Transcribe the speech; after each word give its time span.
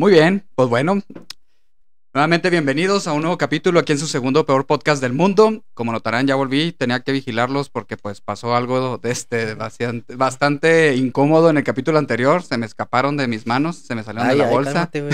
Muy 0.00 0.12
bien, 0.12 0.46
pues 0.54 0.70
bueno. 0.70 1.02
Nuevamente 2.14 2.48
bienvenidos 2.48 3.06
a 3.06 3.12
un 3.12 3.20
nuevo 3.20 3.36
capítulo 3.36 3.78
aquí 3.80 3.92
en 3.92 3.98
su 3.98 4.06
segundo 4.06 4.46
peor 4.46 4.64
podcast 4.66 5.02
del 5.02 5.12
mundo. 5.12 5.62
Como 5.74 5.92
notarán, 5.92 6.26
ya 6.26 6.36
volví, 6.36 6.72
tenía 6.72 7.00
que 7.00 7.12
vigilarlos 7.12 7.68
porque 7.68 7.98
pues 7.98 8.22
pasó 8.22 8.56
algo 8.56 8.96
de 8.96 9.10
este 9.10 9.54
bastante, 9.56 10.16
bastante 10.16 10.96
incómodo 10.96 11.50
en 11.50 11.58
el 11.58 11.64
capítulo 11.64 11.98
anterior. 11.98 12.42
Se 12.42 12.56
me 12.56 12.64
escaparon 12.64 13.18
de 13.18 13.28
mis 13.28 13.46
manos, 13.46 13.76
se 13.76 13.94
me 13.94 14.02
salieron 14.02 14.30
de 14.30 14.36
la 14.36 14.44
Ay, 14.44 14.48
ay, 14.48 14.54
bolsa. 14.54 14.88
cálmate, 14.90 15.04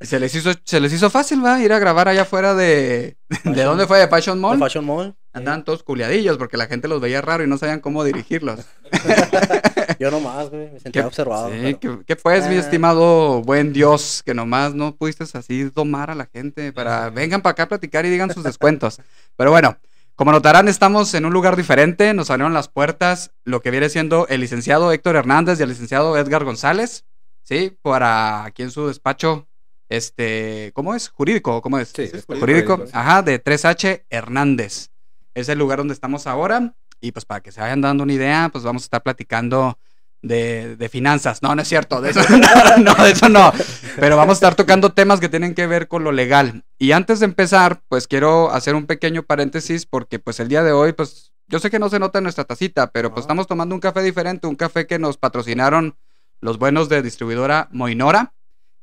se 0.00 0.18
les 0.18 0.34
hizo, 0.34 0.50
se 0.64 0.80
les 0.80 0.92
hizo 0.92 1.08
fácil, 1.08 1.44
va, 1.44 1.60
ir 1.62 1.72
a 1.72 1.78
grabar 1.78 2.08
allá 2.08 2.22
afuera 2.22 2.56
de. 2.56 3.16
¿De 3.28 3.36
Fashion- 3.44 3.64
dónde 3.66 3.86
fue? 3.86 4.00
¿De 4.00 4.08
Fashion 4.08 4.40
Mall? 4.40 4.58
De 4.58 4.64
Fashion 4.66 4.84
Mall. 4.84 5.14
Andaban 5.32 5.62
todos 5.64 5.84
culiadillos 5.84 6.38
porque 6.38 6.56
la 6.56 6.66
gente 6.66 6.88
los 6.88 7.00
veía 7.00 7.20
raro 7.22 7.44
y 7.44 7.46
no 7.46 7.56
sabían 7.56 7.78
cómo 7.78 8.02
dirigirlos. 8.02 8.58
Yo 10.00 10.10
nomás, 10.10 10.50
güey, 10.50 10.66
me 10.66 10.72
¿Qué, 10.74 10.80
sentía 10.80 11.06
observado. 11.06 11.50
sí, 11.50 11.76
pero- 11.80 11.98
¿qué, 12.00 12.04
qué 12.06 12.16
pues, 12.16 12.48
mi 12.48 12.56
Ah. 12.56 12.60
estimado 12.60 13.42
buen 13.42 13.72
Dios, 13.72 14.22
que 14.24 14.34
nomás 14.34 14.74
no 14.74 14.94
pudiste 14.96 15.24
así 15.32 15.64
domar 15.64 16.10
a 16.10 16.14
la 16.14 16.26
gente 16.26 16.72
para 16.72 17.10
vengan 17.10 17.42
para 17.42 17.52
acá 17.52 17.62
a 17.64 17.68
platicar 17.68 18.04
y 18.06 18.10
digan 18.10 18.32
sus 18.32 18.42
descuentos? 18.44 19.00
Pero 19.36 19.50
bueno, 19.50 19.76
como 20.14 20.32
notarán, 20.32 20.66
estamos 20.68 21.12
en 21.14 21.26
un 21.26 21.32
lugar 21.32 21.56
diferente. 21.56 22.14
Nos 22.14 22.30
abrieron 22.30 22.54
las 22.54 22.68
puertas 22.68 23.32
lo 23.44 23.60
que 23.60 23.70
viene 23.70 23.88
siendo 23.90 24.26
el 24.28 24.40
licenciado 24.40 24.90
Héctor 24.92 25.16
Hernández 25.16 25.60
y 25.60 25.62
el 25.62 25.68
licenciado 25.68 26.16
Edgar 26.16 26.44
González, 26.44 27.04
¿sí? 27.42 27.76
Para 27.82 28.44
aquí 28.44 28.62
en 28.62 28.70
su 28.70 28.86
despacho, 28.88 29.46
este, 29.90 30.72
¿cómo 30.74 30.94
es? 30.94 31.10
Jurídico, 31.10 31.60
¿cómo 31.62 31.78
es? 31.78 31.92
Sí, 31.94 32.02
es 32.02 32.24
jurídico. 32.24 32.40
jurídico. 32.76 32.84
Ajá, 32.92 33.22
de 33.22 33.38
3H 33.38 34.04
Hernández. 34.10 34.88
Es 35.34 35.48
el 35.50 35.58
lugar 35.58 35.78
donde 35.78 35.94
estamos 35.94 36.26
ahora. 36.26 36.74
Y 37.00 37.12
pues 37.12 37.24
para 37.24 37.40
que 37.40 37.52
se 37.52 37.60
vayan 37.60 37.80
dando 37.80 38.04
una 38.04 38.12
idea, 38.12 38.48
pues 38.50 38.64
vamos 38.64 38.82
a 38.82 38.86
estar 38.86 39.02
platicando 39.02 39.78
de, 40.22 40.76
de 40.76 40.88
finanzas. 40.88 41.42
No, 41.42 41.54
no 41.54 41.62
es 41.62 41.68
cierto. 41.68 42.00
De 42.00 42.10
eso 42.10 42.20
no, 42.30 42.76
no, 42.78 43.04
de 43.04 43.10
eso 43.10 43.28
no. 43.28 43.52
Pero 43.96 44.16
vamos 44.16 44.32
a 44.32 44.38
estar 44.38 44.54
tocando 44.54 44.92
temas 44.92 45.20
que 45.20 45.28
tienen 45.28 45.54
que 45.54 45.66
ver 45.66 45.88
con 45.88 46.04
lo 46.04 46.12
legal. 46.12 46.64
Y 46.78 46.92
antes 46.92 47.20
de 47.20 47.26
empezar, 47.26 47.82
pues 47.88 48.06
quiero 48.08 48.50
hacer 48.50 48.74
un 48.74 48.86
pequeño 48.86 49.22
paréntesis 49.22 49.86
porque 49.86 50.18
pues 50.18 50.40
el 50.40 50.48
día 50.48 50.62
de 50.62 50.72
hoy, 50.72 50.92
pues 50.92 51.32
yo 51.48 51.58
sé 51.60 51.70
que 51.70 51.78
no 51.78 51.88
se 51.88 51.98
nota 51.98 52.18
en 52.18 52.24
nuestra 52.24 52.44
tacita, 52.44 52.90
pero 52.90 53.12
pues 53.12 53.22
estamos 53.22 53.46
tomando 53.46 53.74
un 53.74 53.80
café 53.80 54.02
diferente, 54.02 54.46
un 54.46 54.56
café 54.56 54.86
que 54.86 54.98
nos 54.98 55.16
patrocinaron 55.16 55.96
los 56.40 56.58
buenos 56.58 56.88
de 56.88 57.02
distribuidora 57.02 57.68
Moinora. 57.70 58.34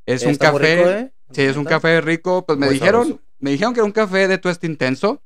Es 0.06 0.24
un 0.24 0.36
café... 0.36 0.76
rico, 0.78 0.90
¿eh? 0.90 1.14
Sí, 1.32 1.42
es 1.42 1.58
un 1.58 1.66
café 1.66 2.00
rico. 2.02 2.46
Pues 2.46 2.58
me 2.59 2.68
Muy 2.68 2.76
dijeron, 2.76 3.04
sabroso. 3.08 3.22
me 3.40 3.52
dijeron 3.52 3.74
que 3.74 3.80
era 3.80 3.86
un 3.86 3.92
café 3.92 4.28
de 4.28 4.38
tueste 4.38 4.68
intenso, 4.68 5.22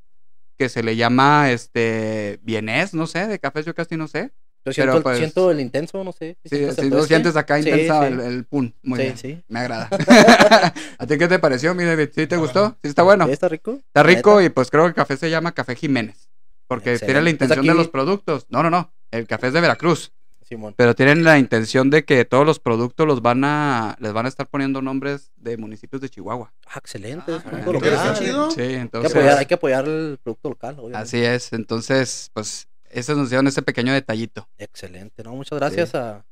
que 0.58 0.70
se 0.70 0.84
le 0.84 0.96
llama 0.96 1.52
este 1.52 2.40
vienés, 2.44 2.94
no 2.94 3.08
sé, 3.08 3.28
de 3.28 3.40
cafés 3.40 3.66
yo 3.66 3.76
casi 3.76 3.96
no 3.98 4.08
sé. 4.08 4.32
Yo 4.66 4.74
siento, 4.74 4.92
pero, 4.92 4.98
el, 4.98 5.04
pues, 5.04 5.18
siento 5.20 5.52
el 5.52 5.62
intenso, 5.62 6.04
no 6.04 6.12
sé. 6.12 6.38
Sí, 6.44 6.50
¿Sientes 6.50 6.76
si 6.76 6.82
el 6.82 6.90
lo 6.90 6.96
tueste? 6.98 7.08
sientes 7.16 7.36
acá 7.38 7.62
Sí, 7.62 7.70
intensa 7.70 8.00
sí. 8.08 8.14
El, 8.14 8.20
el 8.20 8.46
pun. 8.46 8.76
Muy 8.84 9.00
sí, 9.00 9.04
bien. 9.06 9.18
sí. 9.18 9.44
Me 9.48 9.60
agrada. 9.60 9.90
¿A 10.98 11.08
ti 11.08 11.18
qué 11.18 11.28
te 11.30 11.40
pareció, 11.40 11.74
mi 11.74 11.86
David? 11.86 12.10
¿Sí 12.14 12.28
te 12.28 12.36
gustó? 12.36 12.78
¿Sí 12.84 12.90
está 12.90 13.04
bueno? 13.04 13.28
¿Sí 13.28 13.32
¿Está 13.32 13.48
rico? 13.48 13.80
Está 13.88 14.04
rico 14.04 14.42
y 14.42 14.50
pues 14.50 14.70
creo 14.70 14.84
que 14.84 14.90
el 14.90 14.94
café 14.96 15.16
se 15.16 15.30
llama 15.30 15.54
Café 15.54 15.76
Jiménez. 15.76 16.30
Porque 16.68 16.98
tiene 16.98 17.14
la 17.14 17.30
Excelente. 17.30 17.30
intención 17.46 17.66
¿Es 17.66 17.72
de 17.72 17.78
los 17.78 17.88
productos. 17.88 18.46
No, 18.50 18.62
no, 18.62 18.70
no. 18.70 18.92
El 19.12 19.26
café 19.26 19.48
es 19.48 19.54
de 19.54 19.62
Veracruz. 19.62 20.12
Simón. 20.48 20.74
Pero 20.78 20.96
tienen 20.96 21.24
la 21.24 21.38
intención 21.40 21.90
de 21.90 22.06
que 22.06 22.24
todos 22.26 22.46
los 22.46 22.60
productos 22.60 23.06
los 23.06 23.22
van 23.22 23.44
a, 23.44 23.96
les 24.00 24.14
van 24.14 24.26
a 24.26 24.30
estar 24.30 24.48
poniendo 24.48 24.82
nombres 24.82 25.32
de 25.36 25.58
municipios 25.58 26.02
de 26.02 26.10
Chihuahua. 26.10 26.54
Ah, 26.68 26.78
excelente. 26.78 27.36
es 27.36 27.44
Ah, 27.46 27.62
local. 27.66 28.16
chido. 28.18 28.52
Sí, 28.52 28.62
Hay 28.62 28.68
que, 28.70 28.76
entonces. 28.78 29.12
apoyar, 29.12 29.38
hay 29.38 29.46
que 29.46 29.54
apoyar 29.56 29.86
el 29.88 30.20
producto 30.24 30.50
local, 30.50 30.76
obviamente. 30.80 30.98
Así 31.00 31.24
es, 31.24 31.54
entonces, 31.54 32.32
pues, 32.34 32.68
eso 32.90 33.16
nos 33.16 33.30
dieron 33.30 33.48
ese 33.48 33.62
pequeño 33.62 33.94
detallito. 33.94 34.48
Excelente, 34.58 35.24
¿no? 35.24 35.34
Muchas 35.36 35.60
gracias 35.60 35.94
a, 35.96 36.24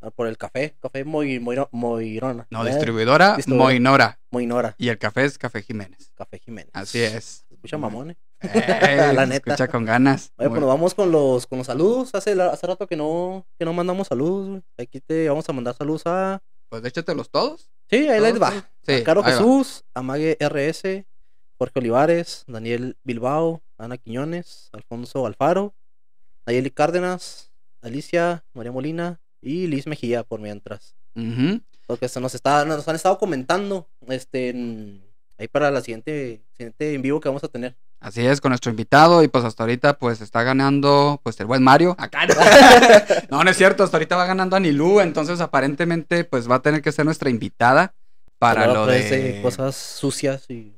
a- 0.00 0.10
por 0.10 0.26
el 0.26 0.36
café. 0.36 0.74
Café 0.82 1.04
Moy, 1.04 1.38
Moiro- 1.38 1.68
Moirona. 1.70 2.46
No, 2.50 2.66
¿eh? 2.66 2.70
distribuidora 2.70 3.36
Distribuidora. 3.36 3.64
Moinora. 3.72 4.18
Moinora. 4.30 4.74
Y 4.78 4.88
el 4.88 4.98
café 4.98 5.24
es 5.24 5.38
Café 5.38 5.62
Jiménez. 5.62 6.10
Café 6.16 6.38
Jiménez. 6.40 6.70
Así 6.74 7.00
es. 7.00 7.43
Escucha 7.64 7.78
mamón, 7.78 8.10
¿eh? 8.10 8.16
Eh, 8.42 9.12
La 9.14 9.24
neta. 9.24 9.52
Escucha 9.54 9.68
con 9.68 9.86
ganas. 9.86 10.32
Oye, 10.36 10.50
Muy- 10.50 10.58
pues 10.58 10.68
vamos 10.68 10.94
con 10.94 11.10
los, 11.10 11.46
con 11.46 11.56
los 11.56 11.66
saludos. 11.66 12.14
Hace, 12.14 12.38
hace 12.42 12.66
rato 12.66 12.86
que 12.86 12.94
no, 12.94 13.46
que 13.58 13.64
no 13.64 13.72
mandamos 13.72 14.08
saludos, 14.08 14.48
güey. 14.50 14.62
Aquí 14.76 15.00
te 15.00 15.26
vamos 15.30 15.48
a 15.48 15.52
mandar 15.54 15.74
saludos 15.74 16.02
a. 16.04 16.42
Pues 16.68 16.84
échatelos 16.84 17.30
todos. 17.30 17.70
Sí, 17.88 18.06
ahí 18.08 18.20
les 18.20 18.40
va. 18.40 18.50
Sí, 18.86 18.92
a 18.96 19.04
Caro 19.04 19.24
ahí 19.24 19.32
va. 19.32 19.38
Jesús, 19.38 19.84
a 19.94 20.02
Mague 20.02 20.36
RS, 20.40 21.06
Jorge 21.56 21.78
Olivares, 21.78 22.44
Daniel 22.46 22.98
Bilbao, 23.02 23.62
Ana 23.78 23.96
Quiñones, 23.96 24.68
Alfonso 24.72 25.24
Alfaro, 25.26 25.72
Nayeli 26.46 26.70
Cárdenas, 26.70 27.50
Alicia, 27.80 28.44
María 28.52 28.72
Molina 28.72 29.20
y 29.40 29.68
Liz 29.68 29.86
Mejía 29.86 30.22
por 30.22 30.38
mientras. 30.40 30.94
Porque 31.86 32.08
se 32.08 32.20
nos, 32.20 32.34
está, 32.34 32.64
nos 32.66 32.86
han 32.88 32.96
estado 32.96 33.16
comentando 33.18 33.88
este 34.08 34.50
en- 34.50 35.03
ahí 35.38 35.48
para 35.48 35.70
la 35.70 35.80
siguiente, 35.80 36.42
siguiente 36.52 36.94
en 36.94 37.02
vivo 37.02 37.20
que 37.20 37.28
vamos 37.28 37.44
a 37.44 37.48
tener. 37.48 37.76
Así 38.00 38.24
es, 38.26 38.40
con 38.40 38.50
nuestro 38.50 38.70
invitado. 38.70 39.22
Y 39.22 39.28
pues 39.28 39.44
hasta 39.44 39.62
ahorita, 39.62 39.98
pues 39.98 40.20
está 40.20 40.42
ganando, 40.42 41.20
pues 41.22 41.40
el 41.40 41.46
buen 41.46 41.62
Mario. 41.62 41.96
Acá. 41.98 42.26
no, 43.30 43.42
no 43.44 43.50
es 43.50 43.56
cierto. 43.56 43.82
Hasta 43.82 43.96
ahorita 43.96 44.16
va 44.16 44.26
ganando 44.26 44.56
Anilú. 44.56 45.00
Entonces, 45.00 45.40
aparentemente, 45.40 46.24
pues 46.24 46.50
va 46.50 46.56
a 46.56 46.62
tener 46.62 46.82
que 46.82 46.92
ser 46.92 47.04
nuestra 47.06 47.30
invitada 47.30 47.94
para 48.38 48.66
Luego 48.66 48.86
lo 48.86 48.92
de. 48.92 49.40
cosas 49.42 49.74
sucias 49.74 50.44
y 50.50 50.74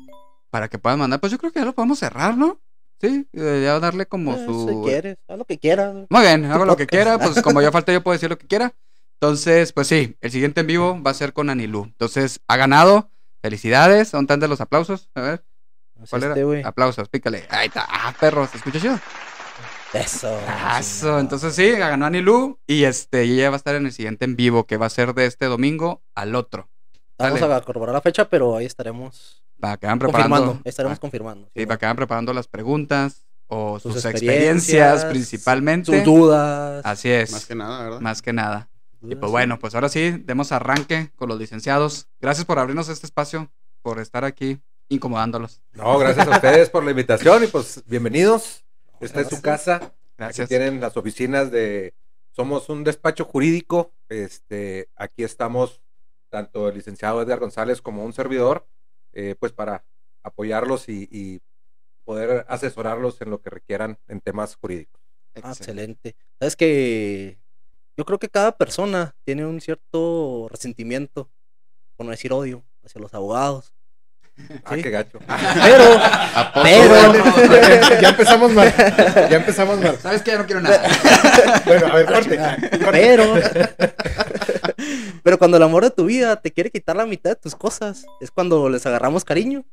Para 0.51 0.69
que 0.69 0.79
puedan 0.79 1.01
mandar. 1.01 1.19
Pues 1.19 1.33
yo 1.33 1.39
creo 1.39 1.51
que 1.51 1.59
ya 1.59 1.67
lo 1.67 1.75
podemos 1.75 1.99
cerrar, 1.99 2.37
¿no? 2.37 2.61
Sí, 3.01 3.27
eh, 3.33 3.61
ya 3.65 3.79
darle 3.81 4.07
como 4.07 4.35
Eh, 4.35 4.45
su. 4.47 4.69
si 4.69 4.89
quieres, 4.89 5.17
haz 5.29 5.37
lo 5.37 5.45
que 5.45 5.59
quieras. 5.59 5.95
Muy 6.09 6.21
bien, 6.23 6.45
hago 6.47 6.65
lo 6.65 6.77
que 6.77 6.87
quiera, 6.87 7.19
pues 7.19 7.43
como 7.43 7.61
ya 7.61 7.71
falta 7.73 7.93
yo 7.93 8.03
puedo 8.03 8.13
decir 8.15 8.31
lo 8.31 8.39
que 8.39 8.47
quiera. 8.47 8.73
Entonces, 9.21 9.73
pues 9.73 9.87
sí, 9.89 10.17
el 10.21 10.31
siguiente 10.31 10.61
en 10.61 10.67
vivo 10.69 11.03
va 11.03 11.11
a 11.11 11.15
ser 11.15 11.33
con 11.33 11.51
Anilú. 11.51 11.85
Entonces, 11.85 12.41
ha 12.47 12.57
ganado. 12.57 13.11
Felicidades. 13.47 14.11
¿Dónde 14.11 14.25
están 14.25 14.41
de 14.41 14.49
los 14.49 14.61
aplausos? 14.61 15.09
A 15.15 15.21
ver, 15.21 15.45
¿cuál 16.11 16.25
este, 16.25 16.41
era? 16.41 16.45
güey. 16.45 16.63
Aplausos, 16.65 17.09
pícale. 17.09 17.47
Ahí 17.49 17.69
está. 17.69 17.87
Ah, 17.89 18.13
perro, 18.19 18.45
¿se 18.49 18.57
escucha 18.57 18.81
chido? 18.81 18.99
Eso. 19.93 20.37
Eso, 20.81 21.21
entonces 21.21 21.55
sí, 21.55 21.71
ganó 21.71 22.07
Anilú. 22.07 22.59
Y 22.67 22.83
este, 22.83 23.23
ella 23.23 23.51
va 23.51 23.55
a 23.55 23.59
estar 23.59 23.77
en 23.77 23.87
el 23.87 23.93
siguiente 23.93 24.25
en 24.25 24.35
vivo, 24.35 24.67
que 24.67 24.79
va 24.79 24.87
a 24.87 24.91
ser 24.91 25.15
de 25.15 25.27
este 25.27 25.47
domingo 25.47 26.03
al 26.17 26.35
otro. 26.35 26.69
Vamos 27.19 27.39
Dale. 27.39 27.55
a 27.55 27.61
corroborar 27.61 27.95
la 27.95 28.01
fecha, 28.01 28.29
pero 28.29 28.57
ahí 28.57 28.67
estaremos 28.67 29.45
Para 29.61 29.77
que 29.77 29.87
preparando. 29.87 30.07
confirmando. 30.11 30.61
Estaremos 30.65 30.99
ah, 30.99 31.01
confirmando. 31.01 31.49
sí, 31.55 31.67
para 31.67 31.79
que 31.79 31.87
vayan 31.87 31.97
preparando 31.97 32.35
las 32.35 32.49
preguntas 32.49 33.27
o 33.47 33.79
sus, 33.79 33.93
Sus 33.95 34.07
experiencias, 34.07 34.57
experiencias, 34.57 35.05
principalmente. 35.05 35.95
Sus 35.95 36.05
dudas. 36.05 36.85
Así 36.85 37.11
es. 37.13 37.31
Más 37.31 37.47
que 37.47 37.55
nada, 37.55 37.85
¿verdad? 37.85 38.01
Más 38.01 38.23
que 38.23 38.33
nada. 38.33 38.69
Y 39.03 39.15
pues 39.15 39.29
sí. 39.29 39.33
bueno, 39.33 39.59
pues 39.59 39.75
ahora 39.75 39.89
sí, 39.89 40.11
demos 40.25 40.53
arranque 40.53 41.11
con 41.17 41.29
los 41.29 41.39
licenciados. 41.39 42.09
Gracias 42.21 42.45
por 42.45 42.59
abrirnos 42.59 42.89
este 42.89 43.07
espacio, 43.07 43.51
por 43.83 44.01
estar 44.01 44.25
aquí 44.25 44.61
incomodándolos. 44.89 45.63
No, 45.73 45.99
gracias 45.99 46.27
a 46.27 46.31
ustedes 46.31 46.71
por 46.71 46.85
la 46.85 46.91
invitación 46.91 47.45
y 47.45 47.47
pues 47.47 47.83
bienvenidos. 47.87 48.65
Esta 49.01 49.21
es 49.21 49.29
su 49.29 49.41
casa. 49.43 49.77
Aquí 49.77 49.93
Gracias. 50.19 50.49
tienen 50.49 50.81
las 50.81 50.97
oficinas 50.97 51.51
de. 51.51 51.95
Somos 52.33 52.69
un 52.69 52.85
despacho 52.85 53.25
jurídico. 53.25 53.93
Este, 54.09 54.89
aquí 54.97 55.25
estamos 55.25 55.81
tanto 56.31 56.69
el 56.69 56.75
licenciado 56.75 57.21
Edgar 57.23 57.39
González 57.39 57.83
como 57.83 58.05
un 58.05 58.13
servidor, 58.13 58.67
eh, 59.13 59.35
pues 59.39 59.53
para 59.53 59.85
apoyarlos 60.23 60.89
y, 60.89 61.09
y 61.11 61.41
poder 62.05 62.45
asesorarlos 62.49 63.21
en 63.21 63.31
lo 63.31 63.41
que 63.41 63.51
requieran 63.51 63.99
en 64.09 64.21
temas 64.21 64.57
jurídicos. 64.57 65.01
Ah, 65.43 65.51
excelente. 65.51 66.17
Sabes 66.39 66.57
que 66.57 67.39
yo 67.97 68.05
creo 68.05 68.19
que 68.19 68.29
cada 68.29 68.53
persona 68.53 69.15
tiene 69.25 69.47
un 69.47 69.61
cierto 69.61 70.49
resentimiento, 70.51 71.31
por 71.97 72.05
no 72.07 72.13
decir 72.13 72.33
odio, 72.33 72.63
hacia 72.85 73.01
los 73.01 73.15
abogados. 73.15 73.73
Ah, 74.65 74.77
qué 74.77 74.91
gacho. 74.91 75.19
Pero, 75.19 75.85
Pero... 76.63 78.01
ya 78.01 78.11
empezamos 78.11 78.53
mal. 78.53 78.75
Ya 79.31 79.37
empezamos 79.37 79.81
mal. 79.81 79.97
¿Sabes 79.99 80.21
qué? 80.23 80.33
Ya 80.33 80.39
no 80.39 80.47
quiero 80.47 80.61
nada. 80.61 80.83
Bueno, 81.65 81.87
a 81.87 81.95
ver, 81.97 82.07
corte. 82.07 82.39
pero, 82.91 83.35
pero 85.23 85.39
cuando 85.39 85.57
el 85.57 85.63
amor 85.63 85.85
de 85.85 85.91
tu 85.91 86.05
vida 86.05 86.37
te 86.37 86.53
quiere 86.53 86.71
quitar 86.71 86.97
la 86.97 87.07
mitad 87.07 87.31
de 87.31 87.37
tus 87.37 87.55
cosas, 87.55 88.05
es 88.21 88.31
cuando 88.31 88.69
les 88.69 88.85
agarramos 88.85 89.25
cariño. 89.25 89.65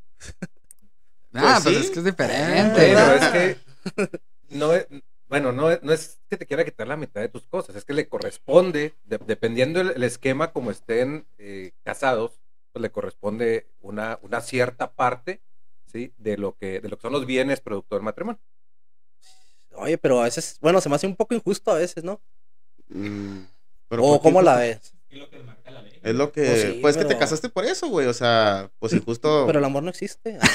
Ah, 1.34 1.60
pues 1.62 1.76
sí. 1.76 1.82
es 1.84 1.90
que 1.92 2.00
es 2.00 2.06
diferente. 2.06 2.74
pero 2.76 3.16
es 3.16 3.28
que 3.28 3.58
no 4.50 4.74
es, 4.74 4.88
bueno, 5.34 5.52
no, 5.52 5.72
es- 5.72 5.82
no 5.82 5.92
es 5.92 6.20
que 6.30 6.38
te 6.38 6.46
quiera 6.46 6.64
quitar 6.64 6.88
la 6.88 6.96
mitad 6.96 7.20
de 7.20 7.28
tus 7.28 7.48
cosas, 7.48 7.76
es 7.76 7.86
que 7.86 7.94
le 7.94 8.08
corresponde, 8.08 8.94
de- 9.06 9.18
dependiendo 9.18 9.82
el, 9.82 9.90
el 9.90 10.04
esquema 10.04 10.52
como 10.54 10.70
estén 10.70 11.26
eh, 11.40 11.72
casados, 11.84 12.40
pues 12.72 12.82
le 12.84 12.92
corresponde 12.92 13.66
una, 13.82 14.20
una 14.22 14.42
cierta 14.42 14.94
parte, 14.94 15.42
¿sí? 15.88 16.14
De 16.20 16.38
lo 16.38 16.56
que, 16.56 16.82
de 16.82 16.88
lo 16.88 16.98
que 16.98 17.02
son 17.02 17.14
los 17.14 17.26
bienes 17.26 17.62
producto 17.62 17.96
del 17.96 18.04
matrimonio. 18.04 18.40
Oye, 19.76 19.98
pero 19.98 20.22
a 20.22 20.26
veces, 20.26 20.60
bueno, 20.62 20.80
se 20.82 20.90
me 20.90 20.96
hace 20.98 21.08
un 21.08 21.16
poco 21.16 21.34
injusto 21.34 21.72
a 21.72 21.80
veces, 21.80 22.04
¿no? 22.04 22.22
Mm, 22.90 23.40
pero 23.88 24.04
O 24.04 24.22
cómo 24.22 24.40
la 24.44 24.58
ves. 24.58 24.94
Es 25.10 25.18
lo 25.18 25.28
que 25.32 25.40
marca 25.40 25.72
la 25.72 25.82
ley. 25.82 25.93
Es 26.04 26.14
lo 26.16 26.32
que. 26.32 26.44
Pues 26.46 26.62
sí, 26.62 26.80
pues 26.82 26.96
que 26.98 27.04
te 27.04 27.08
pero- 27.10 27.20
casaste 27.20 27.50
por 27.50 27.66
eso, 27.66 27.88
güey. 27.88 28.08
O 28.08 28.14
sea, 28.14 28.70
pues 28.80 28.92
si 28.92 29.00
justo. 29.02 29.44
Pero 29.48 29.60
el 29.60 29.66
amor 29.66 29.84
no 29.84 29.90
existe. 29.90 30.38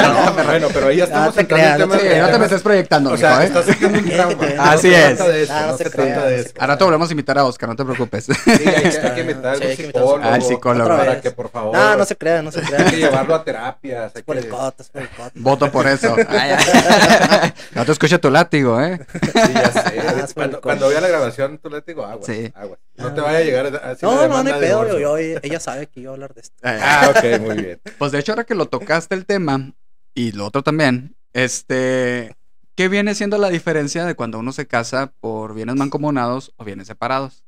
No, 0.00 0.32
bueno, 0.44 0.68
pero 0.72 0.88
ahí 0.88 0.96
ya 0.98 1.04
estamos 1.04 1.34
te 1.34 1.40
entrando 1.42 1.64
en 1.66 1.72
creas, 1.76 1.78
no 1.88 1.96
te 1.96 2.20
no 2.20 2.28
te 2.30 2.38
me 2.38 2.44
estés 2.46 2.62
proyectando, 2.62 3.10
O 3.12 3.16
sea, 3.16 3.42
¿eh? 3.42 3.46
estás 3.46 3.66
sacando 3.66 3.98
un 3.98 4.08
trauma. 4.08 4.46
Así 4.58 4.88
No 4.88 4.96
es. 4.96 5.50
Ah, 5.50 5.60
no 5.66 5.72
no 5.72 5.76
se 5.78 5.90
trata 5.90 6.16
no 6.20 6.26
de 6.26 6.40
eso. 6.40 6.50
Ahora 6.58 6.78
te 6.78 6.84
volvemos 6.84 7.08
a 7.08 7.12
invitar 7.12 7.38
a 7.38 7.44
Oscar, 7.44 7.68
no 7.68 7.76
te 7.76 7.84
preocupes. 7.84 8.24
Sí, 8.24 8.32
hay, 8.46 8.58
que- 8.58 8.98
hay 8.98 9.14
que 9.14 9.20
invitar 9.20 9.56
Sí, 9.56 9.62
un 9.64 9.70
hay 9.70 9.76
que 9.76 9.82
invitar 9.82 10.02
a 10.02 10.06
un 10.06 10.10
psicólogo. 10.12 10.34
Al 10.34 10.42
psicólogo. 10.42 10.88
Para 10.96 11.20
que, 11.20 11.30
por 11.30 11.50
favor, 11.50 11.76
No, 11.76 11.96
no 11.96 12.04
se 12.04 12.16
crea, 12.16 12.42
no 12.42 12.50
se 12.52 12.60
hay 12.60 12.66
crea. 12.66 12.84
que 12.86 12.96
llevarlo 12.96 13.34
a 13.34 13.44
terapias. 13.44 14.12
hay 14.16 14.22
por 14.22 14.36
el 14.38 14.48
coto, 14.48 14.84
por 14.92 15.02
el 15.02 15.08
coto. 15.10 15.30
Voto 15.34 15.70
por 15.72 15.86
eso. 15.86 16.16
No 17.74 17.84
te 17.84 17.92
escuche 17.92 18.18
tu 18.18 18.30
látigo, 18.30 18.80
¿eh? 18.80 19.00
Sí, 19.22 19.52
ya 19.54 19.72
sé. 19.72 20.00
Ah, 20.40 20.58
cuando, 20.62 20.88
vea 20.88 21.00
la 21.00 21.08
grabación, 21.08 21.58
tú 21.58 21.70
le 21.70 21.80
digo 21.86 22.04
agua. 22.04 22.24
Sí. 22.26 22.52
agua. 22.54 22.76
No 23.00 23.14
te 23.14 23.20
vaya 23.20 23.38
a 23.38 23.42
llegar 23.42 23.80
así 23.84 24.04
No, 24.04 24.28
no, 24.28 24.42
no 24.42 24.54
hay 24.54 24.60
pedo. 24.60 24.98
Yo, 24.98 25.16
ella 25.16 25.60
sabe 25.60 25.86
que 25.86 26.00
iba 26.00 26.10
a 26.10 26.14
hablar 26.14 26.34
de 26.34 26.42
esto. 26.42 26.56
Ah, 26.62 27.12
ok, 27.16 27.40
muy 27.40 27.56
bien. 27.56 27.80
Pues 27.98 28.12
de 28.12 28.18
hecho, 28.18 28.32
ahora 28.32 28.44
que 28.44 28.54
lo 28.54 28.66
tocaste 28.66 29.14
el 29.14 29.26
tema, 29.26 29.72
y 30.14 30.32
lo 30.32 30.46
otro 30.46 30.62
también, 30.62 31.16
este, 31.32 32.36
¿qué 32.74 32.88
viene 32.88 33.14
siendo 33.14 33.38
la 33.38 33.48
diferencia 33.48 34.04
de 34.04 34.14
cuando 34.14 34.38
uno 34.38 34.52
se 34.52 34.66
casa 34.66 35.12
por 35.20 35.54
bienes 35.54 35.76
mancomunados 35.76 36.52
o 36.56 36.64
bienes 36.64 36.86
separados? 36.86 37.44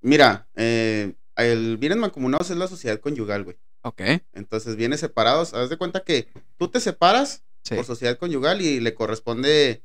Mira, 0.00 0.46
eh, 0.54 1.14
el 1.36 1.76
bienes 1.76 1.98
mancomunados 1.98 2.50
es 2.50 2.56
la 2.56 2.68
sociedad 2.68 3.00
conyugal, 3.00 3.44
güey. 3.44 3.56
Ok, 3.82 4.00
Entonces, 4.32 4.76
bienes 4.76 5.00
separados. 5.00 5.54
Haz 5.54 5.70
de 5.70 5.76
cuenta 5.76 6.00
que 6.00 6.28
tú 6.58 6.68
te 6.68 6.80
separas 6.80 7.44
sí. 7.62 7.76
por 7.76 7.84
sociedad 7.84 8.18
conyugal 8.18 8.60
y 8.60 8.80
le 8.80 8.94
corresponde, 8.94 9.82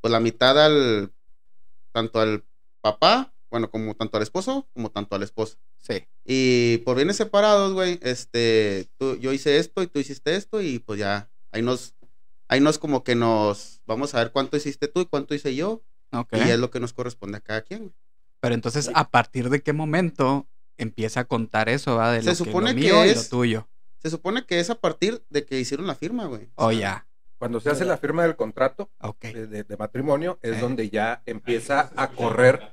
pues, 0.00 0.10
la 0.10 0.20
mitad 0.20 0.58
al. 0.62 1.12
Tanto 1.92 2.20
al 2.20 2.42
papá, 2.80 3.32
bueno, 3.54 3.70
como 3.70 3.94
tanto 3.94 4.16
al 4.16 4.24
esposo, 4.24 4.66
como 4.72 4.90
tanto 4.90 5.14
a 5.14 5.18
la 5.20 5.24
esposa. 5.24 5.56
Sí. 5.78 6.08
Y 6.24 6.78
por 6.78 6.96
bienes 6.96 7.14
separados, 7.14 7.72
güey, 7.72 8.00
este, 8.02 8.88
tú, 8.98 9.16
yo 9.20 9.32
hice 9.32 9.58
esto 9.58 9.80
y 9.80 9.86
tú 9.86 10.00
hiciste 10.00 10.34
esto 10.34 10.60
y 10.60 10.80
pues 10.80 10.98
ya, 10.98 11.30
ahí 11.52 11.62
nos, 11.62 11.94
ahí 12.48 12.58
nos 12.60 12.78
como 12.78 13.04
que 13.04 13.14
nos, 13.14 13.80
vamos 13.86 14.12
a 14.12 14.18
ver 14.18 14.32
cuánto 14.32 14.56
hiciste 14.56 14.88
tú 14.88 15.02
y 15.02 15.06
cuánto 15.06 15.36
hice 15.36 15.54
yo 15.54 15.84
Ok. 16.12 16.32
y 16.32 16.50
es 16.50 16.58
lo 16.58 16.72
que 16.72 16.80
nos 16.80 16.92
corresponde 16.92 17.38
a 17.38 17.40
cada 17.40 17.62
quien. 17.62 17.80
güey. 17.82 17.94
Pero 18.40 18.54
entonces, 18.56 18.90
¿a 18.92 19.08
partir 19.08 19.50
de 19.50 19.62
qué 19.62 19.72
momento 19.72 20.48
empieza 20.76 21.20
a 21.20 21.24
contar 21.26 21.68
eso, 21.68 21.94
va? 21.94 22.10
De 22.10 22.22
Se 22.22 22.30
lo 22.30 22.34
supone 22.34 22.74
que, 22.74 22.80
lo 22.80 22.86
mío 22.96 23.04
y 23.04 23.14
lo 23.14 23.20
es- 23.20 23.28
tuyo. 23.28 23.68
Se 24.02 24.10
supone 24.10 24.44
que 24.46 24.58
es 24.58 24.68
a 24.68 24.74
partir 24.80 25.22
de 25.30 25.44
que 25.46 25.60
hicieron 25.60 25.86
la 25.86 25.94
firma, 25.94 26.26
güey. 26.26 26.50
Oh, 26.56 26.72
ya. 26.72 27.06
Cuando 27.44 27.60
se 27.60 27.70
hace 27.70 27.84
la 27.84 27.98
firma 27.98 28.22
del 28.22 28.36
contrato 28.36 28.90
Ok. 29.02 29.22
de, 29.26 29.76
matrimonio, 29.76 30.38
es 30.42 30.60
donde 30.60 30.88
ya 30.88 31.22
empieza 31.26 31.90
a 31.94 32.08
correr. 32.08 32.72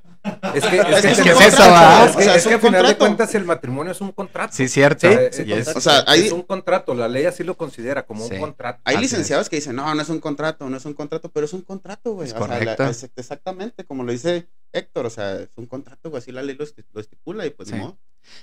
Es 0.54 0.64
que 0.64 0.76
Es 0.78 0.84
que 0.86 0.94
es, 0.94 1.04
es 1.04 1.20
que 1.20 1.32
un 1.32 1.38
¿qué 1.38 1.44
es 1.46 1.56
contrato, 1.56 2.04
eso, 2.06 2.06
es 2.06 2.16
que, 2.16 2.22
o 2.22 2.24
sea, 2.24 2.34
es 2.36 2.42
que 2.44 2.48
un 2.48 2.54
al 2.54 2.60
final 2.60 2.86
de 2.86 2.96
cuentas 2.96 3.34
el 3.34 3.44
matrimonio 3.44 3.92
es 3.92 4.00
un 4.00 4.12
contrato. 4.12 4.54
Sí, 4.54 4.68
cierto. 4.68 5.00
Sí, 5.08 5.14
Eh, 5.18 5.28
sí, 5.32 5.42
Y 5.44 5.52
es- 5.52 5.64
contrato. 5.66 5.78
O 5.78 5.82
sea, 5.82 6.04
hay- 6.06 6.26
es 6.26 6.32
un 6.32 6.42
contrato, 6.42 6.94
la 6.94 7.08
ley 7.08 7.24
así 7.26 7.42
lo 7.44 7.56
considera 7.56 8.06
como 8.06 8.26
Sí. 8.26 8.34
un 8.34 8.40
contrato. 8.40 8.80
Hay 8.84 8.94
Así 8.96 9.02
licenciados 9.04 9.48
que 9.50 9.56
dicen, 9.56 9.76
no, 9.76 9.94
no 9.94 10.00
es 10.00 10.08
un 10.08 10.20
contrato, 10.20 10.70
no 10.70 10.76
es 10.76 10.84
un 10.86 10.94
contrato, 10.94 11.28
pero 11.30 11.44
es 11.44 11.52
un 11.52 11.62
contrato, 11.62 12.12
güey. 12.14 12.28
Es 12.28 12.34
O 12.34 12.38
sea, 12.38 12.46
la- 12.46 12.58
correcto. 12.58 12.84
es 12.84 13.10
exactamente 13.16 13.84
como 13.84 14.04
lo 14.04 14.12
dice 14.12 14.48
Héctor, 14.72 15.06
o 15.06 15.10
sea, 15.10 15.34
es 15.40 15.50
un 15.56 15.66
contrato, 15.66 16.08
güey, 16.08 16.22
así 16.22 16.32
la 16.32 16.42
ley 16.42 16.56
lo, 16.56 16.64
esti- 16.64 16.84
lo 16.92 17.00
estipula 17.00 17.44
y 17.44 17.50
pues 17.50 17.68
Sí. 17.68 17.74
modo. 17.74 17.98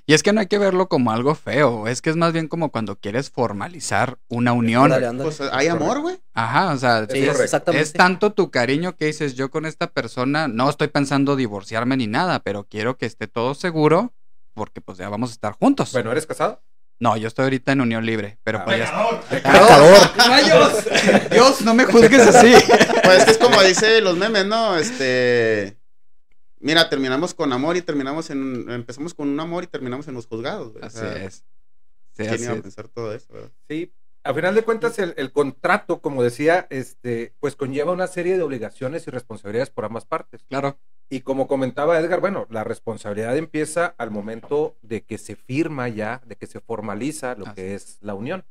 Y 0.06 0.14
es 0.14 0.24
que 0.24 0.34
no 0.34 0.42
hay 0.42 0.48
que 0.48 0.58
verlo 0.58 0.88
como 0.90 1.12
algo 1.12 1.36
feo, 1.36 1.88
es 1.88 2.02
que 2.02 2.10
es 2.10 2.16
más 2.16 2.34
bien 2.34 2.48
como 2.48 2.72
cuando 2.72 2.98
quieres 2.98 3.30
formalizar 3.30 4.18
una 4.28 4.54
unión. 4.54 4.92
Pues 5.22 5.42
hay 5.42 5.68
amor, 5.68 6.02
güey. 6.02 6.20
Ajá, 6.34 6.74
o 6.74 6.78
sea, 6.78 7.00
Es 7.02 7.08
Sí, 7.12 7.20
es, 7.20 7.26
correcto. 7.26 7.44
exactamente. 7.44 7.84
es 7.84 7.94
tanto 7.94 8.34
tu 8.34 8.52
cariño 8.52 8.96
que 8.96 9.06
dices, 9.06 9.36
yo 9.36 9.50
con 9.50 9.66
esta 9.66 9.88
persona 9.88 10.48
no 10.48 10.70
estoy 10.70 10.88
pensando 10.90 11.36
divorciarme 11.36 11.98
ni 11.98 12.08
nada, 12.08 12.40
pero 12.40 12.66
quiero 12.66 12.98
que 12.98 13.06
esté 13.06 13.28
todo 13.28 13.56
seguro 13.56 14.14
porque 14.54 14.82
pues 14.82 14.98
ya 14.98 15.08
vamos 15.10 15.30
a 15.30 15.34
estar 15.34 15.54
juntos. 15.54 15.92
Bueno, 15.94 16.12
¿eres 16.12 16.26
casado? 16.26 16.62
No, 17.00 17.16
yo 17.16 17.30
estoy 17.30 17.44
ahorita 17.44 17.72
en 17.72 17.80
unión 17.80 18.06
libre, 18.06 18.38
pero 18.44 18.60
Ah, 18.60 18.66
pues 18.66 18.80
ya 18.80 19.20
Pecador. 19.30 19.98
Dios, 21.32 21.62
no 21.62 21.74
me 21.74 21.86
juzgues 21.86 22.28
así. 22.28 22.54
Pues 23.04 23.20
es 23.20 23.26
que 23.26 23.32
es 23.32 23.38
como 23.38 23.62
dice 23.62 24.02
los 24.02 24.18
memes, 24.18 24.46
¿no? 24.46 24.76
Este. 24.76 25.78
Mira, 26.60 26.90
terminamos 26.90 27.34
con 27.34 27.54
amor 27.54 27.78
y 27.78 27.82
terminamos 27.82 28.30
en. 28.30 28.70
Empezamos 28.70 29.14
con 29.14 29.30
un 29.30 29.40
amor 29.40 29.64
y 29.64 29.68
terminamos 29.68 30.08
en 30.08 30.14
los 30.16 30.28
juzgados, 30.28 30.72
güey. 30.74 30.84
O 30.84 30.88
Así 30.88 30.98
sea, 31.00 31.24
es. 31.24 31.46
Sí, 32.12 32.24
¿Quién 32.24 32.34
así 32.34 32.44
iba 32.44 32.54
a 32.54 32.56
es. 32.56 32.62
pensar 32.62 32.88
todo 32.90 33.14
eso, 33.14 33.34
verdad? 33.34 33.52
Sí. 33.68 33.94
A 34.24 34.34
final 34.34 34.54
de 34.54 34.64
cuentas, 34.64 35.00
el, 35.00 35.14
el 35.16 35.32
contrato, 35.32 36.02
como 36.02 36.22
decía, 36.22 36.68
este, 36.70 37.34
pues 37.40 37.56
conlleva 37.56 37.94
una 37.94 38.08
serie 38.08 38.36
de 38.36 38.44
obligaciones 38.44 39.08
y 39.08 39.12
responsabilidades 39.12 39.70
por 39.70 39.86
ambas 39.86 40.06
partes. 40.06 40.44
Claro. 40.50 40.78
Y 41.10 41.22
como 41.22 41.48
comentaba 41.48 41.98
Edgar, 41.98 42.20
bueno, 42.20 42.46
la 42.50 42.64
responsabilidad 42.66 43.36
empieza 43.38 43.96
al 43.98 44.12
momento 44.12 44.78
de 44.82 45.02
que 45.06 45.18
se 45.18 45.36
firma 45.38 45.88
ya, 45.88 46.22
de 46.26 46.36
que 46.36 46.46
se 46.46 46.60
formaliza 46.60 47.36
lo 47.36 47.46
Así 47.48 47.56
que 47.56 47.74
es 47.76 47.98
la 48.02 48.14
unión. 48.14 48.46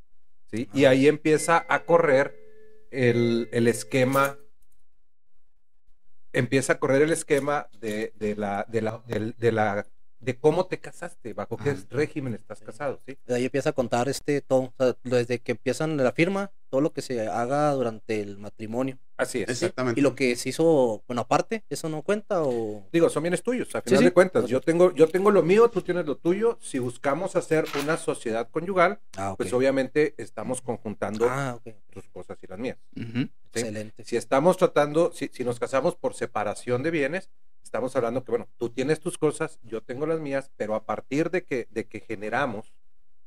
¿sí? 0.51 0.69
Y 0.73 0.87
ahí 0.87 1.07
empieza 1.07 1.65
a 1.69 1.85
correr 1.85 2.35
el, 2.91 3.49
el 3.53 3.69
esquema, 3.69 4.39
empieza 6.33 6.75
a 6.75 6.79
correr 6.79 7.03
el 7.03 7.13
esquema 7.13 7.69
de, 7.81 8.13
de 8.17 8.37
la, 8.37 8.67
de, 8.69 8.83
la, 8.83 9.03
de 9.07 9.53
la, 9.53 9.87
de 10.20 10.37
cómo 10.37 10.67
te 10.67 10.79
casaste, 10.81 11.32
bajo 11.32 11.56
qué 11.56 11.70
Ajá. 11.70 11.81
régimen 11.91 12.35
estás 12.35 12.61
casado, 12.61 12.99
¿sí? 13.06 13.17
De 13.26 13.37
ahí 13.37 13.44
empieza 13.44 13.70
a 13.70 13.73
contar 13.73 14.09
este 14.09 14.41
todo. 14.41 14.62
O 14.62 14.73
sea, 14.76 14.97
desde 15.05 15.38
que 15.38 15.53
empiezan 15.53 15.97
la 15.97 16.12
firma, 16.12 16.50
todo 16.70 16.81
lo 16.81 16.93
que 16.93 17.03
se 17.03 17.26
haga 17.29 17.70
durante 17.73 18.20
el 18.20 18.37
matrimonio. 18.37 18.99
Así 19.17 19.43
es. 19.43 19.49
Exactamente. 19.49 20.00
Y 20.00 20.03
lo 20.03 20.15
que 20.15 20.35
se 20.37 20.49
hizo, 20.50 21.03
bueno, 21.06 21.23
aparte, 21.23 21.65
¿eso 21.70 21.88
no 21.88 22.03
cuenta 22.03 22.43
o...? 22.43 22.87
Digo, 22.93 23.09
son 23.09 23.23
bienes 23.23 23.43
tuyos, 23.43 23.75
a 23.75 23.81
final 23.82 23.99
sí. 24.00 24.05
de 24.05 24.12
cuentas. 24.12 24.47
Yo 24.47 24.61
tengo, 24.61 24.93
yo 24.93 25.09
tengo 25.09 25.31
lo 25.31 25.43
mío, 25.43 25.69
tú 25.70 25.82
tienes 25.82 26.06
lo 26.06 26.17
tuyo. 26.17 26.59
Si 26.61 26.79
buscamos 26.79 27.35
hacer 27.37 27.64
una 27.82 27.97
sociedad 27.97 28.49
conyugal, 28.50 29.00
Ah, 29.17 29.35
pues 29.37 29.53
obviamente 29.53 30.14
estamos 30.19 30.61
conjuntando 30.61 31.26
Ah, 31.31 31.55
ok. 31.56 31.75
tus 31.91 32.09
cosas 32.09 32.38
y 32.43 32.47
las 32.49 32.59
mías. 32.59 32.76
¿sí? 32.94 33.31
Excelente. 33.53 34.05
Si 34.05 34.17
estamos 34.17 34.56
tratando, 34.56 35.12
si, 35.12 35.31
si 35.32 35.44
nos 35.44 35.59
casamos 35.59 35.94
por 35.97 36.14
separación 36.14 36.82
de 36.82 36.91
bienes, 36.91 37.31
estamos 37.69 37.94
hablando 37.97 38.25
que, 38.25 38.31
bueno, 38.32 38.49
tú 38.56 38.70
tienes 38.70 38.99
tus 38.99 39.19
cosas, 39.19 39.59
yo 39.62 39.82
tengo 39.82 40.06
las 40.06 40.20
mías, 40.20 40.50
pero 40.56 40.75
a 40.75 40.85
partir 40.87 41.31
de 41.31 41.44
que, 41.44 41.69
de 41.70 41.87
que 41.87 42.00
generamos 42.00 42.73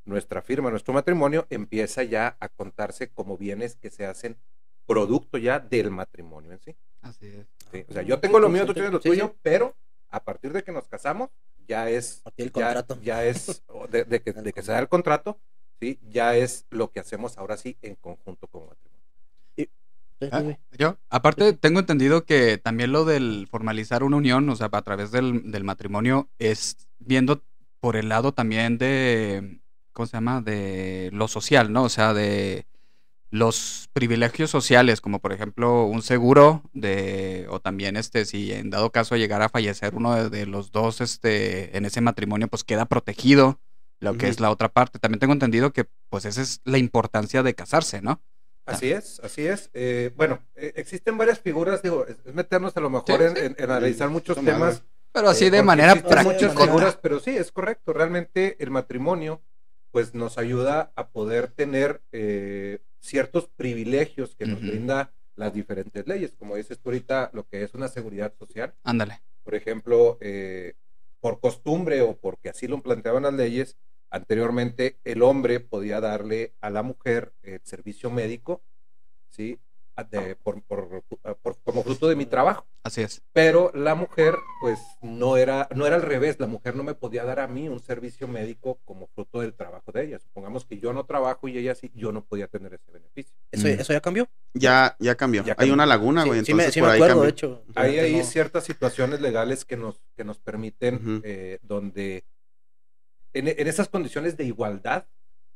nuestra 0.03 0.41
firma, 0.41 0.71
nuestro 0.71 0.93
matrimonio, 0.95 1.45
empieza 1.51 2.01
ya 2.03 2.37
a 2.39 2.49
contarse 2.49 3.09
como 3.09 3.37
bienes 3.37 3.75
que 3.75 3.91
se 3.91 4.05
hacen 4.05 4.35
producto 4.87 5.37
ya 5.37 5.59
del 5.59 5.91
matrimonio 5.91 6.51
en 6.51 6.59
sí. 6.59 6.75
Así 7.03 7.27
es. 7.27 7.45
¿sí? 7.71 7.85
O 7.87 7.93
sea, 7.93 8.01
yo 8.01 8.19
tengo 8.19 8.39
lo 8.39 8.49
mío, 8.49 8.65
tú 8.65 8.73
tienes 8.73 8.91
lo 8.91 8.99
Sí, 8.99 9.09
tuyo, 9.09 9.27
sí. 9.27 9.39
pero 9.43 9.75
a 10.09 10.23
partir 10.23 10.51
de 10.53 10.63
que 10.63 10.71
nos 10.71 10.87
casamos, 10.87 11.29
ya 11.67 11.89
es, 11.89 12.23
ya, 12.35 12.49
contrato. 12.51 12.99
ya 13.01 13.23
es, 13.23 13.63
de 13.91 14.21
que, 14.21 14.33
de 14.33 14.53
que 14.53 14.63
se 14.63 14.71
da 14.71 14.79
el 14.79 14.89
contrato, 14.89 15.37
¿sí? 15.79 15.99
Ya 16.09 16.35
es 16.35 16.65
lo 16.71 16.89
que 16.91 16.99
hacemos 16.99 17.37
ahora 17.37 17.57
sí 17.57 17.77
en 17.83 17.93
conjunto 17.95 18.47
como 18.47 18.65
matrimonio. 18.65 18.90
Ah. 20.31 20.43
Yo, 20.77 20.97
aparte, 21.09 21.53
tengo 21.53 21.79
entendido 21.79 22.25
que 22.25 22.57
también 22.57 22.91
lo 22.91 23.05
del 23.05 23.47
formalizar 23.49 24.03
una 24.03 24.17
unión, 24.17 24.47
o 24.49 24.55
sea, 24.55 24.69
a 24.71 24.81
través 24.81 25.11
del, 25.11 25.51
del 25.51 25.63
matrimonio, 25.63 26.29
es 26.37 26.87
viendo 26.99 27.43
por 27.79 27.95
el 27.95 28.09
lado 28.09 28.31
también 28.31 28.77
de, 28.77 29.61
¿cómo 29.93 30.05
se 30.05 30.17
llama? 30.17 30.41
De 30.41 31.09
lo 31.13 31.27
social, 31.27 31.71
¿no? 31.73 31.83
O 31.83 31.89
sea, 31.89 32.13
de 32.13 32.67
los 33.31 33.89
privilegios 33.93 34.51
sociales, 34.51 34.99
como 35.01 35.19
por 35.19 35.31
ejemplo 35.31 35.85
un 35.85 36.01
seguro 36.01 36.63
de, 36.73 37.47
o 37.49 37.61
también 37.61 37.95
este, 37.95 38.25
si 38.25 38.51
en 38.51 38.69
dado 38.69 38.91
caso 38.91 39.15
llegara 39.15 39.45
a 39.45 39.49
fallecer 39.49 39.95
uno 39.95 40.13
de, 40.13 40.29
de 40.29 40.45
los 40.45 40.71
dos, 40.71 41.01
este, 41.01 41.75
en 41.77 41.85
ese 41.85 42.01
matrimonio, 42.01 42.47
pues 42.49 42.63
queda 42.63 42.85
protegido 42.85 43.59
lo 44.01 44.17
que 44.17 44.27
es 44.27 44.39
la 44.39 44.49
otra 44.49 44.69
parte. 44.69 44.99
También 44.99 45.19
tengo 45.19 45.33
entendido 45.33 45.71
que, 45.71 45.85
pues, 46.09 46.25
esa 46.25 46.41
es 46.41 46.59
la 46.65 46.79
importancia 46.79 47.43
de 47.43 47.53
casarse, 47.53 48.01
¿no? 48.01 48.19
Así 48.65 48.91
es, 48.91 49.19
así 49.21 49.45
es. 49.47 49.69
Eh, 49.73 50.11
bueno, 50.15 50.39
eh, 50.55 50.73
existen 50.75 51.17
varias 51.17 51.39
figuras, 51.39 51.81
digo, 51.81 52.05
es, 52.07 52.17
meternos 52.33 52.75
a 52.77 52.79
lo 52.79 52.89
mejor 52.89 53.19
Sí, 53.19 53.23
en, 53.25 53.35
sí. 53.35 53.41
en- 53.45 53.55
en 53.57 53.71
analizar 53.71 54.09
muchos 54.09 54.37
temas. 54.43 54.83
Pero 55.11 55.29
así 55.29 55.45
eh, 55.45 55.51
de 55.51 55.63
manera 55.63 55.93
existen 55.93 56.23
muchas 56.23 56.39
práctica. 56.39 56.65
figuras, 56.65 56.99
pero 57.01 57.19
sí, 57.19 57.31
es 57.35 57.51
correcto. 57.51 57.91
Realmente 57.91 58.55
el 58.63 58.69
matrimonio, 58.71 59.41
pues 59.91 60.13
nos 60.13 60.37
ayuda 60.37 60.91
a 60.95 61.09
poder 61.09 61.47
tener 61.49 62.01
eh, 62.13 62.79
ciertos 62.99 63.47
privilegios 63.49 64.35
que 64.35 64.45
nos 64.45 64.59
Ujú. 64.59 64.67
brinda 64.69 65.11
las 65.35 65.53
diferentes 65.53 66.07
leyes. 66.07 66.33
Como 66.37 66.55
dices 66.55 66.79
tú 66.79 66.89
ahorita, 66.89 67.31
lo 67.33 67.45
que 67.47 67.63
es 67.63 67.73
una 67.73 67.87
seguridad 67.87 68.33
social. 68.37 68.73
Ándale. 68.83 69.21
por 69.43 69.55
ejemplo, 69.55 70.17
eh, 70.21 70.75
por 71.19 71.39
costumbre 71.39 72.01
o 72.01 72.15
porque 72.15 72.49
así 72.49 72.67
lo 72.67 72.79
planteaban 72.81 73.23
las 73.23 73.33
leyes, 73.33 73.75
anteriormente 74.11 74.97
el 75.03 75.23
hombre 75.23 75.59
podía 75.59 75.99
darle 75.99 76.53
a 76.61 76.69
la 76.69 76.83
mujer 76.83 77.33
el 77.43 77.61
servicio 77.63 78.11
médico, 78.11 78.61
¿sí? 79.29 79.59
de- 80.09 80.35
por- 80.35 80.63
por- 80.63 81.03
por- 81.43 81.57
como 81.63 81.83
fruto 81.83 82.07
de 82.07 82.15
mi 82.15 82.25
trabajo. 82.25 82.65
Así 82.81 83.01
es. 83.03 83.21
Pero 83.33 83.71
la 83.75 83.93
mujer, 83.93 84.33
pues 84.59 84.79
no 85.01 85.37
era, 85.37 85.67
no 85.75 85.85
era 85.85 85.95
al 85.97 86.01
revés, 86.01 86.39
la 86.39 86.47
mujer 86.47 86.75
no 86.75 86.81
me 86.83 86.95
podía 86.95 87.23
dar 87.23 87.39
a 87.39 87.47
mí 87.47 87.69
un 87.69 87.79
servicio 87.79 88.27
médico 88.27 88.79
como 88.83 89.05
fruto 89.13 89.41
del 89.41 89.53
trabajo 89.53 89.91
de 89.91 90.05
ella. 90.05 90.17
Supongamos 90.17 90.65
que 90.65 90.79
yo 90.79 90.91
no 90.91 91.05
trabajo 91.05 91.47
y 91.47 91.57
ella 91.59 91.75
sí, 91.75 91.91
yo 91.93 92.11
no 92.11 92.23
podía 92.23 92.47
tener 92.47 92.73
ese 92.73 92.91
beneficio. 92.91 93.35
¿Eso, 93.51 93.67
Mm. 93.67 93.79
¿Eso 93.79 93.93
ya 93.93 94.01
cambió? 94.01 94.27
Ya, 94.55 94.95
ya 94.97 95.13
cambió. 95.13 95.43
Ya 95.43 95.53
Hay 95.59 95.69
una 95.69 95.85
laguna, 95.85 96.23
Sí, 96.23 96.29
güey. 96.29 96.45
sí 96.45 96.53
me, 96.55 96.63
entonces 96.63 96.73
sí 96.73 96.79
por 96.79 96.89
me 96.89 96.93
ahí 96.95 96.97
acuerdo, 96.99 97.13
cambió. 97.13 97.25
de 97.25 97.29
hecho. 97.31 97.63
Hay 97.75 97.99
ahí 97.99 98.23
ciertas 98.23 98.63
situaciones 98.63 99.21
legales 99.21 99.65
que 99.65 99.77
nos, 99.77 100.01
que 100.17 100.23
nos 100.23 100.39
permiten, 100.39 101.21
eh, 101.23 101.59
donde 101.61 102.23
en, 103.33 103.47
en 103.47 103.67
esas 103.67 103.87
condiciones 103.89 104.37
de 104.37 104.43
igualdad, 104.45 105.05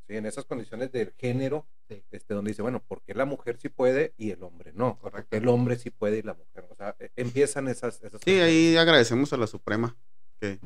¿sí? 0.07 0.15
en 0.15 0.25
esas 0.25 0.45
condiciones 0.45 0.91
del 0.91 1.13
género, 1.17 1.67
Sí. 1.87 2.03
este, 2.09 2.33
donde 2.33 2.49
dice, 2.49 2.63
bueno, 2.63 2.81
¿por 2.81 3.03
qué 3.03 3.13
la 3.13 3.25
mujer 3.25 3.57
sí 3.61 3.69
puede 3.69 4.15
y 4.17 4.31
el 4.31 4.41
hombre 4.41 4.71
no? 4.73 4.97
Correcto. 4.97 5.37
El 5.37 5.47
hombre 5.49 5.75
sí 5.77 5.91
puede 5.91 6.17
y 6.17 6.21
la 6.23 6.33
mujer. 6.33 6.65
O 6.71 6.75
sea, 6.75 6.95
eh, 6.99 7.11
empiezan 7.15 7.67
esas... 7.67 8.01
esas 8.01 8.21
Sí, 8.25 8.39
ahí 8.39 8.75
agradecemos 8.75 9.31
a 9.33 9.37
la 9.37 9.45
Suprema 9.45 9.95
que, 10.41 10.57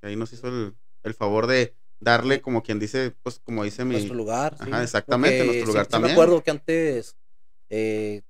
que 0.00 0.06
ahí 0.08 0.16
nos 0.16 0.32
hizo 0.32 0.48
el, 0.48 0.74
el 1.04 1.14
favor 1.14 1.46
de 1.46 1.72
darle, 2.00 2.40
como 2.40 2.64
quien 2.64 2.80
dice, 2.80 3.14
pues 3.22 3.38
como 3.38 3.62
dice 3.62 3.84
mi... 3.84 3.92
nuestro 3.92 4.14
lugar. 4.16 4.56
sí. 4.58 4.64
Ajá, 4.68 4.82
exactamente, 4.82 5.38
Porque 5.38 5.46
nuestro 5.52 5.66
lugar 5.68 5.84
sí- 5.86 5.90
también. 5.92 6.08
me 6.16 6.20
acuerdo 6.20 6.42
que 6.42 6.50
antes, 6.50 7.16
eh, 7.70 8.22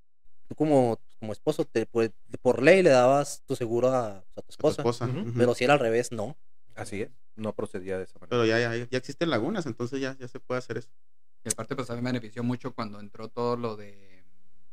tú 0.47 0.55
como, 0.57 1.01
como 1.19 1.33
esposo, 1.33 1.65
te, 1.65 1.87
pues, 1.87 2.11
por 2.43 2.63
ley 2.63 2.83
le 2.83 2.91
dabas 2.91 3.43
tu 3.47 3.57
seguro 3.57 3.89
a, 3.89 4.19
a 4.19 4.23
tu 4.23 4.41
a 4.41 4.43
tu 4.43 4.51
esposa. 4.51 5.09
Pero 5.39 5.55
si 5.55 5.65
era 5.65 5.73
al 5.73 5.81
revés, 5.81 6.13
no. 6.13 6.37
Así 6.77 7.03
es, 7.03 7.11
no 7.35 7.53
procedía 7.55 7.99
de 7.99 8.05
esa 8.05 8.19
manera. 8.19 8.29
Pero 8.31 8.45
ya, 8.47 8.59
ya, 8.61 8.87
ya 8.89 8.99
existen 8.99 9.31
lagunas, 9.31 9.67
entonces 9.67 10.01
ya, 10.01 10.17
ya 10.19 10.29
se 10.29 10.41
puede 10.41 10.59
hacer 10.59 10.79
eso. 10.79 10.91
Y 11.45 11.49
aparte, 11.49 11.75
pues 11.75 11.89
también 11.89 12.05
me 12.05 12.11
benefició 12.13 12.43
mucho 12.45 12.73
cuando 12.75 13.01
entró 13.01 13.29
todo 13.29 13.57
lo 13.57 13.77
de, 13.77 14.25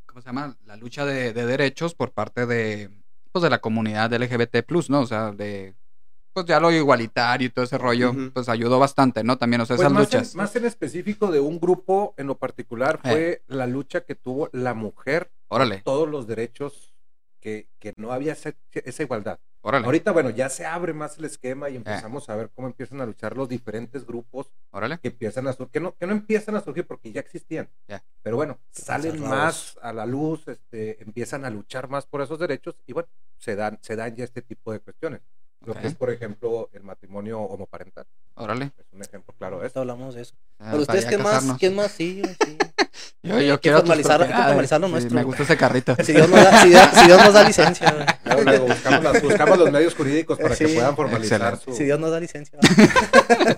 ¿cómo 0.06 0.22
se 0.22 0.28
llama? 0.28 0.58
La 0.66 0.76
lucha 0.76 1.06
de, 1.06 1.32
de 1.34 1.46
derechos 1.46 1.96
por 1.96 2.12
parte 2.12 2.46
de, 2.46 2.90
pues, 3.32 3.42
de 3.44 3.50
la 3.50 3.60
comunidad 3.60 4.12
LGBT+, 4.12 4.66
¿no? 4.90 5.02
O 5.02 5.06
sea, 5.06 5.32
de, 5.32 5.76
pues 6.34 6.46
ya 6.46 6.60
lo 6.60 6.72
igualitario 6.72 7.48
y 7.48 7.50
todo 7.52 7.64
ese 7.64 7.78
rollo, 7.78 8.10
Ujú. 8.12 8.32
pues 8.34 8.50
ayudó 8.50 8.80
bastante, 8.80 9.24
¿no? 9.24 9.38
También, 9.38 9.62
o 9.62 9.66
sea, 9.66 9.76
Pues 9.76 9.86
esas 9.86 9.94
más, 9.94 10.04
luchas. 10.06 10.32
En, 10.34 10.38
más 10.38 10.56
en 10.56 10.66
específico 10.66 11.32
de 11.32 11.40
un 11.40 11.60
grupo 11.60 12.16
en 12.18 12.28
lo 12.28 12.38
particular 12.38 13.00
Eh. 13.04 13.10
fue 13.10 13.44
la 13.48 13.68
lucha 13.68 14.02
que 14.04 14.16
tuvo 14.16 14.50
la 14.52 14.74
mujer, 14.74 15.32
Órale, 15.48 15.82
todos 15.86 16.10
los 16.10 16.26
derechos 16.28 16.94
que, 17.40 17.68
que 17.80 17.94
no 17.98 18.12
había 18.12 18.34
esa, 18.34 18.54
esa 18.72 19.04
igualdad. 19.04 19.40
Órale, 19.64 19.86
Ahorita, 19.86 20.12
bueno, 20.12 20.30
ya 20.30 20.50
se 20.50 20.66
abre 20.66 20.94
más 20.94 21.18
el 21.18 21.26
esquema 21.26 21.70
y 21.70 21.76
empezamos 21.76 22.30
a 22.30 22.36
ver 22.36 22.52
cómo 22.54 22.68
empiezan 22.68 23.02
a 23.02 23.06
luchar 23.06 23.36
los 23.36 23.50
diferentes 23.50 24.06
grupos 24.06 24.52
órale. 24.72 25.00
que 25.00 25.08
empiezan 25.08 25.48
a 25.48 25.54
surgir, 25.54 25.72
que 25.72 25.80
no, 25.80 25.96
que 25.96 26.06
no 26.06 26.12
empiezan 26.14 26.56
a 26.56 26.62
surgir 26.62 26.86
porque 26.86 27.12
ya 27.12 27.22
existían. 27.22 27.68
Pero 28.22 28.36
bueno, 28.36 28.60
salen 28.72 29.20
más 29.22 29.78
a 29.82 29.92
la 29.92 30.06
luz, 30.06 30.48
este, 30.48 31.02
empiezan 31.02 31.46
a 31.46 31.50
luchar 31.50 31.90
más 31.90 32.06
por 32.06 32.22
esos 32.22 32.38
derechos 32.38 32.76
y 32.86 32.94
bueno, 32.94 33.10
se 33.38 33.56
dan, 33.56 33.80
se 33.82 33.96
dan 33.96 34.16
ya 34.16 34.24
este 34.24 34.42
tipo 34.42 34.72
de 34.72 34.80
cuestiones. 34.80 35.22
Lo 35.66 35.74
que 35.76 35.88
es, 35.88 35.96
por 35.96 36.10
ejemplo, 36.10 36.70
el 36.74 36.84
matrimonio 36.84 37.40
homoparental. 37.40 38.06
Órale. 38.36 38.72
Es 38.78 38.86
un 38.92 39.02
ejemplo 39.02 39.34
claro 39.38 39.60
de 39.62 39.68
eso. 39.68 39.80
hablamos 39.80 40.14
de 40.16 40.22
eso. 40.24 40.36
Ah, 40.60 40.70
Pero 40.72 40.72
para 40.72 40.80
ustedes, 40.82 41.06
¿quién 41.06 41.22
más? 41.22 41.32
casarnos. 41.34 41.58
¿Quién 41.58 41.76
más? 41.76 41.92
Sí, 41.92 42.22
sí. 42.46 42.58
Yo, 43.24 43.40
yo 43.40 43.60
quiero 43.62 43.80
formalizar- 43.80 44.20
formalizar 44.28 44.82
lo 44.82 44.88
Sí, 44.88 44.92
nuestro. 44.92 45.16
me 45.16 45.24
gusta 45.24 45.44
ese 45.44 45.56
carrito. 45.58 45.96
Si 46.04 46.12
Dios 46.12 46.30
nos 46.30 46.44
da, 46.44 46.62
si 46.62 46.70
Dios, 46.70 46.90
si 46.94 47.06
Dios 47.06 47.24
nos 47.24 47.34
da 47.34 47.44
licencia. 47.44 47.92
güey. 47.92 48.06
Luego, 48.26 48.44
luego 48.44 48.68
buscamos, 48.68 49.04
las- 49.04 49.22
buscamos 49.24 49.58
los 49.58 49.72
medios 49.72 49.96
jurídicos 49.96 50.38
para 50.38 50.56
que 50.56 50.68
puedan 50.68 50.96
formalizar 50.96 51.58
su... 51.58 51.74
Si 51.74 51.84
Dios 51.86 52.00
nos 52.00 52.12
da 52.12 52.20
licencia. 52.20 52.60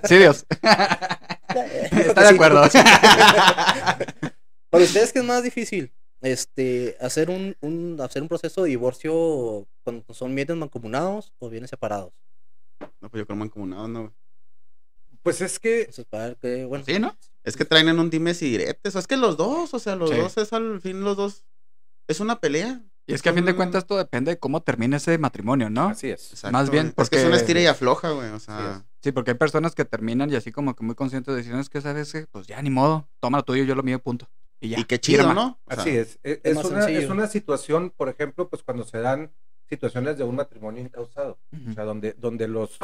Sí, 0.07 0.17
Dios. 0.17 0.45
Está 1.91 2.21
de 2.21 2.29
acuerdo. 2.29 2.61
Para 4.69 4.83
ustedes, 4.83 5.11
¿qué 5.13 5.19
es 5.19 5.25
más 5.25 5.41
difícil? 5.43 5.91
Este, 6.25 6.97
hacer 6.99 7.29
un, 7.29 7.55
un, 7.61 7.97
hacer 8.01 8.21
un 8.23 8.27
proceso 8.27 8.63
de 8.63 8.69
divorcio 8.69 9.67
cuando 9.83 10.03
son 10.13 10.33
bienes 10.33 10.57
mancomunados 10.57 11.31
o 11.37 11.49
bienes 11.49 11.69
separados. 11.69 12.11
No, 12.99 13.09
pues 13.09 13.19
yo 13.21 13.25
creo 13.27 13.37
mancomunado, 13.37 13.87
no. 13.87 13.99
güey. 14.01 14.11
Pues 15.21 15.41
es 15.41 15.59
que 15.59 15.87
bueno. 16.67 16.83
Sí, 16.83 16.97
¿no? 16.99 17.15
Es 17.43 17.55
que 17.55 17.63
traen 17.65 17.89
en 17.89 17.99
un 17.99 18.09
dimes 18.09 18.41
y 18.41 18.49
diretes. 18.49 18.95
O 18.95 18.99
es 18.99 19.05
que 19.05 19.17
los 19.17 19.37
dos, 19.37 19.73
o 19.75 19.79
sea, 19.79 19.95
los 19.95 20.09
Sí. 20.09 20.15
dos 20.17 20.35
es 20.37 20.51
al 20.51 20.81
fin 20.81 21.01
los 21.01 21.15
dos. 21.15 21.43
Es 22.07 22.19
una 22.19 22.39
pelea. 22.39 22.81
Y 23.07 23.13
es 23.13 23.21
que 23.21 23.29
a 23.29 23.33
fin 23.33 23.45
de 23.45 23.55
cuentas 23.55 23.85
todo 23.85 23.99
depende 23.99 24.31
de 24.31 24.39
cómo 24.39 24.63
termine 24.63 24.97
ese 24.97 25.19
matrimonio, 25.19 25.69
¿no? 25.69 25.89
así 25.89 26.09
es. 26.09 26.31
Exacto, 26.31 26.51
Más 26.53 26.71
bien 26.71 26.91
güey. 26.95 27.03
Es 27.03 27.09
que 27.11 27.17
es 27.17 27.21
una 27.21 27.31
porque- 27.33 27.41
estira 27.41 27.61
y 27.61 27.67
afloja, 27.67 28.09
güey. 28.11 28.29
O 28.31 28.39
sea, 28.39 28.83
Sí, 29.03 29.11
porque 29.11 29.29
hay 29.31 29.37
personas 29.37 29.75
que 29.75 29.85
terminan 29.85 30.31
y 30.31 30.35
así 30.35 30.51
como 30.51 30.75
que 30.75 30.83
muy 30.83 30.95
conscientes 30.95 31.31
de 31.35 31.41
decir, 31.43 31.53
es 31.53 31.69
que 31.69 31.81
sabes 31.81 32.11
que, 32.11 32.25
pues 32.25 32.47
ya 32.47 32.59
ni 32.63 32.71
modo, 32.71 33.07
toma 33.19 33.37
lo 33.37 33.43
tuyo, 33.43 33.63
yo 33.63 33.75
lo 33.75 33.83
mío, 33.83 33.99
punto. 33.99 34.27
Y 34.59 34.69
ya. 34.69 34.79
y 34.79 34.85
qué 34.85 34.99
chido. 34.99 35.33
¿no? 35.33 35.59
O 35.65 35.73
sea, 35.73 35.81
Así 35.81 35.89
es. 35.91 36.19
Es, 36.23 36.39
es 36.43 36.57
es 36.57 36.65
una, 36.65 36.85
es 36.89 37.09
una 37.09 37.27
situación, 37.27 37.91
por 37.95 38.09
ejemplo, 38.09 38.49
pues 38.49 38.63
cuando 38.63 38.83
se 38.83 38.99
dan 38.99 39.31
situaciones 39.67 40.17
de 40.17 40.23
un 40.23 40.35
matrimonio 40.35 40.81
incausado. 40.81 41.37
Ujú. 41.51 41.71
O 41.71 41.73
sea, 41.73 41.83
donde, 41.83 42.13
donde 42.13 42.47
los 42.47 42.79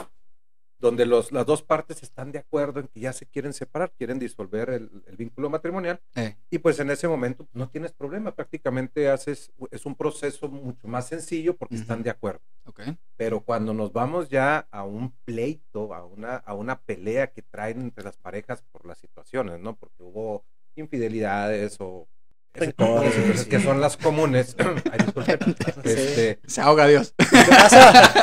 donde 0.80 1.06
los, 1.06 1.32
las 1.32 1.46
dos 1.46 1.62
partes 1.62 2.02
están 2.02 2.32
de 2.32 2.40
acuerdo 2.40 2.80
en 2.80 2.88
que 2.88 3.00
ya 3.02 3.14
se 3.14 3.28
quieren 3.28 3.54
separar, 3.54 3.92
quieren 3.92 4.18
disolver 4.18 4.72
el, 4.72 4.90
el 5.06 5.16
vínculo 5.16 5.48
matrimonial, 5.48 6.02
Eh, 6.16 6.36
y 6.50 6.58
pues 6.58 6.80
en 6.80 6.90
ese 6.90 7.08
momento 7.08 7.48
no 7.54 7.70
tienes 7.70 7.92
problema, 7.94 8.34
prácticamente 8.34 9.08
haces, 9.08 9.52
es 9.70 9.86
un 9.86 9.94
proceso 9.94 10.50
mucho 10.50 10.88
más 10.88 11.08
sencillo 11.08 11.56
porque 11.56 11.76
Ujú. 11.76 11.82
están 11.84 12.02
de 12.02 12.10
acuerdo. 12.10 12.42
ok. 12.66 12.82
Pero 13.16 13.42
cuando 13.42 13.76
nos 13.76 13.94
vamos 13.94 14.30
ya 14.30 14.68
a 14.72 14.84
un 14.84 15.12
pleito, 15.24 15.94
a 15.94 16.04
una, 16.04 16.38
a 16.38 16.56
una 16.56 16.82
pelea 16.82 17.28
que 17.32 17.44
traen 17.44 17.80
entre 17.82 18.04
las 18.04 18.18
parejas 18.18 18.64
por 18.72 18.88
las 18.88 18.98
situaciones, 18.98 19.60
¿no? 19.60 19.76
Porque 19.76 20.02
hubo 20.02 20.46
infidelidades 20.76 21.78
o 21.80 22.08
ese 22.54 23.38
sí. 23.38 23.50
que 23.50 23.60
son 23.62 23.80
las 23.80 23.98
comunes. 23.98 24.56
Ay, 24.92 25.00
disculpen. 25.06 25.56
Este, 25.84 26.40
Se 26.46 26.62
ahoga 26.62 26.88
Dios. 26.88 27.14
¿Qué 27.18 27.26
pasa? 27.50 28.14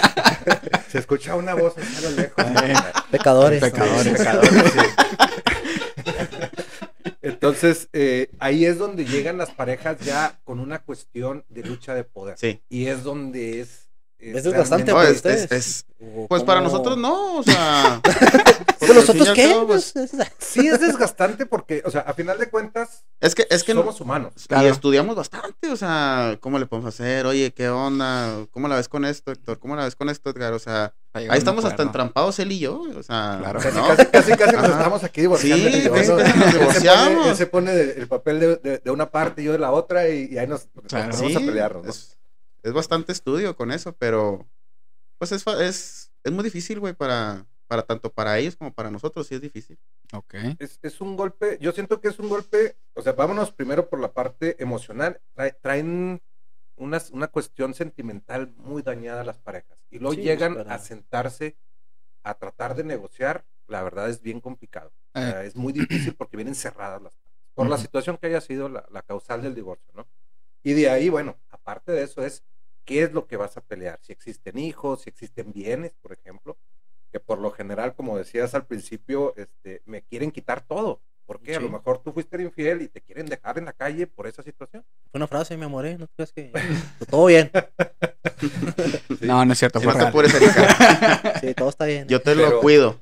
se 0.89 0.99
escucha 0.99 1.35
una 1.35 1.55
voz 1.55 1.77
allá 1.79 1.99
a 1.99 2.01
lo 2.03 2.11
lejos. 2.11 2.45
Eh, 2.45 2.75
Pecadores. 3.11 3.61
Pecadores. 3.61 4.19
Pecadores, 4.19 4.73
sí. 4.73 4.81
Entonces, 7.23 7.89
eh, 7.93 8.31
ahí 8.39 8.65
es 8.65 8.79
donde 8.79 9.05
llegan 9.05 9.39
las 9.39 9.51
parejas 9.51 9.99
ya 10.01 10.41
con 10.45 10.61
una 10.61 10.81
cuestión 10.81 11.45
de 11.49 11.63
lucha 11.63 11.95
de 11.95 12.05
poder. 12.05 12.39
Sí. 12.39 12.63
Y 12.69 12.87
es 12.87 13.03
donde 13.03 13.61
es... 13.61 13.88
Es 14.19 14.43
desgastante 14.45 14.91
No, 14.91 14.97
para 14.97 15.11
es- 15.11 15.17
ustedes. 15.17 15.45
es- 15.45 15.53
es- 15.53 15.85
¿O 16.01 16.27
pues 16.29 16.41
cómo? 16.41 16.47
para 16.47 16.61
nosotros 16.61 16.97
no, 16.97 17.37
o 17.39 17.43
sea. 17.45 18.01
¿Pero 18.81 18.93
y 18.93 18.97
nosotros 18.97 19.31
qué? 19.35 19.49
cabo, 19.51 19.67
pues, 19.67 19.93
Pues, 19.95 20.13
es- 20.15 20.27
Sí, 20.39 20.67
es 20.67 20.81
desgastante 20.81 21.47
porque, 21.47 21.83
o 21.85 21.91
sea, 21.91 22.01
a 22.03 22.15
final 22.15 22.39
de 22.39 22.49
cuentas, 22.49 23.05
es 23.21 23.35
que, 23.35 23.47
es 23.51 23.63
que 23.65 23.75
no- 23.75 23.81
somos 23.81 24.01
humanos. 24.01 24.33
Claro. 24.49 24.67
Y 24.67 24.71
estudiamos 24.71 25.15
bastante, 25.17 25.71
o 25.71 25.77
sea, 25.77 26.37
¿cómo 26.41 26.59
le 26.59 26.67
podemos 26.67 26.93
hacer? 26.95 27.27
Oye, 27.27 27.53
¿qué 27.53 27.69
onda? 27.69 28.45
¿Cómo 28.51 28.67
la 28.69 28.77
ves 28.77 28.89
con 28.89 29.05
esto, 29.05 29.31
Héctor? 29.33 29.59
¿Cómo 29.59 29.77
la 29.77 29.85
ves 29.85 29.95
con 29.97 30.09
esto, 30.09 30.31
Edgar? 30.31 30.53
O 30.53 30.59
sea, 30.59 30.95
ahí 31.13 31.29
estamos 31.33 31.65
hasta 31.65 31.83
entrampados 31.83 32.39
él 32.41 32.53
y 32.53 32.59
yo, 32.61 32.81
o 32.97 33.03
sea, 33.03 33.37
Claro. 33.41 33.61
Casi, 33.61 33.77
¿no? 33.77 33.87
casi, 33.89 34.07
casi, 34.07 34.33
casi 34.33 34.57
nos 34.57 34.65
estamos 34.71 35.05
aquí 35.05 35.21
divorciando. 35.23 35.69
Sí, 35.69 35.83
se 35.83 35.91
pone- 35.91 37.29
él 37.29 37.37
se 37.37 37.47
pone 37.47 37.73
de- 37.75 37.93
el 38.01 38.09
papel 38.09 38.41
de, 38.41 38.91
una 38.91 39.11
parte 39.11 39.43
y 39.43 39.45
yo 39.47 39.53
de 39.53 39.59
la 39.59 39.71
otra 39.73 40.09
y, 40.09 40.29
y 40.33 40.39
ahí 40.39 40.47
nos, 40.47 40.69
vamos 40.91 41.37
a 41.37 41.41
pelearnos. 41.41 42.15
Es, 42.63 42.73
bastante 42.73 43.13
estudio 43.13 43.57
con 43.57 43.71
eso, 43.73 43.97
pero 43.97 44.49
pues 45.19 45.33
es, 45.33 45.47
es, 45.47 46.13
es 46.25 46.33
muy 46.33 46.45
difícil, 46.45 46.81
güey, 46.81 46.95
para, 46.95 47.47
para 47.69 47.85
tanto 47.85 48.13
para 48.13 48.39
ellos 48.39 48.57
como 48.57 48.75
para 48.75 48.91
nosotros, 48.91 49.27
sí 49.29 49.37
es 49.37 49.43
difícil. 49.43 49.79
Ok. 50.13 50.35
Es, 50.59 50.79
es 50.83 51.01
un 51.01 51.17
golpe, 51.17 51.59
yo 51.61 51.73
siento 51.73 52.01
que 52.01 52.09
es 52.09 52.19
un 52.19 52.29
golpe, 52.29 52.77
o 52.95 53.03
sea, 53.03 53.13
vámonos 53.13 53.53
primero 53.53 53.89
por 53.89 54.01
la 54.01 54.13
parte 54.13 54.61
emocional. 54.63 55.21
Trae- 55.35 55.57
traen 55.61 56.21
una, 56.77 57.01
una 57.13 57.29
cuestión 57.29 57.75
sentimental 57.75 58.53
muy 58.57 58.83
dañada 58.83 59.21
a 59.23 59.25
las 59.25 59.39
parejas. 59.39 59.79
Y 59.91 59.99
luego 60.01 60.15
Sí, 60.15 60.23
llegan 60.23 60.59
a 60.69 60.79
sentarse 60.79 61.57
a 62.25 62.35
tratar 62.35 62.75
de 62.77 62.85
negociar. 62.85 63.47
La 63.69 63.83
verdad 63.83 64.09
es 64.11 64.23
bien 64.23 64.41
complicado. 64.41 64.93
O 65.15 65.21
Eh, 65.21 65.27
sea, 65.29 65.45
es 65.45 65.57
muy 65.57 65.73
difícil 65.73 66.15
porque 66.17 66.37
vienen 66.37 66.55
cerradas 66.55 67.03
las 67.03 67.15
partes. 67.15 67.33
Por 67.55 67.69
la 67.69 67.77
Ujú. 67.77 67.85
situación 67.85 68.19
que 68.19 68.29
haya 68.29 68.41
sido 68.41 68.69
la, 68.69 68.87
la 68.91 69.03
causal 69.03 69.43
del 69.43 69.55
divorcio, 69.55 69.93
¿no? 69.95 70.09
Y 70.63 70.75
de 70.75 70.91
ahí, 70.91 71.09
bueno, 71.09 71.39
aparte 71.69 71.93
de 71.93 72.03
eso 72.03 72.25
es 72.25 72.43
qué 72.87 73.03
es 73.03 73.13
lo 73.13 73.27
que 73.27 73.37
vas 73.37 73.59
a 73.59 73.61
pelear. 73.61 73.99
Si 74.03 74.11
existen 74.13 74.59
hijos, 74.59 75.03
si 75.03 75.11
existen 75.11 75.53
bienes, 75.53 75.93
por 76.01 76.13
ejemplo, 76.13 76.57
que 77.13 77.21
por 77.21 77.39
lo 77.39 77.51
general, 77.51 77.95
como 77.95 78.17
decías 78.17 78.55
al 78.55 78.65
principio, 78.67 79.35
este, 79.37 79.83
me 79.85 80.01
quieren 80.03 80.31
quitar 80.31 80.63
todo. 80.63 81.01
Porque 81.27 81.55
a 81.57 81.61
lo 81.61 81.69
mejor 81.69 82.03
tú 82.03 82.11
fuiste 82.15 82.41
infiel 82.41 82.81
y 82.81 82.89
te 82.89 83.03
quieren 83.03 83.27
dejar 83.27 83.59
en 83.59 83.67
la 83.67 83.75
calle 83.75 84.07
por 84.07 84.27
esa 84.27 84.43
situación. 84.43 84.83
Fue 85.11 85.19
una 85.19 85.27
frase, 85.27 85.59
me 85.59 85.67
amoré. 85.67 85.99
¿No 85.99 86.09
crees 86.17 86.33
que.? 86.33 86.51
Todo 87.11 87.27
bien. 87.27 87.51
No, 89.21 89.45
no 89.45 89.53
es 89.53 89.59
cierto, 89.59 89.79
fue 89.81 89.89
no 89.89 89.93
te 89.95 89.99
real. 89.99 90.09
apures, 90.09 90.35
Erika, 90.35 91.39
Sí, 91.41 91.55
todo 91.55 91.69
está 91.71 91.85
bien. 91.87 92.07
yo 92.09 92.21
te 92.23 92.35
Pero- 92.35 92.49
lo 92.51 92.61
cuido. 92.61 93.01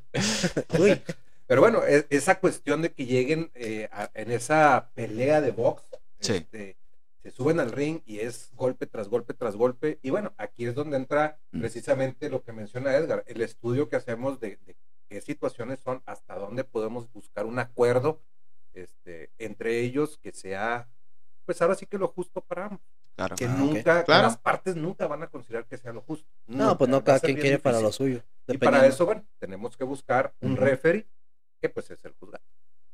Uy, 0.78 1.00
Pero 1.46 1.60
bueno, 1.60 1.82
e- 1.86 2.06
esa 2.10 2.40
cuestión 2.40 2.80
de 2.82 2.90
que 2.90 3.04
lleguen 3.06 3.50
eh, 3.54 3.88
a- 3.92 4.10
en 4.14 4.30
esa 4.32 4.88
pelea 4.94 5.40
de 5.40 5.50
box, 5.52 5.82
Sí. 6.20 6.32
este, 6.36 6.76
se 7.26 7.32
suben 7.32 7.58
al 7.58 7.72
ring 7.72 8.02
y 8.06 8.20
es 8.20 8.50
golpe 8.54 8.86
tras 8.86 9.08
golpe 9.08 9.34
tras 9.34 9.56
golpe. 9.56 9.98
Y 10.02 10.10
bueno, 10.10 10.32
aquí 10.38 10.64
es 10.64 10.76
donde 10.76 10.96
entra 10.96 11.38
Mm. 11.50 11.58
precisamente 11.60 12.30
lo 12.30 12.44
que 12.44 12.52
menciona 12.52 12.94
Edgar, 12.94 13.24
el 13.26 13.40
estudio 13.42 13.88
que 13.88 13.96
hacemos 13.96 14.38
de, 14.38 14.58
de 14.64 14.76
qué 15.08 15.20
situaciones 15.20 15.80
son, 15.80 16.02
hasta 16.06 16.36
dónde 16.36 16.62
podemos 16.62 17.10
buscar 17.12 17.46
un 17.46 17.58
acuerdo 17.58 18.20
este, 18.74 19.30
entre 19.38 19.80
ellos 19.80 20.18
que 20.18 20.30
sea 20.32 20.88
pues 21.46 21.60
ahora 21.62 21.74
sí 21.74 21.86
que 21.86 21.98
lo 21.98 22.08
justo 22.08 22.40
para 22.42 22.66
ambos. 22.66 22.80
Claro. 23.16 23.34
Que 23.36 23.46
Ah, 23.46 23.56
nunca, 23.58 24.04
Claro. 24.04 24.22
las 24.24 24.36
partes 24.36 24.76
nunca 24.76 25.06
van 25.08 25.22
a 25.22 25.28
considerar 25.28 25.64
que 25.66 25.78
sea 25.78 25.92
lo 25.92 26.02
justo. 26.02 26.28
No, 26.46 26.76
pues 26.78 26.90
no, 26.90 27.02
cada 27.02 27.18
quien 27.20 27.36
quiere 27.38 27.58
para 27.58 27.80
lo 27.80 27.90
suyo. 27.92 28.22
Y 28.46 28.58
para 28.58 28.86
eso, 28.86 29.04
bueno, 29.06 29.24
tenemos 29.38 29.76
que 29.76 29.82
buscar 29.84 30.32
un 30.40 30.56
referee, 30.56 31.06
que 31.60 31.68
pues 31.70 31.90
es 31.90 32.04
el 32.04 32.12
juzgado. 32.12 32.44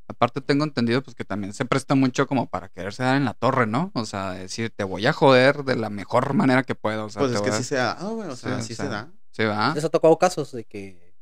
Aparte 0.07 0.41
tengo 0.41 0.63
entendido 0.65 1.01
pues 1.01 1.15
que 1.15 1.23
también 1.25 1.53
se 1.53 1.65
presta 1.65 1.95
mucho 1.95 2.27
como 2.27 2.49
para 2.49 2.69
quererse 2.69 3.03
dar 3.03 3.15
en 3.15 3.25
la 3.25 3.33
torre, 3.33 3.65
¿no? 3.67 3.91
O 3.95 4.05
sea, 4.05 4.31
decir, 4.31 4.69
te 4.75 4.83
voy 4.83 5.05
a 5.07 5.13
joder 5.13 5.63
de 5.63 5.75
la 5.75 5.89
mejor 5.89 6.33
manera 6.33 6.63
que 6.63 6.75
puedo. 6.75 7.05
O 7.05 7.09
sea, 7.09 7.21
Pues 7.21 7.31
es 7.33 7.41
que 7.41 7.51
sí 7.53 7.63
se 7.63 7.75
da, 7.75 7.93
güey, 8.01 8.29
o 8.29 8.35
Sí, 8.35 8.41
sea, 8.41 8.57
o 8.57 8.61
sí 8.61 8.75
sea, 8.75 8.85
se 8.85 8.91
da. 8.91 9.11
Sí, 9.31 9.43
va. 9.45 9.73
Les 9.73 9.83
ha 9.83 9.89
tocado 9.89 10.17
casos 10.19 10.51
de 10.51 10.65
que 10.65 11.13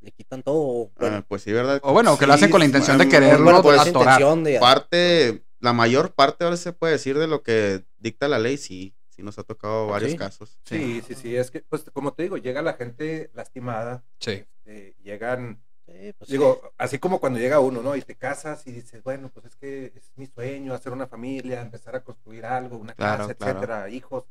le 0.00 0.12
quitan 0.12 0.42
todo. 0.42 0.54
o, 0.56 0.90
Bueno, 0.98 1.16
Ah, 1.16 1.24
pues 1.26 1.42
sí, 1.42 1.52
¿verdad? 1.52 1.80
O 1.82 1.92
bueno, 1.92 2.16
que 2.18 2.26
lo 2.26 2.34
hacen 2.34 2.50
con 2.50 2.60
la 2.60 2.66
Sí, 2.66 2.68
intención 2.68 2.98
de 2.98 3.04
bueno, 3.06 3.18
quererlo 3.18 3.44
bueno, 3.44 3.62
por 3.62 3.74
esa 3.74 3.82
atorar. 3.84 4.20
intención 4.20 4.44
de 4.44 4.60
Parte, 4.60 5.44
la 5.58 5.72
mayor 5.72 6.12
parte 6.12 6.44
ahora 6.44 6.56
se 6.58 6.72
puede 6.72 6.92
decir 6.92 7.18
de 7.18 7.26
lo 7.26 7.42
que 7.42 7.84
dicta 7.98 8.28
la 8.28 8.38
ley, 8.38 8.58
sí, 8.58 8.94
sí 9.08 9.22
nos 9.22 9.38
ha 9.38 9.42
tocado 9.44 9.88
varios 9.88 10.12
Sí. 10.12 10.18
casos. 10.18 10.58
Sí, 10.64 11.02
sí, 11.06 11.14
sí, 11.14 11.34
es 11.34 11.50
que, 11.50 11.60
pues 11.68 11.84
como 11.92 12.12
te 12.12 12.24
digo, 12.24 12.36
llega 12.36 12.60
la 12.62 12.74
gente 12.74 13.30
lastimada, 13.34 14.04
Sí. 14.20 14.44
este, 14.64 14.94
llegan, 15.02 15.62
Sí, 15.86 16.12
pues, 16.18 16.28
digo, 16.30 16.72
así 16.78 16.98
como 16.98 17.20
cuando 17.20 17.38
llega 17.38 17.60
uno, 17.60 17.80
¿no? 17.82 17.94
Y 17.94 18.02
te 18.02 18.16
casas 18.16 18.66
y 18.66 18.72
dices, 18.72 19.02
bueno, 19.04 19.30
pues 19.32 19.46
es 19.46 19.56
que 19.56 19.92
es 19.94 20.10
mi 20.16 20.26
sueño 20.26 20.74
hacer 20.74 20.92
una 20.92 21.06
familia, 21.06 21.60
empezar 21.62 21.94
a 21.94 22.02
construir 22.02 22.44
algo, 22.44 22.76
una 22.76 22.94
Claro, 22.94 23.22
casa, 23.28 23.34
claro. 23.34 23.52
etcétera, 23.60 23.88
hijos, 23.90 24.24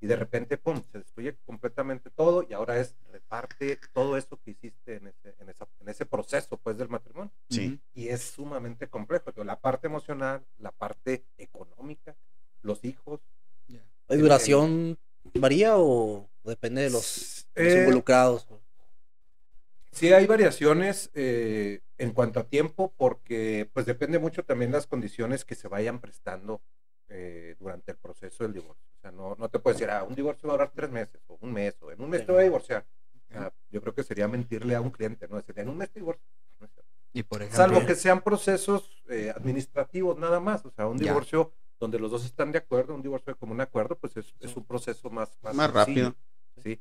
y 0.00 0.06
de 0.06 0.16
repente, 0.16 0.56
pum, 0.58 0.82
se 0.90 0.98
destruye 0.98 1.36
completamente 1.44 2.10
todo 2.10 2.44
y 2.48 2.54
ahora 2.54 2.78
es 2.78 2.96
reparte 3.12 3.78
todo 3.92 4.16
eso 4.16 4.36
que 4.42 4.52
hiciste 4.52 4.96
en 4.96 5.06
ese, 5.08 5.34
en 5.38 5.48
esa- 5.50 5.68
en 5.80 5.88
ese 5.88 6.06
proceso, 6.06 6.56
pues, 6.56 6.76
del 6.78 6.88
matrimonio. 6.88 7.30
Sí. 7.50 7.78
y 7.94 8.08
es 8.08 8.22
sumamente 8.22 8.88
complejo. 8.88 9.30
Digo, 9.32 9.44
La 9.44 9.60
parte 9.60 9.86
emocional, 9.88 10.42
la 10.58 10.72
parte 10.72 11.24
económica, 11.36 12.16
los 12.62 12.82
hijos. 12.84 13.20
¿hay 14.08 14.18
duración 14.18 14.98
varía 15.34 15.76
o 15.76 16.28
depende 16.44 16.82
de 16.82 16.90
los, 16.90 17.46
de 17.54 17.64
los 17.64 17.72
Eh, 17.74 17.78
involucrados? 17.80 18.46
Sí 19.92 20.12
hay 20.12 20.26
variaciones 20.26 21.10
eh, 21.14 21.80
en 21.98 22.12
cuanto 22.12 22.40
a 22.40 22.44
tiempo 22.44 22.92
porque 22.96 23.70
pues 23.72 23.86
depende 23.86 24.18
mucho 24.18 24.44
también 24.44 24.72
las 24.72 24.86
condiciones 24.86 25.44
que 25.44 25.54
se 25.54 25.68
vayan 25.68 26.00
prestando 26.00 26.62
eh, 27.08 27.56
durante 27.60 27.92
el 27.92 27.98
proceso 27.98 28.42
del 28.44 28.54
divorcio. 28.54 28.84
O 28.96 29.00
sea, 29.02 29.10
no, 29.12 29.36
no 29.38 29.48
te 29.50 29.58
puedes 29.58 29.78
decir, 29.78 29.90
ah, 29.92 30.02
un 30.02 30.14
divorcio 30.14 30.48
va 30.48 30.54
a 30.54 30.56
durar 30.56 30.72
tres 30.74 30.90
meses 30.90 31.20
o 31.28 31.36
un 31.42 31.52
mes 31.52 31.76
o 31.82 31.92
en 31.92 32.00
un 32.00 32.08
mes 32.08 32.20
Sí. 32.20 32.26
te 32.26 32.32
voy 32.32 32.40
a 32.40 32.44
divorciar. 32.44 32.86
O 33.14 33.32
sea, 33.34 33.52
yo 33.70 33.80
creo 33.82 33.94
que 33.94 34.02
sería 34.02 34.26
mentirle 34.28 34.74
a 34.74 34.80
un 34.80 34.90
cliente, 34.90 35.28
¿no? 35.28 35.36
Decirle, 35.36 35.62
en 35.62 35.68
un 35.68 35.76
mes 35.78 35.90
te 35.90 36.00
divorcio. 36.00 36.24
No 36.58 36.66
es 36.66 36.72
cierto. 36.72 36.90
Y 37.12 37.22
por 37.22 37.42
ejemplo, 37.42 37.56
Salvo 37.58 37.86
que 37.86 37.94
sean 37.94 38.22
procesos 38.22 39.02
eh, 39.10 39.30
administrativos 39.34 40.18
nada 40.18 40.40
más, 40.40 40.64
o 40.64 40.70
sea, 40.70 40.86
un 40.86 40.98
Ya. 40.98 41.08
divorcio 41.10 41.52
donde 41.78 41.98
los 41.98 42.10
dos 42.10 42.24
están 42.24 42.50
de 42.52 42.58
acuerdo, 42.58 42.94
un 42.94 43.02
divorcio 43.02 43.34
de 43.34 43.38
común 43.38 43.60
acuerdo, 43.60 43.96
pues 43.98 44.16
es, 44.16 44.34
es 44.40 44.56
un 44.56 44.64
proceso 44.64 45.10
más, 45.10 45.36
más, 45.42 45.54
Más 45.54 45.70
rápido. 45.72 46.14
¿sí? 46.62 46.80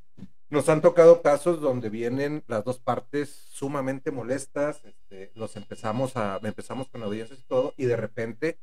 Nos 0.51 0.67
han 0.67 0.81
tocado 0.81 1.21
casos 1.21 1.61
donde 1.61 1.89
vienen 1.89 2.43
las 2.47 2.65
dos 2.65 2.77
partes 2.77 3.29
sumamente 3.29 4.11
molestas, 4.11 4.83
este, 4.83 5.31
los 5.33 5.55
empezamos 5.55 6.17
a, 6.17 6.41
empezamos 6.43 6.89
con 6.89 7.01
audiencias 7.03 7.39
y 7.39 7.43
todo, 7.43 7.73
y 7.77 7.85
de 7.85 7.95
repente 7.95 8.59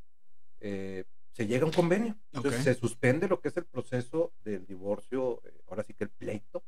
eh, 0.61 1.05
se 1.33 1.47
llega 1.47 1.63
a 1.63 1.67
un 1.67 1.73
convenio. 1.73 2.15
Entonces 2.35 2.63
se 2.63 2.75
suspende 2.75 3.27
lo 3.27 3.41
que 3.41 3.49
es 3.49 3.57
el 3.57 3.65
proceso 3.65 4.35
del 4.45 4.67
divorcio, 4.67 5.41
eh, 5.47 5.63
ahora 5.67 5.83
sí 5.83 5.95
que 5.95 6.05
el 6.05 6.11
pleito, 6.11 6.63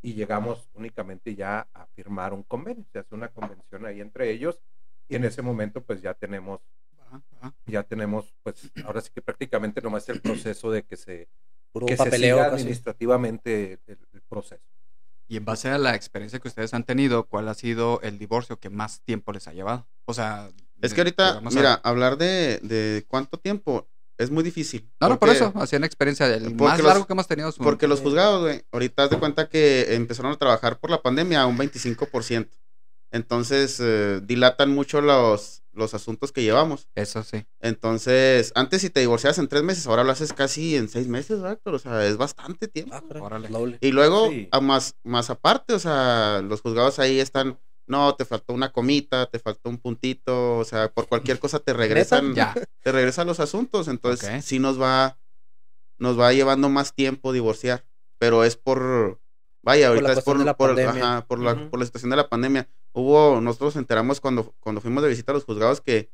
y 0.00 0.14
llegamos 0.14 0.70
únicamente 0.74 1.34
ya 1.34 1.66
a 1.74 1.86
firmar 1.86 2.32
un 2.32 2.44
convenio. 2.44 2.84
Se 2.92 3.00
hace 3.00 3.16
una 3.16 3.30
convención 3.30 3.84
ahí 3.84 4.00
entre 4.00 4.30
ellos, 4.30 4.60
y 5.08 5.16
en 5.16 5.24
ese 5.24 5.42
momento 5.42 5.82
pues 5.82 6.00
ya 6.00 6.14
tenemos 6.14 6.60
ya 7.66 7.82
tenemos, 7.82 8.32
pues, 8.44 8.70
ahora 8.84 9.00
sí 9.00 9.10
que 9.12 9.20
prácticamente 9.20 9.82
nomás 9.82 10.08
el 10.08 10.20
proceso 10.22 10.70
de 10.70 10.84
que 10.84 10.96
se, 10.96 11.28
Puro 11.72 11.86
que 11.86 11.96
se 11.96 12.10
siga 12.10 12.50
administrativamente 12.54 13.78
el, 13.86 13.98
el 14.12 14.20
proceso. 14.28 14.62
Y 15.28 15.36
en 15.38 15.44
base 15.44 15.68
a 15.70 15.78
la 15.78 15.94
experiencia 15.94 16.38
que 16.38 16.48
ustedes 16.48 16.74
han 16.74 16.84
tenido, 16.84 17.24
¿cuál 17.24 17.48
ha 17.48 17.54
sido 17.54 18.00
el 18.02 18.18
divorcio 18.18 18.58
que 18.58 18.68
más 18.70 19.00
tiempo 19.00 19.32
les 19.32 19.48
ha 19.48 19.52
llevado? 19.52 19.86
O 20.04 20.12
sea, 20.12 20.50
Es 20.80 20.90
de- 20.90 20.94
que 20.94 21.00
ahorita, 21.00 21.38
a- 21.38 21.40
mira, 21.40 21.74
hablar 21.82 22.18
de, 22.18 22.58
de 22.62 23.04
cuánto 23.08 23.38
tiempo 23.38 23.88
es 24.18 24.30
muy 24.30 24.44
difícil. 24.44 24.90
No, 25.00 25.08
no, 25.08 25.18
por 25.18 25.30
eso, 25.30 25.50
hacían 25.56 25.84
experiencia. 25.84 26.26
El 26.26 26.42
porque 26.42 26.64
más 26.64 26.78
los- 26.78 26.86
largo 26.86 27.06
que 27.06 27.12
hemos 27.14 27.26
tenido 27.26 27.50
Porque 27.52 27.88
los 27.88 28.00
juzgados, 28.00 28.42
güey, 28.42 28.62
ahorita 28.70 29.08
de 29.08 29.18
cuenta 29.18 29.48
que 29.48 29.94
empezaron 29.94 30.32
a 30.32 30.36
trabajar 30.36 30.78
por 30.78 30.90
la 30.90 31.00
pandemia 31.00 31.40
a 31.42 31.46
un 31.46 31.56
25%. 31.56 32.48
Entonces, 33.10 33.78
eh, 33.80 34.20
dilatan 34.22 34.70
mucho 34.70 35.00
los, 35.00 35.61
los 35.72 35.94
asuntos 35.94 36.32
que 36.32 36.42
llevamos. 36.42 36.88
Eso 36.94 37.22
sí. 37.22 37.44
Entonces, 37.60 38.52
antes 38.54 38.82
si 38.82 38.90
te 38.90 39.00
divorciabas 39.00 39.38
en 39.38 39.48
tres 39.48 39.62
meses, 39.62 39.86
ahora 39.86 40.04
lo 40.04 40.12
haces 40.12 40.32
casi 40.32 40.76
en 40.76 40.88
seis 40.88 41.08
meses, 41.08 41.40
¿verdad? 41.40 41.60
O 41.64 41.78
sea, 41.78 42.06
es 42.06 42.16
bastante 42.16 42.68
tiempo. 42.68 42.94
Ah, 42.94 43.02
Órale. 43.20 43.48
Y 43.80 43.90
luego, 43.92 44.28
Sí. 44.30 44.48
a 44.52 44.60
más, 44.60 44.96
más 45.02 45.30
aparte, 45.30 45.72
o 45.74 45.78
sea, 45.78 46.42
los 46.44 46.60
juzgados 46.60 46.98
ahí 46.98 47.18
están, 47.20 47.58
no, 47.86 48.14
te 48.14 48.24
faltó 48.24 48.52
una 48.52 48.70
comita, 48.72 49.26
te 49.26 49.38
faltó 49.38 49.70
un 49.70 49.78
puntito, 49.78 50.58
o 50.58 50.64
sea, 50.64 50.90
por 50.92 51.08
cualquier 51.08 51.38
cosa 51.38 51.58
te 51.58 51.72
regresan, 51.72 52.34
Ya. 52.34 52.54
te 52.82 52.92
regresan 52.92 53.26
los 53.26 53.40
asuntos. 53.40 53.88
Entonces, 53.88 54.44
sí 54.44 54.58
nos 54.58 54.80
va, 54.80 55.18
nos 55.98 56.18
va 56.18 56.32
llevando 56.32 56.68
más 56.68 56.94
tiempo 56.94 57.32
divorciar. 57.32 57.84
Pero 58.18 58.44
es 58.44 58.56
por, 58.56 59.20
vaya, 59.62 59.88
Por 59.88 60.02
la 60.02 60.08
ahorita 60.08 60.18
es 60.20 60.24
por, 60.24 60.44
la 60.44 60.56
por, 60.56 60.68
pandemia. 60.74 60.90
ajá, 61.14 61.26
por, 61.26 61.38
la, 61.40 61.70
por 61.70 61.78
la 61.80 61.86
situación 61.86 62.10
de 62.10 62.16
la 62.16 62.28
pandemia. 62.28 62.68
Hubo, 62.92 63.40
nosotros 63.40 63.74
nos 63.74 63.80
enteramos 63.82 64.20
cuando, 64.20 64.54
cuando 64.60 64.80
fuimos 64.80 65.02
de 65.02 65.08
visita 65.08 65.32
a 65.32 65.34
los 65.34 65.44
juzgados 65.44 65.80
que 65.80 66.10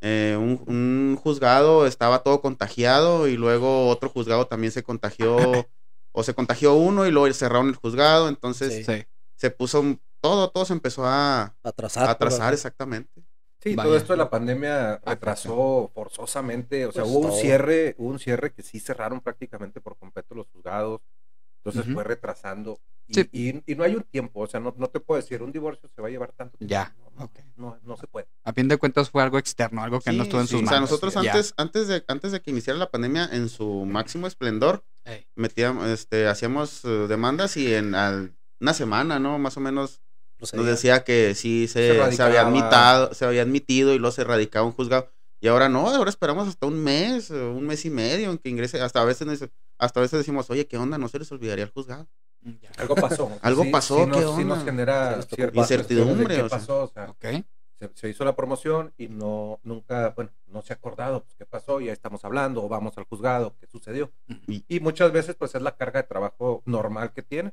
eh, 0.00 0.36
un, 0.38 0.62
un 0.66 1.16
juzgado 1.22 1.86
estaba 1.86 2.22
todo 2.22 2.40
contagiado 2.40 3.26
y 3.28 3.36
luego 3.36 3.88
otro 3.88 4.08
juzgado 4.10 4.46
también 4.46 4.70
se 4.72 4.82
contagió, 4.82 5.36
o 6.12 6.22
se 6.22 6.34
contagió 6.34 6.74
uno 6.74 7.06
y 7.06 7.10
luego 7.10 7.32
cerraron 7.32 7.68
el 7.68 7.76
juzgado. 7.76 8.28
Entonces, 8.28 8.84
Sí. 8.86 9.04
Se 9.36 9.50
puso 9.50 9.82
todo, 10.20 10.48
todo 10.50 10.64
se 10.64 10.72
empezó 10.72 11.04
a, 11.06 11.54
Atrasar. 11.64 12.08
a 12.08 12.10
atrasar, 12.12 12.54
exactamente. 12.54 13.22
Sí, 13.60 13.74
Vaya. 13.74 13.88
todo 13.88 13.96
esto 13.96 14.12
de 14.12 14.18
la 14.18 14.30
pandemia 14.30 15.00
retrasó 15.04 15.90
forzosamente, 15.92 16.86
o 16.86 16.92
sea, 16.92 17.02
Pues 17.02 17.12
hubo 17.12 17.20
un 17.20 17.30
todo. 17.30 17.40
cierre, 17.40 17.94
hubo 17.98 18.08
un 18.10 18.18
cierre 18.18 18.52
que 18.52 18.62
sí 18.62 18.78
cerraron 18.78 19.20
prácticamente 19.20 19.80
por 19.80 19.96
completo 19.96 20.34
los 20.34 20.46
juzgados, 20.48 21.00
entonces 21.64 21.92
fue 21.92 22.04
retrasando. 22.04 22.78
Y, 23.06 23.14
Sí. 23.14 23.28
y- 23.32 23.72
y 23.72 23.74
no 23.74 23.84
hay 23.84 23.94
un 23.96 24.02
tiempo, 24.02 24.40
o 24.40 24.46
sea, 24.46 24.60
no, 24.60 24.74
no 24.78 24.88
te 24.88 24.98
puedo 24.98 25.20
decir, 25.20 25.42
un 25.42 25.52
divorcio 25.52 25.88
se 25.94 26.00
va 26.00 26.08
a 26.08 26.10
llevar 26.10 26.32
tanto 26.32 26.56
tiempo. 26.56 26.70
Ya, 26.70 26.94
No, 26.98 27.10
no, 27.18 27.24
ok. 27.26 27.38
no, 27.56 27.78
no 27.82 27.96
se 27.98 28.06
puede. 28.06 28.26
A 28.44 28.52
fin 28.54 28.66
de 28.66 28.78
cuentas 28.78 29.10
fue 29.10 29.22
algo 29.22 29.38
externo, 29.38 29.82
algo 29.82 30.00
que 30.00 30.10
no 30.12 30.22
estuvo 30.22 30.40
en 30.40 30.46
sí, 30.46 30.52
sus 30.52 30.60
O 30.60 30.64
manos. 30.64 30.70
sea, 30.72 30.80
nosotros 30.80 31.14
Ya. 31.14 31.32
antes, 31.32 31.52
antes, 31.58 31.86
de, 31.88 32.02
antes 32.08 32.32
de 32.32 32.40
que 32.40 32.50
iniciara 32.50 32.78
la 32.78 32.90
pandemia, 32.90 33.28
en 33.32 33.48
su 33.50 33.84
máximo 33.84 34.26
esplendor, 34.26 34.84
metíamos, 35.34 35.86
este, 35.88 36.26
hacíamos 36.28 36.82
eh, 36.84 36.88
demandas 37.08 37.56
y 37.58 37.74
en 37.74 37.94
al- 37.94 38.34
una 38.60 38.72
semana, 38.72 39.18
¿no? 39.18 39.38
Más 39.38 39.56
o 39.58 39.60
menos 39.60 40.00
nos 40.54 40.66
decía 40.66 41.04
que 41.04 41.34
sí 41.34 41.68
se, 41.68 41.94
Se 42.08 42.12
se, 42.16 42.22
había 42.22 42.42
admitado, 42.42 43.12
se 43.14 43.24
había 43.26 43.42
admitido 43.42 43.92
y 43.94 43.98
luego 43.98 44.12
se 44.12 44.24
radicaba 44.24 44.66
un 44.66 44.72
juzgado. 44.72 45.10
Y 45.44 45.48
ahora 45.48 45.68
no, 45.68 45.86
ahora 45.90 46.08
esperamos 46.08 46.48
hasta 46.48 46.66
un 46.66 46.82
mes, 46.82 47.30
eh, 47.30 47.34
un 47.34 47.66
mes 47.66 47.84
y 47.84 47.90
medio 47.90 48.30
en 48.30 48.38
que 48.38 48.48
ingrese. 48.48 48.80
Hasta 48.80 49.02
a 49.02 49.04
veces, 49.04 49.46
hasta 49.76 50.00
a 50.00 50.02
veces 50.02 50.18
decimos, 50.20 50.48
oye, 50.48 50.66
¿qué 50.66 50.78
onda? 50.78 50.96
No 50.96 51.06
se 51.08 51.18
les 51.18 51.30
olvidaría 51.32 51.64
el 51.64 51.70
juzgado. 51.70 52.08
Ya. 52.62 52.70
Algo 52.78 52.94
pasó. 52.94 53.30
Algo 53.42 53.62
Sí- 53.64 53.70
pasó, 53.70 53.98
sí 53.98 54.06
nos, 54.06 54.16
¿qué 54.16 54.22
sí 54.22 54.28
onda? 54.42 54.54
nos 54.56 54.64
genera 54.64 55.10
Se 55.10 55.16
nos 55.16 55.26
preocupa. 55.26 55.66
ciertas 55.66 55.90
Incertidumbre, 55.90 56.34
de 56.36 56.40
o 56.40 56.44
¿Qué 56.44 56.48
sea. 56.48 56.58
pasó? 56.58 56.82
O 56.84 56.88
sea, 56.88 57.10
Ok. 57.10 57.24
se, 57.78 57.90
se 57.92 58.08
hizo 58.08 58.24
la 58.24 58.34
promoción 58.34 58.94
y 58.96 59.08
no 59.08 59.60
nunca, 59.64 60.14
bueno, 60.16 60.30
no 60.46 60.62
se 60.62 60.72
ha 60.72 60.76
acordado 60.76 61.22
pues, 61.24 61.34
qué 61.34 61.44
pasó, 61.44 61.78
ya 61.78 61.92
estamos 61.92 62.24
hablando, 62.24 62.64
o 62.64 62.68
vamos 62.70 62.96
al 62.96 63.04
juzgado, 63.04 63.54
qué 63.60 63.66
sucedió. 63.66 64.10
Y- 64.46 64.64
Y 64.66 64.80
muchas 64.80 65.12
veces, 65.12 65.34
pues, 65.34 65.54
es 65.54 65.60
la 65.60 65.76
carga 65.76 66.00
de 66.00 66.08
trabajo 66.08 66.62
normal 66.64 67.12
que 67.12 67.20
tiene. 67.20 67.52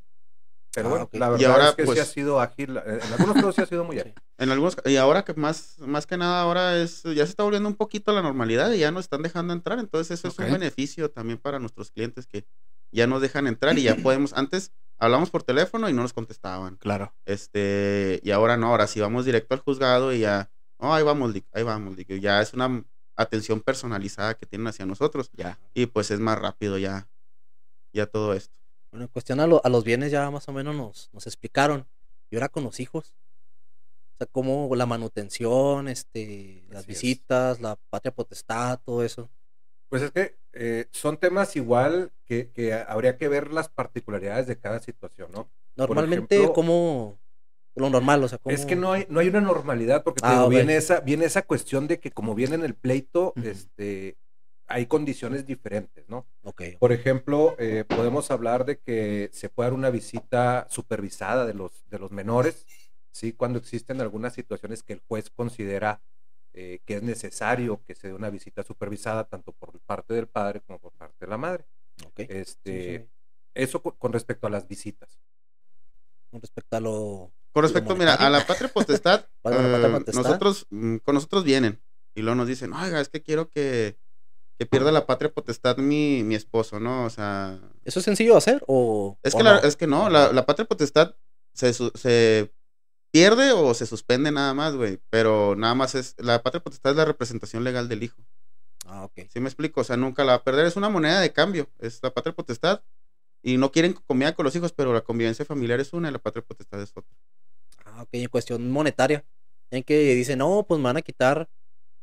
Pero 0.74 0.88
Ah, 0.88 0.90
bueno, 0.92 1.06
ok. 1.06 1.14
la 1.16 1.28
Y 1.28 1.32
verdad 1.32 1.52
ahora, 1.52 1.70
es 1.70 1.76
que 1.76 1.84
pues- 1.84 1.98
sí 1.98 2.02
ha 2.02 2.06
sido 2.06 2.40
ágil, 2.40 2.78
eh, 2.78 3.00
en 3.04 3.14
algunos 3.14 3.36
casos 3.36 3.56
sí 3.56 3.62
ha 3.62 3.66
sido 3.66 3.84
muy 3.84 4.00
ágil. 4.00 4.14
En 4.38 4.50
algunos, 4.52 4.78
y 4.86 4.96
ahora 4.96 5.24
que 5.24 5.34
más, 5.34 5.78
más 5.80 6.08
que 6.08 6.18
nada 6.18 6.42
ahora 6.42 6.78
es, 6.78 7.04
ya 7.04 7.26
se 7.26 7.32
está 7.32 7.44
volviendo 7.44 7.68
un 7.70 7.76
poquito 7.76 8.12
a 8.12 8.14
la 8.14 8.22
normalidad 8.22 8.72
y 8.72 8.80
ya 8.80 8.92
nos 8.92 9.06
están 9.06 9.22
dejando 9.22 9.54
entrar, 9.54 9.80
entonces 9.80 10.18
eso 10.20 10.30
es 10.30 10.40
un 10.40 10.52
beneficio 10.52 11.12
también 11.12 11.38
para 11.38 11.60
nuestros 11.60 11.92
clientes 11.92 12.26
que 12.26 12.46
ya 12.92 13.06
nos 13.06 13.22
dejan 13.22 13.48
entrar 13.48 13.78
y 13.78 13.84
ya 13.84 13.96
podemos, 13.98 14.34
antes 14.34 14.72
hablamos 14.98 15.30
por 15.30 15.44
teléfono 15.44 15.90
y 15.90 15.94
no 15.94 16.02
nos 16.04 16.14
contestaban, 16.14 16.78
Claro. 16.78 17.14
este, 17.26 18.20
y 18.24 18.32
ahora 18.32 18.56
no, 18.58 18.68
ahora 18.68 18.88
sí 18.88 19.00
vamos 19.00 19.26
directo 19.26 19.54
al 19.56 19.60
juzgado 19.62 20.14
y 20.14 20.20
ya, 20.22 20.50
oh, 20.78 20.94
ahí 20.94 21.04
vamos, 21.04 21.34
ahí 21.54 21.64
vamos, 21.64 21.96
ya 21.98 22.42
es 22.42 22.54
una 22.54 22.84
atención 23.16 23.62
personalizada 23.62 24.36
que 24.36 24.46
tienen 24.46 24.68
hacia 24.68 24.86
nosotros 24.86 25.30
Ya. 25.34 25.60
y 25.74 25.86
pues 25.88 26.12
es 26.12 26.20
más 26.20 26.40
rápido 26.40 26.78
ya, 26.78 27.08
ya 27.94 28.06
todo 28.08 28.34
esto. 28.34 28.54
Bueno, 28.92 29.06
en 29.06 29.12
cuestión 29.12 29.40
a, 29.40 29.48
lo- 29.48 29.62
a 29.64 29.70
los 29.70 29.84
bienes 29.84 30.12
ya 30.12 30.30
más 30.32 30.48
o 30.48 30.54
menos 30.54 30.76
nos, 30.76 31.10
nos 31.14 31.26
explicaron. 31.28 31.88
Y 32.30 32.36
ahora 32.36 32.50
con 32.50 32.64
los 32.64 32.80
hijos. 32.80 33.14
O 34.14 34.18
sea, 34.18 34.28
cómo 34.32 34.74
la 34.76 34.86
manutención, 34.86 35.88
este, 35.88 36.64
las 36.70 36.84
Así 36.84 36.92
es. 36.92 37.02
visitas, 37.02 37.60
la 37.62 37.78
patria 37.90 38.14
potestad, 38.14 38.80
todo 38.84 39.04
eso. 39.04 39.30
Pues 39.90 40.04
es 40.04 40.12
que 40.12 40.36
eh, 40.54 40.88
son 40.92 41.18
temas 41.18 41.56
igual 41.56 42.12
que, 42.26 42.50
que 42.52 42.74
habría 42.74 43.18
que 43.18 43.28
ver 43.28 43.52
las 43.52 43.70
particularidades 43.70 44.48
de 44.48 44.60
cada 44.60 44.80
situación, 44.80 45.32
¿no? 45.32 45.50
Normalmente, 45.76 46.36
ejemplo- 46.38 46.54
como 46.54 47.18
lo 47.76 47.90
normal, 47.90 48.24
o 48.24 48.28
sea, 48.28 48.38
como... 48.38 48.54
Es 48.54 48.66
que 48.66 48.76
no 48.76 48.92
hay, 48.92 49.06
no 49.10 49.20
hay 49.22 49.30
una 49.30 49.42
normalidad 49.42 50.04
porque 50.04 50.22
Ah, 50.24 50.36
digo, 50.36 50.50
viene, 50.50 50.76
esa, 50.76 51.00
viene 51.00 51.26
esa 51.26 51.42
cuestión 51.42 51.88
de 51.88 52.00
que 52.00 52.12
como 52.12 52.36
viene 52.36 52.56
en 52.56 52.64
el 52.64 52.76
pleito, 52.76 53.34
este, 53.44 54.18
hay 54.74 54.86
condiciones 54.88 55.46
diferentes, 55.46 56.08
¿no? 56.10 56.26
Ok. 56.44 56.62
Por 56.80 56.92
ejemplo, 56.92 57.56
eh, 57.60 57.84
podemos 57.88 58.32
hablar 58.32 58.66
de 58.66 58.80
que 58.80 59.30
se 59.34 59.50
puede 59.50 59.70
dar 59.70 59.74
una 59.78 59.90
visita 59.90 60.68
supervisada 60.70 61.46
de 61.46 61.54
los, 61.54 61.88
de 61.90 62.00
los 62.00 62.12
menores, 62.12 62.66
¿sí? 63.12 63.34
Cuando 63.34 63.60
existen 63.60 64.02
algunas 64.02 64.34
situaciones 64.34 64.84
que 64.84 64.94
el 64.94 65.00
juez 65.08 65.30
considera 65.30 66.02
eh, 66.54 66.80
que 66.86 66.96
es 66.96 67.04
necesario 67.04 67.82
que 67.86 67.96
se 67.96 68.08
dé 68.08 68.14
una 68.14 68.30
visita 68.30 68.64
supervisada 68.64 69.24
tanto 69.24 69.54
por 69.54 69.80
parte 69.82 70.14
del 70.14 70.28
padre 70.28 70.60
como 70.62 70.80
por 70.80 70.92
parte 70.94 71.16
de 71.26 71.28
la 71.28 71.38
madre. 71.38 71.66
ok. 72.06 72.20
Este, 72.28 72.98
Sí, 73.00 73.06
sí. 73.06 73.10
Eso 73.54 73.82
co- 73.82 73.96
con 73.98 74.12
respecto 74.14 74.48
a 74.48 74.50
las 74.50 74.68
visitas. 74.68 75.20
Con 76.30 76.42
respecto 76.42 76.78
a 76.78 76.80
lo. 76.80 77.32
Con 77.54 77.64
respecto, 77.64 77.96
mira, 77.96 78.14
a 78.16 78.30
la 78.30 78.46
patria 78.46 78.70
potestad, 78.70 79.26
Para 79.42 79.58
la 79.62 79.72
patria 79.72 79.90
eh, 79.90 80.00
potestad. 80.00 80.24
nosotros, 80.24 80.68
mm, 80.70 80.98
con 80.98 81.16
nosotros 81.16 81.44
vienen 81.44 81.82
y 82.16 82.22
luego 82.22 82.36
nos 82.36 82.48
dicen, 82.48 82.72
oiga, 82.74 83.02
es 83.02 83.10
que 83.10 83.22
quiero 83.22 83.50
que, 83.50 83.98
que 84.62 84.66
pierda 84.68 84.92
la 84.92 85.08
patria 85.08 85.34
potestad 85.34 85.78
mi, 85.78 86.24
mi 86.24 86.36
esposo, 86.36 86.80
¿no? 86.80 87.06
O 87.06 87.10
sea, 87.10 87.60
¿Eso 87.84 87.98
es 88.00 88.06
sencillo 88.06 88.34
de 88.34 88.38
hacer 88.38 88.64
o.? 88.68 89.18
es 89.24 89.34
o 89.34 89.38
que, 89.38 89.44
la- 89.44 89.58
no? 89.58 89.68
es 89.68 89.76
que 89.76 89.88
no, 89.88 90.08
la, 90.10 90.32
la 90.32 90.46
patria 90.46 90.66
potestad 90.68 91.16
se, 91.54 91.74
se 91.74 92.54
pierde 93.12 93.54
o 93.54 93.74
se 93.74 93.88
suspende 93.88 94.32
nada 94.32 94.54
más, 94.54 94.76
güey, 94.76 95.00
pero 95.10 95.56
nada 95.56 95.74
más 95.74 95.96
es, 95.96 96.16
la 96.20 96.44
patria 96.44 96.64
potestad 96.64 96.92
es 96.92 96.98
la 96.98 97.06
representación 97.06 97.64
legal 97.64 97.90
del 97.90 98.04
hijo. 98.04 98.22
Ah, 98.86 99.06
ok. 99.06 99.20
¿Sí 99.30 99.40
me 99.40 99.48
explico? 99.50 99.82
O 99.82 99.84
sea, 99.84 99.98
nunca 99.98 100.24
la 100.24 100.34
va 100.34 100.38
a 100.38 100.44
perder, 100.44 100.68
es 100.68 100.76
una 100.76 100.90
moneda 100.90 101.22
de 101.22 101.34
cambio, 101.34 101.68
es 101.80 102.00
la 102.04 102.12
patria 102.14 102.36
potestad. 102.36 102.84
Y 103.44 103.58
no 103.58 103.72
quieren 103.72 103.94
comida 103.94 104.36
con 104.36 104.46
los 104.46 104.56
hijos, 104.56 104.74
pero 104.74 104.94
la 104.94 105.02
convivencia 105.02 105.46
familiar 105.46 105.80
es 105.80 105.94
una 105.94 106.10
y 106.10 106.12
la 106.12 106.20
patria 106.20 106.44
potestad 106.46 106.82
es 106.82 106.92
otra. 106.96 107.18
Ah, 107.86 108.04
ok. 108.04 108.10
En 108.14 108.30
cuestión 108.30 108.70
monetaria. 108.72 109.26
En 109.72 109.84
que 109.84 110.16
dice, 110.16 110.36
no, 110.36 110.66
pues 110.68 110.80
me 110.80 110.86
van 110.86 110.98
a 110.98 111.02
quitar 111.02 111.50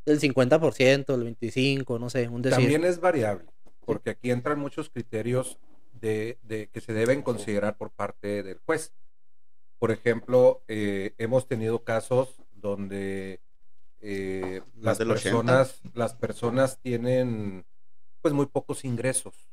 el 0.08 0.20
50%, 0.20 1.14
el 1.14 1.22
25%, 1.36 1.98
no 2.00 2.10
sé, 2.10 2.28
un 2.28 2.42
decir. 2.42 2.58
También 2.58 2.84
es 2.84 3.00
variable, 3.00 3.46
porque 3.84 4.10
aquí 4.10 4.30
entran 4.30 4.58
muchos 4.58 4.90
criterios 4.90 5.58
de, 6.00 6.38
de- 6.42 6.68
que 6.68 6.80
se 6.80 6.92
deben 6.92 7.22
considerar 7.22 7.76
por 7.76 7.90
parte 7.90 8.42
del 8.42 8.58
juez. 8.64 8.92
Por 9.78 9.90
ejemplo, 9.92 10.62
eh, 10.68 11.14
hemos 11.18 11.46
tenido 11.46 11.84
casos 11.84 12.34
donde 12.54 13.40
eh, 14.00 14.62
las 14.80 14.98
del 14.98 15.10
80. 15.10 15.30
personas, 15.30 15.80
las 15.94 16.14
personas 16.14 16.78
tienen 16.80 17.64
pues 18.20 18.34
muy 18.34 18.46
pocos 18.46 18.84
ingresos. 18.84 19.48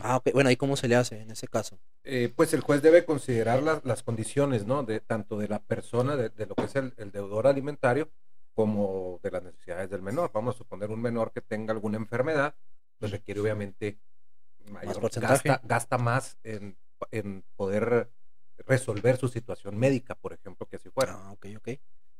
Ah, 0.00 0.16
ok. 0.16 0.30
Bueno, 0.32 0.50
¿y 0.50 0.56
cómo 0.56 0.76
se 0.76 0.88
le 0.88 0.96
hace 0.96 1.20
en 1.20 1.30
ese 1.30 1.46
caso? 1.46 1.78
Eh, 2.04 2.32
pues 2.34 2.54
el 2.54 2.60
juez 2.62 2.80
debe 2.80 3.04
considerar 3.04 3.62
las, 3.62 3.84
las 3.84 4.02
condiciones, 4.02 4.64
¿no? 4.66 4.82
De 4.82 5.00
tanto 5.00 5.36
de 5.38 5.48
la 5.48 5.58
persona, 5.58 6.16
de, 6.16 6.30
de 6.30 6.46
lo 6.46 6.54
que 6.54 6.64
es 6.64 6.76
el, 6.76 6.94
el 6.96 7.10
deudor 7.12 7.46
alimentario, 7.46 8.08
como 8.54 9.20
de 9.22 9.30
las 9.30 9.42
necesidades 9.42 9.90
del 9.90 10.02
menor. 10.02 10.30
Vamos 10.32 10.54
a 10.54 10.58
suponer 10.58 10.90
un 10.90 11.00
menor 11.02 11.32
que 11.32 11.40
tenga 11.40 11.72
alguna 11.72 11.96
enfermedad, 11.98 12.54
pues 12.98 13.10
requiere 13.10 13.40
obviamente 13.40 13.98
mayor 14.70 15.00
porcentaje. 15.00 15.48
gasta, 15.48 15.66
gasta 15.66 15.98
más 15.98 16.38
en, 16.44 16.76
en 17.10 17.44
poder 17.56 18.10
resolver 18.66 19.16
su 19.18 19.28
situación 19.28 19.76
médica, 19.76 20.14
por 20.14 20.32
ejemplo, 20.32 20.66
que 20.68 20.78
si 20.78 20.88
fuera. 20.90 21.14
Ah, 21.14 21.32
ok, 21.32 21.46
ok. 21.58 21.68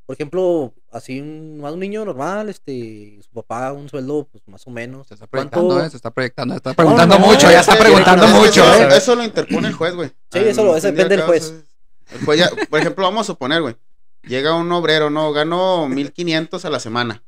Por 0.06 0.14
ejemplo, 0.14 0.74
así 0.92 1.18
un, 1.18 1.60
más 1.60 1.72
un 1.72 1.80
niño 1.80 2.04
normal, 2.04 2.50
este, 2.50 3.18
su 3.22 3.30
papá 3.30 3.72
un 3.72 3.88
sueldo, 3.88 4.28
pues 4.30 4.46
más 4.48 4.66
o 4.66 4.70
menos. 4.70 5.06
Se 5.06 5.14
está 5.14 5.26
¿Cuánto? 5.26 5.50
proyectando, 5.52 5.82
¿eh? 5.86 5.88
Se 5.90 5.96
está 5.96 6.10
proyectando, 6.10 6.54
está 6.56 6.74
preguntando 6.74 7.18
no, 7.18 7.26
mucho, 7.26 7.50
ya 7.50 7.60
está 7.60 7.78
preguntando 7.78 8.26
mucho, 8.28 8.62
eso, 8.70 8.82
¿eh? 8.90 8.96
eso 8.98 9.14
lo 9.14 9.24
interpone 9.24 9.68
el 9.68 9.72
juez, 9.74 9.94
güey. 9.94 10.10
Sí, 10.30 10.40
eso 10.40 10.62
lo- 10.62 10.76
eso 10.76 10.88
depende 10.88 11.16
del 11.16 11.24
juez. 11.24 11.44
es- 11.44 12.14
el 12.20 12.24
juez 12.26 12.38
ya- 12.38 12.50
por 12.68 12.80
ejemplo, 12.80 13.02
vamos 13.04 13.22
a 13.22 13.32
suponer, 13.32 13.62
güey. 13.62 13.76
Llega 14.26 14.54
un 14.54 14.70
obrero, 14.72 15.10
¿no? 15.10 15.32
Gano 15.32 15.88
1500 15.88 16.64
a 16.64 16.70
la 16.70 16.80
semana. 16.80 17.22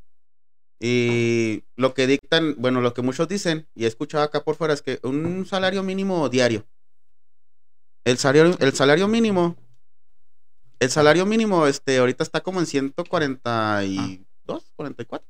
Y 0.79 1.65
lo 1.77 1.95
que 1.95 2.07
dictan, 2.07 2.55
bueno, 2.59 2.81
lo 2.81 2.93
que 2.95 3.03
muchos 3.03 3.29
dicen, 3.29 3.67
y 3.75 3.85
he 3.85 3.87
escuchado 3.89 4.25
acá 4.25 4.45
por 4.45 4.57
fuera, 4.57 4.75
es 4.75 4.83
que 4.83 5.01
un 5.03 5.47
salario 5.47 5.83
mínimo 5.83 6.29
diario. 6.29 6.67
El 8.05 8.19
salario, 8.19 8.57
el 8.61 8.73
salario 8.73 9.09
mínimo. 9.09 9.57
El 10.79 10.91
salario 10.91 11.25
mínimo, 11.25 11.67
este, 11.67 11.99
ahorita 11.99 12.23
está 12.23 12.43
como 12.43 12.61
en 12.61 12.67
142, 12.67 14.63
44, 14.77 15.27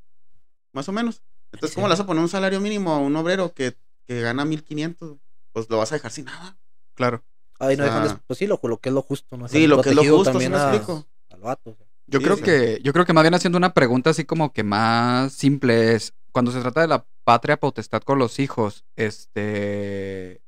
más 0.73 0.89
o 0.89 0.93
menos. 0.93 1.23
Entonces, 1.53 1.75
¿cómo 1.75 1.87
sí. 1.87 1.91
le 1.91 1.93
vas 1.93 2.01
a 2.01 2.07
poner 2.07 2.23
un 2.23 2.29
salario 2.29 2.61
mínimo 2.61 2.93
a 2.93 2.99
un 2.99 3.15
obrero 3.15 3.53
que, 3.55 3.77
que 4.07 4.21
gana 4.21 4.45
1500? 4.45 5.09
güey? 5.11 5.21
Pues 5.53 5.71
lo 5.71 5.79
vas 5.79 5.93
a 5.93 5.95
dejar 5.95 6.11
sin 6.11 6.25
nada. 6.25 6.59
Claro. 6.95 7.23
Ahí 7.61 7.77
no 7.77 7.85
o 7.85 7.87
dejan 7.87 8.09
de- 8.09 8.15
pues 8.27 8.39
sí, 8.39 8.47
lo, 8.47 8.59
lo 8.63 8.79
que 8.79 8.89
es 8.89 8.95
lo 8.95 9.03
justo, 9.03 9.37
¿no? 9.37 9.49
Sí, 9.49 9.67
lo 9.67 9.81
que 9.81 9.91
es 9.91 9.95
lo 9.95 10.05
justo, 10.05 10.39
¿sí 10.39 10.49
me 10.49 10.57
a- 10.57 10.71
explico? 10.75 11.07
Al 11.37 11.43
vato, 11.43 11.71
o 11.71 11.75
sea. 11.77 11.87
Yo 12.09 12.21
Sí, 12.21 12.25
creo 12.25 12.37
sí. 12.37 12.43
que, 12.43 12.81
yo 12.83 12.93
creo 12.93 13.05
que 13.05 13.13
más 13.13 13.25
bien 13.25 13.35
haciendo 13.35 13.59
una 13.59 13.75
pregunta 13.75 14.11
así 14.11 14.25
como 14.25 14.53
que 14.53 14.63
más 14.63 15.33
simple 15.33 15.95
es, 15.95 16.15
cuando 16.33 16.53
se 16.53 16.61
trata 16.61 16.81
de 16.83 16.89
la 16.89 17.05
patria 17.25 17.57
potestad 17.59 18.03
con 18.03 18.19
los 18.19 18.39
hijos, 18.39 18.85
este, 18.95 20.41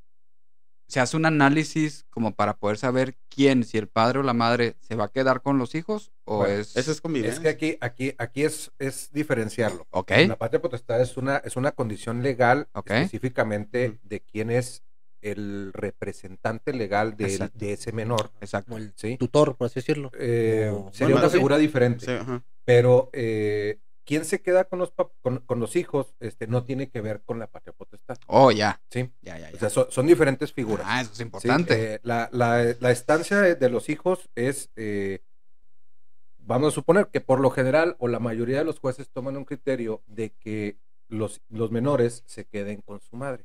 se 0.87 1.01
hace 1.01 1.16
un 1.16 1.27
análisis 1.27 2.07
como 2.11 2.35
para 2.35 2.57
poder 2.57 2.79
saber 2.79 3.16
quién, 3.29 3.64
si 3.64 3.77
el 3.77 3.88
padre 3.88 4.20
o 4.20 4.22
la 4.22 4.35
madre 4.35 4.77
se 4.81 4.94
va 4.94 5.05
a 5.05 5.09
quedar 5.09 5.42
con 5.42 5.59
los 5.59 5.74
hijos 5.74 6.12
o 6.24 6.38
Bueno, 6.38 6.55
es, 6.61 6.77
Eso 6.77 6.92
es 6.92 7.01
convivencia. 7.01 7.35
Es 7.35 7.40
que 7.40 7.48
aquí, 7.48 7.77
aquí, 7.81 8.14
aquí 8.18 8.44
es, 8.44 8.70
es 8.79 9.11
diferenciarlo. 9.12 9.87
ok, 9.90 10.12
La 10.29 10.37
patria 10.38 10.62
potestad 10.62 11.01
es 11.03 11.16
una, 11.16 11.38
es 11.38 11.57
una 11.57 11.72
condición 11.72 12.22
legal 12.22 12.68
específicamente 12.74 13.98
de 14.05 14.20
quién 14.20 14.51
es 14.51 14.83
el 15.22 15.72
representante 15.72 16.72
legal 16.72 17.16
de, 17.16 17.50
de 17.54 17.72
ese 17.72 17.92
menor. 17.92 18.31
exacto. 18.40 18.70
Como 18.72 18.78
el 18.78 18.92
¿sí? 18.96 19.16
tutor, 19.18 19.57
por 19.57 19.66
así 19.66 19.76
decirlo. 19.76 20.11
Eh, 20.18 20.72
sería 20.92 21.14
bueno, 21.14 21.20
una 21.22 21.28
sí. 21.31 21.37
figura 21.37 21.59
diferente. 21.59 22.04
Sí, 22.07 22.12
ajá. 22.12 22.42
Pero 22.64 23.11
eh, 23.12 23.78
quién 24.04 24.24
se 24.24 24.40
queda 24.42 24.64
con 24.64 24.78
los, 24.78 24.92
con, 25.22 25.38
con 25.40 25.61
los 25.61 25.74
hijos 25.76 26.14
este, 26.20 26.46
no 26.46 26.64
tiene 26.64 26.88
que 26.90 27.00
ver 27.00 27.22
con 27.24 27.38
la 27.38 27.46
patria 27.46 27.72
potestad. 27.72 28.18
Oh, 28.26 28.50
ya, 28.50 28.81
¿sí? 28.90 29.11
ya, 29.22 29.38
ya, 29.38 29.50
ya. 29.50 29.57
O 29.57 29.59
sea, 29.59 29.70
son, 29.70 29.87
son 29.90 30.07
diferentes 30.07 30.52
figuras. 30.52 30.87
ah, 30.88 31.00
eso 31.02 31.12
es 31.12 31.20
importante. 31.20 31.94
Eh, 31.94 32.00
la, 32.02 32.28
la- 32.33 32.74
la 32.78 32.90
estancia 32.90 33.40
de, 33.40 33.54
de 33.54 33.68
los 33.70 33.88
hijos 33.88 34.28
es, 34.35 34.70
eh, 34.76 35.20
vamos 36.38 36.68
a 36.72 36.74
suponer 36.74 37.09
que 37.09 37.20
por 37.20 37.40
lo 37.40 37.50
general 37.50 37.96
o 37.98 38.09
la 38.09 38.18
mayoría 38.20 38.59
de 38.59 38.64
los 38.64 38.78
jueces 38.81 39.11
toman 39.11 39.37
un 39.37 39.44
criterio 39.44 40.02
de 40.07 40.31
que 40.31 40.78
los, 41.09 41.40
los 41.48 41.70
menores 41.70 42.22
se 42.26 42.44
queden 42.44 42.81
con 42.83 43.00
su 43.00 43.16
madre. 43.16 43.44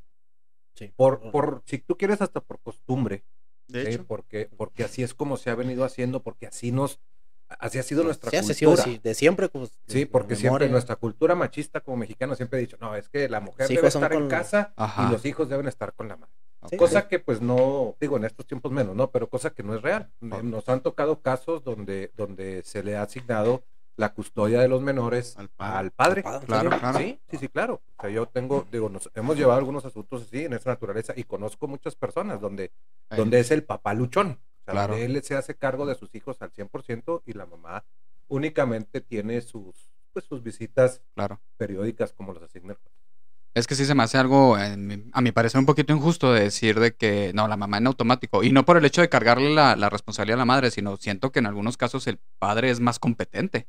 Sí. 0.75 0.91
Por, 0.95 1.31
por, 1.31 1.61
si 1.65 1.77
tú 1.79 1.97
quieres, 1.97 2.21
hasta 2.21 2.41
por 2.41 2.59
costumbre, 2.59 3.23
De 3.67 3.83
¿sí? 3.85 3.91
hecho, 3.93 4.05
porque, 4.05 4.49
porque 4.57 4.83
así 4.83 5.03
es 5.03 5.13
como 5.13 5.37
se 5.37 5.49
ha 5.49 5.55
venido 5.55 5.83
haciendo, 5.85 6.21
porque 6.23 6.47
así 6.47 6.71
nos, 6.71 6.99
así 7.47 7.77
ha 7.79 7.83
sido 7.83 8.03
nuestra 8.03 8.31
Sí, 8.31 8.37
así 8.37 8.51
ha 8.51 8.67
cultura. 8.67 8.83
sido 8.83 8.93
así, 8.93 8.99
de 9.03 9.13
siempre. 9.13 9.49
Sí, 9.87 10.05
porque 10.05 10.35
siempre 10.35 10.67
nuestra 10.69 10.95
cultura 10.95 11.35
machista 11.35 11.81
como 11.81 11.97
mexicano 11.97 12.35
siempre 12.35 12.59
he 12.59 12.61
dicho, 12.61 12.77
no, 12.81 12.95
es 12.95 13.09
que 13.09 13.29
la 13.29 13.39
mujer 13.39 13.67
debe 13.67 13.87
estar 13.87 14.13
en 14.13 14.27
casa 14.27 14.73
y 14.77 15.11
los 15.11 15.25
hijos 15.25 15.49
deben 15.49 15.67
estar 15.67 15.93
con 15.93 16.07
la 16.07 16.17
madre. 16.17 16.33
Sí, 16.69 16.77
Cosa 16.77 17.01
sí. 17.01 17.07
que 17.09 17.19
pues 17.19 17.41
no, 17.41 17.95
digo, 17.99 18.15
en 18.15 18.23
estos 18.23 18.47
tiempos 18.47 18.71
menos, 18.71 18.95
¿no? 18.95 19.11
Pero 19.11 19.29
cosa 19.29 19.49
que 19.49 19.63
no 19.63 19.75
es 19.75 19.81
real. 19.81 20.09
Nos 20.21 20.69
han 20.69 20.81
tocado 20.81 21.21
casos 21.21 21.63
donde, 21.63 22.11
donde 22.15 22.63
se 22.63 22.83
le 22.83 22.95
ha 22.95 23.01
asignado 23.03 23.63
la 23.95 24.13
custodia 24.13 24.59
de 24.61 24.67
los 24.67 24.81
menores 24.81 25.37
Al 25.37 25.49
padre. 25.49 25.77
al 25.77 25.91
padre. 25.91 26.21
Al 26.21 26.23
padre, 26.23 26.39
¿en 26.41 26.45
Claro, 26.47 26.63
serio? 26.71 26.79
claro. 26.79 26.97
Sí, 26.99 27.19
sí, 27.29 27.37
sí, 27.37 27.47
claro. 27.47 27.81
O 27.97 28.01
sea, 28.01 28.09
yo 28.09 28.25
tengo, 28.27 28.65
digo, 28.71 28.89
nos 28.89 29.09
hemos 29.13 29.37
llevado 29.37 29.59
algunos 29.59 29.85
asuntos 29.85 30.23
así 30.23 30.45
en 30.45 30.53
esa 30.53 30.71
naturaleza 30.71 31.13
y 31.15 31.23
conozco 31.23 31.67
muchas 31.67 31.95
personas 31.95 32.41
donde, 32.41 32.71
Ahí. 33.09 33.17
donde 33.19 33.39
es 33.39 33.51
el 33.51 33.63
papá 33.63 33.93
luchón. 33.93 34.39
O 34.61 34.63
sea, 34.65 34.73
Claro. 34.73 34.93
donde 34.93 35.05
él 35.05 35.23
se 35.23 35.35
hace 35.35 35.55
cargo 35.55 35.85
de 35.85 35.95
sus 35.95 36.13
hijos 36.15 36.41
al 36.41 36.51
100% 36.51 37.21
y 37.25 37.33
la 37.33 37.45
mamá 37.45 37.83
únicamente 38.27 39.01
tiene 39.01 39.41
sus, 39.41 39.75
pues, 40.13 40.25
sus 40.25 40.41
visitas 40.41 41.01
Claro. 41.15 41.39
periódicas 41.57 42.13
como 42.13 42.33
los 42.33 42.41
asigna 42.43 42.71
el 42.73 42.77
juez. 42.79 42.93
Es 43.55 43.67
que 43.67 43.75
sí 43.75 43.85
se 43.85 43.93
me 43.93 44.01
hace 44.01 44.17
algo, 44.17 44.57
en 44.57 44.87
mi- 44.87 45.03
a 45.13 45.21
mi 45.21 45.31
parecer, 45.31 45.59
un 45.59 45.67
poquito 45.67 45.93
injusto 45.93 46.33
de 46.33 46.41
decir 46.41 46.79
de 46.79 46.95
que 46.95 47.31
no, 47.35 47.47
la 47.47 47.55
mamá 47.57 47.77
en 47.77 47.85
automático. 47.85 48.43
Y 48.43 48.51
no 48.51 48.65
por 48.65 48.77
el 48.77 48.85
hecho 48.85 49.01
de 49.01 49.09
cargarle 49.09 49.53
la, 49.53 49.75
la 49.75 49.91
responsabilidad 49.91 50.37
a 50.37 50.41
la 50.41 50.45
madre, 50.45 50.71
sino 50.71 50.97
siento 50.97 51.31
que 51.31 51.37
en 51.37 51.45
algunos 51.45 51.77
casos 51.77 52.07
el 52.07 52.17
padre 52.39 52.71
es 52.71 52.79
más 52.79 52.97
competente 52.97 53.67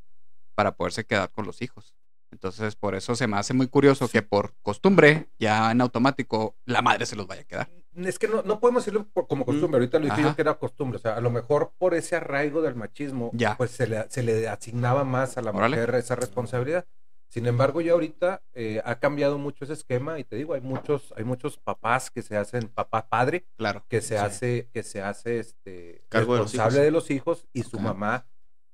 para 0.55 0.77
poderse 0.77 1.05
quedar 1.05 1.31
con 1.31 1.47
los 1.47 1.63
hijos. 1.63 1.95
Entonces, 2.31 2.75
por 2.75 2.97
eso 2.97 3.15
se 3.15 3.29
me 3.29 3.37
hace 3.37 3.55
muy 3.55 3.69
curioso 3.69 4.09
que 4.09 4.21
por 4.23 4.55
costumbre, 4.63 5.29
ya 5.39 5.71
en 5.71 5.81
automático, 5.81 6.57
la 6.65 6.83
madre 6.83 7.07
se 7.07 7.15
los 7.15 7.29
vaya 7.29 7.43
a 7.43 7.45
quedar. 7.45 7.71
Es 7.95 8.19
que 8.19 8.27
no, 8.27 8.43
no 8.43 8.59
podemos 8.59 8.85
decirlo 8.85 9.07
por- 9.13 9.29
como 9.29 9.45
costumbre. 9.45 9.79
Ahorita 9.79 9.99
lo 10.01 10.07
dije 10.07 10.21
Ajá. 10.21 10.31
yo 10.31 10.35
que 10.35 10.43
era 10.43 10.55
costumbre. 10.55 10.97
O 10.97 11.01
sea, 11.01 11.15
a 11.17 11.21
lo 11.21 11.31
mejor 11.31 11.73
por 11.79 11.95
ese 11.95 12.17
arraigo 12.17 12.61
del 12.61 12.75
machismo, 12.75 13.31
Ya. 13.35 13.57
pues 13.57 13.71
se 13.71 13.87
le, 13.87 14.11
se 14.11 14.25
le 14.25 14.49
asignaba 14.49 15.05
más 15.05 15.39
a 15.39 15.43
la 15.43 15.53
Órale. 15.53 15.77
mujer 15.77 15.95
esa 15.95 16.17
responsabilidad. 16.17 16.85
Sin 17.29 17.47
embargo, 17.47 17.81
ya 17.81 17.93
ahorita 17.93 18.43
eh, 18.53 18.81
ha 18.85 18.99
cambiado 18.99 19.39
mucho 19.39 19.65
ese 19.65 19.73
esquema 19.75 20.19
y 20.19 20.25
te 20.25 20.35
digo, 20.35 20.55
hay 20.55 20.61
muchos, 20.61 21.13
hay 21.17 21.23
muchos 21.25 21.57
papás 21.59 22.11
que 22.11 22.23
se 22.23 22.37
hacen 22.37 22.69
papá 22.69 23.09
padre, 23.09 23.47
Claro. 23.57 23.85
que 23.89 24.01
se 24.01 24.17
Sí. 24.19 24.25
hace, 24.25 24.69
que 24.73 24.83
se 24.83 25.01
hace 25.03 25.39
este 25.39 26.05
Cargo 26.09 26.35
de 26.35 26.39
los 26.41 26.47
responsable 26.53 26.77
hijos. 26.79 26.85
de 26.85 26.91
los 26.91 27.11
hijos 27.13 27.47
y 27.53 27.63
su 27.63 27.79
mamá 27.79 28.27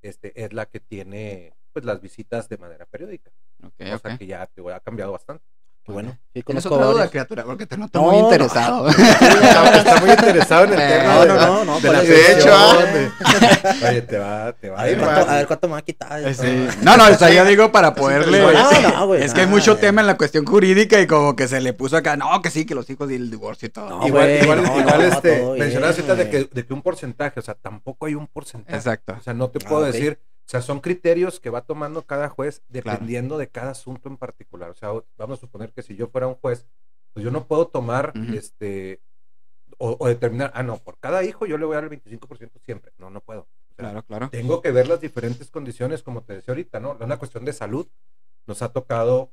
este, 0.02 0.32
es 0.42 0.52
la 0.52 0.66
que 0.66 0.80
tiene 0.80 1.54
pues 1.72 1.84
las 1.84 2.00
visitas 2.00 2.48
de 2.48 2.58
manera 2.58 2.86
periódica. 2.86 3.30
Ok, 3.62 3.74
o 3.94 3.98
sea 3.98 4.18
que 4.18 4.26
ya 4.26 4.46
te 4.46 4.62
ha 4.72 4.80
cambiado 4.80 5.12
bastante. 5.12 5.44
Qué 5.84 5.92
bueno. 5.92 6.10
Sí, 6.32 6.42
¿Tienes 6.42 6.44
conozco 6.44 6.74
otra 6.74 6.86
duda, 6.86 6.94
varios. 6.96 7.10
criatura? 7.10 7.44
Porque 7.44 7.66
te 7.66 7.76
noto 7.76 7.98
No, 7.98 8.04
muy 8.06 8.16
no. 8.18 8.22
interesado. 8.24 8.88
Está, 8.88 9.96
muy 10.00 10.10
interesado 10.10 10.64
en 10.64 10.72
el 10.74 10.80
Eh, 10.80 10.88
tema 11.00 11.14
no, 11.14 11.20
de, 11.22 11.26
no, 11.28 11.36
no, 11.36 11.64
no, 11.64 11.80
de 11.80 11.92
la. 11.92 12.02
De 12.02 12.32
hecho, 12.32 12.50
Oye, 13.88 14.02
te 14.02 14.18
va, 14.18 14.52
te 14.52 14.68
va 14.70 14.78
A 14.78 14.82
a 14.82 14.84
ver, 14.86 14.98
cuánto, 14.98 15.20
mal. 15.20 15.28
a 15.30 15.36
ver 15.38 15.46
cuánto 15.46 15.66
me 15.68 15.72
va 15.72 15.78
a 15.78 15.82
quitar. 15.82 16.22
Eh, 16.22 16.34
sí. 16.34 16.68
No, 16.82 16.96
no, 16.96 17.04
o 17.08 17.14
sea, 17.14 17.30
yo 17.30 17.44
digo 17.44 17.72
para 17.72 17.94
poderle. 17.94 18.38
interesante. 18.38 18.82
No, 18.82 18.98
no, 19.00 19.06
güey, 19.06 19.22
es 19.24 19.34
que 19.34 19.40
hay 19.40 19.46
mucho 19.46 19.72
güey. 19.72 19.80
tema 19.80 20.00
en 20.02 20.06
la 20.06 20.16
cuestión 20.16 20.44
jurídica 20.44 21.00
y 21.00 21.06
como 21.06 21.34
que 21.34 21.48
se 21.48 21.60
le 21.60 21.72
puso 21.72 21.96
acá, 21.96 22.16
no, 22.16 22.40
que 22.42 22.50
sí, 22.50 22.64
que 22.66 22.74
los 22.74 22.88
hijos 22.90 23.10
y 23.10 23.14
el 23.16 23.30
divorcio 23.30 23.66
y 23.66 23.70
todo. 23.70 23.88
No, 23.88 24.06
igual, 24.06 24.26
güey, 24.26 24.42
igual, 24.42 24.62
no, 24.62 24.78
igual, 24.80 24.98
no, 24.98 25.04
este, 25.16 25.30
de 26.14 26.30
que, 26.30 26.48
de 26.52 26.66
que 26.66 26.72
un 26.74 26.82
porcentaje, 26.82 27.40
o 27.40 27.42
sea, 27.42 27.54
tampoco 27.54 28.06
hay 28.06 28.14
un 28.14 28.26
porcentaje. 28.28 28.76
Exacto. 28.76 29.16
O 29.18 29.22
sea, 29.22 29.34
no 29.34 29.48
te 29.50 29.58
Ah, 29.64 29.68
puedo 29.68 29.82
decir, 29.82 30.20
o 30.50 30.52
sea, 30.52 30.62
son 30.62 30.80
criterios 30.80 31.38
que 31.38 31.48
va 31.48 31.60
tomando 31.60 32.02
cada 32.02 32.28
juez 32.28 32.60
dependiendo 32.68 33.38
de 33.38 33.48
cada 33.48 33.70
asunto 33.70 34.08
en 34.08 34.16
particular. 34.16 34.70
O 34.70 34.74
sea, 34.74 34.88
vamos 35.16 35.38
a 35.38 35.40
suponer 35.42 35.72
que 35.72 35.80
si 35.80 35.94
yo 35.94 36.08
fuera 36.08 36.26
un 36.26 36.34
juez, 36.34 36.66
pues 37.12 37.22
yo 37.22 37.30
no 37.30 37.46
puedo 37.46 37.68
tomar, 37.68 38.12
este, 38.34 39.00
o, 39.78 39.96
o 40.00 40.08
determinar, 40.08 40.50
ah, 40.56 40.64
no, 40.64 40.78
por 40.78 40.98
cada 40.98 41.22
hijo 41.22 41.46
yo 41.46 41.56
le 41.56 41.66
voy 41.66 41.74
a 41.74 41.82
dar 41.82 41.84
el 41.84 42.02
25% 42.02 42.58
siempre. 42.64 42.90
No, 42.98 43.10
no 43.10 43.20
puedo. 43.20 43.42
O 43.42 43.74
sea, 43.76 43.84
Claro, 43.90 44.02
claro. 44.02 44.28
tengo 44.28 44.60
que 44.60 44.72
ver 44.72 44.88
las 44.88 45.00
diferentes 45.00 45.52
condiciones, 45.52 46.02
como 46.02 46.24
te 46.24 46.32
decía 46.34 46.50
ahorita, 46.50 46.80
¿no? 46.80 46.98
Una 47.00 47.16
cuestión 47.20 47.44
de 47.44 47.52
salud. 47.52 47.86
Nos 48.48 48.60
ha 48.62 48.72
tocado 48.72 49.30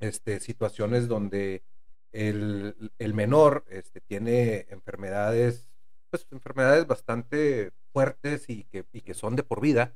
este, 0.00 0.40
situaciones 0.40 1.06
donde 1.06 1.62
el, 2.10 2.90
el 2.98 3.14
menor 3.14 3.64
este, 3.68 4.00
tiene 4.00 4.66
enfermedades, 4.70 5.69
pues 6.10 6.26
enfermedades 6.30 6.86
bastante 6.86 7.72
fuertes 7.92 8.44
y 8.48 8.64
que, 8.64 8.84
y 8.92 9.00
que 9.00 9.14
son 9.14 9.36
de 9.36 9.42
por 9.42 9.60
vida, 9.60 9.94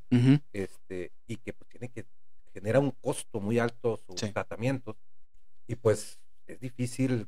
este, 0.52 1.12
y 1.26 1.36
que 1.36 1.52
pues, 1.52 1.68
tiene 1.68 1.88
que 1.90 2.06
genera 2.52 2.78
un 2.78 2.92
costo 2.92 3.40
muy 3.40 3.58
alto 3.58 3.96
sus 3.96 4.20
Sí. 4.20 4.30
tratamientos. 4.32 4.96
Y 5.66 5.74
pues 5.76 6.20
es 6.46 6.60
difícil 6.60 7.26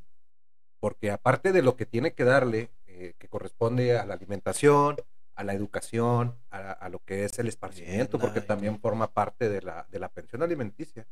porque 0.78 1.10
aparte 1.10 1.52
de 1.52 1.62
lo 1.62 1.76
que 1.76 1.86
tiene 1.86 2.12
que 2.14 2.24
darle, 2.24 2.70
eh, 2.86 3.14
que 3.18 3.28
corresponde 3.28 3.98
a 3.98 4.04
la 4.06 4.14
alimentación, 4.14 4.96
a 5.34 5.42
la 5.44 5.52
educación, 5.54 6.36
a, 6.50 6.70
a 6.72 6.88
lo 6.88 7.00
que 7.00 7.24
es 7.24 7.38
el 7.38 7.48
esparcimiento, 7.48 8.18
porque 8.18 8.40
también 8.40 8.78
forma 8.78 9.12
parte 9.12 9.48
de 9.48 9.62
la, 9.62 9.86
de 9.90 9.98
la 9.98 10.08
pensión 10.08 10.42
alimenticia. 10.42 11.06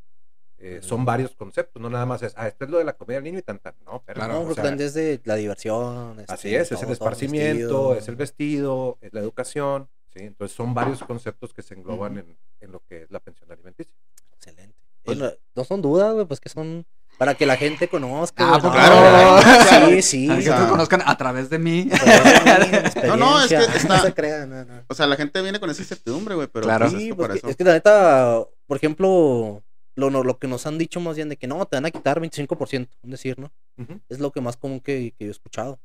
Eh, 0.67 0.81
son 0.83 1.05
varios 1.05 1.35
conceptos, 1.37 1.83
no 1.83 1.91
nada 1.91 2.07
más 2.07 2.23
es, 2.23 2.33
ah, 2.39 2.49
esto 2.49 2.65
es 2.65 2.71
lo 2.71 2.79
de 2.79 2.85
la 2.85 2.95
comida 2.95 3.17
del 3.17 3.25
niño 3.25 3.39
y 3.39 3.43
tan, 3.43 3.59
tan. 3.59 3.75
No, 3.85 4.03
pero 4.07 4.17
Claro, 4.19 4.33
No, 4.35 4.41
o 4.41 4.45
porque 4.47 4.63
sea, 4.63 4.71
desde 4.71 5.21
la 5.25 5.35
diversión. 5.35 6.21
este, 6.21 6.33
Así 6.33 6.55
es, 6.55 6.63
es 6.63 6.69
todo, 6.71 6.79
el 6.81 6.85
todo, 6.87 6.93
esparcimiento, 6.95 7.59
vestido. 7.91 7.95
es 7.97 8.09
el 8.09 8.17
vestido, 8.17 8.99
es 9.03 9.13
la 9.13 9.21
educación, 9.21 9.89
¿sí? 10.15 10.21
Entonces 10.23 10.57
son 10.57 10.73
varios 10.73 11.03
conceptos 11.03 11.53
que 11.53 11.61
se 11.63 11.75
engloban 11.75 12.17
en, 12.17 12.37
en 12.63 12.73
lo 12.73 12.81
que 12.89 13.03
es 13.03 13.11
la 13.11 13.21
pensión 13.21 13.53
alimenticia. 13.53 13.95
Excelente. 14.37 14.75
Pues- 15.05 15.19
Eh, 15.19 15.21
no, 15.21 15.31
no 15.55 15.65
son 15.65 15.83
dudas, 15.83 16.15
güey, 16.15 16.25
pues 16.25 16.41
que 16.41 16.49
son 16.49 16.87
para 17.19 17.35
que 17.35 17.45
la 17.47 17.57
gente 17.57 17.87
conozca. 17.89 18.45
Ah, 18.45 18.53
pues 18.53 18.65
no, 18.65 18.73
claro. 18.73 19.91
Sí, 19.91 20.03
sí. 20.03 20.27
Para 20.29 20.41
que 20.41 20.49
o 20.51 20.53
sea, 20.57 20.65
te 20.65 20.71
conozcan 20.71 21.03
a 21.05 21.17
través 21.19 21.51
de 21.51 21.59
mí. 21.59 21.89
No, 23.07 23.17
no, 23.17 23.43
es 23.43 23.49
que 23.49 23.57
está- 23.57 23.97
No 23.99 24.03
se 24.03 24.15
crean, 24.15 24.49
no, 24.51 24.65
no. 24.65 24.83
O 24.89 24.95
sea, 24.95 25.07
la 25.07 25.17
gente 25.17 25.41
viene 25.43 25.61
con 25.61 25.69
esa 25.71 25.83
incertidumbre, 25.83 26.35
güey, 26.35 26.49
pero 26.49 26.65
Claro. 26.65 26.89
pues, 26.91 27.01
Sí, 27.03 27.13
pues 27.13 27.29
para 27.29 27.39
eso. 27.39 27.49
es 27.49 27.57
que 27.57 27.65
la 27.65 27.73
neta, 27.75 28.43
por 28.67 28.77
ejemplo, 28.77 29.63
lo, 29.97 30.11
no- 30.11 30.23
lo 30.25 30.39
que 30.39 30.49
nos 30.49 30.67
han 30.67 30.79
dicho 30.79 31.01
más 31.01 31.17
bien 31.17 31.29
de 31.29 31.37
que 31.37 31.47
no, 31.47 31.65
te 31.67 31.77
van 31.77 31.87
a 31.87 31.91
quitar 31.91 32.21
25%, 32.21 32.89
un 33.03 33.11
decir, 33.11 33.39
¿no? 33.39 33.53
Ujú. 33.79 34.01
Es 34.09 34.19
lo 34.21 34.31
que 34.33 34.41
más 34.41 34.57
común 34.57 34.81
que, 34.81 35.13
que 35.19 35.25
yo 35.25 35.29
he 35.29 35.31
escuchado. 35.31 35.79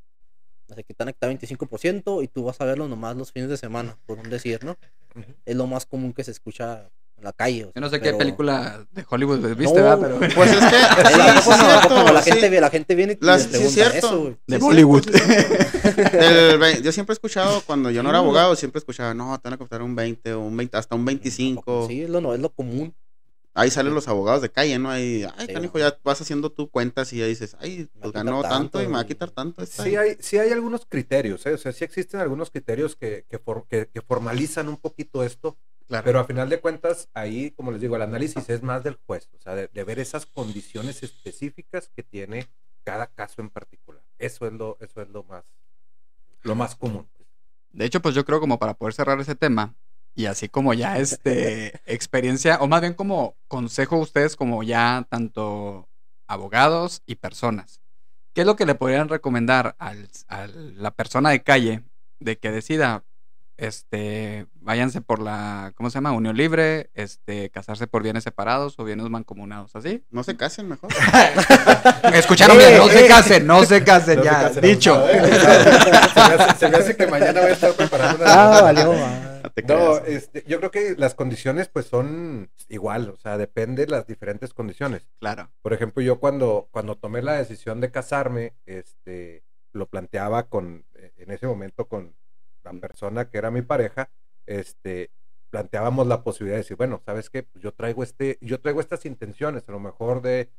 O 0.70 0.74
sea, 0.74 0.84
que 0.84 0.94
te 0.94 1.04
van 1.04 1.10
a 1.10 1.14
quitar 1.14 1.30
25% 1.32 2.24
y 2.24 2.28
tú 2.28 2.44
vas 2.44 2.60
a 2.62 2.66
verlo 2.66 2.88
nomás 2.88 3.16
los 3.16 3.32
fines 3.32 3.50
de 3.50 3.58
semana, 3.58 3.98
por 4.06 4.20
un 4.20 4.30
decir, 4.30 4.64
¿no? 4.64 4.78
Ujú. 5.16 5.26
Es 5.46 5.56
lo 5.56 5.66
más 5.68 5.86
común 5.86 6.14
que 6.14 6.24
se 6.24 6.30
escucha 6.32 6.88
en 7.18 7.24
la 7.24 7.34
calle. 7.34 7.64
o 7.64 7.68
Yo 7.68 7.72
sea, 7.74 7.82
no 7.82 7.90
sé 7.90 7.98
qué 8.00 8.06
pero- 8.06 8.18
película 8.20 8.86
de 8.92 9.04
Hollywood 9.10 9.40
viste, 9.56 9.64
No, 9.64 9.74
¿verdad? 9.74 10.00
Pero... 10.00 10.36
Pues 10.36 10.52
es 10.52 10.60
que, 10.60 10.70
sí, 10.70 11.20
¿a 11.20 11.42
sí, 11.42 11.50
es 11.50 11.56
cierto, 11.58 12.14
la, 12.14 12.22
sí. 12.22 12.32
gente, 12.32 12.62
la 12.62 12.70
gente 12.70 12.96
viene 12.96 13.18
y 13.20 13.26
Las- 13.26 13.52
les 13.52 13.62
sí, 13.62 13.66
es 13.66 13.74
pregunta 13.74 13.92
cierto. 14.00 14.08
eso. 14.08 14.38
De 14.48 14.56
Sí, 14.58 14.62
Bollywood. 14.64 15.06
El 16.14 16.58
ve- 16.60 16.82
yo 16.84 16.92
siempre 16.92 17.14
he 17.14 17.16
escuchado, 17.16 17.62
cuando 17.66 17.90
yo 17.92 18.04
no 18.04 18.10
era 18.10 18.20
Sí. 18.20 18.24
abogado, 18.24 18.56
siempre 18.56 18.80
escuchaba, 18.80 19.14
no, 19.14 19.38
te 19.40 19.48
van 19.50 19.54
a 19.54 19.58
costar 19.58 19.82
un 19.82 19.96
20 19.96 20.34
o 20.34 20.42
un 20.42 20.56
20, 20.56 20.78
hasta 20.78 20.96
un 20.96 21.06
25. 21.06 21.88
Sí, 21.88 22.04
es 22.04 22.10
lo, 22.10 22.22
no, 22.22 22.34
es 22.34 22.40
lo 22.40 22.50
común. 22.50 22.94
Ahí 23.54 23.72
salen 23.72 23.94
los 23.94 24.08
abogados 24.08 24.42
de 24.42 24.52
calle, 24.52 24.78
¿no? 24.80 24.90
Ahí, 24.90 25.26
ay, 25.38 25.48
Sí, 25.48 25.54
canijo, 25.54 25.80
ya 25.80 25.98
vas 26.04 26.22
haciendo 26.22 26.52
tu 26.52 26.70
cuentas 26.70 27.12
y 27.14 27.18
ya 27.18 27.26
dices, 27.26 27.58
ay, 27.60 27.90
pues 28.00 28.14
ganó 28.14 28.42
tanto, 28.42 28.50
tanto 28.50 28.84
y 28.84 28.88
me 28.88 28.94
va 28.94 29.00
a 29.02 29.06
quitar 29.06 29.32
tanto. 29.32 29.64
esta 29.64 29.84
Sí 29.84 29.96
hay, 29.96 30.16
sí 30.20 30.38
hay 30.38 30.52
algunos 30.52 30.86
criterios, 30.86 31.46
¿eh? 31.46 31.54
o 31.54 31.58
sea, 31.58 31.72
sí 31.72 31.84
existen 31.84 32.20
algunos 32.20 32.52
criterios 32.52 32.96
que, 32.96 33.26
que, 33.30 33.40
for- 33.40 33.66
que- 33.68 33.88
que 33.88 34.02
formalizan 34.02 34.70
un 34.70 34.78
poquito 34.78 35.24
esto, 35.24 35.58
Claro. 35.88 36.06
pero 36.06 36.20
a 36.20 36.24
final 36.26 36.48
de 36.50 36.60
cuentas, 36.62 37.10
ahí, 37.16 37.50
como 37.52 37.72
les 37.72 37.82
digo, 37.82 37.96
el 37.96 38.04
análisis 38.04 38.48
es 38.50 38.62
más 38.62 38.84
del 38.84 38.98
juez, 39.08 39.28
o 39.36 39.42
sea, 39.42 39.56
de, 39.56 39.68
de 39.74 39.84
ver 39.84 39.98
esas 40.00 40.28
condiciones 40.28 41.02
específicas 41.02 41.90
que 41.96 42.04
tiene 42.04 42.48
cada 42.84 43.08
caso 43.08 43.42
en 43.42 43.50
particular. 43.50 44.04
Eso 44.20 44.46
es 44.46 44.54
lo, 44.54 44.78
eso 44.80 45.02
es 45.02 45.10
lo 45.10 45.24
más, 45.24 45.44
lo 46.44 46.56
más 46.56 46.76
común. 46.76 47.08
De 47.72 47.86
hecho, 47.86 48.02
pues 48.02 48.16
yo 48.16 48.26
creo 48.26 48.40
como 48.40 48.60
para 48.60 48.74
poder 48.76 48.94
cerrar 48.94 49.20
ese 49.20 49.36
tema 49.36 49.76
y 50.16 50.26
así 50.26 50.50
como 50.50 50.74
ya 50.74 50.98
este 50.98 51.82
experiencia, 51.86 52.58
o 52.62 52.68
más 52.68 52.82
bien 52.82 52.94
como 52.94 53.36
consejo 53.48 53.96
a 53.96 54.00
ustedes 54.00 54.36
como 54.36 54.64
ya 54.64 55.06
tanto 55.10 55.88
abogados 56.28 57.02
y 57.06 57.16
personas. 57.16 57.80
¿Qué 58.34 58.42
es 58.42 58.48
lo 58.48 58.56
que 58.56 58.66
le 58.66 58.76
podrían 58.76 59.10
recomendar 59.10 59.76
al- 59.80 60.10
a 60.28 60.48
la 60.48 60.92
persona 60.92 61.30
de 61.32 61.42
calle 61.42 61.82
de 62.20 62.38
que 62.38 62.52
decida, 62.52 63.04
este, 63.58 64.46
váyanse 64.62 65.02
por 65.02 65.20
la, 65.22 65.74
¿cómo 65.76 65.90
se 65.90 65.96
llama? 65.96 66.12
Unión 66.14 66.38
libre, 66.38 66.90
este, 66.94 67.50
casarse 67.50 67.88
por 67.88 68.04
bienes 68.04 68.24
separados 68.24 68.76
o 68.78 68.84
bienes 68.86 69.10
mancomunados, 69.10 69.76
¿así? 69.76 70.04
No 70.12 70.24
se 70.24 70.38
casen 70.38 70.70
mejor. 70.70 70.90
Escucharon 72.14 72.58
bien, 72.58 72.78
no 72.78 72.88
se 72.88 73.08
casen, 73.08 73.48
no 73.48 73.66
se 73.66 73.84
casen, 73.84 74.16
No 74.18 74.24
se 74.24 74.30
ya, 74.30 74.42
casen, 74.44 74.62
dicho. 74.62 75.10
¿eh? 75.10 75.20
se, 76.14 76.20
me 76.20 76.44
hace, 76.44 76.60
se 76.60 76.70
me 76.70 76.78
hace 76.78 76.96
que 76.96 77.08
mañana 77.08 77.42
voy 77.42 77.50
a 77.50 77.54
estar 77.54 77.74
preparando 77.74 78.24
una... 78.24 78.58
Ah, 78.58 78.62
valió. 78.62 78.94
Ah. 79.40 79.44
No 79.44 79.52
te 79.52 79.62
No, 79.64 80.02
creas. 80.02 80.08
este, 80.08 80.44
yo 80.48 80.60
creo 80.60 80.72
que 80.72 80.96
las 80.98 81.16
condiciones 81.16 81.68
pues 81.70 81.86
son 81.86 82.50
igual, 82.68 83.10
o 83.10 83.18
sea, 83.18 83.38
depende 83.38 83.86
de 83.86 83.92
las 83.92 84.08
diferentes 84.08 84.54
condiciones. 84.54 85.08
Claro. 85.20 85.50
Por 85.62 85.74
ejemplo, 85.74 86.02
yo 86.04 86.20
cuando, 86.20 86.68
cuando 86.72 86.96
tomé 86.98 87.22
la 87.22 87.34
decisión 87.34 87.82
de 87.82 87.92
casarme, 87.92 88.54
este, 88.66 89.44
lo 89.72 89.88
planteaba 89.88 90.48
con, 90.48 90.86
eh, 90.96 91.14
en 91.18 91.32
ese 91.32 91.48
momento 91.48 91.88
con 91.88 92.16
la 92.64 92.74
persona 92.74 93.30
que 93.30 93.38
era 93.38 93.52
mi 93.52 93.62
pareja, 93.62 94.10
este, 94.46 95.12
planteábamos 95.50 96.08
la 96.08 96.24
posibilidad 96.24 96.56
de 96.58 96.64
decir, 96.64 96.78
bueno, 96.78 97.02
¿sabes 97.06 97.30
qué? 97.30 97.44
Pues 97.44 97.64
yo 97.64 97.74
traigo 97.74 98.04
este, 98.04 98.38
yo 98.42 98.60
traigo 98.60 98.80
estas 98.82 99.06
intenciones, 99.06 99.68
a 99.68 99.72
lo 99.72 99.80
mejor 99.80 100.22
de, 100.22 100.50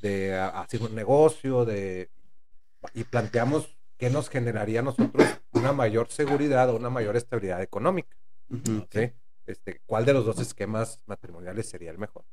de 0.00 0.34
hacer 0.36 0.82
un 0.82 0.94
negocio, 0.94 1.64
de, 1.64 2.10
y 2.94 3.04
planteamos 3.04 3.76
qué 3.98 4.10
nos 4.10 4.28
generaría 4.28 4.80
a 4.80 4.82
nosotros 4.84 5.26
una 5.52 5.72
mayor 5.72 6.08
seguridad 6.08 6.70
o 6.70 6.76
una 6.76 6.90
mayor 6.90 7.16
estabilidad 7.16 7.62
económica. 7.62 8.16
¿Sí? 8.90 9.12
Este, 9.46 9.80
¿Cuál 9.86 10.04
de 10.04 10.12
los 10.12 10.24
dos 10.26 10.40
esquemas 10.40 11.00
matrimoniales 11.06 11.68
sería 11.68 11.90
el 11.90 11.98
mejor? 11.98 12.24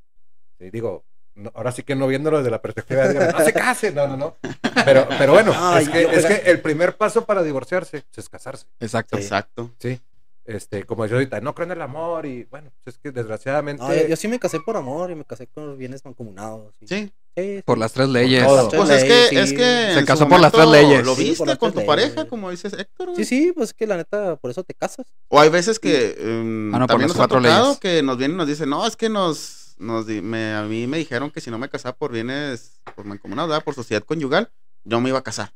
Sí, 0.59 0.69
digo, 0.71 1.03
no- 1.35 1.51
ahora 1.55 1.71
sí 1.71 1.83
que 1.83 1.95
no 1.95 2.07
viéndolo 2.07 2.37
desde 2.37 2.49
la 2.51 2.61
perspectiva 2.61 3.07
de, 3.07 3.31
no 3.31 3.39
se 3.39 3.53
casen, 3.53 3.95
no, 3.95 4.07
no, 4.07 4.17
no. 4.17 4.37
Pero, 4.85 5.07
pero 5.17 5.33
bueno, 5.33 5.51
Ay, 5.55 5.83
es, 5.85 5.89
que, 5.89 6.01
yo- 6.03 6.09
es 6.11 6.25
que 6.25 6.51
el 6.51 6.61
primer 6.61 6.97
paso 6.97 7.25
para 7.25 7.43
divorciarse 7.43 8.03
es 8.15 8.29
casarse, 8.29 8.65
Exacto. 8.79 9.17
Exacto. 9.17 9.71
¿sí? 9.79 9.99
Este, 10.45 10.83
como 10.85 11.05
yo 11.05 11.15
ahorita, 11.15 11.39
no 11.39 11.55
creo 11.55 11.65
en 11.67 11.71
el 11.71 11.81
amor 11.81 12.25
y 12.25 12.43
bueno, 12.45 12.69
pues 12.83 12.95
es 12.95 12.99
que 12.99 13.11
desgraciadamente... 13.11 13.81
No, 13.81 13.93
yo, 13.95 14.07
yo 14.07 14.15
sí 14.17 14.27
me 14.27 14.39
casé 14.39 14.59
por 14.59 14.75
amor 14.75 15.09
y 15.11 15.15
me 15.15 15.23
casé 15.23 15.47
con 15.47 15.77
bienes 15.77 16.03
mancomunados. 16.03 16.73
y- 16.81 16.87
Sí. 16.87 17.13
Sí, 17.35 17.63
Por 17.65 17.77
sí. 17.77 17.79
las 17.79 17.93
tres 17.93 18.09
leyes. 18.09 18.45
Pues 18.45 18.69
Tres 18.87 18.89
es 18.89 19.03
que, 19.03 19.09
leyes, 19.09 19.43
es 19.43 19.49
sí. 19.49 19.55
que. 19.55 19.91
Se 19.95 20.05
casó 20.05 20.27
por 20.27 20.39
las 20.39 20.51
tres 20.51 20.67
leyes. 20.67 21.03
Lo 21.05 21.15
Sí, 21.15 21.23
viste 21.29 21.57
con 21.57 21.73
tu 21.73 21.85
pareja, 21.85 22.27
como 22.27 22.51
dices 22.51 22.73
Héctor. 22.73 23.07
Sí, 23.09 23.13
güey. 23.13 23.25
sí, 23.25 23.51
pues 23.55 23.69
es 23.69 23.73
que 23.73 23.87
la 23.87 23.97
neta, 23.97 24.35
por 24.35 24.51
eso 24.51 24.63
te 24.63 24.73
casas. 24.75 25.07
O 25.29 25.39
hay 25.39 25.49
veces 25.49 25.79
que 25.79 26.15
em, 26.19 26.73
Ah, 26.75 26.79
no, 26.79 26.87
también 26.87 27.07
nos 27.07 27.15
ha 27.15 27.21
cuatro 27.21 27.39
tocado 27.41 27.63
leyes. 27.65 27.79
que 27.79 28.03
nos 28.03 28.17
vienen 28.17 28.35
y 28.35 28.37
nos 28.37 28.47
dicen, 28.47 28.69
no, 28.69 28.85
es 28.85 28.95
que 28.95 29.09
nos, 29.09 29.75
nos 29.79 30.05
di- 30.05 30.21
me, 30.21 30.53
a 30.53 30.61
mí 30.63 30.85
me 30.85 30.97
dijeron 30.99 31.31
que 31.31 31.41
si 31.41 31.49
no 31.49 31.57
me 31.57 31.69
casaba 31.69 31.95
por 31.97 32.11
bienes, 32.11 32.79
por 32.95 33.05
mancomunados, 33.05 33.49
¿verdad? 33.49 33.63
por 33.63 33.73
sociedad 33.73 34.03
conyugal, 34.03 34.51
yo 34.83 35.01
me 35.01 35.09
iba 35.09 35.17
a 35.19 35.23
casar. 35.23 35.53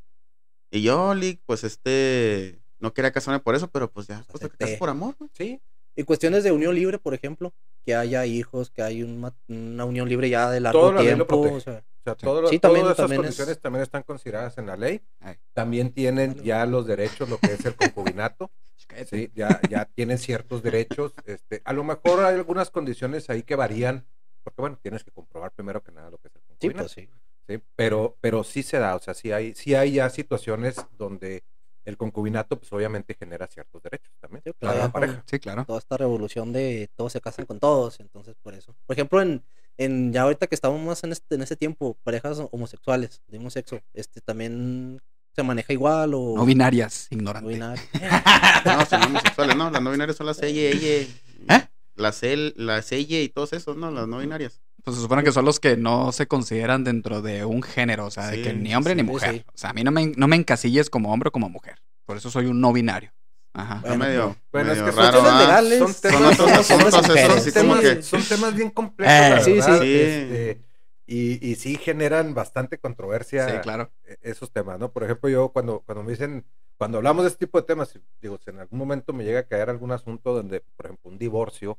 Y 0.72 0.82
yo, 0.82 1.14
Lick, 1.14 1.42
pues 1.46 1.64
este, 1.64 2.60
no 2.80 2.92
quería 2.94 3.12
casarme 3.12 3.40
por 3.40 3.54
eso, 3.56 3.68
pero 3.70 3.92
pues 3.92 4.08
ya, 4.08 4.24
pues 4.32 4.42
te 4.42 4.50
casas 4.50 4.78
por 4.78 4.90
amor, 4.90 5.16
güey. 5.20 5.30
Sí, 5.34 5.62
Y 5.98 6.04
cuestiones 6.04 6.44
de 6.44 6.52
unión 6.54 6.76
libre, 6.76 7.00
por 7.00 7.14
ejemplo, 7.14 7.54
que 7.86 7.96
haya 7.96 8.26
hijos, 8.26 8.70
que 8.70 8.84
hay 8.84 9.04
un 9.04 9.20
ma- 9.20 9.36
una 9.50 9.84
unión 9.84 10.08
libre 10.08 10.30
ya 10.30 10.50
de 10.50 10.60
largo 10.62 10.80
Todo 10.80 10.94
la 10.94 11.02
ley 11.02 11.10
lo 11.16 11.26
tiempo. 11.26 11.42
protege. 11.42 11.56
o 11.56 11.60
sea, 11.60 11.74
o 11.74 12.04
sea, 12.04 12.16
todo 12.16 12.42
lo- 12.44 12.48
Sí, 12.50 12.60
también- 12.60 12.84
todas 12.84 12.96
esas 12.98 13.04
también 13.04 13.22
es- 13.22 13.26
condiciones 13.26 13.60
también 13.60 13.84
están 13.84 14.04
consideradas 14.04 14.58
en 14.60 14.68
la 14.68 14.78
ley. 14.78 15.02
Ay. 15.20 15.36
También 15.54 15.92
tienen 15.92 16.36
ya 16.44 16.66
los 16.66 16.86
derechos, 16.88 17.28
lo 17.30 17.38
que 17.40 17.54
es 17.54 17.66
el 17.66 17.76
concubinato. 17.76 18.50
Sí, 19.10 19.30
ya, 19.36 19.60
ya 19.70 19.86
tienen 19.86 20.18
ciertos 20.18 20.64
derechos. 20.64 21.12
Este, 21.26 21.62
a 21.66 21.74
lo 21.74 21.84
mejor 21.84 22.24
hay 22.24 22.36
algunas 22.36 22.70
condiciones 22.70 23.30
ahí 23.30 23.44
que 23.44 23.56
varían, 23.56 24.06
porque 24.44 24.62
bueno, 24.62 24.80
tienes 24.82 25.04
que 25.04 25.12
comprobar 25.12 25.52
primero 25.52 25.84
que 25.84 25.92
nada 25.92 26.10
lo 26.10 26.18
que 26.20 26.30
es 26.30 26.36
el 26.36 26.42
sí, 26.42 26.48
concubinato. 26.48 26.84
pues 26.84 26.92
sí. 26.94 27.10
¿sí? 27.50 27.62
Pero, 27.76 28.16
pero 28.22 28.44
sí 28.44 28.64
se 28.64 28.78
da, 28.80 28.96
o 28.96 29.00
sea, 29.00 29.14
sí 29.14 29.32
hay, 29.32 29.54
sí 29.56 29.76
hay 29.76 29.94
ya 29.94 30.10
situaciones 30.10 30.78
donde 30.98 31.44
el 31.88 31.96
concubinato, 31.96 32.60
pues 32.60 32.72
obviamente 32.74 33.16
genera 33.18 33.48
ciertos 33.48 33.82
derechos 33.82 34.14
también. 34.20 34.44
Sí, 34.46 34.52
claro. 34.60 34.78
la 34.78 34.92
pareja. 34.92 35.24
Sí, 35.26 35.40
claro. 35.40 35.64
Toda 35.66 35.80
esta 35.80 35.96
revolución 35.96 36.52
de 36.52 36.90
todos 36.96 37.14
se 37.14 37.22
casan 37.22 37.46
con 37.46 37.60
todos, 37.60 38.02
entonces 38.02 38.36
por 38.44 38.54
eso. 38.54 38.76
Por 38.86 38.94
ejemplo, 38.94 39.22
en, 39.22 39.42
En, 39.78 40.12
ya 40.12 40.24
ahorita 40.24 40.48
que 40.48 40.56
estamos 40.56 40.82
más 40.82 41.04
en 41.06 41.14
este, 41.14 41.36
en 41.36 41.44
este 41.44 41.56
tiempo, 41.56 41.96
parejas 42.04 42.42
homosexuales, 42.52 43.22
de 43.28 43.38
mismo 43.38 43.50
sexo, 43.50 43.80
este 43.94 44.20
también 44.22 45.02
se 45.34 45.44
maneja 45.44 45.72
igual 45.72 46.14
o 46.14 46.34
No 46.36 46.46
binarias, 46.46 47.08
no 47.12 47.18
ignorante. 47.18 47.50
binario. 47.50 47.84
No, 48.66 48.86
son 48.86 49.04
homosexuales, 49.04 49.56
¿no? 49.56 49.70
Las 49.72 49.82
no 49.82 49.92
binarias 49.92 50.18
son 50.18 50.26
las 50.26 50.42
ella, 50.42 50.70
ella. 50.70 51.08
¿Eh? 51.56 51.68
Las 51.96 52.22
él, 52.24 52.54
las 52.58 52.92
ella 52.92 53.22
y 53.22 53.30
todos 53.30 53.54
esos, 53.54 53.78
¿no? 53.78 53.92
Las 53.92 54.08
no 54.10 54.18
binarias. 54.18 54.60
Pues 54.88 54.96
se 54.96 55.02
supone 55.04 55.22
que 55.22 55.34
son 55.34 55.44
los 55.44 55.60
que 55.60 55.76
no 55.76 56.14
se 56.14 56.28
consideran 56.28 56.86
dentro 56.86 57.22
de 57.22 57.44
un 57.44 57.62
género, 57.62 58.06
o 58.06 58.10
sea, 58.10 58.28
de 58.30 58.42
que 58.42 58.54
ni 58.54 58.74
hombre 58.74 58.94
sí, 58.94 58.96
ni 58.96 59.04
mujer. 59.04 59.34
sí. 59.34 59.44
O 59.54 59.58
sea, 59.58 59.72
a 59.72 59.74
mí 59.74 59.84
no 59.84 59.92
me, 59.92 60.14
no 60.16 60.30
me 60.30 60.38
encasilles 60.38 60.90
como 60.90 61.12
hombre 61.12 61.28
o 61.28 61.32
como 61.34 61.50
mujer. 61.50 61.76
Por 62.06 62.16
eso 62.16 62.32
soy 62.32 62.46
un 62.46 62.62
no 62.62 62.72
binario. 62.72 63.12
Ajá. 63.52 63.82
Bueno, 63.82 63.98
medio, 63.98 64.38
Bueno, 64.50 64.72
es 64.72 64.82
que 64.82 64.92
son 64.94 65.04
raro, 65.04 65.18
temas 65.18 65.42
legales. 65.42 65.80
Son 65.80 65.94
Son 65.94 66.02
temas, 66.02 66.40
así 66.40 67.52
son 67.52 67.68
temas- 67.68 67.80
que... 67.82 68.02
son 68.02 68.24
temas 68.24 68.56
bien 68.56 68.70
complejos, 68.70 69.14
Eh, 69.14 69.42
sí, 69.44 69.62
sí. 69.62 69.70
este, 69.72 70.62
y, 71.06 71.50
y 71.52 71.56
sí 71.56 71.76
generan 71.76 72.34
bastante 72.34 72.78
controversia 72.78 73.46
Sí, 73.50 73.58
claro. 73.62 73.92
eh, 74.06 74.16
esos 74.22 74.52
temas, 74.54 74.80
¿no? 74.80 74.90
Por 74.94 75.04
ejemplo, 75.04 75.30
yo 75.30 75.50
cuando, 75.50 75.82
cuando 75.82 76.04
me 76.06 76.12
dicen, 76.12 76.46
cuando 76.78 77.00
hablamos 77.00 77.24
de 77.26 77.28
este 77.32 77.46
tipo 77.46 77.60
de 77.60 77.68
temas, 77.68 77.94
digo, 78.22 78.40
si 78.42 78.52
en 78.52 78.60
algún 78.60 78.80
momento 78.80 79.12
me 79.12 79.26
llega 79.26 79.40
a 79.42 79.44
caer 79.44 79.70
algún 79.70 79.92
asunto 79.92 80.34
donde, 80.34 80.62
por 80.78 80.86
ejemplo, 80.86 81.12
un 81.12 81.18
divorcio 81.18 81.78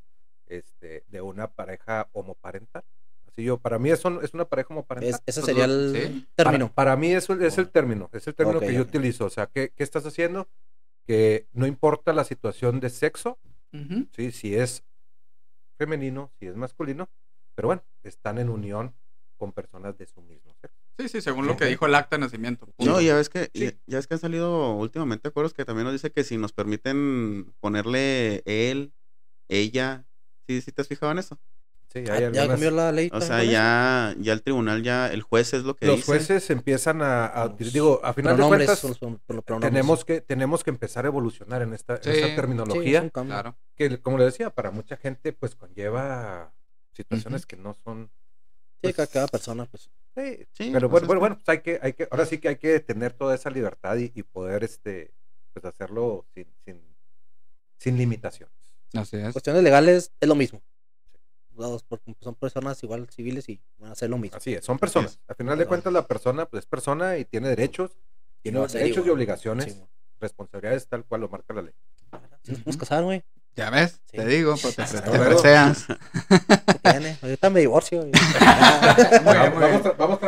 este, 0.49 1.05
de 1.09 1.21
una 1.21 1.49
pareja 1.49 2.09
homoparental. 2.13 2.83
Así 3.27 3.45
yo, 3.45 3.59
para 3.59 3.79
mí 3.79 3.91
eso 3.91 4.21
es 4.23 4.35
una 4.35 4.45
pareja 4.47 4.69
homoparental. 4.75 5.11
Es- 5.15 5.23
ese 5.27 5.41
Pues, 5.41 5.47
sería 5.47 5.65
el 5.65 5.93
sí. 5.95 6.27
término. 6.35 6.67
Para, 6.73 6.91
para 6.91 6.97
mí 6.97 7.13
eso 7.13 7.35
es 7.35 7.59
el 7.59 7.69
término, 7.71 8.09
es 8.13 8.27
el 8.27 8.35
término 8.35 8.61
que 8.61 8.73
yo 8.75 8.83
utilizo. 8.83 9.27
O 9.27 9.31
sea, 9.31 9.47
¿qué, 9.47 9.73
¿qué 9.75 9.83
estás 9.85 10.05
haciendo? 10.07 10.49
Que 11.07 11.47
no 11.53 11.67
importa 11.67 12.13
la 12.13 12.25
situación 12.25 12.81
de 12.81 12.91
sexo, 12.91 13.39
Ujú. 13.73 14.07
¿sí? 14.15 14.33
si 14.33 14.55
es 14.55 14.83
femenino, 15.77 16.31
si 16.39 16.47
es 16.47 16.57
masculino, 16.57 17.09
pero 17.55 17.69
bueno, 17.69 17.83
están 18.03 18.39
en 18.39 18.49
unión 18.49 18.95
con 19.37 19.53
personas 19.53 19.97
de 19.97 20.07
su 20.07 20.21
mismo 20.23 20.53
sexo. 20.61 20.77
Sí, 20.99 21.09
sí, 21.09 21.21
según 21.21 21.47
lo 21.47 21.57
que 21.57 21.67
dijo 21.67 21.87
el 21.87 21.95
acta 21.95 22.17
de 22.17 22.23
nacimiento. 22.23 22.67
punto. 22.67 22.91
No, 22.93 23.01
ya 23.01 23.15
ves 23.15 23.29
que, 23.29 23.51
Sí. 23.55 23.67
ya, 23.67 23.71
ya 23.87 23.99
ves 23.99 24.09
que 24.09 24.15
han 24.15 24.21
salido 24.21 24.73
últimamente 24.75 25.29
acuerdos 25.29 25.55
que 25.55 25.65
también 25.65 25.85
nos 25.85 25.93
dice 25.93 26.11
que 26.11 26.25
si 26.25 26.37
nos 26.37 26.53
permiten 26.53 27.55
ponerle 27.61 28.43
él, 28.47 28.93
ella, 29.49 30.05
¿sí, 30.49 30.63
sí 30.63 30.73
te 30.73 30.81
has 30.83 30.89
fijado 30.89 31.13
en 31.13 31.19
eso? 31.19 31.39
Sí, 31.93 32.05
Ah, 32.11 32.19
ya 32.21 32.49
cambió 32.49 32.71
la 32.71 32.93
ley. 32.93 33.11
O 33.13 33.21
sea, 33.21 33.43
ya, 33.45 34.15
ya 34.19 34.33
el 34.35 34.43
tribunal, 34.43 34.83
ya 34.83 35.07
el 35.09 35.23
juez 35.23 35.55
es 35.55 35.65
lo 35.65 35.75
que 35.75 35.87
los 35.87 35.97
dice. 35.97 36.07
jueces 36.07 36.51
empiezan 36.51 37.01
a, 37.01 37.27
a- 37.27 37.47
Los 37.47 37.73
digo, 37.73 38.01
a 38.05 38.13
final 38.13 38.37
de 38.37 38.43
cuentas, 38.43 38.79
son 38.79 39.21
tenemos 39.61 40.05
que, 40.05 40.21
tenemos 40.21 40.65
que 40.65 40.71
empezar 40.71 41.05
a 41.07 41.09
evolucionar 41.09 41.63
en 41.63 41.73
esta, 41.73 41.95
en 42.05 42.37
terminología. 42.37 43.09
Claro. 43.11 43.57
que 43.75 44.01
como 44.03 44.19
le 44.19 44.25
decía, 44.25 44.51
para 44.51 44.71
mucha 44.71 44.97
gente 44.97 45.33
pues 45.33 45.55
conlleva 45.55 46.53
situaciones 46.93 47.47
que 47.47 47.57
no 47.57 47.75
son... 47.75 48.11
Sí, 48.81 48.93
pues, 48.93 48.97
cada, 48.97 49.07
cada 49.09 49.27
persona, 49.29 49.65
pues. 49.65 49.91
sí, 50.15 50.47
Sí, 50.53 50.71
pero 50.73 50.89
pues 50.91 51.05
bueno, 51.05 51.07
bueno, 51.07 51.21
bueno, 51.21 51.35
pues 51.37 51.49
hay 51.49 51.61
que, 51.63 51.79
hay 51.83 51.93
que, 51.95 52.07
ahora 52.11 52.27
sí 52.27 52.39
que 52.39 52.49
hay 52.49 52.57
que 52.57 52.79
tener 52.81 53.13
toda 53.13 53.35
esa 53.35 53.51
libertad 53.51 53.97
y, 53.97 54.13
y 54.15 54.23
poder 54.23 54.63
este, 54.63 55.13
pues 55.53 55.65
hacerlo 55.65 56.27
sin, 56.35 56.47
sin, 56.65 56.81
sin 57.79 57.97
limitaciones. 57.97 58.58
Así 58.95 59.17
es. 59.17 59.33
Cuestiones 59.33 59.63
legales 59.63 60.13
es 60.21 60.29
lo 60.29 60.35
mismo. 60.35 60.63
Son 62.21 62.35
personas 62.37 62.81
igual 62.85 63.09
civiles 63.11 63.49
y 63.49 63.61
van 63.79 63.91
a 63.91 63.93
hacer 63.93 64.09
lo 64.09 64.17
mismo. 64.19 64.37
Así 64.37 64.55
es, 64.55 64.65
son 64.65 64.79
personas. 64.79 65.19
Al 65.27 65.35
final 65.35 65.59
de 65.59 65.67
cuentas 65.67 65.93
la 65.93 66.07
persona 66.07 66.47
pues 66.47 66.63
es 66.65 66.67
persona 66.67 67.19
y 67.19 67.25
tiene 67.25 67.49
derechos, 67.49 67.91
tiene 68.43 68.65
derechos 68.69 69.05
y 69.05 69.11
obligaciones, 69.11 69.73
Sí, 69.75 69.83
responsabilidades 70.21 70.87
tal 70.87 71.05
cual 71.05 71.23
lo 71.23 71.29
marca 71.29 71.53
la 71.55 71.63
ley. 71.63 71.75
Si 72.45 72.53
nos 72.53 72.61
podemos 72.61 72.77
casar, 72.77 73.03
güey. 73.03 73.25
Ya 73.57 73.71
ves, 73.71 74.01
Sí. 74.09 74.17
te 74.19 74.25
digo, 74.27 74.55
pues 74.63 74.77
te, 74.77 74.83
Hasta 74.83 75.03
te 75.03 75.11
luego. 75.19 75.25
preseas. 75.33 75.85
¿Qué 76.29 76.91
tiene? 76.93 77.19
Ahorita 77.21 77.51
me 77.51 77.59
divorcio. 77.61 78.07
y- 78.07 78.13
vamos. 79.99 80.21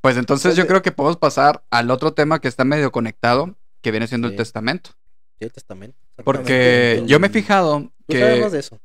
Pues 0.00 0.16
entonces 0.16 0.56
yo 0.56 0.66
creo 0.66 0.82
que 0.82 0.92
podemos 0.92 1.16
pasar 1.16 1.64
al 1.70 1.90
otro 1.90 2.12
tema 2.12 2.40
que 2.40 2.48
está 2.48 2.64
medio 2.64 2.92
conectado, 2.92 3.54
que 3.86 3.92
viene 3.92 4.08
siendo 4.08 4.26
el 4.26 4.34
testamento. 4.34 4.90
Sí, 5.38 5.44
el 5.44 5.52
testamento. 5.52 5.96
Porque 6.24 7.04
yo 7.06 7.20
me 7.20 7.28
he 7.28 7.30
fijado 7.30 7.92
¿Tú 8.08 8.18
sabes 8.18 8.40
más 8.40 8.50
que, 8.50 8.54
de 8.56 8.58
eso? 8.58 8.80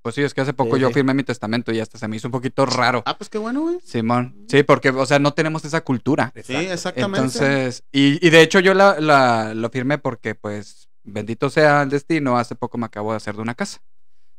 pues 0.00 0.14
sí, 0.14 0.22
es 0.22 0.32
que 0.32 0.40
hace 0.40 0.54
poco 0.54 0.76
Sí, 0.76 0.80
yo 0.80 0.88
sí. 0.88 0.94
firmé 0.94 1.12
mi 1.12 1.24
testamento 1.24 1.72
y 1.72 1.80
hasta 1.80 1.98
se 1.98 2.08
me 2.08 2.16
hizo 2.16 2.28
un 2.28 2.32
poquito 2.32 2.64
raro. 2.64 3.02
Ah, 3.04 3.18
pues 3.18 3.28
qué 3.28 3.36
bueno, 3.36 3.60
güey. 3.60 3.78
Simón. 3.84 4.34
Sí, 4.48 4.62
porque, 4.62 4.88
o 4.88 5.04
sea, 5.04 5.18
no 5.18 5.34
tenemos 5.34 5.66
esa 5.66 5.82
cultura. 5.82 6.32
Sí, 6.42 6.54
exactamente. 6.56 7.18
Entonces, 7.18 7.84
y, 7.92 8.26
y 8.26 8.30
de 8.30 8.40
hecho 8.40 8.60
yo 8.60 8.72
la, 8.72 8.98
la- 8.98 9.52
lo 9.52 9.68
firmé 9.68 9.98
porque, 9.98 10.34
pues, 10.34 10.88
bendito 11.04 11.50
sea 11.50 11.82
el 11.82 11.90
destino, 11.90 12.38
hace 12.38 12.54
poco 12.54 12.78
me 12.78 12.86
acabo 12.86 13.10
de 13.10 13.18
hacer 13.18 13.36
de 13.36 13.42
una 13.42 13.54
casa. 13.54 13.82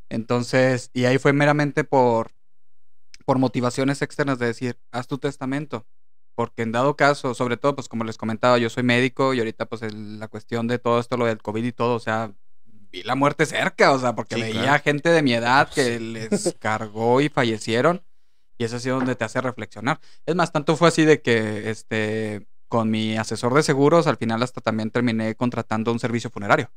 Entonces, 0.09 0.89
y 0.93 1.05
ahí 1.05 1.19
fue 1.19 1.31
meramente 1.31 1.83
por, 1.83 2.31
por 3.23 3.37
motivaciones 3.37 4.01
externas 4.01 4.39
de 4.39 4.47
decir, 4.47 4.79
haz 4.91 5.05
tu 5.07 5.19
testamento. 5.19 5.85
Porque 6.37 6.61
en 6.61 6.71
dado 6.71 6.95
caso, 6.95 7.33
sobre 7.33 7.57
todo, 7.57 7.73
pues 7.75 7.87
como 7.89 8.03
les 8.03 8.15
comentaba, 8.19 8.59
yo 8.59 8.69
soy 8.69 8.83
médico 8.83 9.33
y 9.33 9.39
ahorita, 9.39 9.65
pues, 9.65 9.81
el- 9.81 10.19
la 10.19 10.27
cuestión 10.27 10.67
de 10.67 10.77
todo 10.77 10.99
esto, 10.99 11.17
lo 11.17 11.25
del 11.25 11.41
COVID 11.41 11.63
y 11.65 11.71
todo, 11.71 11.95
o 11.95 11.99
sea, 11.99 12.31
vi 12.91 13.01
la 13.01 13.15
muerte 13.15 13.47
cerca, 13.47 13.91
o 13.91 13.97
sea, 13.99 14.13
porque 14.15 14.35
Sí, 14.35 14.41
veía 14.41 14.61
claro. 14.65 14.83
gente 14.83 15.09
de 15.09 15.23
mi 15.23 15.33
edad 15.33 15.67
que 15.73 15.99
les 15.99 16.29
cargó 16.59 17.21
y 17.21 17.29
fallecieron. 17.29 18.03
Y 18.59 18.65
es 18.65 18.73
así 18.73 18.89
donde 18.89 19.15
te 19.15 19.25
hace 19.25 19.41
reflexionar. 19.41 19.99
Es 20.27 20.35
más, 20.35 20.51
tanto 20.51 20.75
fue 20.77 20.89
así 20.89 21.05
de 21.05 21.21
que 21.23 21.69
este 21.71 22.47
con 22.69 22.91
mi 22.91 23.17
asesor 23.17 23.53
de 23.55 23.63
seguros, 23.63 24.07
al 24.07 24.17
final 24.17 24.43
hasta 24.43 24.61
también 24.61 24.91
terminé 24.91 25.35
contratando 25.35 25.91
un 25.91 25.99
servicio 25.99 26.29
funerario. 26.29 26.69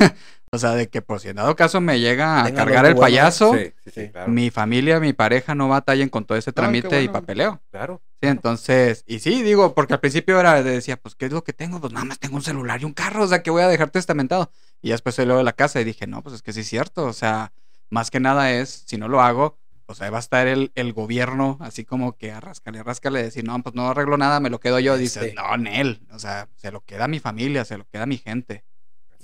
o 0.52 0.58
sea, 0.58 0.70
de 0.74 0.88
que 0.88 1.02
por 1.02 1.20
si 1.20 1.28
en 1.28 1.36
dado 1.36 1.54
caso 1.56 1.80
me 1.80 2.00
llega 2.00 2.44
a 2.44 2.52
cargar 2.54 2.86
el 2.86 2.96
payaso, 2.96 3.54
Sí, 3.54 3.72
sí, 3.84 3.90
sí, 3.90 3.90
Sí. 4.02 4.08
claro. 4.10 4.30
mi 4.32 4.50
familia, 4.50 4.98
mi 5.00 5.12
pareja 5.12 5.54
no 5.54 5.68
batallen 5.68 6.08
con 6.08 6.24
todo 6.24 6.36
ese 6.38 6.52
trámite 6.52 7.02
y 7.02 7.06
bueno. 7.08 7.12
papeleo. 7.12 7.60
claro. 7.70 8.00
Sí, 8.22 8.28
entonces, 8.28 9.02
y 9.06 9.20
sí, 9.20 9.42
digo, 9.42 9.74
porque 9.74 9.94
al 9.94 10.00
principio 10.00 10.38
era, 10.38 10.62
decía, 10.62 10.98
pues, 10.98 11.14
¿qué 11.14 11.26
es 11.26 11.32
lo 11.32 11.42
que 11.42 11.54
tengo? 11.54 11.80
Pues 11.80 11.92
nada 11.92 12.04
más 12.04 12.18
tengo 12.18 12.36
un 12.36 12.42
celular 12.42 12.80
y 12.80 12.84
un 12.84 12.92
carro, 12.92 13.22
o 13.24 13.26
sea, 13.26 13.42
que 13.42 13.50
voy 13.50 13.62
a 13.62 13.68
dejar 13.68 13.88
testamentado. 13.90 14.50
Y 14.82 14.90
después 14.90 15.16
luego 15.18 15.38
de 15.38 15.44
la 15.44 15.54
casa 15.54 15.80
y 15.80 15.84
dije, 15.84 16.06
no, 16.06 16.22
pues 16.22 16.34
es 16.34 16.42
que 16.42 16.52
sí 16.52 16.60
es 16.60 16.68
cierto, 16.68 17.06
o 17.06 17.12
sea, 17.14 17.52
más 17.88 18.10
que 18.10 18.20
nada 18.20 18.52
es, 18.52 18.84
si 18.86 18.98
no 18.98 19.08
lo 19.08 19.22
hago, 19.22 19.58
pues 19.86 20.02
ahí 20.02 20.10
va 20.10 20.18
a 20.18 20.20
estar 20.20 20.46
el, 20.46 20.70
el 20.74 20.92
gobierno, 20.92 21.56
así 21.60 21.84
como 21.86 22.16
que 22.16 22.30
a 22.30 22.40
rascarle, 22.40 22.80
a 22.80 22.82
rascarle, 22.84 23.22
decir, 23.22 23.42
no, 23.44 23.58
pues 23.62 23.74
no 23.74 23.88
arreglo 23.88 24.16
nada, 24.18 24.38
me 24.38 24.50
lo 24.50 24.60
quedo 24.60 24.78
yo. 24.80 24.96
Dices, 24.98 25.22
Este. 25.22 25.34
no, 25.34 25.56
Nel, 25.56 26.02
o 26.12 26.18
sea, 26.18 26.46
se 26.56 26.70
lo 26.70 26.82
queda 26.84 27.08
mi 27.08 27.20
familia, 27.20 27.64
se 27.64 27.78
lo 27.78 27.86
queda 27.88 28.04
mi 28.06 28.18
gente. 28.18 28.64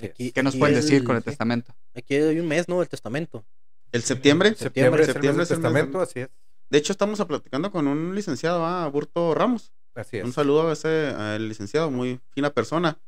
Aquí- 0.02 0.32
¿Qué 0.32 0.42
nos 0.42 0.54
aquí 0.54 0.58
pueden 0.60 0.76
el- 0.76 0.82
decir 0.82 1.04
con 1.04 1.16
el 1.16 1.22
sí. 1.22 1.30
testamento? 1.30 1.74
Aquí 1.94 2.14
hay 2.14 2.38
un 2.38 2.48
mes, 2.48 2.68
¿no? 2.68 2.82
El 2.82 2.88
testamento. 2.88 3.44
¿El 3.92 4.02
septiembre? 4.02 4.54
Septiembre, 4.54 5.02
es 5.02 5.08
el 5.08 5.14
mes 5.14 5.14
Septiembre 5.14 5.44
del 5.44 5.44
es 5.44 5.56
el 5.60 5.62
mes 5.62 5.62
del- 5.62 5.72
testamento, 5.72 6.00
así 6.00 6.20
es. 6.20 6.28
De 6.68 6.78
hecho, 6.78 6.92
estamos 6.92 7.24
platicando 7.24 7.70
con 7.70 7.86
un 7.86 8.14
licenciado, 8.14 8.64
ah, 8.66 8.88
Burto 8.88 9.34
Ramos. 9.34 9.72
Así 9.94 10.18
es. 10.18 10.24
Un 10.24 10.32
saludo 10.32 10.68
a 10.68 10.72
ese 10.72 11.06
al 11.16 11.48
licenciado, 11.48 11.90
muy 11.90 12.20
fina 12.34 12.50
persona. 12.50 12.98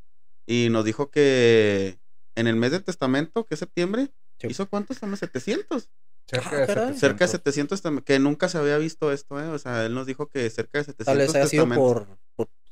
Y 0.46 0.68
nos 0.70 0.84
dijo 0.84 1.10
que 1.10 1.98
en 2.36 2.46
el 2.46 2.56
mes 2.56 2.70
del 2.70 2.84
testamento, 2.84 3.44
que 3.44 3.54
es 3.54 3.58
septiembre, 3.58 4.10
Sí. 4.40 4.46
¿hizo 4.48 4.68
cuántos? 4.68 4.96
Son 4.98 5.10
los 5.10 5.18
700. 5.18 5.90
Cerca 6.26 6.48
Ah, 6.50 6.60
de 6.60 6.66
caray. 6.66 6.94
700. 6.94 7.00
Cerca 7.00 7.24
de 7.24 7.28
700, 7.32 7.84
tam- 7.84 8.04
que 8.04 8.18
nunca 8.18 8.48
se 8.48 8.56
había 8.58 8.78
visto 8.78 9.12
esto, 9.12 9.40
¿eh? 9.40 9.48
O 9.48 9.58
sea, 9.58 9.84
él 9.84 9.94
nos 9.94 10.06
dijo 10.06 10.28
que 10.28 10.48
cerca 10.50 10.78
de 10.78 10.84
700 10.84 11.06
Tal 11.06 11.18
vez 11.18 11.34
haya 11.34 11.46
sido 11.48 11.68
por 11.68 12.06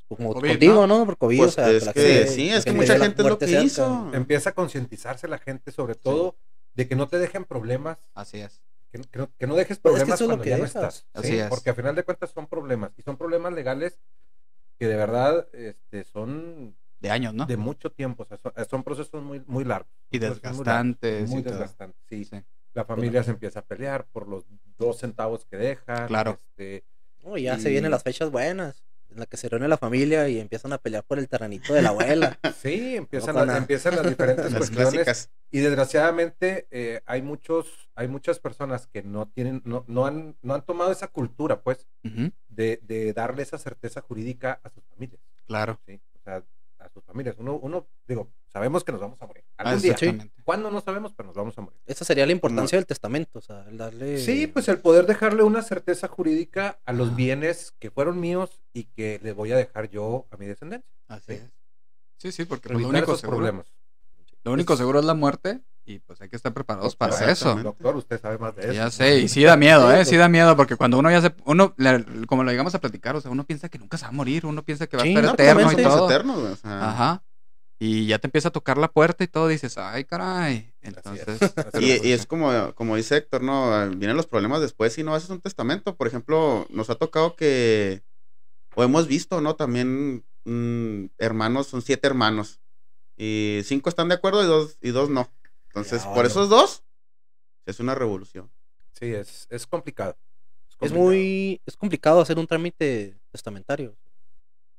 como 0.07 0.33
COVID, 0.33 0.49
contigo, 0.51 0.87
¿no? 0.87 1.05
Por 1.05 1.17
COVID, 1.17 1.37
Pues 1.37 1.49
o 1.49 1.51
sea, 1.53 1.69
es 1.71 1.83
que 1.89 1.93
gente- 2.01 2.27
sí, 2.27 2.49
es 2.49 2.63
que 2.63 2.71
gente 2.71 2.81
mucha 2.93 2.99
gente 3.03 3.21
es 3.21 3.27
lo 3.27 3.37
que 3.37 3.47
cerca. 3.47 3.63
hizo. 3.63 4.11
Empieza 4.13 4.49
a 4.51 4.53
concientizarse 4.53 5.27
la 5.27 5.37
gente, 5.37 5.71
sobre 5.71 5.95
todo, 5.95 6.35
de 6.75 6.87
que 6.87 6.95
no 6.95 7.07
te 7.07 7.17
dejen 7.17 7.43
problemas, 7.45 7.97
Así 8.13 8.39
es. 8.39 8.61
que, 8.91 9.01
que 9.01 9.19
no, 9.19 9.29
que 9.37 9.47
no 9.47 9.55
dejes 9.55 9.79
Pues 9.79 9.95
es 9.95 9.99
que 10.01 10.05
problemas 10.05 10.15
eso 10.15 10.23
es 10.23 10.27
lo 10.29 10.35
cuando 10.35 10.43
que 10.43 10.49
ya 10.51 10.57
no 10.57 10.65
estás. 10.65 11.05
Así 11.13 11.27
¿sí? 11.29 11.39
es. 11.39 11.49
Porque 11.49 11.69
a 11.69 11.73
final 11.73 11.95
de 11.95 12.03
cuentas 12.03 12.31
son 12.31 12.47
problemas, 12.47 12.91
y 12.97 13.01
son 13.01 13.17
problemas 13.17 13.53
legales 13.53 13.99
que 14.79 14.87
de 14.87 14.95
verdad 14.95 15.47
este, 15.53 16.03
son 16.03 16.75
De 17.01 17.09
años, 17.09 17.33
¿no? 17.33 17.45
de 17.45 17.57
mucho 17.57 17.91
tiempo, 17.91 18.23
o 18.23 18.25
sea, 18.25 18.37
son, 18.37 18.53
son 18.69 18.83
procesos 18.83 19.21
muy, 19.23 19.41
muy 19.47 19.63
largos. 19.65 19.91
y 20.11 20.19
procesos 20.19 20.55
muy 20.55 20.65
largos, 20.65 21.01
desgastantes. 21.01 21.29
Muy 21.29 21.39
y 21.39 21.43
desgastantes, 21.43 22.01
sí. 22.07 22.25
Sí. 22.25 22.43
La 22.73 22.85
familia 22.85 23.23
se 23.23 23.31
empieza 23.31 23.59
a 23.59 23.65
pelear 23.65 24.05
por 24.05 24.27
los 24.27 24.45
dos 24.77 24.99
centavos 24.99 25.45
que 25.45 25.57
dejan. 25.57 26.07
Claro. 26.07 26.39
este, 26.51 26.83
No, 27.23 27.35
y 27.37 27.43
ya 27.43 27.57
se 27.57 27.69
vienen 27.69 27.89
las 27.89 28.03
fechas 28.03 28.29
buenas, 28.29 28.83
en 29.11 29.19
la 29.19 29.25
que 29.25 29.37
se 29.37 29.49
reúne 29.49 29.67
la 29.67 29.77
familia 29.77 30.27
y 30.29 30.39
empiezan 30.39 30.73
a 30.73 30.77
pelear 30.77 31.03
por 31.03 31.19
el 31.19 31.27
terrenito 31.27 31.73
de 31.73 31.81
la 31.81 31.89
abuela. 31.89 32.37
sí, 32.61 32.95
empiezan, 32.95 33.35
No, 33.35 33.45
las- 33.45 33.57
empiezan 33.57 33.95
las 33.95 34.07
diferentes 34.07 34.45
Las 34.51 34.57
cuestiones. 34.69 34.91
clásicas. 34.93 35.31
Y 35.51 35.59
desgraciadamente 35.59 36.67
eh, 36.71 37.01
hay 37.05 37.21
muchos, 37.21 37.89
hay 37.95 38.07
muchas 38.07 38.39
personas 38.39 38.87
que 38.87 39.01
no 39.03 39.27
tienen, 39.27 39.61
no, 39.65 39.85
no 39.87 40.05
han, 40.05 40.35
no 40.41 40.53
han 40.53 40.65
tomado 40.65 40.91
esa 40.91 41.07
cultura, 41.07 41.61
pues, 41.61 41.87
de, 42.49 42.79
de 42.83 43.13
darle 43.13 43.43
esa 43.43 43.57
certeza 43.57 44.01
jurídica 44.01 44.59
a 44.63 44.69
sus 44.69 44.83
familias, 44.85 45.21
Claro. 45.45 45.79
¿sí? 45.85 45.99
O 46.15 46.19
sea, 46.23 46.43
a 46.87 46.93
sus 46.93 47.03
familias. 47.03 47.35
Uno, 47.37 47.55
uno, 47.55 47.87
digo, 48.07 48.29
sabemos 48.47 48.83
que 48.83 48.91
nos 48.91 49.01
vamos 49.01 49.21
a 49.21 49.25
morir. 49.27 49.43
Ah, 49.57 49.63
Algún 49.69 49.81
día. 49.83 49.91
exactamente. 49.91 50.41
¿Cuándo 50.43 50.71
no 50.71 50.81
sabemos? 50.81 51.13
Pero 51.13 51.27
nos 51.27 51.35
vamos 51.35 51.57
a 51.57 51.61
morir. 51.61 51.79
Esa 51.85 52.03
sería 52.05 52.25
la 52.25 52.31
importancia 52.31 52.77
del 52.77 52.85
testamento, 52.85 53.39
o 53.39 53.41
sea, 53.41 53.65
el 53.69 53.77
darle... 53.77 54.17
Sí, 54.19 54.47
pues 54.47 54.67
el 54.69 54.79
poder 54.79 55.05
dejarle 55.05 55.43
una 55.43 55.61
certeza 55.61 56.07
jurídica 56.07 56.79
a 56.85 56.93
los 56.93 57.09
Ah. 57.09 57.15
bienes 57.15 57.71
que 57.79 57.91
fueron 57.91 58.19
míos 58.19 58.61
y 58.73 58.85
que 58.85 59.19
le 59.23 59.33
voy 59.33 59.51
a 59.51 59.57
dejar 59.57 59.89
yo 59.89 60.27
a 60.31 60.37
mi 60.37 60.45
descendencia. 60.47 60.89
Así 61.07 61.25
Sí. 61.27 61.33
es. 61.33 61.51
Sí, 62.17 62.31
sí, 62.31 62.45
porque 62.45 62.69
pues, 62.69 62.81
lo 62.81 62.89
único 62.89 63.15
seguro, 63.15 63.37
problemas. 63.37 63.67
lo 64.43 64.51
único 64.53 64.75
seguro 64.75 64.99
es 64.99 65.05
la 65.05 65.13
muerte 65.13 65.61
Y 65.89 65.99
pues 65.99 66.19
hay 66.21 66.27
que 66.27 66.35
estar 66.35 66.53
preparados 66.53 66.97
para 66.97 67.31
eso. 67.31 67.55
Doctor, 67.55 67.95
usted 67.95 68.19
sabe 68.19 68.37
más 68.37 68.53
de 68.57 68.63
eso. 68.63 68.73
Ya 68.73 68.91
sé, 68.91 69.19
y 69.19 69.29
sí 69.29 69.43
da 69.43 69.55
miedo, 69.55 69.89
¿eh? 69.93 70.03
Sí 70.03 70.17
da 70.17 70.27
miedo, 70.27 70.53
porque 70.57 70.75
cuando 70.75 70.99
uno 70.99 71.09
ya 71.09 71.21
se... 71.21 71.33
Uno, 71.45 71.73
le- 71.77 72.05
como 72.27 72.43
lo 72.43 72.51
llegamos 72.51 72.75
a 72.75 72.81
platicar, 72.81 73.15
o 73.15 73.21
sea, 73.21 73.31
uno 73.31 73.45
piensa 73.45 73.69
que 73.69 73.79
nunca 73.79 73.97
se 73.97 74.03
va 74.03 74.09
a 74.09 74.11
morir, 74.11 74.45
uno 74.45 74.63
piensa 74.65 74.87
que 74.87 74.97
va 74.97 75.03
Sí, 75.03 75.15
a 75.15 75.21
no, 75.21 75.29
estar 75.31 75.45
eterno 75.45 75.71
y 75.71 75.75
todo. 75.77 76.05
o 76.51 76.55
sea, 76.57 76.89
Ajá. 76.89 77.23
Y 77.79 78.07
ya 78.07 78.19
te 78.19 78.27
empieza 78.27 78.49
a 78.49 78.51
tocar 78.51 78.77
la 78.77 78.91
puerta 78.91 79.23
y 79.23 79.27
todo, 79.27 79.47
dices, 79.47 79.77
ay, 79.77 80.03
caray. 80.03 80.73
Así 80.81 80.87
Entonces... 80.87 81.41
es. 81.41 81.53
Así 81.57 81.85
Y, 81.85 81.91
es. 81.91 82.03
y 82.05 82.11
es 82.11 82.25
como, 82.25 82.73
como 82.73 82.95
dice 82.97 83.15
Héctor, 83.17 83.43
¿no? 83.43 83.69
Vienen 83.91 84.17
los 84.17 84.27
problemas 84.27 84.59
después 84.61 84.91
si 84.93 85.03
no 85.03 85.15
haces 85.15 85.29
un 85.29 85.39
testamento. 85.41 85.95
Por 85.95 86.07
ejemplo, 86.07 86.65
nos 86.69 86.89
ha 86.89 86.95
tocado 86.95 87.35
que, 87.35 88.01
o 88.75 88.83
hemos 88.83 89.07
visto, 89.07 89.39
¿no? 89.41 89.55
También 89.55 90.25
mm, 90.45 91.05
hermanos, 91.19 91.67
son 91.67 91.81
siete 91.81 92.07
hermanos. 92.07 92.59
Y 93.15 93.61
cinco 93.63 93.89
están 93.89 94.09
de 94.09 94.15
acuerdo 94.15 94.43
y 94.43 94.47
dos, 94.47 94.77
y 94.81 94.89
dos 94.89 95.09
no. 95.09 95.29
Entonces, 95.77 96.03
Ya, 96.03 96.13
por 96.13 96.23
no. 96.23 96.27
esos 96.29 96.49
dos, 96.49 96.83
es 97.65 97.79
una 97.79 97.95
revolución. 97.95 98.49
Sí, 98.93 99.13
es, 99.13 99.47
es 99.49 99.67
complicado. 99.67 100.17
Es 100.69 100.75
complicado. 100.75 101.03
muy. 101.05 101.61
Es 101.65 101.77
complicado 101.77 102.21
hacer 102.21 102.37
un 102.39 102.47
trámite 102.47 103.17
testamentario. 103.31 103.95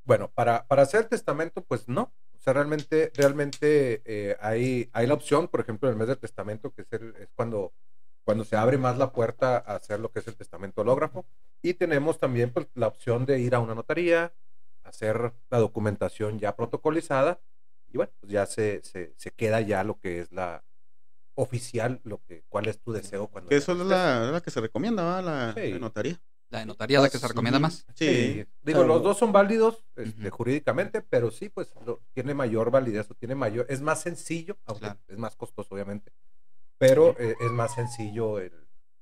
Bueno, 0.04 0.30
para, 0.34 0.64
para 0.66 0.82
hacer 0.82 1.04
testamento, 1.06 1.62
pues 1.62 1.86
no. 1.88 2.12
O 2.34 2.40
sea, 2.40 2.52
realmente, 2.52 3.10
realmente 3.14 4.00
eh, 4.04 4.36
hay, 4.40 4.88
hay 4.92 5.06
la 5.06 5.14
opción, 5.14 5.48
por 5.48 5.60
ejemplo, 5.60 5.88
en 5.88 5.92
el 5.94 5.98
mes 5.98 6.08
del 6.08 6.18
testamento, 6.18 6.72
que 6.72 6.82
es, 6.82 6.92
el- 6.92 7.14
es 7.16 7.28
cuando, 7.34 7.72
cuando 8.24 8.44
se 8.44 8.56
abre 8.56 8.78
más 8.78 8.96
la 8.96 9.12
puerta 9.12 9.56
a 9.58 9.74
hacer 9.76 10.00
lo 10.00 10.10
que 10.10 10.20
es 10.20 10.28
el 10.28 10.36
testamento 10.36 10.80
hológrafo. 10.80 11.26
Y 11.62 11.74
tenemos 11.74 12.18
también 12.18 12.50
pues, 12.52 12.66
la 12.74 12.86
opción 12.86 13.26
de 13.26 13.40
ir 13.40 13.54
a 13.54 13.60
una 13.60 13.74
notaría, 13.74 14.32
hacer 14.84 15.32
la 15.50 15.58
documentación 15.58 16.38
ya 16.38 16.56
protocolizada. 16.56 17.40
Y 17.92 17.96
bueno, 17.98 18.12
pues 18.20 18.32
ya 18.32 18.46
se, 18.46 18.82
se, 18.84 19.12
se 19.16 19.30
queda 19.32 19.60
ya 19.60 19.82
lo 19.84 19.98
que 19.98 20.20
es 20.20 20.32
la 20.32 20.64
oficial, 21.42 22.00
lo 22.04 22.20
que, 22.24 22.42
cuál 22.48 22.66
es 22.66 22.78
tu 22.80 22.92
deseo 22.92 23.28
cuando 23.28 23.50
eso 23.50 23.72
es 23.72 23.78
la, 23.78 24.30
la 24.32 24.40
que 24.40 24.50
se 24.50 24.60
recomienda, 24.60 25.02
¿va? 25.04 25.22
La, 25.22 25.54
Sí. 25.54 25.72
la 25.72 25.78
notaría. 25.78 26.20
La 26.50 26.60
de 26.60 26.66
notaría 26.66 26.96
es 26.98 27.02
la 27.02 27.10
que 27.10 27.18
se 27.18 27.28
recomienda 27.28 27.58
más. 27.58 27.84
Sí. 27.94 28.06
Sí, 28.06 28.34
digo, 28.62 28.80
Claro. 28.80 28.86
los 28.86 29.02
dos 29.02 29.18
son 29.18 29.32
válidos 29.32 29.84
este, 29.96 30.28
Ujú. 30.28 30.36
jurídicamente, 30.36 31.02
pero 31.02 31.30
sí, 31.30 31.48
pues 31.48 31.72
lo- 31.86 32.00
tiene 32.14 32.34
mayor 32.34 32.70
validez 32.70 33.08
o 33.10 33.14
tiene 33.14 33.34
mayor, 33.34 33.66
es 33.68 33.80
más 33.82 34.00
sencillo, 34.00 34.56
aunque 34.64 34.86
Claro. 34.86 34.98
es 35.06 35.18
más 35.18 35.36
costoso, 35.36 35.74
obviamente, 35.74 36.10
pero 36.78 37.14
eh, 37.18 37.36
es 37.40 37.50
más 37.52 37.74
sencillo 37.74 38.38
el, 38.40 38.52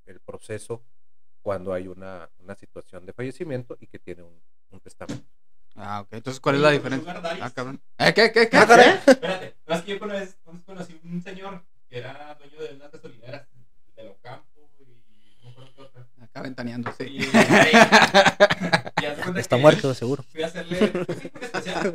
el 0.06 0.20
proceso 0.20 0.82
cuando 1.40 1.72
hay 1.72 1.86
una, 1.88 2.28
una 2.38 2.54
situación 2.56 3.06
de 3.06 3.12
fallecimiento 3.12 3.76
y 3.80 3.86
que 3.86 3.98
tiene 4.00 4.22
un, 4.24 4.38
un 4.70 4.80
testamento. 4.80 5.24
Ah, 5.76 6.00
ok. 6.00 6.08
Entonces, 6.12 6.40
¿cuál 6.40 6.56
es 6.56 6.60
la 6.62 6.70
diferencia? 6.70 7.14
Ah, 7.40 7.50
cabrón. 7.50 7.80
¿Eh, 7.98 8.12
qué, 8.14 8.32
qué, 8.32 8.48
qué? 8.48 8.56
Ah, 8.56 8.66
caray. 8.66 8.98
Espérate, 9.06 9.54
es 9.66 9.82
que 9.82 9.90
yo 9.92 10.00
conocí 10.00 11.00
un 11.04 11.22
señor 11.22 11.62
que 11.88 11.98
era 11.98 12.34
dueño 12.34 12.60
de 12.60 12.74
unas 12.74 12.92
gasolineras 12.92 13.48
de 13.96 14.04
Locampo 14.04 14.70
y 14.78 14.84
no 15.42 15.54
qué 15.74 15.80
otra. 15.82 16.06
Acá 16.20 16.42
ventaneando, 16.42 16.92
sí. 16.96 17.04
Y, 17.04 17.22
y 17.22 17.28
Está 19.38 19.56
muerto, 19.56 19.94
seguro. 19.94 20.22
Fui 20.24 20.42
a 20.42 20.46
hacerle, 20.46 20.78
sí, 20.78 20.86
porque 20.88 21.30
especial. 21.42 21.86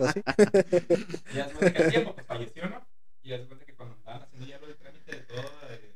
Y 1.34 1.42
cuenta 1.54 1.74
que 1.74 1.84
tiempo, 1.90 2.14
pues 2.16 2.26
falleció, 2.26 2.70
¿no? 2.70 2.86
Y 3.24 3.34
haz 3.34 3.42
de 3.42 3.48
cuenta 3.48 3.66
que 3.66 3.76
cuando 3.76 3.96
andaban 3.96 4.22
haciendo 4.24 4.48
ya 4.48 4.58
lo 4.60 4.68
del 4.68 4.78
trámite 4.78 5.12
de 5.12 5.18
todo, 5.22 5.42
eh, 5.70 5.96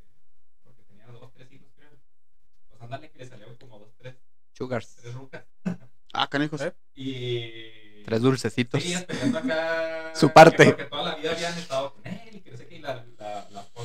porque 0.63 0.83
tenía 0.83 1.05
dos, 1.07 1.31
tres 1.33 1.51
hijos, 1.51 1.67
creo. 1.75 1.89
Pues 2.69 2.81
ándale 2.81 3.09
que 3.11 3.19
le 3.19 3.27
salieron 3.27 3.55
como 3.55 3.79
dos, 3.79 3.93
tres, 3.97 4.15
Sugars. 4.53 4.95
tres 5.01 5.13
rucas. 5.13 5.43
Ah, 6.13 6.27
canijos. 6.29 6.61
¿Eh? 6.61 6.73
Y. 6.95 8.03
Tres 8.05 8.21
dulcecitos. 8.21 8.83
Sí, 8.83 8.93
esperando 8.93 9.39
acá. 9.39 10.11
Su 10.13 10.29
parte. 10.29 10.65
que 10.65 10.71
Porque 10.71 10.85
toda 10.85 11.03
la 11.03 11.15
vida 11.15 11.31
habían 11.31 11.57
estado 11.57 11.93
con 11.93 12.05
él 12.05 12.35
y 12.35 12.39
que 12.41 12.51
no 12.51 12.57
sé 12.57 12.67
qué. 12.67 12.75
Y 12.75 12.79
la, 12.79 13.03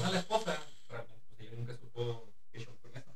la, 0.03 0.11
la 0.11 0.19
esposa, 0.21 0.57
pues 0.89 1.41
ella 1.41 1.57
nunca 1.57 1.77
supo 1.77 2.29
qué 2.53 2.61
show 2.61 2.75
con 2.81 2.91
eso. 2.97 3.11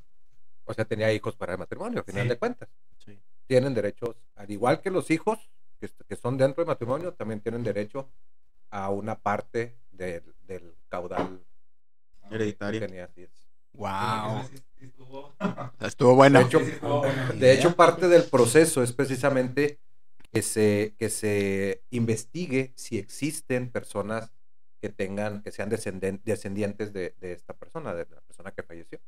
O 0.65 0.73
sea, 0.73 0.85
tenía 0.85 1.11
hijos 1.13 1.35
para 1.35 1.53
el 1.53 1.59
matrimonio, 1.59 1.99
al 1.99 2.05
final 2.05 2.23
Sí. 2.23 2.29
de 2.29 2.37
cuentas. 2.37 2.69
Sí. 3.03 3.19
Tienen 3.47 3.73
derechos, 3.73 4.15
al 4.35 4.49
igual 4.51 4.81
que 4.81 4.89
los 4.91 5.11
hijos 5.11 5.39
que, 5.79 5.89
que 6.07 6.15
son 6.15 6.37
dentro 6.37 6.63
del 6.63 6.67
matrimonio, 6.67 7.13
también 7.13 7.41
tienen 7.41 7.63
derecho 7.63 8.09
a 8.71 8.89
una 8.89 9.15
parte 9.19 9.75
del, 9.91 10.23
del 10.47 10.73
caudal 10.89 11.41
que 12.29 12.35
Hereditario. 12.35 12.79
tenía. 12.79 13.05
así 13.05 13.23
es. 13.23 13.29
Wow. 13.73 14.41
Estuvo- 14.79 15.33
Estuvo 15.81 16.15
bueno. 16.15 16.39
De 16.39 16.45
hecho. 16.45 16.59
De 17.35 17.53
hecho, 17.53 17.75
parte 17.75 18.07
del 18.07 18.23
proceso 18.23 18.81
es 18.81 18.93
precisamente 18.93 19.79
que 20.31 20.41
se, 20.41 20.95
que 20.97 21.09
se 21.09 21.83
investigue 21.91 22.71
si 22.75 22.97
existen 22.97 23.69
personas 23.69 24.31
que 24.85 24.93
tengan, 24.93 25.41
que 25.41 25.51
sean 25.51 25.67
descendientes 25.69 26.93
de, 26.93 27.15
de 27.19 27.31
esta 27.33 27.53
persona, 27.55 27.95
de 27.95 28.05
la 28.09 28.21
persona 28.21 28.51
que 28.51 28.61
falleció. 28.61 28.99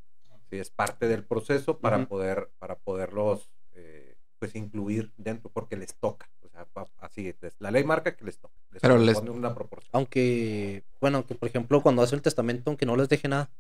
Sí, 0.50 0.58
es 0.58 0.72
parte 0.72 1.08
del 1.08 1.24
proceso 1.24 1.78
para 1.78 2.08
poder, 2.08 2.50
para 2.58 2.76
poderlos 2.80 3.52
eh, 3.76 4.16
pues 4.40 4.56
incluir 4.56 5.12
dentro, 5.18 5.52
porque 5.52 5.76
les 5.78 5.94
toca. 5.96 6.28
O 6.42 6.50
sea, 6.50 6.66
pa- 6.66 6.88
así 7.00 7.28
es. 7.42 7.54
La 7.60 7.70
ley 7.70 7.84
marca 7.84 8.16
que 8.16 8.26
les 8.26 8.40
toca. 8.40 8.56
Les 8.72 8.82
Pero 8.82 8.98
les- 8.98 9.18
una 9.20 9.54
proporción. 9.54 9.92
Aunque, 9.94 10.84
bueno, 11.00 11.28
que 11.28 11.36
por 11.36 11.48
ejemplo, 11.48 11.84
cuando 11.84 12.02
hace 12.02 12.16
el 12.16 12.24
testamento, 12.24 12.72
aunque 12.72 12.86
no 12.88 12.96
les 12.96 13.08
deje 13.10 13.28
nada. 13.28 13.52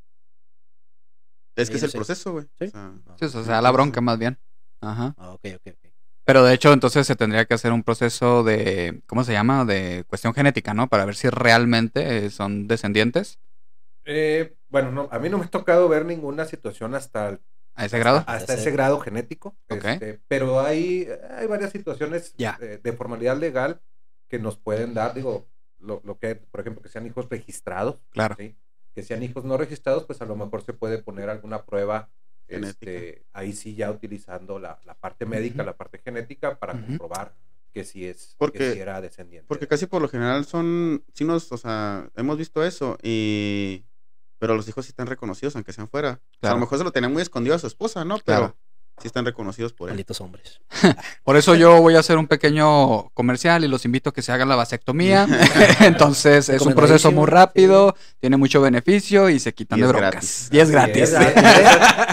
Es 1.55 1.69
que 1.69 1.77
es 1.77 1.83
el 1.83 1.91
Sí. 1.91 1.97
proceso, 1.97 2.31
güey. 2.31 2.45
Sí. 2.59 2.65
O 2.65 2.69
sea, 2.69 2.93
Sí, 3.19 3.25
o 3.37 3.43
sea, 3.43 3.61
la 3.61 3.71
bronca 3.71 4.01
más 4.01 4.17
bien. 4.17 4.37
Ajá. 4.81 5.13
Ah, 5.17 5.31
ok, 5.33 5.45
ok, 5.55 5.67
ok. 5.73 5.86
Pero 6.27 6.43
de 6.43 6.53
hecho, 6.53 6.73
entonces 6.73 7.07
se 7.07 7.15
tendría 7.15 7.45
que 7.45 7.53
hacer 7.53 7.71
un 7.71 7.83
proceso 7.83 8.43
de, 8.43 9.01
¿cómo 9.07 9.23
se 9.23 9.31
llama? 9.31 9.63
De 9.63 10.03
cuestión 10.09 10.33
genética, 10.33 10.73
¿no? 10.73 10.89
Para 10.89 11.05
ver 11.05 11.15
si 11.15 11.29
realmente 11.29 12.25
eh, 12.25 12.29
son 12.29 12.67
descendientes 12.67 13.39
Eh, 14.05 14.55
bueno, 14.69 14.91
no, 14.91 15.07
a 15.11 15.19
mí 15.19 15.29
no 15.29 15.37
me 15.37 15.45
ha 15.45 15.49
tocado 15.49 15.87
ver 15.89 16.05
ninguna 16.05 16.45
situación 16.45 16.95
hasta 16.95 17.29
el 17.29 17.39
a 17.75 17.85
ese 17.85 17.99
grado. 17.99 18.23
hasta 18.27 18.53
Ese- 18.53 18.61
ese 18.63 18.71
grado 18.71 18.99
genético. 18.99 19.55
Ok. 19.69 19.85
este, 19.85 20.19
pero 20.27 20.59
hay, 20.59 21.07
hay 21.37 21.47
varias 21.47 21.71
situaciones 21.71 22.33
Ya. 22.37 22.57
eh, 22.61 22.79
de 22.83 22.93
formalidad 22.93 23.37
legal 23.37 23.81
que 24.27 24.39
nos 24.39 24.57
pueden 24.57 24.93
dar, 24.93 25.13
digo, 25.13 25.47
lo, 25.79 26.01
lo 26.03 26.19
que, 26.19 26.35
por 26.35 26.59
ejemplo, 26.61 26.81
que 26.81 26.89
sean 26.89 27.05
hijos 27.05 27.29
registrados, 27.29 27.99
Claro. 28.11 28.35
¿sí? 28.37 28.57
que 28.95 29.03
sean 29.03 29.23
hijos 29.23 29.45
no 29.45 29.57
registrados, 29.57 30.05
pues 30.05 30.21
a 30.21 30.25
lo 30.25 30.35
mejor 30.35 30.63
se 30.63 30.73
puede 30.73 30.97
poner 30.97 31.29
alguna 31.29 31.63
prueba. 31.65 32.09
Este, 32.47 33.23
ahí 33.33 33.53
sí 33.53 33.75
ya 33.75 33.91
utilizando 33.91 34.59
la, 34.59 34.79
la 34.85 34.93
parte 34.95 35.25
médica, 35.25 35.63
la 35.63 35.75
parte 35.77 35.99
genética, 35.99 36.57
para 36.59 36.73
comprobar 36.73 37.33
que 37.73 37.83
sí 37.83 38.05
es, 38.05 38.35
Porque- 38.37 38.57
que 38.59 38.73
sí 38.73 38.79
era 38.79 38.99
descendiente. 39.01 39.47
Porque 39.47 39.67
casi 39.67 39.85
por 39.85 40.01
lo 40.01 40.07
general 40.09 40.45
son, 40.45 41.03
sí 41.13 41.25
nos, 41.25 41.51
o 41.51 41.57
sea, 41.57 42.09
hemos 42.15 42.37
visto 42.37 42.63
eso 42.63 42.97
y, 43.03 43.83
pero 44.39 44.55
los 44.55 44.67
hijos 44.67 44.85
sí 44.85 44.89
están 44.89 45.07
reconocidos 45.07 45.55
aunque 45.55 45.73
sean 45.73 45.87
fuera. 45.87 46.19
O 46.37 46.39
sea, 46.41 46.51
a 46.51 46.53
lo 46.53 46.59
mejor 46.59 46.77
se 46.77 46.83
lo 46.83 46.91
tenía 46.91 47.09
muy 47.09 47.21
escondido 47.21 47.55
a 47.55 47.59
su 47.59 47.67
esposa, 47.67 48.03
¿no? 48.05 48.15
Pero 48.15 48.23
Claro. 48.39 48.57
Sí 49.01 49.07
están 49.07 49.25
reconocidos 49.25 49.73
por 49.73 49.89
él. 49.89 49.93
Malditos 49.93 50.19
hombres. 50.21 50.59
Por 51.23 51.37
eso 51.37 51.55
yo 51.55 51.81
voy 51.81 51.95
a 51.95 51.99
hacer 51.99 52.17
un 52.17 52.27
pequeño 52.27 53.09
comercial 53.09 53.63
y 53.63 53.67
los 53.67 53.85
invito 53.85 54.09
a 54.09 54.13
que 54.13 54.21
se 54.21 54.31
hagan 54.31 54.49
la 54.49 54.55
vasectomía. 54.55 55.27
Entonces 55.81 56.49
es 56.49 56.61
un 56.63 56.73
proceso 56.73 57.11
muy 57.11 57.25
rápido, 57.27 57.95
tiene 58.19 58.37
mucho 58.37 58.61
beneficio 58.61 59.29
y 59.29 59.39
se 59.39 59.53
quitan 59.53 59.79
Y 59.79 59.81
de 59.83 59.87
broncas. 59.87 60.11
gratis. 60.11 60.49
Y 60.51 60.59
es 60.59 60.71
gratis. 60.71 60.97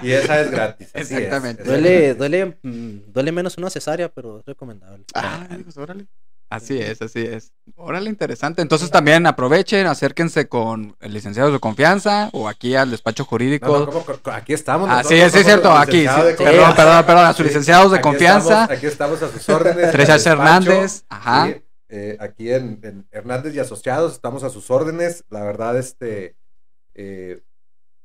y 0.03 0.11
esa- 0.12 0.41
es 0.43 0.51
gratis. 0.51 0.89
Exactamente. 0.95 1.62
Es 1.62 1.68
Duele, 1.68 2.14
duele, 2.14 2.59
mm, 2.62 3.12
duele 3.12 3.32
menos 3.32 3.57
una 3.59 3.70
cesárea, 3.70 4.09
pero 4.11 4.41
es 4.41 4.47
recomendable. 4.47 5.05
Ah, 5.14 5.47
hijos, 5.59 5.76
órale. 5.76 6.07
Así 6.55 6.78
es, 6.78 7.00
así 7.02 7.20
es. 7.20 7.52
Órale, 7.76 8.09
interesante. 8.11 8.62
Entonces 8.62 8.90
también 8.90 9.26
aprovechen, 9.26 9.86
acérquense 9.86 10.48
con 10.48 10.96
el 11.00 11.12
licenciado 11.12 11.50
de 11.52 11.59
confianza 11.61 12.28
o 12.32 12.48
aquí 12.48 12.74
al 12.76 12.90
despacho 12.90 13.24
jurídico. 13.24 13.66
No, 13.66 13.78
no, 13.80 13.86
¿cómo? 13.86 14.05
Co- 14.05 14.18
co- 14.22 14.30
aquí 14.30 14.52
estamos. 14.52 14.88
Ah, 14.88 14.98
nosotros 15.02 15.20
sí, 15.20 15.30
sí, 15.30 15.38
es 15.38 15.44
cierto, 15.46 15.72
aquí. 15.72 16.00
sí. 16.02 16.07
Perdón, 16.38 16.74
perdón, 16.76 17.05
perdón, 17.07 17.24
a 17.26 17.32
sus 17.32 17.38
Sí, 17.38 17.42
licenciados 17.44 17.90
de 17.92 17.98
aquí 17.98 18.02
confianza. 18.02 18.62
estamos- 18.62 18.70
aquí 18.78 18.86
estamos 18.86 19.22
a 19.22 19.28
sus 19.30 19.48
órdenes. 19.48 19.90
Tres 19.92 20.26
Hernández. 20.26 21.05
Ajá. 21.09 21.46
sí, 21.46 21.62
eh, 21.88 22.16
aquí 22.20 22.50
en, 22.52 22.80
en 22.82 23.07
Hernández 23.11 23.55
y 23.55 23.59
Asociados 23.61 24.12
estamos 24.12 24.42
a 24.44 24.50
sus 24.50 24.70
órdenes. 24.70 25.24
La 25.30 25.42
verdad, 25.42 25.76
este. 25.78 26.36
eh, 26.94 27.42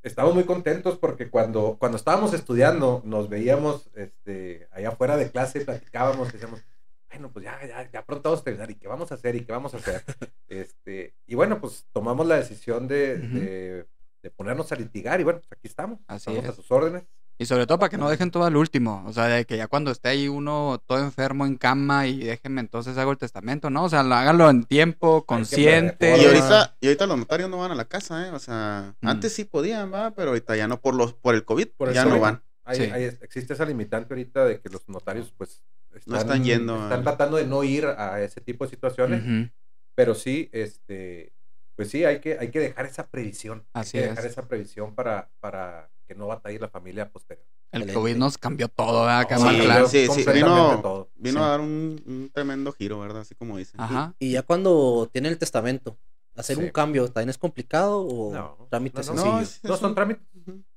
estamos 0.02 0.34
muy 0.34 0.46
contentos 0.46 0.98
porque 0.98 1.30
cuando, 1.30 1.76
cuando 1.78 1.98
estábamos 1.98 2.34
estudiando, 2.34 3.02
nos 3.04 3.28
veíamos 3.30 3.90
este, 3.96 4.68
allá 4.72 4.90
afuera 4.90 5.18
de 5.18 5.30
clase, 5.30 5.62
platicábamos, 5.62 6.32
decíamos, 6.32 6.62
bueno, 7.10 7.32
pues 7.32 7.46
ya, 7.46 7.60
ya, 7.68 7.90
ya 7.92 8.04
pronto 8.06 8.30
vamos 8.30 8.42
a 8.42 8.44
terminar, 8.44 8.70
¿y 8.72 8.76
qué 8.76 8.88
vamos 8.88 9.12
a 9.12 9.16
hacer? 9.16 9.36
¿Y 9.36 9.46
qué 9.46 9.52
vamos 9.52 9.74
a 9.74 9.78
hacer? 9.78 10.04
este, 10.48 11.16
y 11.28 11.36
bueno, 11.36 11.60
pues 11.60 11.86
tomamos 11.92 12.26
la 12.28 12.36
decisión 12.38 12.88
de, 12.88 13.18
de, 13.18 13.88
de 14.22 14.30
ponernos 14.32 14.72
a 14.72 14.76
litigar 14.76 15.20
y 15.20 15.24
bueno, 15.24 15.40
pues 15.40 15.52
aquí 15.52 15.68
estamos. 15.68 16.00
Así 16.08 16.30
estamos 16.30 16.44
es. 16.44 16.50
a 16.50 16.54
sus 16.54 16.72
órdenes. 16.72 17.04
Y 17.42 17.46
sobre 17.46 17.66
todo 17.66 17.80
para 17.80 17.90
que 17.90 17.98
no 17.98 18.10
dejen 18.10 18.32
todo 18.32 18.44
al 18.44 18.58
último. 18.58 19.02
O 19.08 19.14
sea, 19.14 19.28
de 19.28 19.46
que 19.46 19.56
ya 19.56 19.68
cuando 19.68 19.92
esté 19.92 20.10
ahí 20.10 20.28
uno 20.28 20.84
todo 20.86 21.00
enfermo 21.00 21.46
en 21.46 21.56
cama 21.56 22.06
y 22.06 22.20
déjenme 22.20 22.60
entonces 22.60 22.98
hago 22.98 23.12
el 23.14 23.18
testamento, 23.18 23.70
¿no? 23.70 23.86
O 23.86 23.90
sea, 23.90 24.04
lo- 24.04 24.16
háganlo 24.16 24.50
en 24.50 24.66
tiempo, 24.66 25.24
consciente. 25.26 26.18
Y 26.18 26.26
ahorita, 26.26 26.76
y 26.82 26.88
ahorita 26.88 27.08
los 27.08 27.18
notarios 27.18 27.50
no 27.50 27.58
van 27.60 27.72
a 27.72 27.76
la 27.76 27.86
casa, 27.86 28.28
¿eh? 28.28 28.32
O 28.32 28.40
sea, 28.40 28.94
Mm. 29.00 29.08
antes 29.08 29.34
sí 29.34 29.46
podían, 29.46 29.92
va, 29.94 30.12
pero 30.12 30.32
ahorita 30.32 30.58
ya 30.58 30.68
no, 30.68 30.82
por 30.82 30.96
los, 30.96 31.14
por 31.14 31.34
el 31.34 31.46
COVID, 31.46 31.68
Por 31.78 31.94
ya 31.94 32.04
no 32.04 32.20
van. 32.20 32.44
Hay- 32.70 32.78
Sí. 32.78 32.84
hay- 32.92 33.04
existe 33.22 33.54
esa 33.54 33.66
limitante 33.66 34.14
ahorita 34.14 34.46
de 34.46 34.60
que 34.62 34.70
los 34.70 34.88
notarios 34.88 35.34
pues 35.38 35.64
No 36.06 36.18
están 36.18 36.44
yendo 36.44 36.76
están 36.84 37.00
a- 37.00 37.04
tratando 37.04 37.38
de 37.38 37.46
no 37.46 37.64
ir 37.64 37.86
a 37.86 38.22
ese 38.22 38.42
tipo 38.42 38.64
de 38.64 38.70
situaciones 38.70 39.24
Ujú. 39.24 39.50
pero 39.96 40.14
sí 40.16 40.50
este 40.54 41.34
pues 41.76 41.90
sí, 41.90 42.04
hay 42.04 42.20
que, 42.20 42.38
hay 42.38 42.52
que 42.52 42.60
dejar 42.60 42.86
esa 42.86 43.08
previsión. 43.08 43.64
Así 43.72 43.98
hay 43.98 44.04
que 44.04 44.10
dejar 44.10 44.26
es. 44.26 44.32
esa 44.34 44.48
previsión 44.50 44.94
para, 44.96 45.30
para 45.40 45.90
que 46.06 46.14
no 46.14 46.28
batalle 46.28 46.60
la 46.60 46.68
familia 46.68 47.10
posterior. 47.10 47.46
El 47.72 47.84
Excelente. 47.84 47.94
COVID 47.94 48.16
nos 48.18 48.38
cambió 48.38 48.68
todo, 48.68 49.06
¿verdad? 49.06 49.22
Sí, 49.22 49.28
Cabrón? 49.30 49.56
Sí, 49.56 49.62
Claro. 49.62 49.88
sí, 49.88 50.08
sí, 50.08 50.26
vino, 50.34 50.82
todo. 50.82 51.10
vino 51.16 51.40
Sí. 51.40 51.46
a 51.46 51.48
dar 51.48 51.62
un, 51.62 52.04
un 52.06 52.30
tremendo 52.34 52.74
giro, 52.74 53.00
¿verdad? 53.00 53.22
Así 53.22 53.34
como 53.34 53.58
dicen. 53.58 53.80
Ajá. 53.80 54.14
Y 54.20 54.32
ya 54.32 54.42
cuando 54.42 55.10
tiene 55.14 55.30
el 55.30 55.38
testamento, 55.38 55.98
hacer 56.36 56.58
Sí. 56.58 56.64
un 56.64 56.70
cambio, 56.70 57.06
¿también 57.14 57.30
es 57.30 57.38
complicado 57.38 58.02
o 58.02 58.34
No, 58.34 58.68
trámite 58.70 59.00
no, 59.02 59.14
no, 59.14 59.22
sencillo? 59.22 59.40
es- 59.40 59.64
No, 59.64 59.78
son 59.78 59.90
un- 59.92 59.96
trámites. 59.96 60.24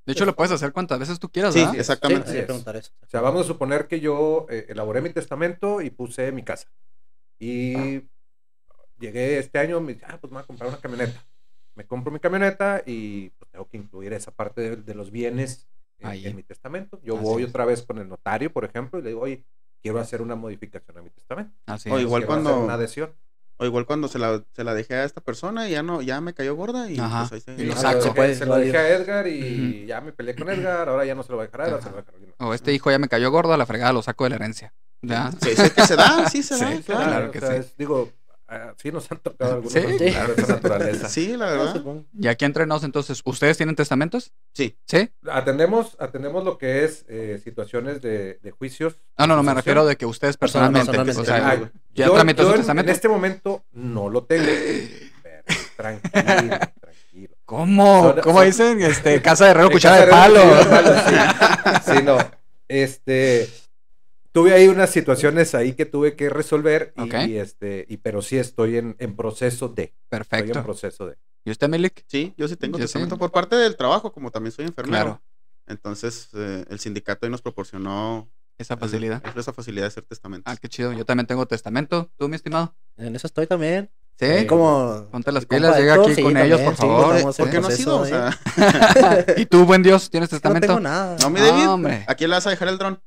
De 0.05 0.13
hecho, 0.13 0.25
lo 0.25 0.35
puedes 0.35 0.51
hacer 0.53 0.73
cuantas 0.73 0.99
veces 0.99 1.19
tú 1.21 1.29
quieras, 1.31 1.55
Sí, 1.55 1.61
¿verdad? 1.61 1.73
Sí, 1.75 1.79
exactamente. 1.81 2.39
es. 2.39 2.45
preguntar 2.45 2.77
eso. 2.77 2.91
O 3.03 3.07
sea, 3.09 3.21
vamos 3.21 3.43
a 3.43 3.45
suponer 3.49 3.87
que 3.87 4.01
yo 4.01 4.47
eh, 4.51 4.67
elaboré 4.69 5.01
mi 5.01 5.11
testamento 5.11 5.81
y 5.81 5.91
puse 5.91 6.33
mi 6.33 6.43
casa. 6.43 6.69
Y 7.39 8.03
llegué 8.99 9.39
este 9.39 9.59
año, 9.59 9.81
me 9.81 9.95
dije, 9.95 10.05
ah, 10.09 10.19
pues 10.21 10.31
me 10.31 10.37
voy 10.37 10.43
a 10.45 10.47
comprar 10.47 10.69
una 10.69 10.79
camioneta. 10.79 11.25
Me 11.75 11.87
compro 11.87 12.13
mi 12.13 12.19
camioneta 12.21 12.83
y 12.85 13.31
pues, 13.31 13.51
tengo 13.51 13.69
que 13.69 13.77
incluir 13.77 14.13
esa 14.13 14.31
parte 14.31 14.61
de, 14.61 14.77
de 14.77 14.95
los 14.95 15.11
bienes 15.11 15.69
en, 15.99 16.07
Ahí. 16.09 16.27
en 16.27 16.37
mi 16.37 16.43
testamento. 16.43 17.01
Yo 17.03 17.15
Así 17.17 17.25
voy 17.25 17.43
es. 17.45 17.49
otra 17.49 17.65
vez 17.65 17.83
con 17.83 17.99
el 17.99 18.09
notario, 18.09 18.53
por 18.53 18.65
ejemplo, 18.65 18.99
y 18.99 19.03
le 19.03 19.09
digo, 19.11 19.23
oye, 19.23 19.45
quiero 19.81 19.99
hacer 20.01 20.21
una 20.21 20.35
modificación 20.37 20.99
a 20.99 21.03
mi 21.03 21.11
testamento. 21.11 21.53
Así 21.67 21.89
O 21.91 21.97
es. 21.97 22.03
igual 22.03 22.23
Quiero 22.23 22.35
hacer 22.35 22.45
cuando- 22.45 22.65
Una 22.65 22.75
adhesión. 22.75 23.13
O 23.59 23.65
igual 23.65 23.87
cuando 23.87 24.09
se 24.09 24.19
la, 24.19 24.43
se 24.57 24.65
la 24.65 24.75
dejé 24.75 24.95
a 24.97 25.05
esta 25.05 25.21
persona 25.21 25.69
y 25.69 25.73
ya 25.73 25.83
no, 25.83 26.03
ya 26.03 26.21
me 26.21 26.35
cayó 26.35 26.57
gorda 26.57 26.91
y 26.91 26.99
Ajá. 26.99 27.27
pues 27.29 27.47
ahí 27.47 27.55
se... 27.57 27.63
Y 27.63 27.67
lo 27.67 27.77
saco. 27.77 28.01
Se, 28.01 28.09
Se 28.09 28.15
puede, 28.15 28.35
se 28.35 28.47
lo 28.47 28.57
dejé 28.57 28.77
a 28.77 28.89
Edgar 28.89 29.27
y 29.29 29.87
ya 29.87 30.01
me 30.01 30.13
peleé 30.13 30.35
con 30.35 30.49
Edgar, 30.51 30.89
ahora 30.89 31.05
ya 31.05 31.15
no 31.15 31.23
se 31.23 31.31
lo 31.31 31.37
voy 31.37 31.45
a 31.45 31.47
dejar 31.47 31.61
a 31.63 31.69
Edgar, 31.69 31.81
se 31.83 31.87
lo 31.87 31.93
voy 31.93 31.99
a 31.99 32.03
dejar 32.03 32.15
a 32.15 32.17
alguien 32.17 32.35
más. 32.39 32.49
O 32.49 32.55
este 32.55 32.73
hijo 32.73 32.91
ya 32.91 32.99
me 32.99 33.09
cayó 33.09 33.31
gordo, 33.31 33.53
a 33.53 33.57
la 33.57 33.67
fregada 33.67 33.93
lo 33.93 34.03
saco 34.03 34.25
de 34.25 34.31
la 34.31 34.37
herencia. 34.37 34.75
¿Ya? 35.03 35.31
Sí, 35.41 35.51
sí, 35.57 35.71
que 35.71 35.87
se 35.87 35.97
da, 35.97 36.29
sí 36.29 36.43
se 36.43 36.57
Sí, 36.57 36.65
da, 36.65 36.81
claro. 36.83 37.05
claro. 37.05 37.31
que 37.33 37.39
o 37.39 37.41
sea, 37.41 37.51
sí. 37.53 37.57
es- 37.57 37.77
digo, 37.77 38.11
ah, 38.53 38.75
sí 38.77 38.93
nos 38.93 39.11
han 39.11 39.19
tocado 39.19 39.53
algunos 39.55 39.73
Sí, 39.73 39.81
claro. 39.81 40.35
de 40.35 40.43
esa 40.43 40.53
naturaleza. 40.55 41.09
Sí, 41.09 41.37
la 41.37 41.49
Ah, 41.49 41.51
verdad. 41.53 41.73
supongo. 41.75 42.05
Y 42.19 42.29
aquí 42.29 42.45
entre 42.45 42.67
nos, 42.67 42.85
entonces, 42.85 43.23
¿ustedes 43.25 43.57
tienen 43.57 43.75
testamentos? 43.77 44.33
Sí. 44.55 44.77
¿Sí? 44.87 45.11
Atendemos, 45.31 45.97
atendemos 45.99 46.45
lo 46.45 46.59
que 46.59 46.85
es 46.85 47.05
eh, 47.09 47.41
situaciones 47.43 48.03
de, 48.03 48.39
de 48.43 48.51
juicios. 48.51 48.97
No, 49.19 49.27
no, 49.27 49.37
no, 49.37 49.43
me 49.43 49.55
refiero 49.55 49.85
de 49.87 49.97
que 49.97 50.07
ustedes 50.07 50.37
personalmente. 50.37 50.87
Personalmente. 50.87 51.21
O 51.21 51.25
sea, 51.25 51.49
Ay, 51.49 51.69
¿ya 51.95 52.07
yo- 52.07 52.13
tramitó 52.15 52.43
yo 52.43 52.49
su 52.49 52.55
en- 52.55 52.61
testamento? 52.61 52.91
En 52.91 52.95
este 52.95 53.09
momento 53.09 53.65
no 53.73 54.09
lo 54.09 54.25
tengo. 54.25 54.47
Pero 55.23 55.43
tranquilo, 55.77 56.59
tranquilo. 56.81 57.37
¿Cómo? 57.45 58.03
Son- 58.13 58.21
¿Cómo 58.23 58.39
son- 58.39 58.47
dicen? 58.47 58.83
Este, 58.83 59.21
casa 59.23 59.47
de 59.47 59.51
herrero, 59.53 59.71
cuchara 59.73 60.05
de 60.05 60.07
palo. 60.11 60.41
De 60.41 60.65
palo, 60.67 60.93
sí. 61.07 61.93
Sí, 61.97 62.03
no. 62.05 62.19
Este. 62.69 63.49
Tuve 64.33 64.55
ahí 64.55 64.69
unas 64.69 64.91
situaciones 64.91 65.55
ahí 65.55 65.75
que 65.75 65.85
tuve 65.85 66.17
que 66.17 66.31
resolver 66.31 66.95
y, 67.27 67.37
este 67.37 67.85
y 67.89 67.99
pero 67.99 68.23
sí 68.23 68.39
estoy 68.39 68.79
en, 68.79 68.97
en 68.99 69.15
proceso 69.15 69.69
de 69.69 69.83
estoy 69.85 69.95
en 70.01 70.09
Perfecto. 70.09 70.63
proceso 70.63 71.07
de 71.07 71.17
¿Y 71.45 71.51
usted, 71.51 71.69
Milik? 71.69 72.05
Sí, 72.07 72.33
yo 72.39 72.49
sí 72.49 72.57
tengo 72.57 72.79
Yo 72.79 72.85
testamento 72.85 73.17
sí. 73.17 73.19
por 73.19 73.31
parte 73.33 73.57
del 73.57 73.77
trabajo, 73.77 74.13
como 74.13 74.31
también 74.31 74.53
soy 74.53 74.65
enfermero. 74.65 75.05
Claro, 75.05 75.23
Entonces, 75.67 76.29
eh, 76.35 76.65
el 76.71 76.79
sindicato 76.79 77.27
ahí 77.27 77.31
nos 77.33 77.43
proporcionó 77.43 78.31
esa 78.59 78.77
facilidad. 78.77 79.21
el- 79.25 79.41
esa 79.41 79.53
facilidad 79.53 79.85
de 79.85 79.89
hacer 79.89 80.05
testamentos. 80.05 80.53
Ah, 80.53 80.57
qué 80.57 80.69
chido. 80.69 80.93
Yo 80.93 81.05
también 81.05 81.27
tengo 81.27 81.45
testamento. 81.47 82.11
¿Tú, 82.17 82.29
mi 82.29 82.37
estimado? 82.37 82.75
En 82.97 83.17
eso 83.17 83.27
estoy 83.27 83.47
también. 83.49 83.91
¿Sí? 84.21 84.47
Como... 84.47 85.09
Ponte 85.11 85.33
las 85.33 85.45
pilas, 85.47 85.77
llega 85.77 85.95
aquí 85.95 86.15
sí, 86.15 86.23
con 86.23 86.37
ellos, 86.37 86.61
por 86.61 86.75
sí, 86.77 86.83
favor. 86.83 87.17
estamos 87.17 87.37
¿Por 87.37 87.47
en 87.49 87.53
qué 87.53 87.61
no 87.61 87.67
has 87.67 87.75
proceso 87.75 87.91
ido? 87.91 88.01
O 88.03 88.07
sea, 88.07 89.35
¿Y 89.37 89.47
tú, 89.47 89.65
buen 89.65 89.83
Dios, 89.83 90.11
tienes 90.11 90.31
No 90.31 90.37
testamento? 90.37 90.67
tengo 90.69 90.81
nada. 90.81 91.17
no, 91.21 91.31
mi 91.31 91.41
No, 91.41 91.47
David, 91.47 91.69
hombre. 91.69 92.05
¿a 92.07 92.15
quién 92.15 92.31
le 92.31 92.37
vas 92.37 92.47
a 92.47 92.51
dejar 92.51 92.69
el 92.69 92.79
dron? 92.79 93.03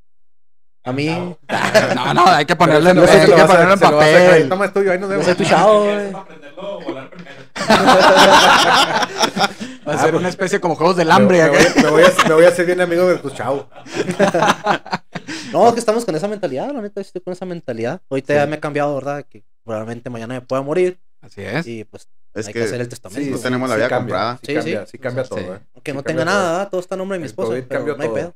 A 0.86 0.92
mí... 0.92 1.06
No, 1.94 2.14
no, 2.14 2.26
hay 2.26 2.44
que 2.46 2.56
ponerle 2.56 2.90
en, 2.90 2.98
ese 2.98 3.20
hay 3.20 3.26
que 3.26 3.44
ponerlo 3.44 3.72
en 3.74 3.78
papel. 3.80 4.48
Toma, 4.48 4.64
es 4.66 4.72
tuyo, 4.72 4.92
ahí 4.92 4.98
nos 4.98 5.08
Yo 5.08 5.18
vemos. 5.18 5.26
soy 5.26 5.34
tu 5.34 5.44
chavo, 5.44 5.84
Es 5.90 6.12
güey. 6.12 6.12
Va 9.88 9.94
a 9.94 9.98
ser 9.98 10.14
una 10.16 10.28
especie 10.28 10.60
como 10.60 10.74
juegos 10.74 10.96
del 10.96 11.10
hambre. 11.12 11.42
me, 11.44 11.48
voy, 11.50 11.58
me 11.82 11.90
voy 11.90 12.02
a, 12.02 12.28
me 12.28 12.34
voy 12.34 12.44
a 12.44 12.48
hacer 12.48 12.66
bien 12.66 12.80
amigo 12.80 13.06
de 13.08 13.18
tu 13.18 13.30
chavo. 13.30 13.68
No, 15.52 15.68
es 15.68 15.74
que 15.74 15.80
estamos 15.80 16.04
con 16.04 16.14
esa 16.14 16.26
mentalidad, 16.28 16.70
la 16.72 16.82
neta, 16.82 17.00
estoy 17.00 17.20
con 17.22 17.32
esa 17.32 17.46
mentalidad. 17.46 18.00
Ahorita 18.10 18.34
ya 18.34 18.46
me 18.46 18.56
he 18.56 18.60
cambiado, 18.60 18.94
¿verdad? 18.96 19.24
Que 19.28 19.42
probablemente 19.64 20.10
mañana 20.10 20.34
me 20.34 20.40
pueda 20.40 20.60
morir 20.60 20.98
Así 21.22 21.40
es. 21.42 21.66
y 21.66 21.84
pues 21.84 22.08
Es 22.34 22.48
hay 22.48 22.52
que, 22.52 22.58
que, 22.60 22.64
hacer 22.66 22.80
el 22.80 22.88
testamento. 22.88 23.36
sí, 23.36 23.42
tenemos 23.42 23.68
la 23.70 23.76
vida 23.76 23.88
cambia, 23.88 24.14
comprada. 24.16 24.38
Sí, 24.42 24.46
Sí, 24.48 24.54
cambia, 24.54 24.80
sí. 24.86 24.90
sí 24.92 24.98
cambia 24.98 25.24
Sí. 25.24 25.30
todo, 25.30 25.54
¿eh? 25.54 25.60
Aunque 25.74 25.92
no 25.94 26.00
Sí 26.00 26.04
tenga 26.04 26.24
todo. 26.24 26.34
nada, 26.34 26.52
¿verdad? 26.52 26.70
todo 26.70 26.80
está 26.80 26.94
a 26.96 26.98
nombre 26.98 27.16
de 27.16 27.20
mi 27.20 27.26
esposa, 27.26 27.48
COVID 27.50 27.62
pero 27.64 27.78
cambió 27.80 27.96
no 27.96 28.02
hay 28.02 28.08
todo. 28.08 28.14
pedo. 28.16 28.34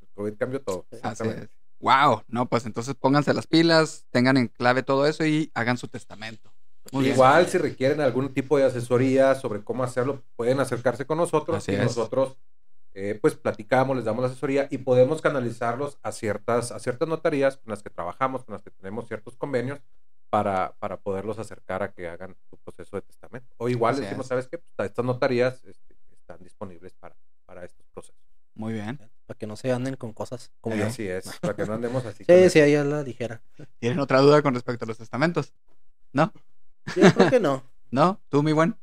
El 0.00 0.08
COVID 0.14 0.32
cambió 0.38 0.60
todo. 0.62 0.86
Así 1.02 1.24
es. 1.28 1.48
Wow, 1.82 2.22
no, 2.28 2.48
pues 2.48 2.64
entonces 2.64 2.94
pónganse 2.94 3.34
las 3.34 3.46
pilas, 3.48 4.06
tengan 4.10 4.36
en 4.36 4.46
clave 4.46 4.84
todo 4.84 5.04
eso 5.06 5.26
y 5.26 5.50
hagan 5.52 5.76
su 5.76 5.88
testamento. 5.88 6.52
Muy 6.92 7.04
bien. 7.04 7.14
Igual, 7.14 7.46
si 7.48 7.58
requieren 7.58 8.00
algún 8.00 8.32
tipo 8.32 8.56
de 8.56 8.64
asesoría 8.64 9.34
sobre 9.34 9.62
cómo 9.64 9.82
hacerlo, 9.82 10.22
pueden 10.36 10.60
acercarse 10.60 11.06
con 11.06 11.18
nosotros 11.18 11.56
Así 11.58 11.72
y 11.72 11.74
es. 11.74 11.82
nosotros 11.82 12.36
eh, 12.94 13.18
pues 13.20 13.34
platicamos, 13.34 13.96
les 13.96 14.04
damos 14.04 14.22
la 14.22 14.28
asesoría 14.28 14.68
y 14.70 14.78
podemos 14.78 15.20
canalizarlos 15.22 15.98
a 16.02 16.12
ciertas, 16.12 16.70
a 16.70 16.78
ciertas 16.78 17.08
notarías 17.08 17.56
con 17.56 17.70
las 17.70 17.82
que 17.82 17.90
trabajamos, 17.90 18.44
con 18.44 18.52
las 18.52 18.62
que 18.62 18.70
tenemos 18.70 19.08
ciertos 19.08 19.36
convenios 19.36 19.80
para, 20.30 20.74
para 20.78 20.98
poderlos 20.98 21.38
acercar 21.38 21.82
a 21.82 21.92
que 21.92 22.08
hagan 22.08 22.36
su 22.48 22.58
proceso 22.58 22.96
de 22.96 23.02
testamento. 23.02 23.48
O 23.58 23.68
igual 23.68 23.94
Así 23.94 24.02
decimos, 24.02 24.26
es. 24.26 24.28
¿sabes 24.28 24.46
qué? 24.46 24.58
Pues, 24.58 24.88
estas 24.88 25.04
notarías 25.04 25.64
este, 25.64 25.96
están 26.12 26.42
disponibles 26.42 26.92
para, 26.94 27.16
para 27.44 27.64
estos 27.64 27.86
procesos. 27.92 28.16
Muy 28.54 28.72
bien. 28.74 28.98
Para 29.32 29.38
que 29.38 29.46
no 29.46 29.56
se 29.56 29.72
anden 29.72 29.96
con 29.96 30.12
cosas 30.12 30.52
como 30.60 30.76
yo. 30.76 30.84
así 30.84 31.08
es, 31.08 31.38
para 31.40 31.56
que 31.56 31.64
no 31.64 31.72
andemos 31.72 32.04
así. 32.04 32.22
Sí, 32.28 32.50
sí, 32.50 32.60
ahí 32.60 32.74
a 32.74 32.84
la 32.84 33.02
ligera. 33.02 33.40
¿Tienen 33.78 33.98
otra 33.98 34.20
duda 34.20 34.42
con 34.42 34.52
respecto 34.52 34.84
a 34.84 34.88
los 34.88 34.98
testamentos? 34.98 35.54
¿No? 36.12 36.34
Yo 36.94 37.10
creo 37.14 37.30
que 37.30 37.40
no. 37.40 37.62
¿No? 37.90 38.20
¿Tú, 38.28 38.42
mi 38.42 38.52
buen? 38.52 38.76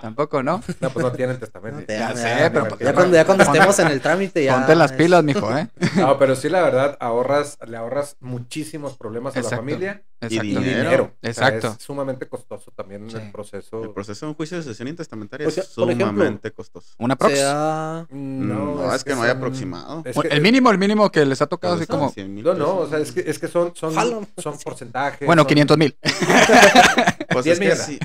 Tampoco, 0.00 0.42
¿no? 0.42 0.62
No, 0.80 0.90
pues 0.90 1.04
no 1.04 1.12
tienen 1.12 1.38
testamento. 1.38 1.80
No, 1.80 1.86
Ya 1.86 2.10
Ya, 2.10 2.16
sé, 2.16 2.22
ya, 2.40 2.52
pero 2.52 2.64
ya 2.64 2.68
¿para 2.70 2.76
qué 2.78 2.84
Ya 2.84 2.90
no? 2.90 2.96
cuando, 2.96 3.16
ya 3.16 3.24
cuando 3.24 3.44
estemos 3.44 3.78
en 3.78 3.86
el 3.88 4.00
trámite 4.00 4.44
ya... 4.44 4.56
Ponte 4.56 4.74
las 4.74 4.92
pilas, 4.92 5.24
mijo, 5.24 5.56
¿eh? 5.56 5.68
No, 5.96 6.18
pero 6.18 6.36
sí, 6.36 6.48
la 6.48 6.62
verdad, 6.62 6.96
ahorras, 7.00 7.58
le 7.66 7.76
ahorras 7.76 8.16
muchísimos 8.20 8.96
problemas 8.96 9.36
a 9.36 9.40
Exacto. 9.40 9.56
la 9.56 9.62
familia 9.62 10.02
Exacto. 10.20 10.44
y 10.44 10.48
dinero. 10.48 10.64
dinero. 10.82 11.04
O 11.04 11.18
sea, 11.20 11.30
Exacto. 11.48 11.76
es 11.78 11.82
sumamente 11.84 12.28
costoso 12.28 12.70
también 12.74 13.10
Sí. 13.10 13.16
el 13.16 13.30
proceso. 13.32 13.82
El 13.84 13.90
proceso 13.90 14.26
de 14.26 14.30
un 14.30 14.36
juicio 14.36 14.56
de 14.56 14.62
sesión 14.62 14.88
intestamentaria 14.88 15.46
es 15.48 15.58
ejemplo, 15.58 15.84
sumamente 16.06 16.50
costoso. 16.52 16.94
¿Una 16.98 17.16
prox? 17.16 17.34
sea- 17.34 18.06
No, 18.10 18.94
es 18.94 19.04
que 19.04 19.14
no 19.14 19.22
hay 19.22 19.30
aproximado. 19.30 20.02
es 20.04 20.14
Bueno, 20.14 20.30
que- 20.30 20.36
el 20.36 20.42
mínimo, 20.42 20.70
el 20.70 20.78
mínimo 20.78 21.10
que 21.10 21.24
les 21.26 21.40
ha 21.42 21.46
tocado 21.46 21.74
Pues 21.76 21.82
así 21.82 21.90
como... 21.90 22.10
100 22.10 22.34
mil 22.34 22.44
No, 22.44 22.54
no, 22.54 22.76
o 22.78 22.88
sea, 22.88 22.98
es 22.98 23.12
que, 23.12 23.20
es 23.28 23.38
que 23.38 23.48
son, 23.48 23.72
son, 23.74 23.92
son 24.38 24.58
porcentajes. 24.58 25.26
Bueno, 25.26 25.42
son- 25.42 25.48
500 25.48 25.78
mil. 25.78 25.96
Pues 27.28 27.44
10 27.44 27.60
es 27.60 27.68
que 27.68 27.76
sí. 27.76 27.98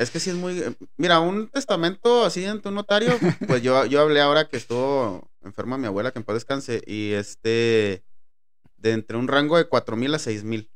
Es 0.00 0.10
que 0.10 0.18
sí 0.18 0.30
es 0.30 0.36
muy. 0.36 0.74
Mira, 0.96 1.20
un 1.20 1.48
testamento 1.48 2.24
así 2.24 2.44
ante 2.46 2.68
un 2.68 2.74
notario, 2.74 3.10
pues 3.46 3.62
yo, 3.62 3.84
yo 3.84 4.00
hablé 4.00 4.20
ahora 4.22 4.48
que 4.48 4.56
estuvo 4.56 5.30
enferma 5.42 5.76
mi 5.76 5.86
abuela, 5.86 6.10
que 6.10 6.18
en 6.20 6.24
paz 6.24 6.34
descanse, 6.34 6.82
y 6.86 7.12
este. 7.12 8.02
De 8.78 8.92
entre 8.92 9.18
un 9.18 9.28
rango 9.28 9.58
de 9.58 9.66
cuatro 9.68 9.96
mil 9.96 10.14
a 10.14 10.18
seis 10.18 10.42
mil. 10.42 10.70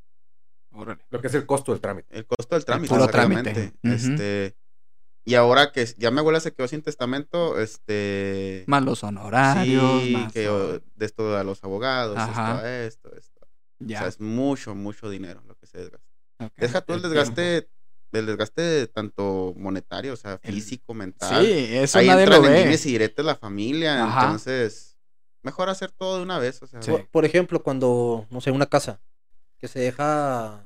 Órale. 0.73 1.01
Lo 1.09 1.23
que 1.23 1.29
es 1.29 1.35
el 1.35 1.47
costo 1.47 1.73
del 1.73 1.81
trámite. 1.81 2.15
El 2.15 2.27
costo 2.27 2.55
del 2.55 2.67
trámite. 2.67 2.89
puro 2.91 3.05
exactamente. 3.07 3.73
trámite. 3.81 4.11
Este. 4.11 4.57
Y 5.25 5.37
ahora 5.37 5.73
que 5.73 5.87
ya 5.97 6.11
mi 6.11 6.19
abuela 6.19 6.39
se 6.41 6.53
quedó 6.53 6.69
sin 6.69 6.83
testamento, 6.83 7.59
este. 7.59 8.65
Más 8.67 8.83
los 8.85 9.03
honorarios, 9.05 10.03
sí, 10.03 10.13
más... 10.13 10.33
que 10.35 10.45
todo. 10.45 10.75
o, 10.77 10.81
de 10.97 11.07
esto 11.07 11.35
a 11.35 11.45
los 11.45 11.65
abogados, 11.65 12.19
Ajá. 12.19 12.57
esto 12.85 13.09
a 13.09 13.17
esto, 13.17 13.17
esto. 13.17 13.41
O 13.81 13.87
Ya. 13.87 14.01
sea, 14.01 14.09
es 14.09 14.21
mucho, 14.21 14.75
mucho 14.75 15.09
dinero 15.09 15.43
lo 15.47 15.55
que 15.57 15.67
se 15.67 15.79
desgasta. 15.79 16.07
Deja 16.59 16.83
tú 16.83 16.93
el 16.93 17.03
El 17.03 17.11
desgaste, 17.11 17.71
el 18.21 18.27
desgaste 18.27 18.87
tanto 18.89 19.55
monetario, 19.57 20.13
o 20.13 20.17
sea, 20.17 20.39
El- 20.43 20.55
físico, 20.55 20.95
mental. 20.95 21.45
Sí, 21.45 21.53
eso 21.77 21.99
Ahí 21.99 22.07
nadie 22.07 22.27
lo 22.27 22.37
en 22.37 22.43
ve. 22.43 22.59
dimes 22.65 22.85
y 22.87 22.91
diretes 22.93 23.25
la 23.25 23.37
familia, 23.37 24.05
Ajá. 24.05 24.23
entonces 24.25 24.97
mejor 25.43 25.69
hacer 25.69 25.91
todo 25.91 26.17
de 26.17 26.23
una 26.23 26.39
vez, 26.39 26.63
o 26.63 26.67
sea, 26.67 26.81
Sí. 26.83 26.91
Por, 26.91 27.07
por 27.09 27.25
ejemplo, 27.25 27.63
cuando, 27.63 28.27
no 28.31 28.41
sé, 28.41 28.51
una 28.51 28.67
casa 28.67 29.01
que 29.59 29.69
se 29.69 29.79
deja 29.81 30.65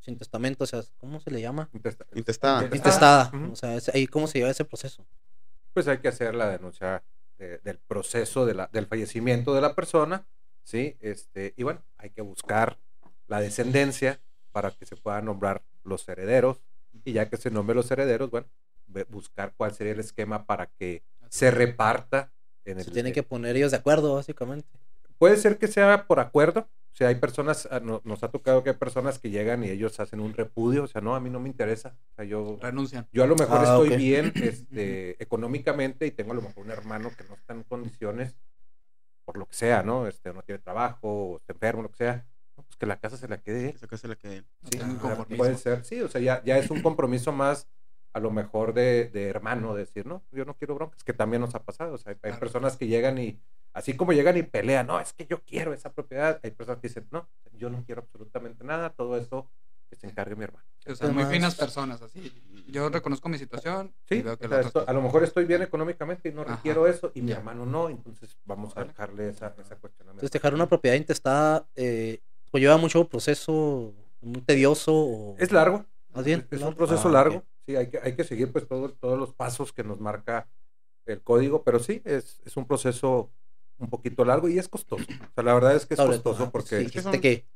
sin 0.00 0.16
testamento, 0.18 0.64
o 0.64 0.66
sea, 0.66 0.82
¿cómo 0.98 1.20
se 1.20 1.30
le 1.30 1.40
llama? 1.40 1.68
Intesta- 1.72 2.06
Intestada. 2.14 2.64
Intestada. 2.64 3.32
O 3.52 3.56
sea, 3.56 3.74
es- 3.76 3.88
ahí 3.90 4.06
cómo 4.06 4.26
se 4.26 4.38
lleva 4.38 4.50
ese 4.50 4.64
proceso. 4.64 5.04
Pues 5.72 5.86
hay 5.88 5.98
que 5.98 6.08
hacer 6.08 6.34
la 6.34 6.48
denuncia 6.50 7.02
de- 7.38 7.58
del 7.58 7.78
proceso 7.78 8.44
de 8.46 8.54
la, 8.54 8.68
del 8.72 8.86
fallecimiento 8.86 9.54
de 9.54 9.60
la 9.60 9.74
persona, 9.74 10.26
¿sí? 10.64 10.96
Este, 11.00 11.54
y 11.56 11.62
bueno, 11.62 11.82
hay 11.98 12.10
que 12.10 12.22
buscar 12.22 12.78
la 13.26 13.40
descendencia 13.40 14.20
para 14.52 14.70
que 14.70 14.86
se 14.86 14.96
puedan 14.96 15.24
nombrar 15.24 15.62
los 15.84 16.06
herederos 16.08 16.58
y 17.04 17.12
ya 17.12 17.28
que 17.28 17.36
se 17.36 17.50
nombren 17.50 17.76
los 17.76 17.90
herederos, 17.90 18.30
bueno, 18.30 18.46
buscar 19.08 19.54
cuál 19.56 19.72
sería 19.74 19.92
el 19.92 20.00
esquema 20.00 20.44
para 20.44 20.66
que 20.66 21.02
se 21.28 21.50
reparta 21.50 22.32
en 22.64 22.78
el... 22.78 22.84
Se 22.84 22.90
tienen 22.90 23.12
que 23.12 23.22
poner 23.22 23.56
ellos 23.56 23.70
de 23.70 23.78
acuerdo, 23.78 24.14
básicamente. 24.14 24.68
Puede 25.18 25.36
ser 25.36 25.58
que 25.58 25.68
sea 25.68 26.06
por 26.06 26.20
acuerdo. 26.20 26.68
O 26.92 26.94
sea, 26.94 27.08
hay 27.08 27.14
personas, 27.14 27.66
ah, 27.70 27.80
no- 27.80 28.02
nos 28.04 28.22
ha 28.22 28.28
tocado 28.30 28.62
que 28.62 28.70
hay 28.70 28.76
personas 28.76 29.18
que 29.18 29.30
llegan 29.30 29.64
y 29.64 29.70
ellos 29.70 29.98
hacen 29.98 30.20
un 30.20 30.34
repudio. 30.34 30.84
O 30.84 30.86
sea, 30.86 31.00
no, 31.00 31.14
a 31.14 31.20
mí 31.20 31.30
no 31.30 31.40
me 31.40 31.48
interesa. 31.48 31.96
O 32.12 32.14
sea, 32.16 32.24
yo, 32.26 32.58
Renuncian. 32.60 33.08
yo 33.12 33.24
a 33.24 33.26
lo 33.26 33.34
mejor 33.34 33.58
Ah, 33.60 33.62
estoy 33.80 33.96
bien 33.96 34.32
este, 34.36 35.22
económicamente 35.22 36.06
y 36.06 36.10
tengo 36.10 36.32
a 36.32 36.34
lo 36.34 36.42
mejor 36.42 36.64
un 36.66 36.70
hermano 36.70 37.10
que 37.16 37.24
no 37.24 37.34
está 37.34 37.54
en 37.54 37.62
condiciones, 37.62 38.36
por 39.24 39.38
lo 39.38 39.46
que 39.46 39.54
sea, 39.54 39.82
¿no? 39.82 40.06
Este, 40.06 40.34
no 40.34 40.42
tiene 40.42 40.58
trabajo, 40.58 40.98
o 41.08 41.36
está 41.38 41.54
enfermo, 41.54 41.82
lo 41.82 41.88
que 41.90 41.96
sea. 41.96 42.26
Pues 42.66 42.76
que 42.78 42.86
la 42.86 42.98
casa 42.98 43.16
se 43.16 43.28
la 43.28 43.38
quede. 43.38 43.70
él. 43.70 43.74
esa 43.76 43.86
casa 43.86 44.08
la 44.08 44.16
que 44.16 44.44
Sí, 44.70 44.78
puede 45.36 45.56
ser, 45.56 45.84
sí, 45.84 46.00
o 46.00 46.08
sea, 46.08 46.20
ya, 46.20 46.42
ya 46.44 46.58
es 46.58 46.70
un 46.70 46.82
compromiso 46.82 47.32
más 47.32 47.66
a 48.14 48.20
lo 48.20 48.30
mejor 48.30 48.74
de, 48.74 49.08
de 49.08 49.28
hermano, 49.28 49.74
decir, 49.74 50.04
no, 50.06 50.22
yo 50.32 50.44
no 50.44 50.54
quiero 50.54 50.74
broncas, 50.74 51.02
que 51.02 51.14
también 51.14 51.40
nos 51.40 51.54
ha 51.54 51.62
pasado. 51.64 51.94
O 51.94 51.98
sea, 51.98 52.10
hay, 52.12 52.18
Claro. 52.18 52.38
personas 52.40 52.76
que 52.76 52.86
llegan 52.86 53.16
y, 53.18 53.40
así 53.72 53.94
como 53.96 54.12
llegan 54.12 54.36
y 54.36 54.42
pelean, 54.42 54.86
no, 54.86 55.00
es 55.00 55.14
que 55.14 55.26
yo 55.26 55.42
quiero 55.42 55.72
esa 55.72 55.92
propiedad. 55.92 56.38
Hay 56.42 56.50
personas 56.50 56.80
que 56.82 56.88
dicen, 56.88 57.06
no, 57.10 57.26
yo 57.54 57.70
no 57.70 57.82
quiero 57.86 58.02
absolutamente 58.02 58.64
nada, 58.64 58.90
todo 58.90 59.16
eso 59.16 59.50
que 59.88 59.96
se 59.96 60.06
encargue 60.06 60.36
mi 60.36 60.44
hermano. 60.44 60.64
O 60.86 60.94
sea, 60.94 61.08
muy 61.08 61.24
finas 61.24 61.54
personas, 61.54 62.02
así. 62.02 62.32
Yo 62.66 62.88
reconozco 62.90 63.28
mi 63.30 63.38
situación 63.38 63.94
Sí, 64.08 64.16
y 64.16 64.22
veo 64.22 64.36
que 64.38 64.44
o 64.44 64.46
el 64.46 64.50
sea, 64.50 64.58
otro 64.58 64.68
esto- 64.68 64.80
está- 64.80 64.90
a 64.90 64.94
lo 64.94 65.00
mejor 65.02 65.22
estoy 65.24 65.44
bien 65.46 65.62
económicamente 65.62 66.28
y 66.28 66.32
no 66.32 66.42
Ajá. 66.42 66.56
requiero 66.56 66.86
eso, 66.86 67.12
y 67.14 67.22
mi 67.22 67.28
Ya. 67.30 67.36
hermano 67.38 67.64
no, 67.64 67.88
entonces 67.88 68.36
vamos 68.44 68.76
a 68.76 68.84
dejarle 68.84 69.28
esa, 69.30 69.54
esa 69.58 69.76
cuestionamiento. 69.76 70.20
Entonces, 70.20 70.30
dejar 70.32 70.52
una 70.54 70.66
propiedad 70.68 70.96
intestada 70.96 71.66
eh, 71.76 72.20
conlleva 72.52 72.76
mucho 72.76 73.08
proceso 73.08 73.94
muy 74.20 74.42
tedioso. 74.42 74.92
O... 74.94 75.36
Es 75.38 75.50
largo. 75.50 75.84
Más 76.14 76.24
bien, 76.24 76.46
Es, 76.50 76.60
es 76.60 76.66
un 76.66 76.74
proceso 76.74 77.08
Ah, 77.08 77.12
largo. 77.12 77.44
Sí, 77.66 77.74
hay 77.76 77.88
que, 77.90 77.98
hay 77.98 78.14
que 78.14 78.24
seguir 78.24 78.52
pues 78.52 78.68
todo- 78.68 78.90
todos 78.92 79.18
los 79.18 79.32
pasos 79.34 79.72
que 79.72 79.82
nos 79.82 79.98
marca 80.00 80.48
el 81.06 81.22
código, 81.22 81.64
pero 81.64 81.80
sí, 81.80 82.02
es, 82.04 82.40
es 82.44 82.56
un 82.56 82.66
proceso 82.66 83.30
un 83.78 83.88
poquito 83.88 84.24
largo 84.24 84.48
y 84.48 84.58
es 84.58 84.68
costoso. 84.68 85.02
O 85.04 85.34
sea, 85.34 85.42
la 85.42 85.54
verdad 85.54 85.74
es 85.74 85.86
que 85.86 85.94
es 85.94 85.98
Sobre 85.98 86.14
costoso 86.16 86.38
todo, 86.38 86.50
porque... 86.52 86.68
sí, 86.68 86.76
Sí, 86.76 86.84
dijiste 86.86 87.20
que, 87.20 87.46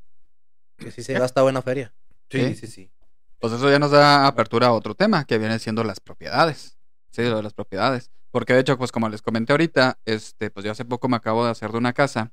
que 0.79 0.91
sí 0.91 1.03
se 1.03 1.13
gasta 1.15 1.43
buena 1.43 1.63
feria. 1.63 1.95
sí, 2.31 2.55
¿Sí? 2.55 2.67
sí. 2.67 2.91
Pues 3.39 3.53
eso 3.53 3.71
ya 3.71 3.79
nos 3.79 3.91
da 3.91 4.27
apertura 4.27 4.69
a 4.69 4.73
otro 4.73 4.95
tema, 4.95 5.25
que 5.27 5.39
viene 5.39 5.59
siendo 5.59 5.85
las 5.85 6.01
propiedades. 6.01 6.79
Sí, 7.11 7.23
lo 7.23 7.37
de 7.37 7.43
las 7.43 7.55
propiedades. 7.55 8.11
Porque 8.31 8.55
de 8.55 8.61
hecho, 8.61 8.79
pues 8.79 8.91
como 8.93 9.09
les 9.09 9.23
comenté 9.23 9.53
ahorita, 9.53 9.99
este, 10.05 10.51
pues 10.51 10.65
yo 10.65 10.73
hace 10.73 10.85
poco 10.85 11.09
me 11.09 11.17
acabo 11.17 11.45
de 11.45 11.51
hacer 11.51 11.71
de 11.71 11.79
una 11.79 11.93
casa 11.93 12.33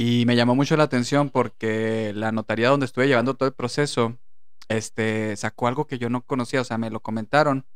y 0.00 0.24
me 0.26 0.36
llamó 0.36 0.54
mucho 0.54 0.76
la 0.76 0.84
atención 0.84 1.28
porque 1.28 2.12
la 2.14 2.30
notaría 2.30 2.68
donde 2.68 2.86
estuve 2.86 3.08
llevando 3.08 3.34
todo 3.34 3.48
el 3.48 3.54
proceso, 3.54 4.16
este, 4.68 5.36
sacó 5.36 5.66
algo 5.66 5.88
que 5.88 5.98
yo 5.98 6.08
no 6.08 6.22
conocía, 6.22 6.60
o 6.60 6.64
sea, 6.64 6.78
me 6.78 6.88
lo 6.88 7.00
comentaron 7.00 7.66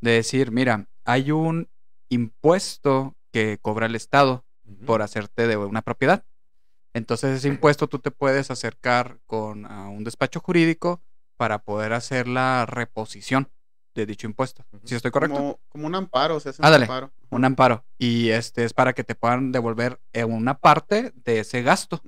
de 0.00 0.10
decir, 0.10 0.50
mira, 0.50 0.88
hay 1.04 1.30
un 1.30 1.68
impuesto 2.08 3.14
que 3.30 3.58
cobra 3.62 3.86
el 3.86 3.94
Estado 3.94 4.44
por 4.84 5.00
hacerte 5.00 5.46
de 5.46 5.56
una 5.56 5.82
propiedad. 5.82 6.24
Entonces 6.92 7.38
ese 7.38 7.48
impuesto 7.48 7.86
tú 7.86 8.00
te 8.00 8.10
puedes 8.10 8.50
acercar 8.50 9.20
con 9.24 9.64
a 9.64 9.88
un 9.88 10.02
despacho 10.02 10.40
jurídico 10.40 11.02
para 11.36 11.60
poder 11.60 11.92
hacer 11.92 12.26
la 12.26 12.66
reposición 12.66 13.48
de 13.94 14.06
dicho 14.06 14.26
impuesto. 14.26 14.64
Ujú. 14.72 14.82
¿Sí 14.86 14.94
estoy 14.94 15.10
correcto? 15.10 15.36
Como, 15.36 15.60
como 15.68 15.86
un 15.86 15.94
amparo, 15.94 16.40
se 16.40 16.50
hace 16.50 16.60
un 16.62 16.66
Ándale. 16.66 16.84
amparo. 16.84 17.12
Un 17.30 17.44
amparo. 17.44 17.84
Y 17.98 18.30
este 18.30 18.64
es 18.64 18.72
para 18.72 18.92
que 18.92 19.04
te 19.04 19.14
puedan 19.14 19.52
devolver 19.52 20.00
eh, 20.12 20.24
una 20.24 20.58
parte 20.58 21.12
de 21.24 21.40
ese 21.40 21.62
gasto. 21.62 22.02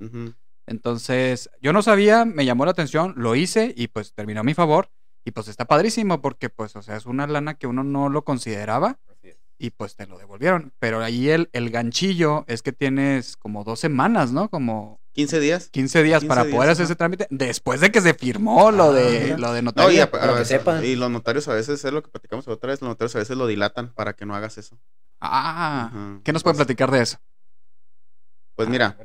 Entonces, 0.65 1.49
yo 1.61 1.71
no 1.73 1.81
sabía, 1.81 2.25
me 2.25 2.45
llamó 2.45 2.65
la 2.65 2.71
atención, 2.71 3.13
lo 3.17 3.35
hice 3.35 3.73
y 3.75 3.87
pues 3.87 4.13
terminó 4.13 4.41
a 4.41 4.43
mi 4.43 4.53
favor. 4.53 4.89
Y 5.23 5.31
pues 5.31 5.47
está 5.47 5.65
padrísimo 5.65 6.21
porque 6.21 6.49
pues, 6.49 6.75
o 6.75 6.81
sea, 6.81 6.95
es 6.95 7.05
una 7.05 7.27
lana 7.27 7.55
que 7.55 7.67
uno 7.67 7.83
no 7.83 8.07
lo 8.09 8.23
consideraba 8.23 8.97
es. 9.23 9.37
y 9.57 9.71
pues 9.71 9.95
te 9.95 10.07
lo 10.07 10.17
devolvieron. 10.17 10.73
Pero 10.79 11.01
ahí 11.01 11.29
el, 11.29 11.49
el 11.53 11.69
ganchillo 11.69 12.45
es 12.47 12.61
que 12.61 12.71
tienes 12.71 13.35
como 13.37 13.63
dos 13.65 13.79
semanas, 13.79 14.31
¿no? 14.31 14.49
Como 14.49 14.99
15 15.17 15.39
días. 15.39 15.69
15 15.71 16.03
días 16.03 16.19
15 16.21 16.27
para 16.29 16.43
días, 16.43 16.55
poder 16.55 16.69
hacer 16.69 16.85
ese 16.85 16.95
trámite 16.95 17.25
después 17.31 17.81
de 17.81 17.91
que 17.91 18.01
se 18.01 18.13
firmó 18.13 18.71
lo 18.71 18.93
de, 18.93 19.19
mira. 19.23 19.37
lo 19.39 19.51
de 19.53 19.61
No, 19.63 19.71
y, 19.91 19.97
notaría. 19.97 20.03
a- 20.13 20.45
sepan. 20.45 20.85
y 20.85 20.95
los 20.95 21.09
notarios 21.09 21.47
a 21.47 21.53
veces 21.53 21.83
es 21.83 21.91
lo 21.91 22.03
que 22.03 22.09
platicamos 22.09 22.45
la 22.45 22.53
otra 22.53 22.69
vez, 22.69 22.81
los 22.81 22.89
notarios 22.89 23.15
a 23.15 23.19
veces 23.19 23.35
lo 23.35 23.47
dilatan 23.47 23.91
para 23.93 24.13
que 24.13 24.27
no 24.27 24.35
hagas 24.35 24.57
eso. 24.59 24.77
Ah. 25.19 26.19
¿qué 26.23 26.31
nos 26.31 26.43
pueden 26.43 26.57
Pues- 26.57 26.67
platicar 26.67 26.91
de 26.91 27.01
eso? 27.01 27.17
Pues 28.55 28.69
mira, 28.69 28.95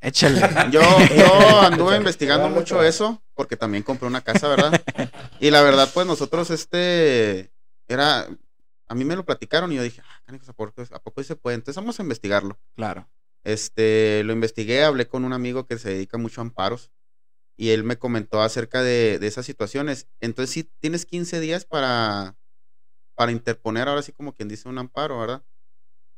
Échale. 0.00 0.40
yo, 0.72 0.82
yo 1.16 1.60
anduve 1.62 1.96
investigando 1.96 2.48
mucho 2.50 2.82
eso 2.82 3.22
porque 3.34 3.56
también 3.56 3.82
compré 3.84 4.06
una 4.08 4.20
casa, 4.22 4.48
¿verdad? 4.48 4.82
Y 5.40 5.50
la 5.50 5.62
verdad, 5.62 5.88
pues 5.94 6.06
nosotros 6.06 6.50
este 6.50 7.52
era 7.88 8.26
a 8.88 8.94
mí 8.94 9.04
me 9.04 9.16
lo 9.16 9.24
platicaron 9.24 9.72
y 9.72 9.76
yo 9.76 9.82
dije, 9.84 10.02
ah, 10.04 10.20
canijos, 10.26 10.48
¿a 10.48 10.52
poco, 10.52 10.82
¿a 10.92 10.98
poco 10.98 11.22
se 11.22 11.36
puede? 11.36 11.54
Entonces 11.54 11.76
vamos 11.80 11.98
a 12.00 12.02
investigarlo. 12.02 12.58
claro. 12.74 13.08
Este, 13.44 14.22
lo 14.24 14.32
investigué, 14.32 14.82
hablé 14.84 15.06
con 15.06 15.24
un 15.24 15.32
amigo 15.32 15.66
que 15.66 15.78
se 15.78 15.90
dedica 15.90 16.16
mucho 16.18 16.40
a 16.40 16.42
amparos 16.42 16.90
y 17.56 17.70
él 17.70 17.84
me 17.84 17.98
comentó 17.98 18.42
acerca 18.42 18.82
de, 18.82 19.18
de 19.18 19.26
esas 19.26 19.46
situaciones. 19.46 20.08
Entonces 20.20 20.52
sí 20.52 20.68
tienes 20.80 21.04
15 21.06 21.40
días 21.40 21.64
para, 21.66 22.36
para 23.14 23.32
interponer 23.32 23.88
ahora 23.88 24.02
sí 24.02 24.12
como 24.12 24.32
quien 24.34 24.48
dice 24.48 24.68
un 24.68 24.78
amparo, 24.78 25.18
¿verdad? 25.20 25.44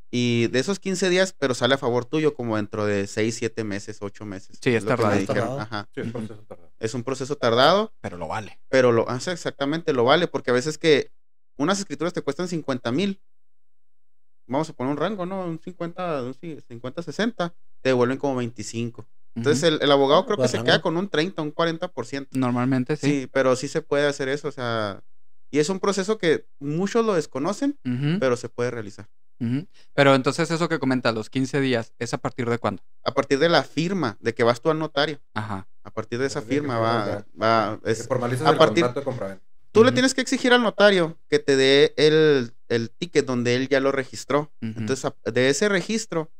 Y 0.09 0.47
de 0.47 0.59
esos 0.59 0.79
15 0.79 1.09
días, 1.09 1.35
pero 1.37 1.53
sale 1.53 1.73
a 1.75 1.77
favor 1.77 2.05
tuyo 2.05 2.33
como 2.33 2.55
dentro 2.55 2.85
de 2.85 3.07
6, 3.07 3.35
7 3.35 3.65
meses, 3.65 3.97
8 3.99 4.25
meses. 4.25 4.57
Sí, 4.61 4.73
es 4.73 4.85
me 4.85 4.95
tardado. 4.95 5.59
Ajá. 5.59 5.89
Sí, 5.93 5.99
es 6.01 6.11
proceso 6.11 6.43
tardado. 6.47 6.71
Es 6.79 6.93
un 6.93 7.03
proceso 7.03 7.35
tardado, 7.35 7.93
Pero 7.99 8.17
lo 8.17 8.29
vale. 8.29 8.57
pero 8.69 8.93
lo 8.93 9.09
hace 9.09 9.33
exactamente, 9.33 9.91
lo 9.91 10.05
vale, 10.05 10.27
porque 10.27 10.51
a 10.51 10.53
veces 10.53 10.77
que 10.77 11.11
unas 11.57 11.79
escrituras 11.79 12.13
te 12.13 12.21
cuestan 12.21 12.47
50 12.47 12.89
mil. 12.93 13.21
Vamos 14.47 14.69
a 14.69 14.73
poner 14.73 14.91
un 14.91 14.97
rango, 14.97 15.25
¿no? 15.25 15.45
Un 15.45 15.59
50, 15.59 16.23
un 16.23 16.33
50, 16.33 17.01
60, 17.03 17.53
te 17.81 17.89
devuelven 17.89 18.17
como 18.17 18.35
25. 18.37 19.05
Entonces 19.35 19.63
el, 19.63 19.79
el 19.81 19.91
abogado 19.91 20.25
creo 20.25 20.37
que 20.37 20.41
Buen 20.41 20.49
se 20.49 20.57
rango. 20.57 20.65
queda 20.65 20.81
con 20.81 20.97
un 20.97 21.09
30, 21.09 21.41
un 21.41 21.53
40%. 21.53 22.27
Normalmente 22.31 22.95
sí. 22.95 23.07
Sí, 23.21 23.29
pero 23.31 23.55
sí 23.55 23.67
se 23.67 23.81
puede 23.81 24.07
hacer 24.07 24.29
eso, 24.29 24.47
o 24.47 24.51
sea, 24.51 25.03
y 25.51 25.59
es 25.59 25.69
un 25.69 25.79
proceso 25.79 26.17
que 26.17 26.47
muchos 26.59 27.05
lo 27.05 27.13
desconocen, 27.13 27.77
pero 28.19 28.35
se 28.37 28.49
puede 28.49 28.71
realizar. 28.71 29.07
Pero 29.93 30.15
entonces 30.15 30.49
eso 30.49 30.67
que 30.67 30.79
comentas, 30.79 31.13
los 31.13 31.29
15 31.29 31.61
días, 31.61 31.93
¿es 31.99 32.13
a 32.15 32.17
partir 32.17 32.49
de 32.49 32.57
cuándo? 32.57 32.81
A 33.03 33.13
partir 33.13 33.37
de 33.37 33.49
la 33.49 33.61
firma, 33.63 34.17
de 34.19 34.33
que 34.33 34.43
vas 34.43 34.59
tú 34.61 34.71
al 34.71 34.79
notario, 34.79 35.19
Ajá. 35.35 35.67
a 35.83 35.91
partir 35.91 36.17
de 36.17 36.25
esa 36.25 36.41
firma 36.41 36.79
va, 36.79 37.23
va, 37.39 37.79
es, 37.85 38.07
formalizas 38.07 38.47
a 38.47 38.51
el 38.51 38.57
partir- 38.57 38.83
contrato 38.83 38.99
de 39.01 39.03
tú 39.77 39.83
le 39.85 39.91
tienes 39.91 40.13
que 40.13 40.21
exigir 40.21 40.53
al 40.53 40.61
notario 40.63 41.17
que 41.29 41.39
te 41.39 41.55
dé 41.55 41.93
el, 41.97 42.53
el 42.69 42.89
ticket 42.89 43.25
donde 43.25 43.55
él 43.55 43.67
ya 43.69 43.79
lo 43.79 43.91
registró. 43.91 44.51
Entonces, 44.61 45.11
de 45.25 45.49
ese 45.49 45.69
registro, 45.69 46.31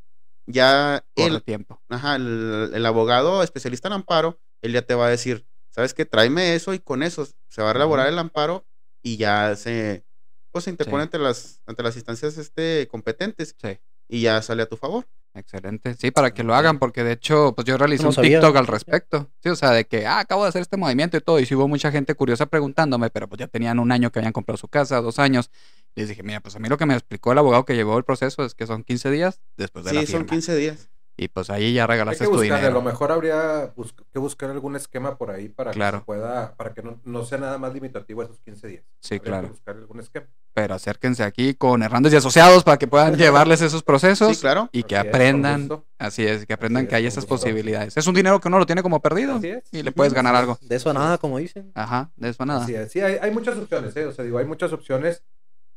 ya 0.45 1.03
Corre 1.15 1.27
el, 1.35 1.43
tiempo. 1.43 1.81
ajá, 1.89 2.15
el, 2.15 2.71
el 2.73 2.85
abogado 2.85 3.43
especialista 3.43 3.87
en 3.89 3.93
amparo, 3.95 4.39
él 4.61 4.73
ya 4.73 4.81
te 4.81 4.95
va 4.95 5.07
a 5.07 5.09
decir, 5.09 5.45
¿sabes 5.69 5.93
qué? 5.93 6.05
Tráeme 6.05 6.55
eso 6.55 6.73
y 6.73 6.79
con 6.79 7.03
eso 7.03 7.27
se 7.49 7.61
va 7.61 7.71
a 7.71 7.75
elaborar 7.75 8.07
el 8.07 8.17
amparo 8.17 8.65
y 9.03 9.17
ya 9.17 9.55
se, 9.55 10.03
pues, 10.51 10.63
se 10.63 10.69
interpone 10.69 11.03
Sí. 11.03 11.05
ante, 11.05 11.19
las, 11.19 11.61
ante 11.65 11.83
las 11.83 11.95
instancias 11.95 12.37
este, 12.37 12.87
competentes 12.89 13.55
Sí. 13.61 13.77
y 14.07 14.21
ya 14.21 14.41
sale 14.41 14.63
a 14.63 14.67
tu 14.67 14.77
favor. 14.77 15.05
Excelente. 15.37 15.93
Sí, 15.95 16.11
para 16.11 16.33
que 16.33 16.43
lo 16.43 16.55
hagan, 16.55 16.79
porque 16.79 17.03
de 17.03 17.13
hecho, 17.13 17.53
pues 17.55 17.65
yo 17.65 17.77
realicé 17.77 18.03
No 18.03 18.09
un 18.09 18.15
sabía. 18.15 18.39
TikTok 18.39 18.55
al 18.57 18.67
respecto. 18.67 19.29
Sí, 19.43 19.49
o 19.49 19.55
sea, 19.55 19.71
de 19.71 19.85
que, 19.85 20.05
ah, 20.07 20.19
acabo 20.19 20.43
de 20.43 20.49
hacer 20.49 20.61
este 20.61 20.77
movimiento 20.77 21.15
y 21.17 21.21
todo. 21.21 21.39
Y 21.39 21.45
sí 21.45 21.55
hubo 21.55 21.67
mucha 21.67 21.91
gente 21.91 22.15
curiosa 22.15 22.45
preguntándome, 22.47 23.09
pero 23.09 23.27
pues 23.29 23.39
ya 23.39 23.47
tenían 23.47 23.79
un 23.79 23.91
año 23.91 24.11
que 24.11 24.19
habían 24.19 24.33
comprado 24.33 24.57
su 24.57 24.67
casa, 24.67 24.99
dos 25.01 25.19
años. 25.19 25.51
Y 25.95 26.01
les 26.01 26.09
dije, 26.09 26.23
mira, 26.23 26.39
pues 26.41 26.55
a 26.55 26.59
mí 26.59 26.69
lo 26.69 26.77
que 26.77 26.85
me 26.85 26.93
explicó 26.93 27.31
el 27.31 27.37
abogado 27.37 27.65
que 27.65 27.75
llevó 27.75 27.97
el 27.97 28.03
proceso 28.03 28.43
es 28.45 28.55
que 28.55 28.65
son 28.67 28.83
15 28.83 29.11
días 29.11 29.41
después 29.57 29.85
de 29.85 29.93
la 29.93 30.01
Sí, 30.01 30.07
son 30.07 30.21
firma. 30.21 30.31
15 30.31 30.55
días. 30.55 30.89
Y 31.19 31.29
pues 31.29 31.49
ahí 31.49 31.73
ya 31.73 31.83
Hay 31.83 31.87
regalaste 31.87 32.25
que 32.25 32.29
tu 32.29 32.37
buscar, 32.37 32.53
a 32.53 32.57
dinero. 32.57 32.73
lo 32.75 32.81
mejor 32.83 33.11
habría 33.11 33.73
bus- 33.75 33.95
que 34.13 34.19
buscar 34.19 34.51
algún 34.51 34.75
esquema 34.75 35.17
por 35.17 35.31
ahí 35.31 35.49
para 35.49 35.71
Claro. 35.71 35.97
que 35.97 36.01
se 36.01 36.05
pueda, 36.05 36.55
para 36.55 36.73
que 36.75 36.83
no, 36.83 37.01
no 37.05 37.25
sea 37.25 37.39
nada 37.39 37.57
más 37.57 37.73
limitativo 37.73 38.21
esos 38.21 38.39
15 38.41 38.67
días. 38.67 38.83
Sí, 38.99 39.15
Habría 39.15 39.31
claro. 39.31 39.47
que 39.47 39.51
buscar 39.53 39.75
algún 39.77 39.99
esquema. 39.99 40.27
Pero 40.53 40.75
acérquense 40.75 41.23
aquí 41.23 41.55
con 41.55 41.81
Hernández 41.81 42.13
y 42.13 42.17
Asociados 42.17 42.63
para 42.63 42.77
que 42.77 42.87
puedan 42.87 43.15
llevarles 43.17 43.61
esos 43.61 43.81
procesos. 43.81 44.35
Sí, 44.35 44.41
claro. 44.41 44.69
Y 44.71 44.83
que 44.83 44.95
Así 44.95 45.07
es, 45.07 45.11
con 45.11 45.15
aprendan, 45.21 45.83
así 45.97 46.25
es, 46.27 46.45
que 46.45 46.53
aprendan 46.53 46.83
Así 46.83 46.89
que 46.89 46.95
es, 46.95 46.97
hay 46.99 47.05
esas 47.07 47.23
gusto. 47.23 47.35
posibilidades. 47.35 47.97
Es 47.97 48.05
un 48.05 48.13
dinero 48.13 48.39
que 48.39 48.47
uno 48.47 48.59
lo 48.59 48.65
tiene 48.67 48.83
como 48.83 49.01
perdido 49.01 49.35
Así 49.37 49.49
es. 49.49 49.63
y 49.71 49.81
le 49.81 49.91
puedes 49.91 50.13
ganar 50.13 50.35
algo. 50.35 50.59
De 50.61 50.75
eso 50.75 50.91
a 50.91 50.93
nada, 50.93 51.17
como 51.17 51.39
dicen. 51.39 51.71
Ajá, 51.73 52.11
de 52.15 52.29
eso 52.29 52.43
a 52.43 52.45
nada. 52.45 52.63
Así 52.63 52.75
es. 52.75 52.91
Sí, 52.91 53.01
hay, 53.01 53.17
hay 53.19 53.31
muchas 53.31 53.57
opciones, 53.57 53.95
¿eh? 53.97 54.05
O 54.05 54.11
sea, 54.11 54.23
digo, 54.23 54.37
hay 54.37 54.45
muchas 54.45 54.71
opciones 54.71 55.23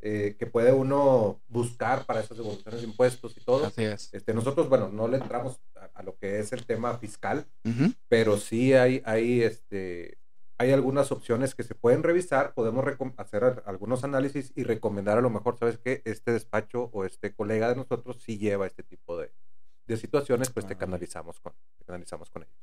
eh, 0.03 0.37
que 0.39 0.47
puede 0.47 0.73
uno 0.73 1.41
buscar 1.49 2.07
para 2.07 2.21
esas 2.21 2.39
devoluciones 2.39 2.81
de 2.81 2.87
impuestos 2.87 3.37
y 3.37 3.41
todo. 3.41 3.67
Así 3.67 3.85
es. 3.85 4.09
Este, 4.13 4.33
nosotros, 4.33 4.69
bueno, 4.69 4.89
no 4.89 5.09
le 5.09 5.19
entramos 5.19 5.61
a, 5.77 5.91
a 5.95 6.03
lo 6.03 6.17
que 6.17 6.39
es 6.39 6.53
el 6.53 6.65
tema 6.65 6.97
fiscal, 6.99 7.47
pero 8.09 8.39
sí 8.39 8.73
hay, 8.73 9.03
hay, 9.05 9.43
este, 9.43 10.19
hay 10.59 10.73
algunas 10.73 11.13
opciones 11.13 11.55
que 11.55 11.63
se 11.63 11.75
pueden 11.75 12.03
revisar, 12.03 12.55
podemos 12.55 12.85
hacer 13.17 13.63
algunos 13.67 14.05
análisis 14.05 14.53
y 14.57 14.65
recomendar 14.65 15.19
a 15.19 15.23
lo 15.23 15.31
mejor, 15.31 15.59
¿sabes 15.59 15.79
qué? 15.79 16.03
Este 16.05 16.33
despacho 16.33 16.91
o 16.93 17.05
este 17.05 17.35
colega 17.35 17.69
de 17.69 17.77
nosotros 17.77 18.23
sí 18.23 18.39
lleva 18.39 18.67
este 18.67 18.83
tipo 18.83 19.19
de, 19.19 19.33
de 19.87 19.97
situaciones, 19.97 20.51
pues 20.51 20.67
te 20.67 20.77
canalizamos 20.77 21.41
con, 21.41 21.53
te 21.79 21.85
canalizamos 21.85 22.31
con 22.31 22.43
ellos. 22.43 22.55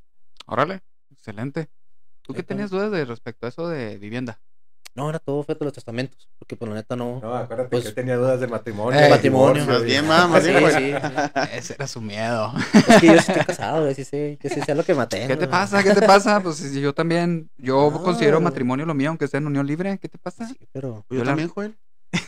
Órale, 0.46 0.82
excelente. 1.12 1.70
¿Tú 2.22 2.34
qué 2.34 2.44
tenías 2.44 2.70
dudas 2.72 2.92
de 2.92 3.06
respecto 3.06 3.46
a 3.46 3.50
eso 3.50 3.68
de 3.68 3.98
vivienda? 3.98 4.42
No, 4.98 5.10
era 5.12 5.20
todo 5.20 5.44
feto 5.44 5.64
los 5.64 5.74
testamentos. 5.74 6.28
Porque 6.40 6.56
por 6.56 6.68
la 6.70 6.74
neta 6.76 6.96
no. 6.96 7.20
No, 7.22 7.36
acuérdate 7.36 7.70
Pues- 7.70 7.84
que 7.84 7.90
él 7.90 7.96
tenía 7.96 8.16
dudas 8.18 8.40
de 8.40 8.48
matrimonio. 8.48 9.00
Eh, 9.00 9.04
de 9.04 9.10
matrimonio. 9.12 9.66
Más 9.68 9.84
bien, 9.84 10.08
ma, 10.08 10.28
más 10.28 10.44
Sí, 10.44 10.50
bien, 10.50 10.62
pues. 10.62 10.74
sí, 10.74 10.92
sí. 10.92 11.56
Ese 11.58 11.74
era 11.76 11.88
su 11.88 12.02
miedo. 12.02 12.52
Es 12.74 12.84
que 13.02 13.08
yo 13.08 13.14
sí 13.14 13.18
estoy 13.32 13.46
casado, 13.46 13.82
güey, 13.84 13.94
sí 13.94 14.04
sé, 14.04 14.38
que 14.42 14.50
sí 14.50 14.60
sé 14.62 14.74
lo 14.74 14.84
que 14.84 14.96
maté. 14.96 15.28
¿Qué 15.28 15.38
te 15.38 15.48
pasa? 15.48 15.84
¿Qué 15.84 15.94
te 15.94 16.02
pasa? 16.06 16.42
Pues 16.42 16.56
si 16.58 16.82
yo 16.82 16.94
también, 16.94 17.50
yo 17.58 17.92
Ah. 17.96 18.02
considero 18.04 18.42
matrimonio 18.42 18.86
lo 18.88 18.94
mío, 18.96 19.10
aunque 19.10 19.26
esté 19.26 19.38
en 19.38 19.46
unión 19.48 19.68
libre. 19.68 20.00
¿Qué 20.00 20.10
te 20.10 20.18
pasa? 20.18 20.48
Sí, 20.48 20.58
pero. 20.74 21.06
Yo 21.12 21.18
Yo 21.18 21.24
la- 21.24 21.32
también, 21.32 21.50
Joel. 21.50 21.78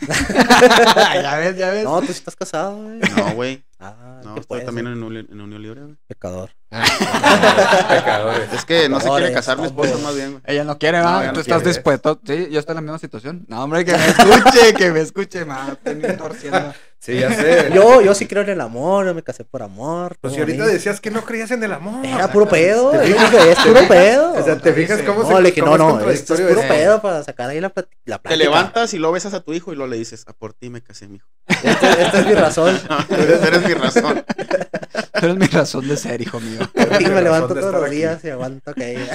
ya 1.22 1.36
ves, 1.38 1.56
ya 1.56 1.70
ves. 1.70 1.84
No, 1.84 2.00
tú 2.00 2.06
sí 2.06 2.12
estás 2.12 2.36
casado, 2.36 2.76
güey. 2.82 2.98
No, 3.16 3.34
güey. 3.34 3.64
Ah, 3.78 4.20
No, 4.24 4.34
¿qué 4.34 4.40
estoy 4.40 4.64
también 4.64 4.86
en 4.88 5.02
Unión, 5.02 5.26
en 5.30 5.40
Unión 5.40 5.62
Libre, 5.62 5.82
güey. 5.82 5.96
Pecador. 6.06 6.50
Pecadores. 6.70 8.52
Es 8.52 8.64
que 8.64 8.88
no 8.88 9.00
se 9.00 9.08
quiere 9.08 9.32
casar 9.32 9.58
mi 9.58 9.66
esposa 9.66 9.96
más 9.98 10.14
bien, 10.14 10.32
güey. 10.32 10.42
Ella 10.46 10.64
no 10.64 10.78
quiere, 10.78 10.98
No, 10.98 11.04
¿va? 11.04 11.22
ella 11.22 11.30
Tú 11.32 11.36
no 11.36 11.40
estás 11.40 11.64
dispuesto. 11.64 12.20
Sí, 12.26 12.48
yo 12.50 12.60
estoy 12.60 12.72
en 12.72 12.76
la 12.76 12.82
misma 12.82 12.98
situación. 12.98 13.44
No, 13.48 13.62
hombre, 13.64 13.84
que 13.84 13.92
me 13.96 14.06
escuche, 14.06 14.74
que 14.74 14.90
me 14.90 15.00
escuche, 15.00 15.44
ma. 15.44 15.76
Estoy 15.84 16.16
torciendo. 16.16 16.74
Sí, 17.00 17.18
ya 17.18 17.32
sé. 17.32 17.70
Yo, 17.74 18.02
yo 18.02 18.14
sí 18.14 18.26
creo 18.26 18.42
en 18.42 18.50
el 18.50 18.60
amor, 18.60 19.06
yo 19.06 19.14
me 19.14 19.22
casé 19.22 19.42
por 19.42 19.62
amor. 19.62 20.18
Pues 20.20 20.34
si 20.34 20.40
ahorita 20.40 20.66
decías 20.66 21.00
que 21.00 21.10
no 21.10 21.22
creías 21.24 21.50
en 21.50 21.64
el 21.64 21.72
amor. 21.72 22.04
Era 22.04 22.30
puro 22.30 22.46
pedo. 22.46 22.92
es 22.92 23.58
puro 23.58 23.88
pedo. 23.88 24.34
O 24.34 24.44
sea, 24.44 24.58
¿te 24.58 24.72
fijas 24.74 25.00
cómo 25.00 25.24
se 25.24 25.32
No, 25.32 25.40
le 25.40 25.48
dije, 25.48 25.62
cómo 25.62 25.78
no, 25.78 25.98
es 25.98 26.04
no, 26.04 26.10
esto 26.10 26.34
es 26.34 26.40
contradictorio 26.40 26.54
puro 26.56 26.68
pedo 26.68 27.00
para 27.00 27.22
sacar 27.24 27.48
ahí 27.48 27.58
la, 27.58 27.72
la 28.04 28.18
Te 28.18 28.22
plática. 28.22 28.36
levantas 28.36 28.92
y 28.92 28.98
lo 28.98 29.12
besas 29.12 29.32
a 29.32 29.40
tu 29.40 29.54
hijo 29.54 29.72
y 29.72 29.76
lo 29.76 29.86
le 29.86 29.96
dices, 29.96 30.24
a 30.28 30.34
por 30.34 30.52
ti 30.52 30.68
me 30.68 30.82
casé, 30.82 31.08
mijo. 31.08 31.26
Esta, 31.48 31.92
esta 31.94 32.20
es 32.20 32.26
mi 32.26 32.34
razón. 32.34 32.78
eres, 33.08 33.42
eres 33.44 33.66
mi 33.66 33.72
razón. 33.74 34.24
Tú 34.26 35.06
eres 35.26 35.36
mi 35.36 35.46
razón 35.46 35.88
de 35.88 35.96
ser, 35.96 36.20
hijo 36.20 36.38
mío. 36.38 36.60
Por 36.74 36.98
ti 36.98 37.06
me 37.06 37.22
levanto 37.22 37.54
todos 37.54 37.72
los 37.72 37.84
aquí. 37.84 37.96
días 37.96 38.22
y 38.24 38.28
aguanto 38.28 38.74
que 38.74 39.06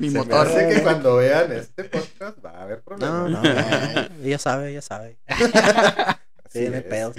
Mi 0.00 0.08
Se 0.08 0.14
me 0.18 0.24
motor. 0.24 0.46
hace 0.46 0.68
que 0.68 0.82
cuando 0.82 1.16
vean 1.16 1.52
este 1.52 1.84
podcast 1.84 2.44
va 2.44 2.50
a 2.50 2.62
haber 2.62 2.78
No, 2.78 2.84
problemas. 2.84 3.30
no, 3.30 3.42
no. 3.42 4.08
Ella 4.24 4.38
sabe, 4.38 4.70
ella 4.70 4.82
sabe. 4.82 5.18
Así 5.26 5.44
Sí, 6.64 6.68
no 6.68 6.82
pedos. 6.82 7.16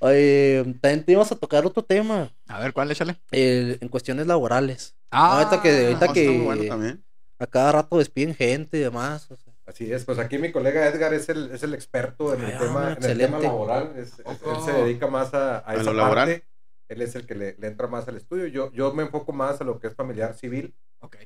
Oye, 0.00 0.62
también 0.80 1.04
te 1.04 1.12
íbamos 1.12 1.32
a 1.32 1.36
tocar 1.36 1.64
otro 1.64 1.82
tema. 1.82 2.30
A 2.48 2.58
ver, 2.60 2.72
¿cuál? 2.72 2.90
Échale. 2.90 3.16
el- 3.30 3.78
en 3.80 3.88
cuestiones 3.88 4.26
laborales. 4.26 4.94
Ah, 5.10 5.38
ahorita 5.38 5.62
que, 5.62 5.86
ahorita 5.86 6.06
No, 6.08 6.12
que 6.12 6.38
bueno 6.40 6.64
también. 6.68 7.04
a 7.38 7.46
cada 7.46 7.72
rato 7.72 7.98
despiden 7.98 8.34
gente 8.34 8.76
y 8.78 8.80
demás. 8.80 9.30
o 9.30 9.36
sea, 9.36 9.52
Así 9.66 9.90
es, 9.90 10.04
pues 10.04 10.18
aquí 10.18 10.36
mi 10.36 10.52
colega 10.52 10.86
Edgar 10.88 11.14
es 11.14 11.28
el, 11.30 11.50
es 11.52 11.62
el 11.62 11.72
experto 11.72 12.34
en 12.34 12.42
el, 12.44 12.52
Ah, 12.54 12.58
tema, 12.58 12.80
en 12.82 12.86
el 12.88 12.92
excelente. 12.94 13.26
tema 13.26 13.38
laboral. 13.42 13.92
Es- 13.96 14.18
es- 14.18 14.26
él 14.26 14.56
se 14.64 14.72
dedica 14.72 15.06
más 15.06 15.32
a, 15.32 15.58
a, 15.60 15.70
A 15.70 15.74
esa 15.74 15.84
lo 15.84 15.92
laboral. 15.94 16.28
parte. 16.28 16.44
Él 16.88 17.00
es 17.00 17.14
el 17.14 17.26
que 17.26 17.34
le, 17.34 17.56
le 17.58 17.66
entra 17.68 17.86
más 17.86 18.06
al 18.08 18.16
estudio. 18.18 18.46
Yo, 18.48 18.70
yo 18.72 18.92
me 18.92 19.04
enfoco 19.04 19.32
más 19.32 19.58
a 19.62 19.64
lo 19.64 19.78
que 19.80 19.86
es 19.86 19.94
familiar 19.94 20.34
civil, 20.34 20.74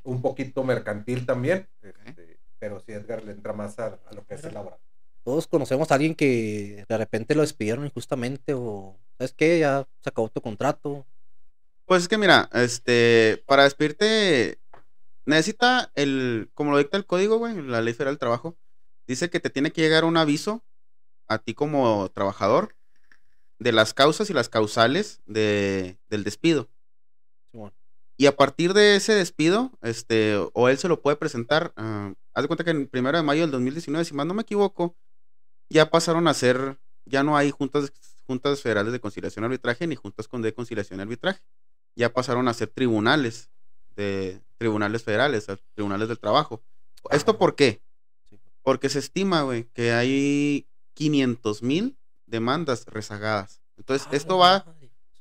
Un 0.04 0.22
poquito 0.22 0.64
mercantil 0.64 1.26
también. 1.26 1.68
este, 1.82 2.38
pero 2.58 2.80
sí, 2.80 2.92
Edgar 2.92 3.22
le 3.24 3.32
entra 3.32 3.52
más 3.52 3.78
a, 3.78 3.98
a 4.06 4.14
lo 4.14 4.26
que 4.26 4.34
es 4.34 4.44
el 4.44 4.54
laboral. 4.54 4.78
todos 5.24 5.46
conocemos 5.46 5.90
a 5.90 5.94
alguien 5.94 6.14
que 6.14 6.84
de 6.88 6.98
repente 6.98 7.34
lo 7.34 7.42
despidieron 7.42 7.84
injustamente 7.84 8.54
o, 8.54 8.98
¿sabes 9.18 9.32
qué? 9.34 9.58
Ya 9.58 9.86
se 10.00 10.08
acabó 10.08 10.28
tu 10.28 10.40
contrato. 10.40 11.06
Pues 11.84 12.02
es 12.02 12.08
que 12.08 12.18
mira, 12.18 12.48
este, 12.52 13.42
para 13.46 13.64
despedirte, 13.64 14.58
necesita 15.26 15.90
el, 15.94 16.50
como 16.54 16.70
lo 16.70 16.78
dicta 16.78 16.96
el 16.96 17.06
código, 17.06 17.38
güey, 17.38 17.60
la 17.62 17.80
ley 17.82 17.94
federal 17.94 18.14
del 18.14 18.18
trabajo, 18.18 18.56
dice 19.06 19.30
que 19.30 19.40
te 19.40 19.50
tiene 19.50 19.70
que 19.70 19.82
llegar 19.82 20.04
un 20.04 20.16
aviso 20.16 20.62
a 21.28 21.38
ti 21.38 21.54
como 21.54 22.08
trabajador 22.10 22.74
de 23.58 23.72
las 23.72 23.92
causas 23.94 24.30
y 24.30 24.32
las 24.32 24.48
causales 24.48 25.20
de, 25.26 25.98
del 26.08 26.24
despido. 26.24 26.68
Y 28.20 28.26
a 28.26 28.36
partir 28.36 28.74
de 28.74 28.96
ese 28.96 29.14
despido, 29.14 29.70
este, 29.80 30.36
o 30.52 30.68
él 30.68 30.76
se 30.76 30.88
lo 30.88 31.00
puede 31.00 31.16
presentar, 31.16 31.72
ah, 31.76 32.12
haz 32.34 32.42
de 32.42 32.48
cuenta 32.48 32.64
que 32.64 32.70
en 32.70 32.80
el 32.80 32.88
primero 32.88 33.16
de 33.16 33.22
mayo 33.22 33.42
del 33.42 33.52
2019, 33.52 34.04
si 34.04 34.12
más 34.12 34.26
no 34.26 34.34
me 34.34 34.42
equivoco, 34.42 34.96
ya 35.70 35.88
pasaron 35.88 36.26
a 36.26 36.34
ser, 36.34 36.80
ya 37.06 37.22
no 37.22 37.36
hay 37.36 37.52
juntas, 37.52 37.92
juntas 38.26 38.60
federales 38.60 38.92
de 38.92 38.98
conciliación 38.98 39.44
y 39.44 39.46
arbitraje 39.46 39.86
ni 39.86 39.94
juntas 39.94 40.26
con 40.26 40.42
de 40.42 40.52
conciliación 40.52 40.98
y 40.98 41.02
arbitraje. 41.02 41.40
Ya 41.94 42.12
pasaron 42.12 42.48
a 42.48 42.54
ser 42.54 42.68
tribunales, 42.70 43.50
de 43.94 44.42
tribunales 44.56 45.04
federales, 45.04 45.46
tribunales 45.74 46.08
del 46.08 46.18
trabajo. 46.18 46.60
¿Esto 47.10 47.38
por 47.38 47.54
qué? 47.54 47.80
Porque 48.62 48.88
se 48.88 48.98
estima, 48.98 49.42
güey, 49.42 49.64
que 49.74 49.92
hay 49.92 50.68
500 50.94 51.62
mil 51.62 51.96
demandas 52.26 52.84
rezagadas. 52.86 53.62
Entonces, 53.76 54.08
Ah, 54.10 54.16
esto 54.16 54.38
va 54.38 54.64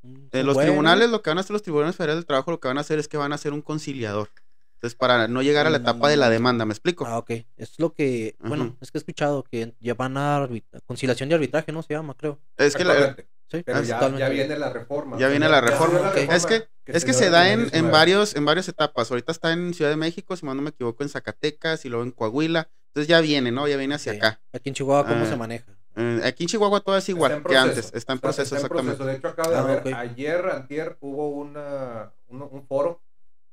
un- 0.03 0.29
eh, 0.31 0.43
los 0.43 0.57
tribunales, 0.57 1.09
lo 1.09 1.21
que 1.21 1.29
van 1.29 1.37
a 1.37 1.41
hacer 1.41 1.53
los 1.53 1.63
tribunales 1.63 1.95
federales 1.95 2.19
del 2.19 2.25
trabajo, 2.25 2.51
lo 2.51 2.59
que 2.59 2.67
van 2.67 2.77
a 2.77 2.81
hacer 2.81 2.99
es 2.99 3.07
que 3.07 3.17
van 3.17 3.31
a 3.31 3.35
hacer 3.35 3.53
un 3.53 3.61
conciliador. 3.61 4.29
Entonces, 4.75 4.95
para 4.95 5.27
no 5.27 5.41
llegar 5.41 5.65
a 5.65 5.71
la 5.71 5.77
etapa 5.77 6.07
de 6.07 6.17
la 6.17 6.27
Mm. 6.27 6.31
demanda, 6.31 6.65
¿me 6.65 6.71
explico? 6.73 7.05
Ah, 7.07 7.17
ok. 7.17 7.31
Es 7.57 7.79
lo 7.79 7.93
que, 7.93 8.35
bueno, 8.39 8.77
es 8.79 8.91
que 8.91 8.97
he 8.97 8.99
escuchado 8.99 9.43
que 9.43 9.73
ya 9.79 9.95
van 9.95 10.17
a 10.17 10.37
arbitra- 10.37 10.81
conciliación 10.85 11.31
y 11.31 11.33
arbitraje, 11.33 11.71
¿no? 11.71 11.81
Se 11.81 11.93
llama, 11.93 12.13
creo. 12.15 12.39
es 12.57 12.75
que 12.75 12.83
la- 12.83 12.91
Actualmente. 12.93 13.27
Sí, 13.49 13.63
Pero 13.65 13.77
Ah, 13.77 13.81
ya, 13.81 14.17
ya 14.17 14.27
viene 14.29 14.59
la 14.59 14.69
reforma. 14.73 15.17
Ya 15.17 15.29
viene 15.29 15.47
la 15.47 15.61
reforma. 15.61 16.09
Ok. 16.09 16.17
Es 16.17 16.45
que- 16.45 16.67
es 16.85 17.05
que 17.05 17.13
se 17.13 17.29
da 17.29 17.49
en, 17.49 17.61
2019. 17.61 17.77
en 17.87 17.91
varios, 17.93 18.35
en 18.35 18.43
varias 18.45 18.67
etapas. 18.67 19.09
Ahorita 19.09 19.31
está 19.31 19.53
en 19.53 19.73
Ciudad 19.73 19.89
de 19.89 19.95
México, 19.95 20.35
si 20.35 20.45
mal 20.45 20.57
no 20.57 20.61
me 20.63 20.71
equivoco, 20.71 21.01
en 21.01 21.07
Zacatecas 21.09 21.85
y 21.85 21.89
luego 21.89 22.03
en 22.03 22.11
Coahuila. 22.11 22.69
Entonces 22.89 23.07
ya 23.07 23.21
viene, 23.21 23.51
¿no? 23.53 23.65
Ya 23.69 23.77
viene 23.77 23.95
hacia 23.95 24.11
Sí. 24.11 24.17
acá. 24.17 24.41
Aquí 24.51 24.67
en 24.69 24.75
Chihuahua, 24.75 25.07
¿cómo 25.07 25.23
Ah, 25.23 25.27
se 25.29 25.37
maneja? 25.37 25.76
Eh, 25.99 26.21
aquí 26.23 26.43
en 26.43 26.49
Chihuahua 26.49 26.79
todo 26.81 26.95
es 26.97 27.09
igual 27.09 27.43
que 27.43 27.57
antes. 27.57 27.91
Está 27.93 28.13
en 28.13 28.19
proceso, 28.19 28.55
está 28.55 28.57
en 28.57 28.65
exactamente. 28.65 28.97
proceso. 28.97 29.05
De 29.05 29.15
hecho, 29.17 29.27
acabo 29.29 29.51
de 29.67 29.93
Ah, 29.93 29.99
ayer, 29.99 30.45
antier, 30.49 30.97
hubo 31.01 31.29
una, 31.29 32.11
un, 32.27 32.43
un 32.43 32.65
foro 32.67 33.01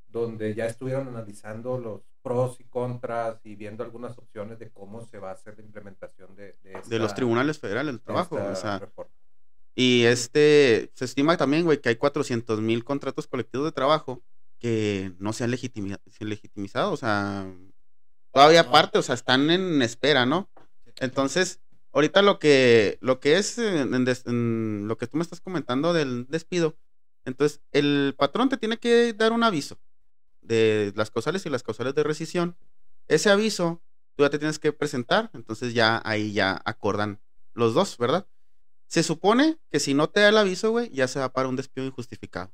donde 0.09 0.55
ya 0.55 0.66
estuvieron 0.66 1.09
analizando 1.09 1.78
los 1.78 2.03
pros 2.22 2.61
y 2.61 2.64
contras 2.64 3.36
y 3.45 3.55
viendo 3.57 3.82
algunas 3.82 4.16
opciones 4.18 4.59
de 4.59 4.70
cómo 4.70 5.05
se 5.07 5.18
va 5.18 5.30
a 5.30 5.32
hacer 5.34 5.57
la 5.59 5.64
implementación 5.64 6.34
de, 6.36 6.57
de, 6.62 6.80
De 6.86 6.99
los 6.99 7.14
tribunales 7.14 7.59
federales 7.59 7.92
del 7.95 7.99
de 7.99 8.05
trabajo. 8.05 8.36
O 8.36 8.55
sea. 8.57 8.80
Y 9.74 10.05
este, 10.05 10.90
se 10.95 11.05
estima 11.05 11.36
también, 11.36 11.64
güey, 11.64 11.80
que 11.80 11.88
hay 11.88 11.97
400 11.97 12.61
mil 12.61 12.84
contratos 12.84 13.26
colectivos 13.26 13.66
de 13.66 13.72
trabajo 13.72 14.22
que 14.61 15.12
no 15.18 15.32
se 15.32 15.45
han 15.45 15.51
legitimi- 15.51 15.99
legitimizado, 16.20 16.92
o 16.92 16.97
sea, 16.97 17.45
todavía 18.32 18.62
No. 18.62 18.68
aparte, 18.68 18.99
o 18.99 19.03
sea, 19.03 19.14
están 19.16 19.51
en 19.51 19.82
espera, 19.82 20.24
¿no? 20.26 20.49
Entonces, 21.01 21.61
ahorita 21.95 22.22
lo 22.22 22.38
que, 22.38 22.99
lo 23.01 23.20
que 23.20 23.36
es, 23.38 23.57
en 23.59 24.88
lo 24.88 24.99
que 24.99 25.07
tú 25.07 25.16
me 25.16 25.22
estás 25.22 25.40
comentando 25.40 25.92
del 25.92 26.26
despido, 26.28 26.76
entonces, 27.24 27.62
el 27.72 28.14
patrón 28.18 28.49
te 28.51 28.59
tiene 28.59 28.76
que 28.78 29.14
dar 29.14 29.32
un 29.32 29.42
aviso 29.45 29.78
de 30.42 30.92
las 30.95 31.11
causales 31.11 31.47
y 31.47 31.51
las 31.51 31.62
causales 31.62 31.95
de 31.95 32.03
rescisión. 32.03 32.55
Ese 33.09 33.30
aviso, 33.30 33.82
tú 34.14 34.24
ya 34.24 34.30
te 34.30 34.38
tienes 34.38 34.59
que 34.59 34.72
presentar, 34.74 35.30
entonces 35.32 35.72
ya 35.72 36.03
ahí 36.05 36.32
ya 36.34 36.61
acordan 36.66 37.20
los 37.55 37.72
dos, 37.72 37.97
¿verdad? 37.97 38.26
Se 38.88 39.03
supone 39.03 39.59
que 39.70 39.80
si 39.80 39.95
no 39.95 40.11
te 40.11 40.20
da 40.20 40.28
el 40.28 40.36
aviso, 40.36 40.70
güey, 40.70 40.90
ya 40.90 41.09
se 41.09 41.18
va 41.18 41.32
para 41.32 41.49
un 41.49 41.57
despido 41.57 41.86
injustificado. 41.86 42.53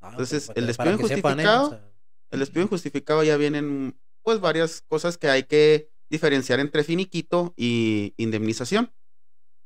Ah, 0.00 0.10
entonces, 0.10 0.50
el 0.54 0.66
despido 0.68 1.08
sepan, 1.08 1.40
¿eh? 1.40 1.42
injustificado- 1.42 1.66
O 1.66 1.70
sea, 1.70 1.92
El 2.30 2.38
despido 2.40 2.62
injustificado 2.62 3.22
ya 3.24 3.36
vienen, 3.36 3.98
pues, 4.22 4.40
varias 4.40 4.82
cosas 4.82 5.18
que 5.18 5.28
hay 5.28 5.44
que 5.44 5.90
diferenciar 6.08 6.60
entre 6.60 6.84
finiquito 6.84 7.52
y 7.56 8.14
indemnización. 8.16 8.92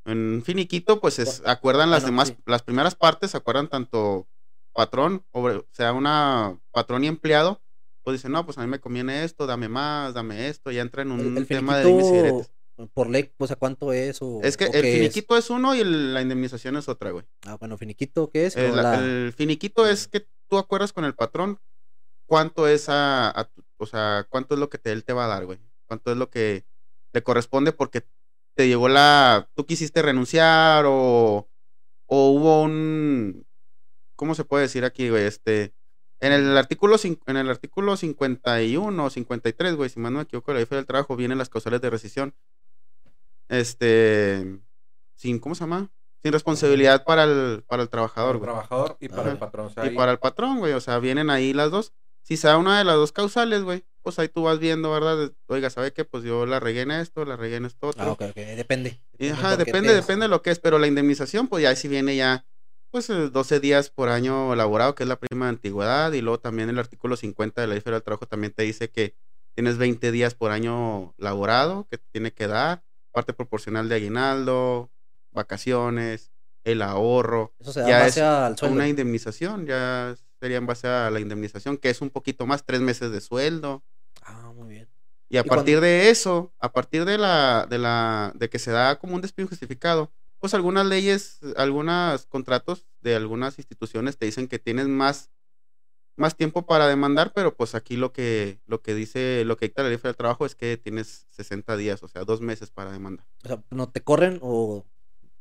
En 0.05 0.41
finiquito, 0.43 0.99
pues, 0.99 1.19
es, 1.19 1.43
acuerdan 1.45 1.91
las 1.91 2.03
Ah, 2.03 2.07
no, 2.07 2.11
demás, 2.11 2.27
sí. 2.29 2.37
las 2.45 2.63
primeras 2.63 2.95
partes, 2.95 3.35
acuerdan 3.35 3.67
tanto 3.69 4.27
patrón, 4.73 5.25
o 5.31 5.65
sea, 5.71 5.93
una 5.93 6.59
patrón 6.71 7.03
y 7.03 7.07
empleado, 7.07 7.61
pues 8.03 8.17
dicen, 8.17 8.31
no, 8.31 8.43
pues 8.45 8.57
a 8.57 8.61
mí 8.61 8.67
me 8.67 8.79
conviene 8.79 9.23
esto, 9.23 9.45
dame 9.45 9.67
más, 9.69 10.13
dame 10.15 10.47
esto, 10.47 10.71
ya 10.71 10.81
entra 10.81 11.03
en 11.03 11.11
un 11.11 11.19
el, 11.19 11.37
el 11.37 11.47
tema 11.47 11.77
de 11.77 11.83
finiquito, 11.83 12.13
diretes. 12.13 12.51
por 12.93 13.09
ley, 13.09 13.31
o 13.37 13.45
sea, 13.45 13.57
¿cuánto 13.57 13.93
es? 13.93 14.17
O, 14.21 14.39
Es 14.41 14.57
que 14.57 14.65
o 14.65 14.73
el 14.73 14.81
qué 14.81 14.91
es? 14.93 14.95
finiquito 14.95 15.37
es? 15.37 15.49
uno 15.51 15.75
y 15.75 15.81
el- 15.81 16.13
la 16.15 16.21
indemnización 16.23 16.77
es 16.77 16.89
otra, 16.89 17.11
güey. 17.11 17.25
Ah, 17.45 17.57
bueno, 17.59 17.77
finiquito, 17.77 18.29
¿qué 18.31 18.47
es? 18.47 18.55
El, 18.55 18.75
la- 18.75 18.95
el 18.97 19.33
finiquito 19.33 19.85
es 19.85 20.07
que 20.07 20.25
tú 20.49 20.57
acuerdas 20.57 20.93
con 20.93 21.05
el 21.05 21.13
patrón 21.13 21.59
cuánto 22.25 22.67
es 22.67 22.89
a, 22.89 23.29
a 23.29 23.51
o 23.77 23.85
sea, 23.85 24.25
cuánto 24.29 24.55
es 24.55 24.59
lo 24.59 24.69
que 24.69 24.77
te, 24.79 24.91
él 24.91 25.03
te 25.03 25.13
va 25.13 25.25
a 25.25 25.27
dar, 25.27 25.45
güey. 25.45 25.59
Cuánto 25.91 26.09
es 26.13 26.17
lo 26.17 26.29
que 26.29 26.63
le 27.11 27.21
corresponde 27.21 27.73
porque 27.73 28.05
te 28.55 28.65
llegó 28.69 28.87
la, 28.87 29.49
tú 29.55 29.65
quisiste 29.65 30.01
renunciar 30.01 30.85
o, 30.87 31.49
o 32.05 32.29
hubo 32.29 32.61
un, 32.61 33.45
¿cómo 34.15 34.33
se 34.33 34.45
puede 34.45 34.61
decir 34.63 34.85
aquí, 34.85 35.09
güey? 35.09 35.25
Este, 35.25 35.73
en 36.21 36.31
el 36.31 36.57
artículo, 36.57 36.95
en 37.03 37.35
el 37.35 37.49
artículo 37.49 37.97
51 37.97 39.03
o 39.03 39.09
53, 39.09 39.75
güey, 39.75 39.89
si 39.89 39.99
mal 39.99 40.13
no 40.13 40.19
me 40.19 40.23
equivoco, 40.23 40.53
la 40.53 40.59
ley 40.59 40.67
del 40.69 40.85
trabajo, 40.85 41.17
vienen 41.17 41.37
las 41.37 41.49
causales 41.49 41.81
de 41.81 41.89
rescisión. 41.89 42.33
Este, 43.49 44.61
sin, 45.15 45.39
¿cómo 45.39 45.55
se 45.55 45.65
llama? 45.65 45.91
Sin 46.23 46.31
responsabilidad 46.31 47.03
para 47.03 47.25
el, 47.25 47.65
para 47.67 47.83
el 47.83 47.89
Para 47.89 47.91
trabajador, 47.91 48.35
el 48.35 48.39
güey. 48.39 48.49
trabajador 48.49 48.97
y 49.01 49.09
para 49.09 49.23
Ajá. 49.23 49.31
el 49.31 49.37
patrón. 49.39 49.65
o 49.65 49.69
sea, 49.71 49.83
Y 49.85 49.89
ahí- 49.89 49.95
para 49.97 50.13
el 50.13 50.19
patrón, 50.19 50.59
güey, 50.59 50.71
o 50.71 50.79
sea, 50.79 50.99
vienen 50.99 51.29
ahí 51.29 51.51
las 51.51 51.69
dos. 51.69 51.91
Si 52.21 52.37
se 52.37 52.47
da 52.47 52.57
una 52.57 52.77
de 52.77 52.85
las 52.85 52.95
dos 52.95 53.11
causales, 53.11 53.63
güey, 53.63 53.83
pues 54.01 54.19
ahí 54.19 54.27
tú 54.27 54.43
vas 54.43 54.59
viendo, 54.59 54.91
¿verdad? 54.91 55.31
Oiga, 55.47 55.69
¿sabe 55.69 55.93
qué? 55.93 56.05
Pues 56.05 56.23
yo 56.23 56.45
la 56.45 56.59
regué 56.59 56.81
en 56.81 56.91
esto, 56.91 57.25
la 57.25 57.35
regué 57.35 57.57
en 57.57 57.65
esto 57.65 57.87
otro. 57.87 58.03
Ah, 58.03 58.11
ok, 58.11 58.21
ok, 58.29 58.35
depende. 58.35 59.01
Y, 59.17 59.29
ajá, 59.29 59.57
depende, 59.57 59.93
depende 59.93 60.25
de 60.25 60.29
lo 60.29 60.41
que 60.41 60.51
es, 60.51 60.59
pero 60.59 60.79
la 60.79 60.87
indemnización, 60.87 61.47
pues 61.47 61.63
ya 61.63 61.75
si 61.75 61.87
viene 61.87 62.15
ya, 62.15 62.45
pues 62.89 63.09
eh, 63.09 63.29
12 63.29 63.59
días 63.59 63.89
por 63.89 64.09
año 64.09 64.55
laborado, 64.55 64.95
que 64.95 65.03
es 65.03 65.09
la 65.09 65.19
prima 65.19 65.45
de 65.45 65.49
antigüedad, 65.49 66.11
y 66.13 66.21
luego 66.21 66.39
también 66.39 66.69
el 66.69 66.79
artículo 66.79 67.15
50 67.15 67.61
de 67.61 67.67
la 67.67 67.73
ley 67.75 67.81
federal 67.81 67.99
del 67.99 68.05
trabajo 68.05 68.25
también 68.25 68.53
te 68.53 68.63
dice 68.63 68.89
que 68.89 69.15
tienes 69.55 69.77
20 69.77 70.11
días 70.11 70.33
por 70.33 70.51
año 70.51 71.13
laborado 71.17 71.87
que 71.89 71.97
te 71.97 72.05
tiene 72.11 72.33
que 72.33 72.47
dar, 72.47 72.83
parte 73.11 73.33
proporcional 73.33 73.89
de 73.89 73.95
aguinaldo, 73.95 74.91
vacaciones, 75.31 76.31
el 76.63 76.81
ahorro, 76.81 77.53
Eso 77.59 77.73
se 77.73 77.81
da 77.81 77.87
ya 77.87 77.99
en 78.01 78.07
es 78.07 78.15
base 78.15 78.21
al 78.21 78.57
sueldo. 78.57 78.75
una 78.75 78.87
indemnización, 78.87 79.65
ya 79.65 80.15
sería 80.39 80.57
en 80.57 80.65
base 80.65 80.87
a 80.87 81.09
la 81.11 81.19
indemnización, 81.19 81.77
que 81.77 81.89
es 81.89 82.01
un 82.01 82.09
poquito 82.09 82.45
más, 82.45 82.65
tres 82.65 82.81
meses 82.81 83.11
de 83.11 83.21
sueldo. 83.21 83.83
Ah, 84.21 84.51
muy 84.55 84.67
bien. 84.69 84.89
Y 85.29 85.37
a 85.37 85.41
¿Y 85.41 85.43
cuándo- 85.43 85.55
partir 85.63 85.79
de 85.79 86.09
eso, 86.09 86.53
a 86.59 86.71
partir 86.71 87.05
de 87.05 87.17
la, 87.17 87.65
de 87.69 87.77
la, 87.77 88.31
de 88.35 88.49
que 88.49 88.59
se 88.59 88.71
da 88.71 88.99
como 88.99 89.15
un 89.15 89.21
despido 89.21 89.47
justificado, 89.47 90.11
pues 90.39 90.53
algunas 90.53 90.85
leyes, 90.85 91.39
algunos 91.55 92.25
contratos 92.25 92.85
de 93.01 93.15
algunas 93.15 93.57
instituciones 93.57 94.17
te 94.17 94.25
dicen 94.25 94.47
que 94.47 94.59
tienes 94.59 94.87
más, 94.87 95.29
más 96.17 96.35
tiempo 96.35 96.65
para 96.65 96.87
demandar, 96.87 97.31
pero 97.33 97.55
pues 97.55 97.75
aquí 97.75 97.95
lo 97.95 98.11
que, 98.11 98.59
lo 98.65 98.81
que 98.81 98.93
dice, 98.93 99.43
lo 99.45 99.55
que 99.57 99.65
dicta 99.67 99.83
la 99.83 99.89
ley 99.89 99.97
del 99.97 100.15
trabajo 100.15 100.45
es 100.45 100.55
que 100.55 100.77
tienes 100.77 101.27
60 101.29 101.77
días, 101.77 102.03
o 102.03 102.07
sea, 102.07 102.23
dos 102.25 102.41
meses 102.41 102.69
para 102.71 102.91
demandar. 102.91 103.25
O 103.43 103.47
sea, 103.47 103.63
no 103.71 103.89
te 103.89 104.01
corren 104.03 104.39
o 104.41 104.85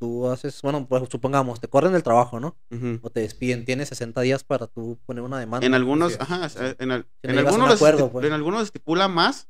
tú 0.00 0.26
haces, 0.28 0.60
bueno, 0.62 0.86
pues 0.88 1.04
supongamos, 1.10 1.60
te 1.60 1.68
corren 1.68 1.92
del 1.92 2.02
trabajo, 2.02 2.40
¿no? 2.40 2.56
O 3.02 3.10
te 3.10 3.20
despiden, 3.20 3.66
tienes 3.66 3.90
60 3.90 4.22
días 4.22 4.42
para 4.42 4.66
tú 4.66 4.98
poner 5.04 5.22
una 5.22 5.38
demanda. 5.38 5.66
En 5.66 5.74
algunos, 5.74 6.18
ajá, 6.18 6.46
en, 6.78 7.04
Si 7.22 7.28
algunos, 7.38 7.74
acuerdo, 7.74 8.10
pues. 8.10 8.26
en 8.26 8.32
algunos 8.32 8.62
estipula 8.62 9.08
más, 9.08 9.48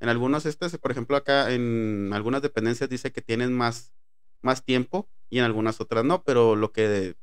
en 0.00 0.08
algunos 0.08 0.46
este, 0.46 0.66
por 0.78 0.90
ejemplo, 0.90 1.14
acá 1.14 1.52
en 1.52 2.10
algunas 2.14 2.40
dependencias 2.40 2.88
dice 2.88 3.12
que 3.12 3.20
tienen 3.20 3.52
más, 3.52 3.92
más 4.40 4.64
tiempo 4.64 5.08
y 5.28 5.38
en 5.38 5.44
algunas 5.44 5.78
otras 5.80 6.06
no, 6.06 6.24
pero 6.24 6.56
lo 6.56 6.72
que, 6.72 7.16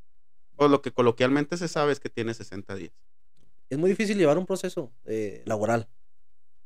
pues, 0.56 0.70
lo 0.70 0.84
que 0.84 0.92
coloquialmente 0.92 1.58
se 1.58 1.68
sabe 1.68 1.92
es 1.92 2.00
que 2.00 2.10
tiene 2.10 2.36
60 2.36 2.76
días. 2.76 2.94
Es 3.70 3.80
muy 3.80 3.90
difícil 3.90 4.16
llevar 4.18 4.38
un 4.38 4.46
proceso 4.46 4.92
eh, 5.06 5.42
laboral. 5.46 5.90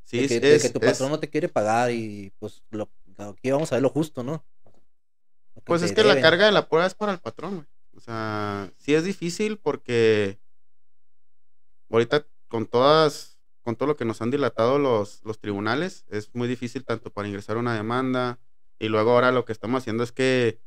Sí, 0.04 0.18
de, 0.18 0.24
es, 0.24 0.28
que, 0.32 0.40
de 0.40 0.54
es- 0.56 0.62
que 0.62 0.68
tu 0.68 0.80
es- 0.80 0.92
patrón 0.92 1.10
no 1.10 1.18
te 1.18 1.30
quiere 1.30 1.48
pagar 1.48 1.90
y 1.92 2.30
pues 2.38 2.62
lo, 2.70 2.90
aquí 3.16 3.50
vamos 3.50 3.72
a 3.72 3.76
ver 3.76 3.82
lo 3.82 3.88
justo, 3.88 4.22
¿no? 4.22 4.44
Pues 5.64 5.82
es 5.82 5.92
que 5.92 6.04
la 6.04 6.20
carga 6.20 6.46
de 6.46 6.52
la 6.52 6.68
prueba 6.68 6.86
es 6.86 6.94
para 6.94 7.12
el 7.12 7.18
patrón, 7.18 7.54
güey. 7.56 7.66
O 7.96 8.00
sea, 8.00 8.72
sí 8.78 8.94
es 8.94 9.04
difícil 9.04 9.58
porque 9.58 10.38
ahorita 11.90 12.26
con 12.48 12.66
todas, 12.66 13.38
con 13.62 13.76
todo 13.76 13.86
lo 13.88 13.96
que 13.96 14.04
nos 14.04 14.20
han 14.22 14.30
dilatado 14.30 14.78
los, 14.78 15.20
los 15.24 15.38
tribunales, 15.38 16.04
es 16.08 16.34
muy 16.34 16.48
difícil 16.48 16.84
tanto 16.84 17.10
para 17.12 17.28
ingresar 17.28 17.56
una 17.56 17.74
demanda 17.74 18.38
y 18.78 18.88
luego 18.88 19.12
ahora 19.12 19.30
lo 19.32 19.44
que 19.44 19.52
estamos 19.52 19.82
haciendo 19.82 20.02
es 20.02 20.12
que 20.12 20.60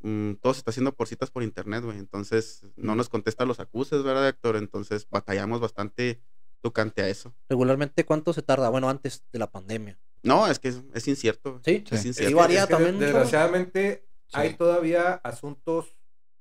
mm, 0.00 0.34
todo 0.34 0.52
se 0.54 0.58
está 0.58 0.70
haciendo 0.70 0.94
por 0.94 1.08
citas 1.08 1.30
por 1.30 1.42
internet, 1.42 1.82
güey. 1.84 1.98
Entonces 1.98 2.66
no 2.76 2.94
nos 2.94 3.08
contestan 3.08 3.48
los 3.48 3.58
acuses, 3.60 4.02
¿verdad, 4.02 4.28
Héctor? 4.28 4.56
Entonces 4.56 5.06
batallamos 5.10 5.60
bastante 5.60 6.20
tocante 6.60 7.02
a 7.02 7.08
eso. 7.08 7.34
Regularmente, 7.48 8.04
¿cuánto 8.04 8.32
se 8.32 8.42
tarda? 8.42 8.68
Bueno, 8.68 8.88
antes 8.88 9.24
de 9.32 9.38
la 9.38 9.50
pandemia. 9.50 9.98
No, 10.22 10.46
es 10.48 10.58
que 10.58 10.68
es, 10.68 10.82
es 10.94 11.06
incierto. 11.08 11.52
güey. 11.52 11.62
¿Sí? 11.64 11.84
Es 11.90 12.00
Sí. 12.02 12.08
incierto. 12.08 12.28
Sí, 12.28 12.34
varía 12.34 12.60
Es 12.62 12.66
que 12.66 12.72
de- 12.74 12.78
también. 12.84 12.98
Desgraciadamente, 13.00 14.05
Sí. 14.28 14.34
hay 14.40 14.54
todavía 14.54 15.14
asuntos 15.22 15.86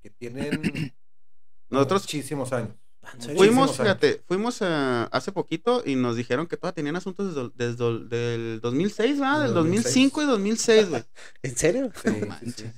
que 0.01 0.09
tienen 0.09 0.61
Nosotros 1.69 2.03
muchísimos 2.03 2.51
años. 2.53 2.71
Ah. 3.03 3.11
Fuimos, 3.35 3.69
años. 3.69 3.77
fíjate, 3.77 4.21
fuimos 4.27 4.59
eh, 4.61 5.07
hace 5.11 5.31
poquito 5.31 5.83
y 5.85 5.95
nos 5.95 6.15
dijeron 6.15 6.47
que 6.47 6.57
todavía 6.57 6.75
tenían 6.75 6.95
asuntos 6.95 7.35
desde, 7.35 7.51
desde 7.55 7.87
el 7.87 8.09
del 8.09 8.59
2006, 8.61 9.19
¿verdad? 9.19 9.41
Del 9.43 9.53
2005 9.53 10.21
y 10.21 10.25
2006, 10.25 10.89
güey. 10.89 11.03
¿En 11.43 11.55
serio? 11.55 11.91
Sí, 12.03 12.09
No 12.09 12.13
sí, 12.15 12.25
manches. 12.25 12.55
sí. 12.55 12.71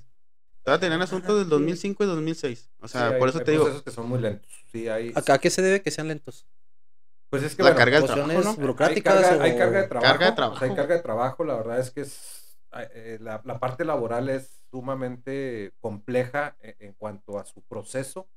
Todavía 0.63 0.81
tenían 0.81 1.01
asuntos 1.01 1.37
del 1.39 1.47
2005 1.47 2.03
y 2.03 2.07
2006. 2.07 2.69
O 2.81 2.87
sea, 2.89 3.07
Sí, 3.07 3.13
hay- 3.13 3.19
por 3.19 3.29
eso 3.29 3.37
hay 3.39 3.45
te 3.45 3.51
digo, 3.51 3.63
procesos 3.63 3.83
que 3.83 3.91
son 3.91 4.09
muy 4.09 4.19
lentos. 4.19 4.51
Sí, 4.71 4.89
hay. 4.89 5.13
¿Acá 5.15 5.35
a 5.35 5.39
qué 5.39 5.49
se 5.49 5.61
debe 5.61 5.81
que 5.81 5.91
sean 5.91 6.09
lentos? 6.09 6.45
Pues 7.29 7.43
es 7.43 7.55
que 7.55 7.63
la 7.63 7.69
bueno, 7.69 7.77
carga 7.79 7.97
del 7.99 8.03
cuestiones 8.05 8.27
trabajo, 8.35 8.43
¿no? 8.43 8.51
hay 8.55 8.61
burocráticas 8.61 9.13
carga, 9.13 9.37
o- 9.37 9.41
hay 9.43 9.57
carga 9.57 9.81
de 9.81 9.87
trabajo. 9.87 10.11
Carga 10.13 10.25
de 10.25 10.31
o 10.31 10.35
sea, 10.35 10.43
hay 10.45 10.57
trabajo. 10.57 10.75
carga 10.75 10.95
de 10.95 11.01
trabajo. 11.01 11.43
La 11.45 11.55
verdad 11.55 11.79
es 11.79 11.91
que 11.91 12.01
es 12.01 12.46
eh, 12.83 13.17
la, 13.21 13.41
la 13.45 13.59
parte 13.59 13.85
laboral 13.85 14.29
es 14.29 14.63
sumamente 14.71 15.73
compleja 15.79 16.55
en, 16.61 16.75
en 16.79 16.93
cuanto 16.93 17.39
a 17.39 17.45
su 17.45 17.61
proceso, 17.63 18.29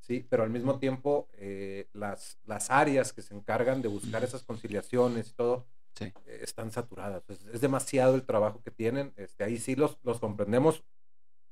sí, 0.00 0.26
pero 0.28 0.42
al 0.42 0.50
mismo 0.50 0.78
tiempo 0.78 1.28
eh, 1.34 1.88
las, 1.92 2.38
las 2.44 2.70
áreas 2.70 3.12
que 3.12 3.22
se 3.22 3.34
encargan 3.34 3.82
de 3.82 3.88
buscar 3.88 4.22
esas 4.24 4.44
conciliaciones 4.44 5.30
y 5.30 5.34
todo 5.34 5.66
Sí. 5.94 6.04
eh, 6.26 6.40
están 6.42 6.70
saturadas. 6.72 7.22
Es, 7.28 7.44
es 7.52 7.60
demasiado 7.60 8.14
el 8.14 8.24
trabajo 8.24 8.62
que 8.62 8.70
tienen. 8.70 9.12
Este, 9.16 9.44
ahí 9.44 9.58
sí 9.58 9.76
los, 9.76 9.98
los 10.02 10.20
comprendemos 10.20 10.84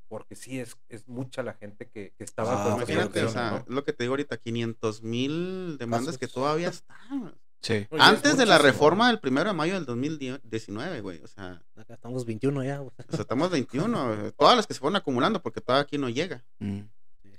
porque 0.08 0.34
sí 0.34 0.58
es, 0.58 0.76
es 0.88 1.06
mucha 1.06 1.42
la 1.42 1.52
gente 1.54 1.88
que, 1.88 2.14
que 2.16 2.24
estaba 2.24 2.52
Ah, 2.52 2.64
con 2.64 2.76
imagínate, 2.78 3.22
o 3.22 3.28
situaciones, 3.28 3.32
sea, 3.32 3.64
¿no? 3.68 3.74
lo 3.74 3.84
que 3.84 3.92
te 3.92 4.02
digo 4.04 4.12
ahorita, 4.12 4.38
500 4.38 5.02
mil 5.02 5.76
demandas 5.78 6.16
que 6.18 6.26
todavía 6.26 6.68
están. 6.70 7.38
Sí. 7.62 7.86
Oye, 7.90 8.02
Antes 8.02 8.32
es 8.32 8.38
de 8.38 8.46
la 8.46 8.58
reforma 8.58 9.08
del 9.08 9.20
primero 9.20 9.50
de 9.50 9.54
mayo 9.54 9.74
del 9.74 9.84
2019, 9.84 11.00
güey. 11.02 11.22
O 11.22 11.26
sea, 11.26 11.62
Acá 11.76 11.94
estamos 11.94 12.24
21 12.24 12.64
ya. 12.64 12.78
güey. 12.78 12.90
o 13.08 13.10
sea, 13.12 13.20
estamos 13.20 13.50
21. 13.50 14.06
güey. 14.16 14.32
Todas 14.38 14.56
las 14.56 14.66
que 14.66 14.74
se 14.74 14.80
fueron 14.80 14.96
acumulando 14.96 15.42
porque 15.42 15.60
todavía 15.60 15.82
aquí 15.82 15.98
no 15.98 16.08
llega. 16.08 16.42
Mm. 16.58 16.80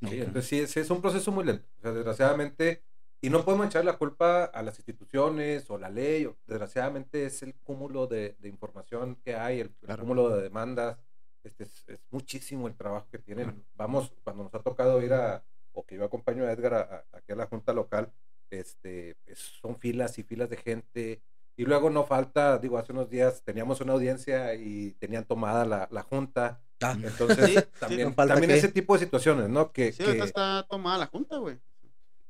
Sí, 0.10 0.20
entonces 0.20 0.46
sí, 0.48 0.60
es- 0.60 0.78
es 0.78 0.90
un 0.90 1.02
proceso 1.02 1.32
muy 1.32 1.44
lento. 1.46 1.66
O 1.78 1.82
sea, 1.82 1.92
desgraciadamente, 1.92 2.84
y 3.22 3.30
no 3.30 3.44
podemos 3.46 3.68
echar 3.68 3.86
la 3.86 3.98
culpa 3.98 4.46
a 4.46 4.64
las 4.64 4.78
instituciones 4.80 5.70
o 5.70 5.78
la 5.78 5.90
ley. 5.90 6.26
o- 6.26 6.38
desgraciadamente 6.48 7.26
es 7.26 7.42
el 7.44 7.54
cúmulo 7.56 8.08
de, 8.08 8.36
de 8.40 8.50
información 8.50 9.16
que 9.24 9.36
hay, 9.36 9.60
el, 9.60 9.68
el 9.68 9.74
Claro. 9.86 10.02
cúmulo 10.02 10.30
de 10.30 10.42
demandas. 10.44 10.98
Este 11.44 11.64
es, 11.64 11.84
es 11.88 12.00
muchísimo 12.12 12.68
el 12.68 12.76
trabajo 12.76 13.08
que 13.12 13.18
tienen. 13.18 13.64
Vamos, 13.76 14.12
cuando 14.24 14.44
nos 14.44 14.54
ha 14.54 14.60
tocado 14.60 15.02
ir 15.02 15.14
a, 15.14 15.44
o 15.74 15.84
que 15.86 15.96
yo 15.98 16.04
acompaño 16.06 16.46
a 16.46 16.52
Edgar 16.52 16.74
a, 16.76 16.80
a- 16.82 17.18
aquí 17.18 17.32
a 17.32 17.36
la 17.36 17.48
junta 17.48 17.74
local, 17.74 18.12
este, 18.52 19.16
es- 19.26 19.40
son 19.62 19.78
filas 19.78 20.18
y 20.20 20.24
filas 20.24 20.50
de 20.50 20.58
gente. 20.58 21.22
Y 21.58 21.66
luego 21.66 21.90
no 21.90 22.06
falta, 22.06 22.58
digo, 22.58 22.78
hace 22.78 22.92
unos 22.92 23.10
días 23.10 23.44
teníamos 23.44 23.82
una 23.82 23.94
audiencia 23.94 24.56
y 24.56 24.92
tenían 25.00 25.26
tomada 25.26 25.66
la, 25.66 25.88
la 25.92 26.02
junta. 26.02 26.62
Ah, 26.82 26.98
Entonces, 27.04 27.46
Sí, 27.46 27.56
sí, 27.58 27.64
también, 27.80 28.08
no 28.10 28.14
falta 28.14 28.34
también 28.34 28.52
que- 28.52 28.58
ese 28.58 28.70
tipo 28.70 28.94
de 28.94 29.00
situaciones, 29.04 29.50
¿no? 29.50 29.72
Que, 29.72 29.92
Sí, 29.92 30.04
que 30.04 30.18
está 30.20 30.64
tomada 30.70 30.98
la 30.98 31.08
junta, 31.08 31.38
güey. 31.38 31.58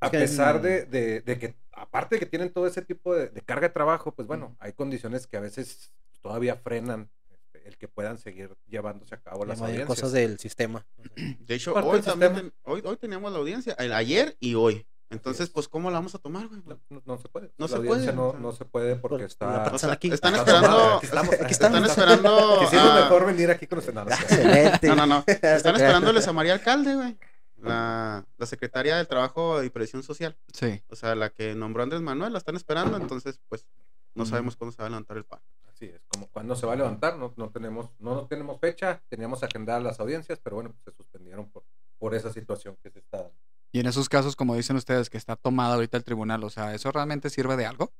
a 0.02 0.10
que 0.10 0.18
pesar 0.18 0.62
de, 0.62 0.86
de- 0.86 1.22
de 1.22 1.38
que, 1.40 1.56
aparte 1.72 2.16
de 2.16 2.20
que 2.20 2.26
tienen 2.26 2.52
todo 2.52 2.66
ese 2.68 2.82
tipo 2.82 3.14
de, 3.16 3.30
de 3.30 3.42
carga 3.42 3.68
de 3.68 3.74
trabajo, 3.74 4.14
pues 4.14 4.28
bueno, 4.28 4.56
hay 4.60 4.74
condiciones 4.74 5.28
que 5.28 5.38
a 5.38 5.42
veces 5.42 5.94
todavía 6.22 6.56
frenan 6.56 7.10
este, 7.30 7.68
el 7.68 7.78
que 7.78 7.88
puedan 7.88 8.18
seguir 8.18 8.54
llevándose 8.68 9.14
a 9.16 9.20
cabo 9.22 9.46
la 9.46 9.50
las 9.54 9.62
audiencias. 9.62 9.88
cosas 9.88 10.12
del 10.12 10.40
sistema. 10.40 10.86
De 11.16 11.56
hecho, 11.56 11.74
hoy 11.76 12.02
también 12.02 12.52
hoy, 12.64 12.82
hoy 12.84 12.98
teníamos 12.98 13.32
la 13.32 13.38
audiencia, 13.38 13.74
el 13.78 13.94
ayer 13.94 14.36
y 14.40 14.56
hoy. 14.56 14.86
Entonces, 15.12 15.48
es. 15.48 15.50
pues, 15.50 15.68
¿cómo 15.68 15.90
la 15.92 15.98
vamos 16.00 16.16
a 16.16 16.20
tomar, 16.20 16.48
güey? 16.48 16.62
No, 17.06 17.18
se 17.18 17.28
puede. 17.30 17.48
No 17.58 17.66
la 17.66 17.68
se 17.68 17.76
audiencia 17.76 18.16
puede, 18.16 18.34
No, 18.34 18.40
no 18.40 18.52
se 18.54 18.66
puede 18.66 18.96
porque 18.96 19.18
Por- 19.18 19.26
está... 19.26 19.72
O 19.74 19.78
sea, 19.78 19.92
aquí. 19.92 20.12
están 20.12 20.34
está 20.36 20.52
esperando. 20.54 20.96
Aquí 20.98 21.06
estamos, 21.06 21.34
aquí 21.34 21.52
están 21.52 21.86
esperando, 21.86 22.58
Quisiera 22.62 22.98
a- 22.98 23.02
mejor 23.04 23.26
venir 23.26 23.52
aquí 23.52 23.68
con 23.68 23.78
los 23.78 23.88
enanos. 23.88 24.14
Excelente. 24.20 24.88
no, 24.88 24.96
no, 24.96 25.06
no, 25.08 25.24
están 25.28 25.76
esperándoles 25.76 26.28
a 26.28 26.34
María 26.34 26.54
Alcalde, 26.54 26.96
güey, 26.96 27.18
la, 27.58 28.26
la 28.38 28.46
secretaria 28.46 28.98
del 28.98 29.08
Trabajo 29.08 29.62
y 29.64 29.70
Previsión 29.70 30.02
Social, 30.02 30.36
Sí. 30.54 30.82
o 30.90 30.96
sea, 30.96 31.14
la 31.16 31.30
que 31.30 31.54
nombró 31.56 31.84
Andrés 31.84 32.02
Manuel, 32.02 32.32
la 32.34 32.40
están 32.40 32.56
esperando, 32.56 32.98
entonces, 32.98 33.40
pues, 33.50 33.68
no 34.16 34.26
sabemos 34.26 34.56
cuándo 34.56 34.72
se 34.76 34.82
va 34.82 34.88
a 34.88 34.90
levantar 34.90 35.18
el 35.18 35.26
paro. 35.26 35.44
Así 35.70 35.86
es, 35.86 36.02
como 36.08 36.28
cuando 36.28 36.56
se 36.56 36.66
va 36.66 36.74
a 36.74 36.76
levantar, 36.76 37.18
no, 37.18 37.34
no 37.38 37.50
tenemos, 37.50 37.90
no, 38.00 38.16
no 38.16 38.26
tenemos 38.28 38.60
fecha, 38.60 39.02
teníamos 39.10 39.44
agendadas 39.44 39.84
las 39.84 40.00
audiencias, 40.00 40.40
pero 40.44 40.56
bueno, 40.58 40.72
pues 40.72 40.84
se 40.84 40.92
suspendieron 40.92 41.50
por, 41.50 41.64
por 41.98 42.14
esa 42.16 42.32
situación 42.32 42.78
que 42.82 42.90
se 42.92 43.00
está 43.00 43.18
dando. 43.18 43.34
Y 43.72 43.80
en 43.80 43.86
esos 43.86 44.10
casos, 44.10 44.36
como 44.36 44.56
dicen 44.56 44.76
ustedes, 44.76 45.10
que 45.10 45.18
está 45.18 45.36
tomada 45.36 45.76
ahorita 45.76 45.98
el 45.98 46.04
tribunal, 46.04 46.44
o 46.44 46.50
sea, 46.50 46.74
¿eso 46.74 46.92
realmente 46.92 47.30
sirve 47.30 47.56
de 47.56 47.66
algo? 47.66 47.94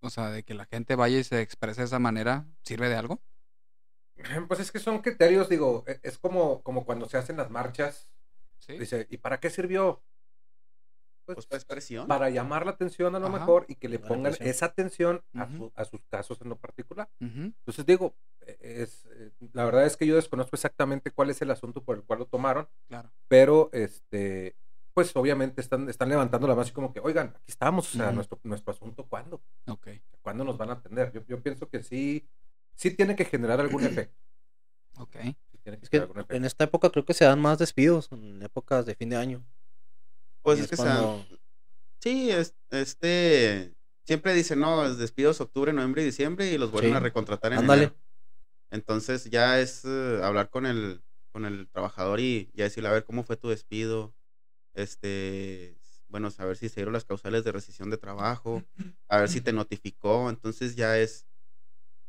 O 0.00 0.10
sea, 0.10 0.30
de 0.30 0.42
que 0.42 0.54
la 0.54 0.64
gente 0.66 0.96
vaya 0.96 1.18
y 1.18 1.24
se 1.24 1.40
exprese 1.40 1.82
de 1.82 1.86
esa 1.86 1.98
manera, 1.98 2.46
¿sirve 2.62 2.88
de 2.88 2.96
algo? 2.96 3.20
Pues 4.48 4.60
es 4.60 4.70
que 4.72 4.78
son 4.78 5.02
criterios, 5.02 5.48
digo, 5.48 5.84
e- 5.86 6.00
es 6.02 6.18
como, 6.18 6.62
como 6.62 6.84
cuando 6.86 7.08
se 7.08 7.18
hacen 7.18 7.36
las 7.36 7.50
marchas, 7.50 8.08
Sí. 8.58 8.78
dice, 8.78 9.06
¿y 9.10 9.18
para 9.18 9.40
qué 9.40 9.50
sirvió? 9.50 10.02
Pues, 11.26 11.36
Pues, 11.36 11.46
pues, 11.46 11.64
presión. 11.64 12.06
para 12.06 12.28
llamar 12.30 12.64
la 12.66 12.72
atención 12.72 13.14
a 13.14 13.18
lo 13.18 13.28
Ajá. 13.28 13.38
mejor 13.38 13.64
y 13.68 13.76
que 13.76 13.88
le 13.88 13.98
pongan 13.98 14.32
presión. 14.32 14.48
esa 14.48 14.66
atención 14.66 15.22
a, 15.34 15.44
Ujú. 15.44 15.56
su- 15.56 15.72
a 15.74 15.84
sus 15.86 16.04
casos 16.04 16.38
en 16.42 16.50
lo 16.50 16.56
particular. 16.56 17.08
Ujú. 17.20 17.40
Entonces 17.58 17.84
digo, 17.86 18.14
e- 18.42 18.56
es, 18.60 19.06
eh, 19.06 19.32
la 19.52 19.64
verdad 19.64 19.86
es 19.86 19.96
que 19.96 20.06
yo 20.06 20.16
desconozco 20.16 20.54
exactamente 20.54 21.10
cuál 21.10 21.30
es 21.30 21.40
el 21.42 21.50
asunto 21.50 21.82
por 21.82 21.96
el 21.96 22.02
cual 22.04 22.20
lo 22.20 22.26
tomaron, 22.26 22.68
Claro. 22.88 23.10
pero 23.28 23.70
este, 23.72 24.54
pues 24.94 25.14
obviamente 25.16 25.60
están, 25.60 25.88
están 25.88 26.08
levantando 26.08 26.46
la 26.46 26.54
mano 26.54 26.62
así 26.62 26.72
como 26.72 26.92
que, 26.92 27.00
oigan, 27.00 27.28
aquí 27.36 27.44
estamos, 27.48 27.92
o 27.94 27.98
sea, 27.98 28.12
nuestro, 28.12 28.38
nuestro 28.44 28.72
asunto, 28.72 29.04
¿cuándo? 29.06 29.42
Ok. 29.66 29.88
¿Cuándo 30.22 30.44
nos 30.44 30.56
van 30.56 30.70
a 30.70 30.74
atender? 30.74 31.12
Yo, 31.12 31.22
yo 31.26 31.42
pienso 31.42 31.68
que 31.68 31.82
sí, 31.82 32.26
sí 32.74 32.92
tiene 32.92 33.16
que 33.16 33.24
generar 33.24 33.60
algún 33.60 33.84
efecto. 33.84 34.16
Ok. 34.98 35.16
sí 35.50 35.58
tiene 35.62 35.78
que 35.78 35.84
Es 35.84 35.90
que 35.90 35.96
generar 35.98 36.08
algún 36.08 36.20
efecto. 36.20 36.34
en 36.36 36.44
esta 36.44 36.64
época 36.64 36.90
creo 36.90 37.04
que 37.04 37.12
se 37.14 37.24
dan 37.24 37.40
más 37.40 37.58
despidos, 37.58 38.10
en 38.12 38.40
épocas 38.42 38.86
de 38.86 38.94
fin 38.94 39.10
de 39.10 39.16
año. 39.16 39.44
Pues 40.42 40.60
es 40.60 40.68
que 40.68 40.76
se 40.76 40.84
dan- 40.84 41.02
cuando- 41.02 41.26
Sí, 42.00 42.30
es- 42.30 42.54
este, 42.70 43.74
siempre 44.04 44.34
dicen, 44.34 44.60
no, 44.60 44.84
es 44.86 44.98
despidos 44.98 45.40
octubre, 45.40 45.72
noviembre 45.72 46.02
y 46.02 46.06
diciembre 46.06 46.50
y 46.52 46.58
los 46.58 46.70
vuelven 46.70 46.92
Sí. 46.92 46.96
a 46.96 47.00
recontratar 47.00 47.52
en 47.52 47.58
Ándale. 47.60 47.82
enero. 47.84 47.96
Entonces 48.70 49.24
ya 49.30 49.58
es 49.60 49.84
eh, 49.84 50.20
hablar 50.22 50.50
con 50.50 50.66
el, 50.66 51.02
con 51.32 51.44
el 51.46 51.66
trabajador 51.68 52.20
y 52.20 52.50
ya 52.54 52.64
decirle, 52.64 52.90
a 52.90 52.92
ver, 52.92 53.04
¿cómo 53.04 53.24
fue 53.24 53.36
tu 53.36 53.48
despido? 53.48 54.14
Este, 54.74 55.78
bueno, 56.08 56.30
saber 56.30 56.56
si 56.56 56.68
se 56.68 56.76
dieron 56.76 56.92
las 56.94 57.04
causales 57.04 57.44
de 57.44 57.52
rescisión 57.52 57.90
de 57.90 57.98
trabajo, 57.98 58.64
a 59.08 59.18
ver 59.18 59.28
si 59.28 59.40
te 59.40 59.52
notificó. 59.52 60.30
Entonces 60.30 60.76
ya 60.76 60.98
es, 60.98 61.26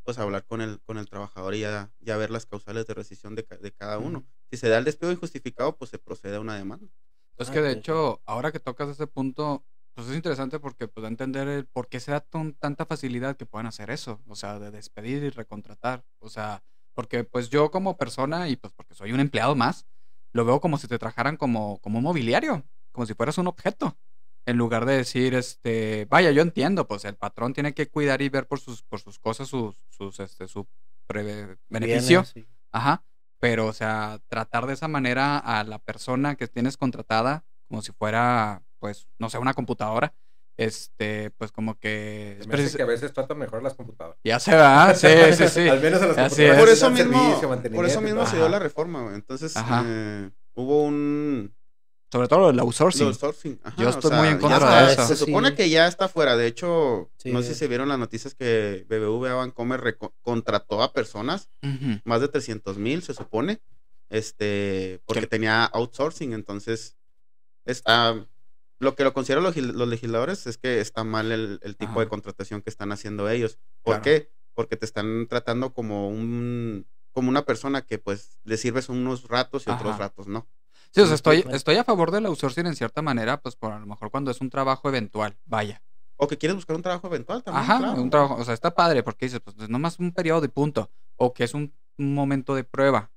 pues, 0.04 0.18
hablar 0.18 0.46
con 0.46 0.60
el, 0.62 0.80
con 0.82 0.98
el 0.98 1.08
trabajador 1.08 1.54
y 1.54 1.60
ya, 1.60 1.92
ya 2.00 2.16
ver 2.16 2.30
las 2.30 2.46
causales 2.46 2.86
de 2.86 2.94
rescisión 2.94 3.34
de, 3.34 3.42
de 3.60 3.72
cada 3.74 3.98
uno. 3.98 4.26
Si 4.50 4.58
se 4.58 4.68
da 4.68 4.78
el 4.78 4.84
despido 4.84 5.12
injustificado, 5.12 5.76
pues 5.78 5.90
se 5.90 5.98
procede 5.98 6.36
a 6.36 6.40
una 6.40 6.56
demanda. 6.56 6.88
Es 7.38 7.48
Ah, 7.48 7.52
que 7.52 7.60
de 7.60 7.72
hecho, 7.72 8.22
ahora 8.26 8.52
que 8.52 8.60
tocas 8.60 8.88
ese 8.88 9.06
punto, 9.06 9.66
pues 9.94 10.08
es 10.08 10.16
interesante 10.16 10.58
porque 10.58 10.88
pues 10.88 11.02
da 11.02 11.08
a 11.08 11.10
entender 11.10 11.48
el 11.48 11.66
por 11.66 11.88
qué 11.88 12.00
se 12.00 12.10
da 12.12 12.20
ton- 12.20 12.54
tanta 12.54 12.86
facilidad 12.86 13.36
que 13.36 13.46
puedan 13.46 13.66
hacer 13.66 13.90
eso, 13.90 14.22
o 14.26 14.34
sea, 14.36 14.58
de 14.58 14.70
despedir 14.70 15.22
y 15.22 15.30
recontratar. 15.30 16.04
O 16.18 16.28
sea, 16.28 16.62
Porque 16.94 17.24
pues 17.24 17.50
yo 17.50 17.70
como 17.70 17.98
persona 17.98 18.48
y 18.48 18.56
pues 18.56 18.72
porque 18.72 18.94
soy 18.94 19.12
un 19.12 19.20
empleado 19.20 19.54
más, 19.54 19.86
lo 20.36 20.44
veo 20.44 20.60
como 20.60 20.78
si 20.78 20.86
te 20.86 20.98
trabajaran 20.98 21.36
como, 21.36 21.78
como 21.78 21.98
un 21.98 22.04
mobiliario, 22.04 22.64
como 22.92 23.06
si 23.06 23.14
fueras 23.14 23.38
un 23.38 23.48
objeto. 23.48 23.96
En 24.44 24.56
lugar 24.56 24.86
de 24.86 24.96
decir, 24.96 25.34
este, 25.34 26.06
vaya, 26.08 26.30
yo 26.30 26.42
entiendo, 26.42 26.86
pues 26.86 27.04
el 27.04 27.16
patrón 27.16 27.52
tiene 27.52 27.74
que 27.74 27.88
cuidar 27.88 28.22
y 28.22 28.28
ver 28.28 28.46
por 28.46 28.60
sus, 28.60 28.84
por 28.84 29.00
sus 29.00 29.18
cosas, 29.18 29.48
sus, 29.48 29.74
sus, 29.88 30.20
este, 30.20 30.46
su 30.46 30.68
beneficio. 31.68 32.24
Sí. 32.24 32.46
Ajá. 32.70 33.02
Pero, 33.40 33.66
o 33.66 33.72
sea, 33.72 34.20
tratar 34.28 34.66
de 34.66 34.74
esa 34.74 34.86
manera 34.86 35.38
a 35.38 35.64
la 35.64 35.80
persona 35.80 36.36
que 36.36 36.46
tienes 36.46 36.76
contratada 36.76 37.44
como 37.68 37.82
si 37.82 37.90
fuera, 37.92 38.62
pues, 38.78 39.08
no 39.18 39.28
sé, 39.30 39.38
una 39.38 39.54
computadora. 39.54 40.14
Este, 40.56 41.30
pues 41.32 41.52
como 41.52 41.78
que... 41.78 42.38
Me 42.48 42.54
hace 42.54 42.76
que 42.76 42.82
a 42.82 42.86
veces 42.86 43.12
tratan 43.12 43.38
mejor 43.38 43.62
las 43.62 43.74
computadoras. 43.74 44.18
Ya 44.24 44.40
se 44.40 44.54
va, 44.56 44.94
sí, 44.94 45.06
sí, 45.36 45.48
sí. 45.48 45.68
Al 45.68 45.80
menos 45.82 46.00
a 46.02 46.06
las 46.06 46.18
Así 46.18 46.36
computadoras. 46.46 46.58
Por 46.60 46.68
eso 46.70 46.90
mismo, 46.90 47.12
servicio, 47.40 47.72
por 47.76 47.86
eso 47.86 48.00
mismo 48.00 48.26
se 48.26 48.36
dio 48.36 48.48
la 48.48 48.58
reforma, 48.58 49.02
güey. 49.02 49.14
Entonces, 49.16 49.54
eh, 49.84 50.30
hubo 50.54 50.84
un 50.84 51.54
Sobre 52.10 52.28
todo 52.28 52.48
el 52.50 52.58
outsourcing. 52.58 53.06
outsourcing. 53.08 53.60
Ajá, 53.64 53.76
Yo 53.82 53.88
o 53.88 53.90
estoy 53.90 54.10
sea, 54.10 54.18
muy 54.18 54.28
en 54.28 54.38
contra 54.38 54.56
está- 54.58 54.86
de 54.86 54.92
eso. 54.94 55.06
Se 55.06 55.16
supone 55.16 55.50
Sí. 55.50 55.54
que 55.56 55.68
ya 55.68 55.86
está 55.88 56.08
fuera. 56.08 56.36
De 56.38 56.46
hecho, 56.46 57.10
Sí. 57.18 57.32
no 57.32 57.42
sé 57.42 57.48
si 57.48 57.54
se 57.56 57.68
vieron 57.68 57.88
las 57.90 57.98
noticias 57.98 58.34
que 58.34 58.86
BBVA 58.88 59.34
Bancomer 59.34 59.98
contrató 60.22 60.82
a 60.82 60.92
personas, 60.94 61.50
más 62.04 62.20
de 62.22 62.28
300 62.28 62.78
mil, 62.78 63.02
se 63.02 63.12
supone, 63.12 63.60
este, 64.08 65.02
porque 65.04 65.22
Que- 65.22 65.26
tenía 65.26 65.64
outsourcing. 65.66 66.32
Entonces, 66.32 66.96
está, 67.66 68.14
lo 68.78 68.94
que 68.94 69.04
lo 69.04 69.12
consideran 69.14 69.44
los, 69.44 69.56
legisladores 69.88 70.46
es 70.46 70.58
que 70.58 70.80
está 70.80 71.04
mal 71.04 71.32
el, 71.32 71.60
el 71.62 71.76
tipo 71.76 71.92
Ajá. 71.92 72.00
de 72.00 72.08
contratación 72.08 72.62
que 72.62 72.70
están 72.70 72.92
haciendo 72.92 73.28
ellos. 73.28 73.58
¿Por 73.82 73.94
Claro. 73.94 74.02
qué? 74.02 74.30
Porque 74.54 74.76
te 74.76 74.84
están 74.86 75.26
tratando 75.28 75.72
como 75.72 76.08
un 76.08 76.86
como 77.12 77.30
una 77.30 77.46
persona 77.46 77.80
que 77.80 77.98
pues 77.98 78.38
le 78.44 78.58
sirves 78.58 78.90
unos 78.90 79.26
ratos 79.28 79.66
y 79.66 79.70
otros 79.70 79.96
ratos 79.96 80.26
no. 80.26 80.46
Sí, 80.90 81.00
o 81.00 81.06
sea, 81.06 81.14
estoy, 81.14 81.44
estoy 81.50 81.76
a 81.76 81.84
favor 81.84 82.10
del 82.10 82.26
outsourcing 82.26 82.66
en 82.66 82.76
cierta 82.76 83.00
manera, 83.00 83.40
pues 83.40 83.56
por 83.56 83.72
a 83.72 83.78
lo 83.78 83.86
mejor 83.86 84.10
cuando 84.10 84.30
es 84.30 84.40
un 84.42 84.50
trabajo 84.50 84.88
eventual, 84.90 85.34
vaya. 85.46 85.82
O 86.16 86.28
que 86.28 86.36
quieres 86.36 86.56
buscar 86.56 86.76
un 86.76 86.82
trabajo 86.82 87.06
eventual 87.06 87.42
también. 87.42 87.64
Ajá, 87.64 87.78
claro. 87.78 88.02
un 88.02 88.10
trabajo, 88.10 88.34
o 88.36 88.44
sea, 88.44 88.52
está 88.52 88.74
padre 88.74 89.02
porque 89.02 89.26
dices, 89.26 89.40
pues 89.40 89.56
es 89.58 89.68
nomás 89.70 89.98
un 89.98 90.12
periodo 90.12 90.44
y 90.44 90.48
punto. 90.48 90.90
O 91.16 91.32
que 91.32 91.44
es 91.44 91.54
un, 91.54 91.74
un 91.96 92.14
momento 92.14 92.54
de 92.54 92.64
prueba. 92.64 93.10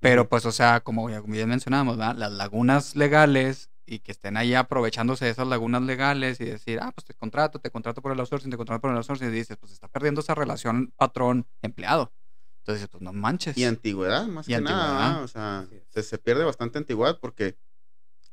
Pero 0.00 0.28
pues, 0.28 0.44
o 0.46 0.52
sea, 0.52 0.80
como 0.80 1.08
ya 1.10 1.20
como 1.20 1.34
bien 1.34 1.48
mencionábamos, 1.48 1.98
¿verdad? 1.98 2.16
Las 2.16 2.32
lagunas 2.32 2.96
legales 2.96 3.70
y 3.86 3.98
que 4.00 4.12
estén 4.12 4.36
ahí 4.36 4.54
aprovechándose 4.54 5.24
de 5.26 5.30
esas 5.32 5.46
lagunas 5.46 5.82
legales 5.82 6.40
y 6.40 6.44
decir, 6.46 6.78
ah, 6.80 6.92
pues 6.94 7.04
te 7.04 7.14
contrato, 7.14 7.58
te 7.58 7.70
contrato 7.70 8.00
por 8.02 8.12
el 8.12 8.20
outsourcing, 8.20 8.50
te 8.50 8.56
contrato 8.56 8.80
por 8.80 8.90
el 8.90 8.96
outsourcing, 8.96 9.28
y 9.28 9.30
dices, 9.32 9.56
pues 9.58 9.72
está 9.72 9.88
perdiendo 9.88 10.20
esa 10.20 10.34
relación 10.34 10.92
patrón-empleado. 10.96 12.12
Entonces, 12.60 12.88
pues 12.88 13.02
no 13.02 13.12
manches. 13.12 13.58
Y 13.58 13.64
antigüedad, 13.64 14.26
más 14.26 14.46
Y 14.46 14.52
que 14.52 14.54
antigüedad. 14.56 14.86
nada. 14.94 15.20
O 15.22 15.28
sea, 15.28 15.66
se, 15.90 16.02
se 16.02 16.18
pierde 16.18 16.44
bastante 16.44 16.78
antigüedad 16.78 17.18
porque 17.20 17.58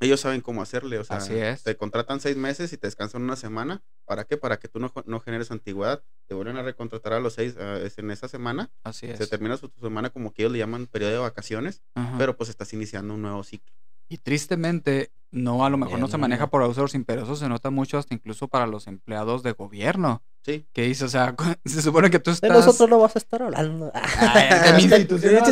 ellos 0.00 0.20
saben 0.20 0.40
cómo 0.40 0.62
hacerle. 0.62 0.98
O 0.98 1.04
sea, 1.04 1.18
Así 1.18 1.34
es. 1.34 1.62
te 1.62 1.76
contratan 1.76 2.18
seis 2.18 2.36
meses 2.36 2.72
y 2.72 2.78
te 2.78 2.86
descansan 2.86 3.22
una 3.22 3.36
semana. 3.36 3.82
¿Para 4.06 4.24
qué? 4.24 4.38
Para 4.38 4.58
que 4.58 4.68
tú 4.68 4.78
no, 4.80 4.90
no 5.04 5.20
generes 5.20 5.50
antigüedad. 5.50 6.02
Te 6.26 6.34
vuelven 6.34 6.56
a 6.56 6.62
recontratar 6.62 7.12
a 7.12 7.20
los 7.20 7.34
seis 7.34 7.54
es 7.56 7.98
en 7.98 8.10
esa 8.10 8.26
semana. 8.26 8.70
Así 8.84 9.04
es. 9.06 9.18
Se 9.18 9.26
termina 9.26 9.58
su, 9.58 9.68
tu 9.68 9.82
semana 9.82 10.08
como 10.08 10.32
que 10.32 10.42
ellos 10.42 10.52
le 10.52 10.58
llaman 10.58 10.86
periodo 10.86 11.12
de 11.12 11.18
vacaciones, 11.18 11.82
Ajá. 11.94 12.14
pero 12.16 12.34
pues 12.36 12.48
estás 12.48 12.72
iniciando 12.72 13.12
un 13.14 13.20
nuevo 13.22 13.44
ciclo. 13.44 13.70
Y 14.12 14.18
tristemente, 14.18 15.10
no, 15.30 15.64
a 15.64 15.70
lo 15.70 15.78
mejor 15.78 15.98
no 15.98 16.06
se 16.06 16.18
maneja 16.18 16.48
por 16.48 16.60
outsourcing, 16.60 17.06
pero 17.06 17.22
eso 17.22 17.34
se 17.34 17.48
nota 17.48 17.70
mucho 17.70 17.96
hasta 17.96 18.12
incluso 18.12 18.46
para 18.46 18.66
los 18.66 18.86
empleados 18.86 19.42
de 19.42 19.52
gobierno. 19.52 20.22
Sí. 20.42 20.66
Que 20.74 20.82
dice, 20.82 21.06
o 21.06 21.08
sea, 21.08 21.34
se 21.64 21.80
supone 21.80 22.10
que 22.10 22.18
tú 22.18 22.30
De 22.30 22.34
estás... 22.34 22.50
nosotros 22.50 22.90
no 22.90 22.98
vas 22.98 23.16
a 23.16 23.20
estar 23.20 23.42
hablando. 23.42 23.90
Ay, 23.94 24.50
de 24.50 24.72
mi 24.74 24.82
institución. 24.82 25.42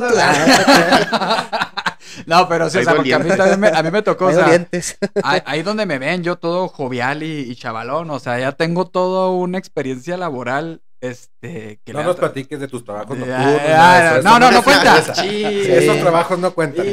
No, 2.27 2.47
pero 2.51 2.69
sí, 2.69 2.77
o 2.81 2.85
sea, 2.85 2.97
porque 2.97 3.15
a 3.15 3.19
mí, 3.19 3.31
también 3.31 3.61
me, 3.61 3.69
a 3.69 3.83
mí 3.83 3.91
me 3.91 4.03
tocó, 4.03 4.27
o 4.27 4.33
sea, 4.33 4.69
ahí, 5.25 5.41
ahí 5.47 5.63
donde 5.63 5.87
me 5.87 5.99
ven 5.99 6.23
yo 6.23 6.37
todo 6.37 6.69
jovial 6.69 7.23
y, 7.23 7.51
y 7.51 7.57
chavalón, 7.57 8.11
o 8.11 8.19
sea, 8.19 8.39
ya 8.39 8.53
tengo 8.53 8.89
toda 8.89 9.31
una 9.31 9.57
experiencia 9.57 10.19
laboral, 10.19 10.83
este, 11.03 11.81
que 11.85 11.93
No 11.95 12.03
nos 12.03 12.17
platiques 12.17 12.61
de 12.61 12.69
tus 12.69 12.85
trabajos 12.85 13.17
nocturnos. 13.17 13.47
de 13.47 13.57
eso, 13.57 13.73
no, 13.73 14.19
eso 14.19 14.23
no, 14.39 14.51
no 14.51 14.59
es- 14.59 14.65
cuenta. 14.65 15.15
Sí. 15.15 15.45
Esos 15.45 15.99
trabajos 15.99 16.39
no 16.39 16.53
cuentan. 16.53 16.85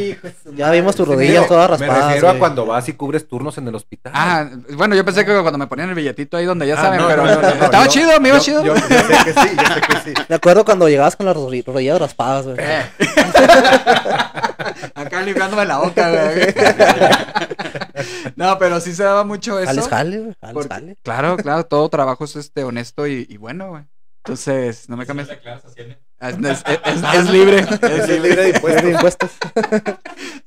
Ya 0.56 0.72
vimos 0.72 0.96
tus 0.96 1.06
rodillas 1.08 1.46
todas 1.48 1.70
Me 1.80 1.86
raspadas. 1.88 2.06
refiero 2.08 2.28
a 2.28 2.32
güey. 2.32 2.40
cuando 2.40 2.66
vas 2.66 2.88
y 2.88 2.94
cubres 2.94 3.28
turnos 3.28 3.58
en 3.58 3.68
el 3.68 3.76
hospital. 3.76 4.14
Ah, 4.16 4.50
bueno, 4.76 4.96
yo 4.96 5.04
pensé 5.04 5.26
que 5.26 5.32
cuando 5.42 5.58
me 5.58 5.68
ponían 5.68 5.90
el 5.90 5.96
billetito 5.96 6.38
ahí 6.38 6.46
donde 6.46 6.66
ya 6.68 6.76
Ah, 6.76 6.82
saben, 6.84 7.02
no, 7.02 7.08
pero 7.08 7.26
no, 7.26 7.36
no, 7.36 7.42
no, 7.42 7.56
no, 7.56 7.66
estaba 7.66 7.86
yo- 7.86 7.92
chido, 7.92 8.20
me 8.22 8.30
iba 8.30 8.38
yo- 8.38 8.44
chido. 8.44 8.64
Yo, 8.66 8.76
yo 8.76 8.82
sé 8.82 8.88
que 9.26 9.34
sí, 9.34 9.50
yo 9.58 9.74
sé 9.74 9.82
que 9.82 9.98
sí. 10.06 10.14
Me 10.30 10.36
acuerdo 10.36 10.64
cuando 10.64 10.88
llegabas 10.88 11.16
con 11.18 11.26
las 11.26 11.36
rodillas 11.36 12.00
raspadas, 12.00 12.46
güey. 12.46 12.58
Eh. 12.60 12.84
Acá 14.96 15.22
limpiándome 15.22 15.66
la 15.66 15.78
boca, 15.80 16.10
güey. 16.10 16.54
no, 18.36 18.58
pero 18.58 18.80
sí 18.80 18.94
se 18.96 19.04
daba 19.04 19.24
mucho 19.24 19.60
eso. 19.60 19.68
Jales, 19.68 19.88
jale. 19.88 20.18
Jales, 20.42 20.54
porque- 20.54 20.70
jale. 20.70 20.96
Claro, 21.04 21.38
claro, 21.38 21.66
todo 21.66 21.90
trabajo 21.90 22.26
es 22.26 22.36
este 22.36 22.64
honesto 22.64 23.08
y, 23.08 23.26
y 23.30 23.38
bueno, 23.38 23.70
güey. 23.70 23.84
Entonces, 24.28 24.90
no 24.90 24.98
me 24.98 25.06
cambies. 25.06 25.30
Hacienda. 25.30 26.52
Es, 26.52 26.62
es- 26.66 26.80
es- 26.84 27.14
es 27.16 27.30
libre. 27.32 27.60
Es 27.82 28.10
libre. 28.10 28.36
de 28.44 28.50
impuestos. 28.50 28.84
De 28.84 28.92
impuestos. 28.92 29.32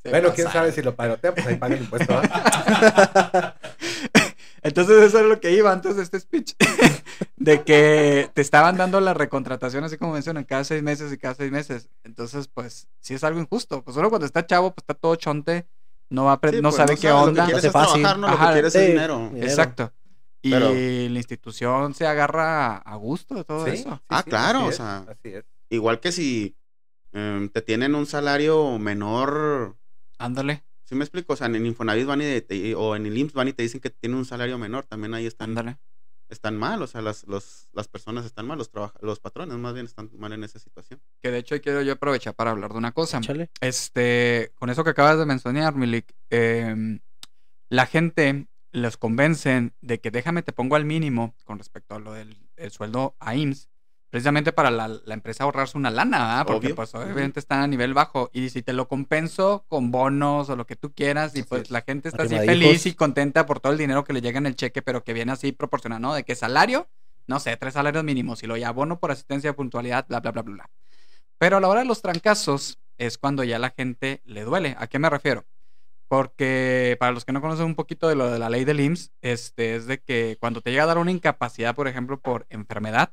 Bueno, 0.10 0.32
quién 0.34 0.50
sabe 0.50 0.72
si 0.72 0.82
lo 0.82 0.94
parotea, 0.94 1.34
pues 1.34 1.46
ahí 1.46 1.56
paga 1.56 1.74
el 1.76 1.82
impuesto. 1.82 2.12
¿ah? 2.22 3.54
Entonces, 4.62 5.02
eso 5.04 5.20
es 5.20 5.26
lo 5.26 5.40
que 5.40 5.52
iba 5.52 5.72
antes 5.72 5.96
de 5.96 6.02
este 6.02 6.20
speech. 6.20 6.54
de 7.36 7.62
que 7.62 8.30
te 8.34 8.40
estaban 8.42 8.76
dando 8.76 9.00
la 9.00 9.14
recontratación, 9.14 9.84
así 9.84 9.96
como 9.96 10.12
mencionan, 10.12 10.44
cada 10.44 10.64
seis 10.64 10.82
meses 10.82 11.12
y 11.12 11.16
cada 11.18 11.34
seis 11.34 11.50
meses. 11.50 11.88
Entonces, 12.04 12.48
pues, 12.52 12.86
sí 13.00 13.14
es 13.14 13.24
algo 13.24 13.40
injusto. 13.40 13.82
Pues 13.82 13.96
uno 13.96 14.10
cuando 14.10 14.26
está 14.26 14.44
chavo, 14.46 14.72
pues 14.74 14.82
está 14.82 14.94
todo 14.94 15.16
chonte, 15.16 15.66
no 16.10 16.24
va 16.24 16.32
a 16.42 16.50
Sí, 16.50 16.56
no 16.56 16.68
pues, 16.68 16.74
sabe 16.76 16.96
qué 16.96 17.08
sabe, 17.08 17.14
onda. 17.28 17.42
Lo 17.42 17.46
que 17.46 17.52
quieres 17.52 17.64
es 17.64 17.72
trabajar, 17.72 18.18
no 18.18 18.26
lo 18.26 18.32
Ajá, 18.34 18.46
que 18.48 18.52
quieres 18.54 18.72
sí. 18.72 18.78
es 18.80 18.86
dinero. 18.88 19.18
Dinero. 19.28 19.46
Exacto. 19.46 19.92
Y 20.42 20.50
Pero- 20.50 20.70
la 20.72 21.18
institución 21.18 21.94
se 21.94 22.06
agarra 22.06 22.76
a 22.76 22.96
gusto 22.96 23.34
de 23.34 23.44
todo 23.44 23.64
Sí, 23.66 23.72
eso. 23.72 23.90
sí, 23.96 24.04
Ah, 24.08 24.22
sí, 24.24 24.30
claro, 24.30 24.58
así 24.60 24.66
o 24.66 24.70
es, 24.70 24.76
sea. 24.76 24.96
Así 25.08 25.28
es. 25.28 25.44
Igual 25.68 26.00
que 26.00 26.12
si 26.12 26.56
em, 27.12 27.48
te 27.48 27.60
tienen 27.60 27.94
un 27.94 28.06
salario 28.06 28.78
menor, 28.78 29.76
Ándale, 30.18 30.62
¿sí 30.84 30.94
me 30.94 31.04
explico? 31.04 31.32
O 31.32 31.36
sea, 31.36 31.46
en 31.48 31.66
Infonavit 31.66 32.06
van 32.06 32.20
y 32.20 32.24
de- 32.24 32.40
te- 32.40 32.74
o 32.74 32.94
en 32.96 33.06
el 33.06 33.16
IMSS 33.18 33.34
van 33.34 33.48
y 33.48 33.52
te 33.52 33.62
dicen 33.64 33.80
que 33.80 33.90
tienen 33.90 34.18
un 34.18 34.24
salario 34.24 34.58
menor, 34.58 34.84
también 34.84 35.14
ahí 35.14 35.26
están, 35.26 35.50
ándale. 35.50 35.78
están 36.28 36.56
mal, 36.56 36.80
o 36.82 36.86
sea, 36.86 37.02
las, 37.02 37.26
los, 37.26 37.68
las 37.72 37.88
personas 37.88 38.24
están 38.24 38.46
mal, 38.46 38.58
los, 38.58 38.70
los 39.00 39.18
patrones 39.18 39.56
más 39.58 39.74
bien 39.74 39.86
están 39.86 40.08
mal 40.18 40.32
en 40.32 40.44
esa 40.44 40.58
situación. 40.60 41.00
Que 41.20 41.30
de 41.32 41.38
hecho 41.38 41.60
quiero 41.60 41.82
yo 41.82 41.94
aprovechar 41.94 42.34
para 42.34 42.52
hablar 42.52 42.70
de 42.72 42.78
una 42.78 42.92
cosa. 42.92 43.18
Échale. 43.18 43.50
Este, 43.60 44.52
con 44.54 44.70
eso 44.70 44.84
que 44.84 44.90
acabas 44.90 45.18
de 45.18 45.26
mencionar, 45.26 45.74
Milik, 45.74 46.14
em, 46.30 47.00
la 47.70 47.86
gente 47.86 48.46
los 48.72 48.96
convencen 48.96 49.74
de 49.80 50.00
que 50.00 50.10
déjame 50.10 50.42
te 50.42 50.52
pongo 50.52 50.76
al 50.76 50.84
mínimo 50.84 51.34
con 51.44 51.58
respecto 51.58 51.94
a 51.94 51.98
lo 51.98 52.12
del 52.12 52.36
el 52.56 52.70
sueldo 52.70 53.16
a 53.20 53.34
IMSS, 53.34 53.68
precisamente 54.10 54.52
para 54.52 54.70
la, 54.70 54.88
la 54.88 55.14
empresa 55.14 55.44
ahorrarse 55.44 55.78
una 55.78 55.90
lana, 55.90 56.18
¿verdad? 56.18 56.46
Porque 56.46 56.68
Obvio. 56.68 56.76
pues 56.76 56.94
obviamente 56.94 57.40
está 57.40 57.62
a 57.62 57.66
nivel 57.66 57.94
bajo 57.94 58.30
y 58.32 58.50
si 58.50 58.62
te 58.62 58.72
lo 58.72 58.86
compenso 58.88 59.64
con 59.68 59.90
bonos 59.90 60.48
o 60.50 60.56
lo 60.56 60.66
que 60.66 60.76
tú 60.76 60.92
quieras 60.92 61.36
y 61.36 61.40
Así 61.40 61.48
pues 61.48 61.62
es. 61.64 61.70
la 61.70 61.82
gente 61.82 62.08
está 62.08 62.24
así 62.24 62.36
feliz 62.40 62.86
y 62.86 62.94
contenta 62.94 63.46
por 63.46 63.60
todo 63.60 63.72
el 63.72 63.78
dinero 63.78 64.04
que 64.04 64.12
le 64.12 64.20
llega 64.20 64.38
en 64.38 64.46
el 64.46 64.56
cheque, 64.56 64.82
pero 64.82 65.04
que 65.04 65.12
viene 65.14 65.32
así 65.32 65.52
proporcionado, 65.52 66.00
¿no? 66.00 66.14
De 66.14 66.24
que 66.24 66.34
salario, 66.34 66.88
no 67.26 67.40
sé, 67.40 67.56
tres 67.56 67.74
salarios 67.74 68.04
mínimos 68.04 68.42
y 68.42 68.46
lo 68.46 68.56
ya 68.56 68.68
abono 68.68 68.98
por 69.00 69.10
asistencia, 69.10 69.54
puntualidad, 69.54 70.06
bla, 70.08 70.20
bla, 70.20 70.32
bla, 70.32 70.42
bla. 70.42 70.70
Pero 71.38 71.56
a 71.56 71.60
la 71.60 71.68
hora 71.68 71.80
de 71.80 71.86
los 71.86 72.02
trancazos 72.02 72.78
es 72.98 73.16
cuando 73.16 73.44
ya 73.44 73.58
la 73.58 73.70
gente 73.70 74.20
le 74.24 74.44
duele. 74.44 74.76
¿A 74.78 74.86
qué 74.88 74.98
me 74.98 75.08
refiero? 75.08 75.44
Porque 76.10 76.96
para 76.98 77.12
los 77.12 77.24
que 77.24 77.30
no 77.30 77.40
conocen 77.40 77.66
un 77.66 77.76
poquito 77.76 78.08
de 78.08 78.16
lo 78.16 78.28
de 78.28 78.40
la 78.40 78.50
ley 78.50 78.64
del 78.64 78.80
IMSS, 78.80 79.12
este, 79.22 79.76
es 79.76 79.86
de 79.86 80.00
que 80.02 80.36
cuando 80.40 80.60
te 80.60 80.72
llega 80.72 80.82
a 80.82 80.86
dar 80.86 80.98
una 80.98 81.12
incapacidad, 81.12 81.76
por 81.76 81.86
ejemplo, 81.86 82.20
por 82.20 82.46
enfermedad, 82.50 83.12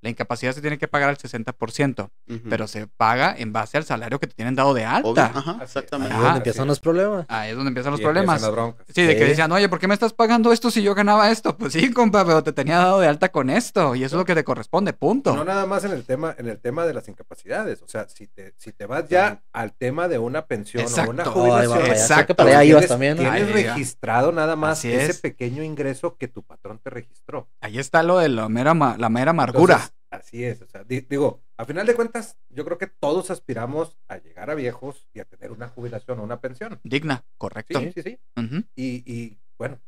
la 0.00 0.10
incapacidad 0.10 0.52
se 0.52 0.60
tiene 0.60 0.78
que 0.78 0.86
pagar 0.88 1.08
al 1.08 1.16
60%, 1.18 2.10
Ujú. 2.28 2.40
pero 2.48 2.66
se 2.68 2.86
paga 2.86 3.34
en 3.36 3.52
base 3.52 3.76
al 3.76 3.84
salario 3.84 4.18
que 4.20 4.26
te 4.26 4.34
tienen 4.34 4.54
dado 4.54 4.72
de 4.74 4.86
Obvio, 4.86 4.96
alta. 5.22 5.32
ajá, 5.34 5.58
exactamente. 5.62 6.14
Ahí 6.14 6.18
es 6.20 6.24
donde 6.24 6.38
empiezan 6.38 6.66
los 6.68 6.80
problemas. 6.80 7.26
Ahí 7.28 7.50
es 7.50 7.56
donde 7.56 7.68
empiezan 7.68 7.92
los 7.92 8.00
Y 8.00 8.04
empiezan 8.04 8.38
problemas. 8.52 8.76
Sí, 8.94 9.02
de 9.02 9.16
que 9.16 9.24
decían, 9.24 9.50
oye, 9.52 9.68
¿por 9.68 9.78
qué 9.78 9.88
me 9.88 9.94
estás 9.94 10.12
pagando 10.12 10.52
esto 10.52 10.70
si 10.70 10.82
yo 10.82 10.94
ganaba 10.94 11.30
esto? 11.30 11.56
Pues 11.56 11.72
sí, 11.72 11.90
compa, 11.92 12.24
pero 12.24 12.42
te 12.42 12.52
tenía 12.52 12.78
dado 12.78 13.00
de 13.00 13.08
alta 13.08 13.30
con 13.30 13.50
esto 13.50 13.94
y 13.94 14.04
eso 14.04 14.16
es 14.16 14.18
lo 14.20 14.24
que 14.24 14.34
te 14.34 14.44
corresponde, 14.44 14.92
punto. 14.92 15.34
No 15.34 15.44
nada 15.44 15.66
más 15.66 15.84
en 15.84 15.92
el 15.92 16.04
tema, 16.04 16.34
en 16.38 16.48
el 16.48 16.58
tema 16.58 16.86
de 16.86 16.94
las 16.94 17.08
incapacidades. 17.08 17.82
O 17.82 17.88
sea, 17.88 18.08
si 18.08 18.26
te, 18.28 18.54
si 18.56 18.72
te 18.72 18.86
vas 18.86 19.08
ya 19.08 19.42
al 19.52 19.72
tema 19.72 20.06
de 20.08 20.18
una 20.18 20.46
pensión 20.46 20.84
o 20.84 20.86
una 21.10 21.22
Exacto. 21.24 21.32
Oh, 21.34 21.54
ahí 21.56 21.66
va, 21.66 21.74
jubilación, 21.74 21.96
sé 21.96 22.02
Exacto. 22.02 22.26
que 22.28 22.34
para 22.34 22.50
allá 22.50 22.64
ibas 22.64 22.80
tienes, 22.82 22.88
también, 22.88 23.16
¿no? 23.16 23.22
tienes 23.22 23.52
registrado 23.52 24.32
nada 24.32 24.54
más 24.56 24.78
Así 24.78 24.92
ese 24.92 25.10
es. 25.10 25.20
pequeño 25.20 25.62
ingreso 25.62 26.16
que 26.16 26.28
tu 26.28 26.42
patrón 26.44 26.78
te 26.78 26.90
registró. 26.90 27.48
Ahí 27.60 27.78
está 27.78 28.02
lo 28.02 28.18
de 28.18 28.28
la 28.28 28.48
mera, 28.48 28.74
ma- 28.74 28.96
la 28.98 29.08
mera 29.08 29.30
amargura. 29.32 29.74
Entonces, 29.74 29.97
así 30.10 30.44
es. 30.44 30.62
O 30.62 30.66
sea, 30.66 30.84
di- 30.84 31.00
digo, 31.00 31.42
a 31.56 31.64
final 31.64 31.86
de 31.86 31.94
cuentas, 31.94 32.38
yo 32.48 32.64
creo 32.64 32.78
que 32.78 32.86
todos 32.86 33.30
aspiramos 33.30 33.98
a 34.08 34.18
llegar 34.18 34.50
a 34.50 34.54
viejos 34.54 35.08
y 35.12 35.20
a 35.20 35.24
tener 35.24 35.52
una 35.52 35.68
jubilación 35.68 36.18
o 36.20 36.22
una 36.22 36.40
pensión. 36.40 36.80
Digna, 36.82 37.24
correcto. 37.36 37.80
Sí, 37.80 37.92
sí, 37.92 38.02
sí. 38.02 38.20
Y, 38.74 39.12
y 39.12 39.38
bueno, 39.58 39.80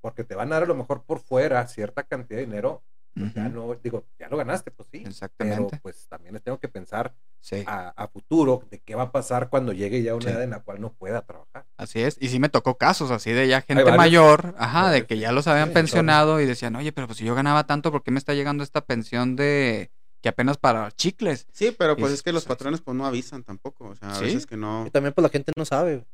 porque 0.00 0.24
te 0.24 0.34
van 0.34 0.48
a 0.52 0.56
dar 0.56 0.64
a 0.64 0.66
lo 0.66 0.74
mejor 0.74 1.04
por 1.04 1.18
fuera 1.20 1.66
cierta 1.66 2.02
cantidad 2.04 2.38
de 2.40 2.46
dinero, 2.46 2.84
pues 3.14 3.32
ya 3.34 3.48
no, 3.48 3.74
digo, 3.82 4.04
ya 4.18 4.28
lo 4.28 4.36
ganaste, 4.36 4.70
pues 4.70 4.88
sí. 4.90 4.98
Pero 4.98 5.10
Exactamente. 5.10 5.78
pues 5.82 6.06
también 6.08 6.38
tengo 6.40 6.58
que 6.58 6.68
pensar 6.68 7.14
Sí, 7.40 7.62
a, 7.66 7.90
a 7.90 8.08
futuro 8.08 8.66
de 8.70 8.80
qué 8.80 8.94
va 8.94 9.02
a 9.04 9.12
pasar 9.12 9.50
cuando 9.50 9.72
llegue 9.72 10.02
ya 10.02 10.14
una 10.14 10.24
Sí. 10.24 10.30
edad 10.30 10.42
en 10.42 10.50
la 10.50 10.60
cual 10.62 10.80
no 10.80 10.92
pueda 10.94 11.22
trabajar. 11.22 11.66
así 11.76 12.00
es. 12.02 12.16
Y 12.20 12.28
sí 12.28 12.38
me 12.38 12.48
tocó 12.48 12.76
casos 12.78 13.10
así 13.10 13.32
de 13.32 13.46
ya 13.48 13.60
gente 13.60 13.84
mayor, 13.92 14.54
ajá, 14.58 14.90
de 14.90 15.06
que 15.06 15.18
ya 15.18 15.30
los 15.32 15.46
habían 15.46 15.68
Sí, 15.68 15.74
pensionado 15.74 16.40
y 16.40 16.46
decían, 16.46 16.74
oye, 16.76 16.92
pero 16.92 17.06
pues 17.06 17.18
si 17.18 17.24
yo 17.24 17.34
ganaba 17.34 17.66
tanto, 17.66 17.92
¿por 17.92 18.02
qué 18.02 18.10
me 18.10 18.18
está 18.18 18.34
llegando 18.34 18.64
esta 18.64 18.80
pensión 18.80 19.36
de 19.36 19.90
que 20.22 20.30
apenas 20.30 20.56
para 20.56 20.90
chicles? 20.92 21.46
Sí, 21.52 21.74
pero 21.78 21.96
pues 21.96 22.12
Y- 22.12 22.14
es 22.14 22.22
que 22.22 22.32
los 22.32 22.44
sí. 22.44 22.48
patrones 22.48 22.80
pues 22.80 22.96
no 22.96 23.04
avisan 23.06 23.44
tampoco. 23.44 23.88
O 23.88 23.94
sea, 23.94 24.10
a 24.12 24.14
Sí. 24.14 24.24
veces 24.24 24.46
que 24.46 24.56
no. 24.56 24.86
Y 24.86 24.90
también 24.90 25.12
pues 25.12 25.22
la 25.22 25.28
gente 25.28 25.52
no 25.56 25.64
sabe. 25.66 26.04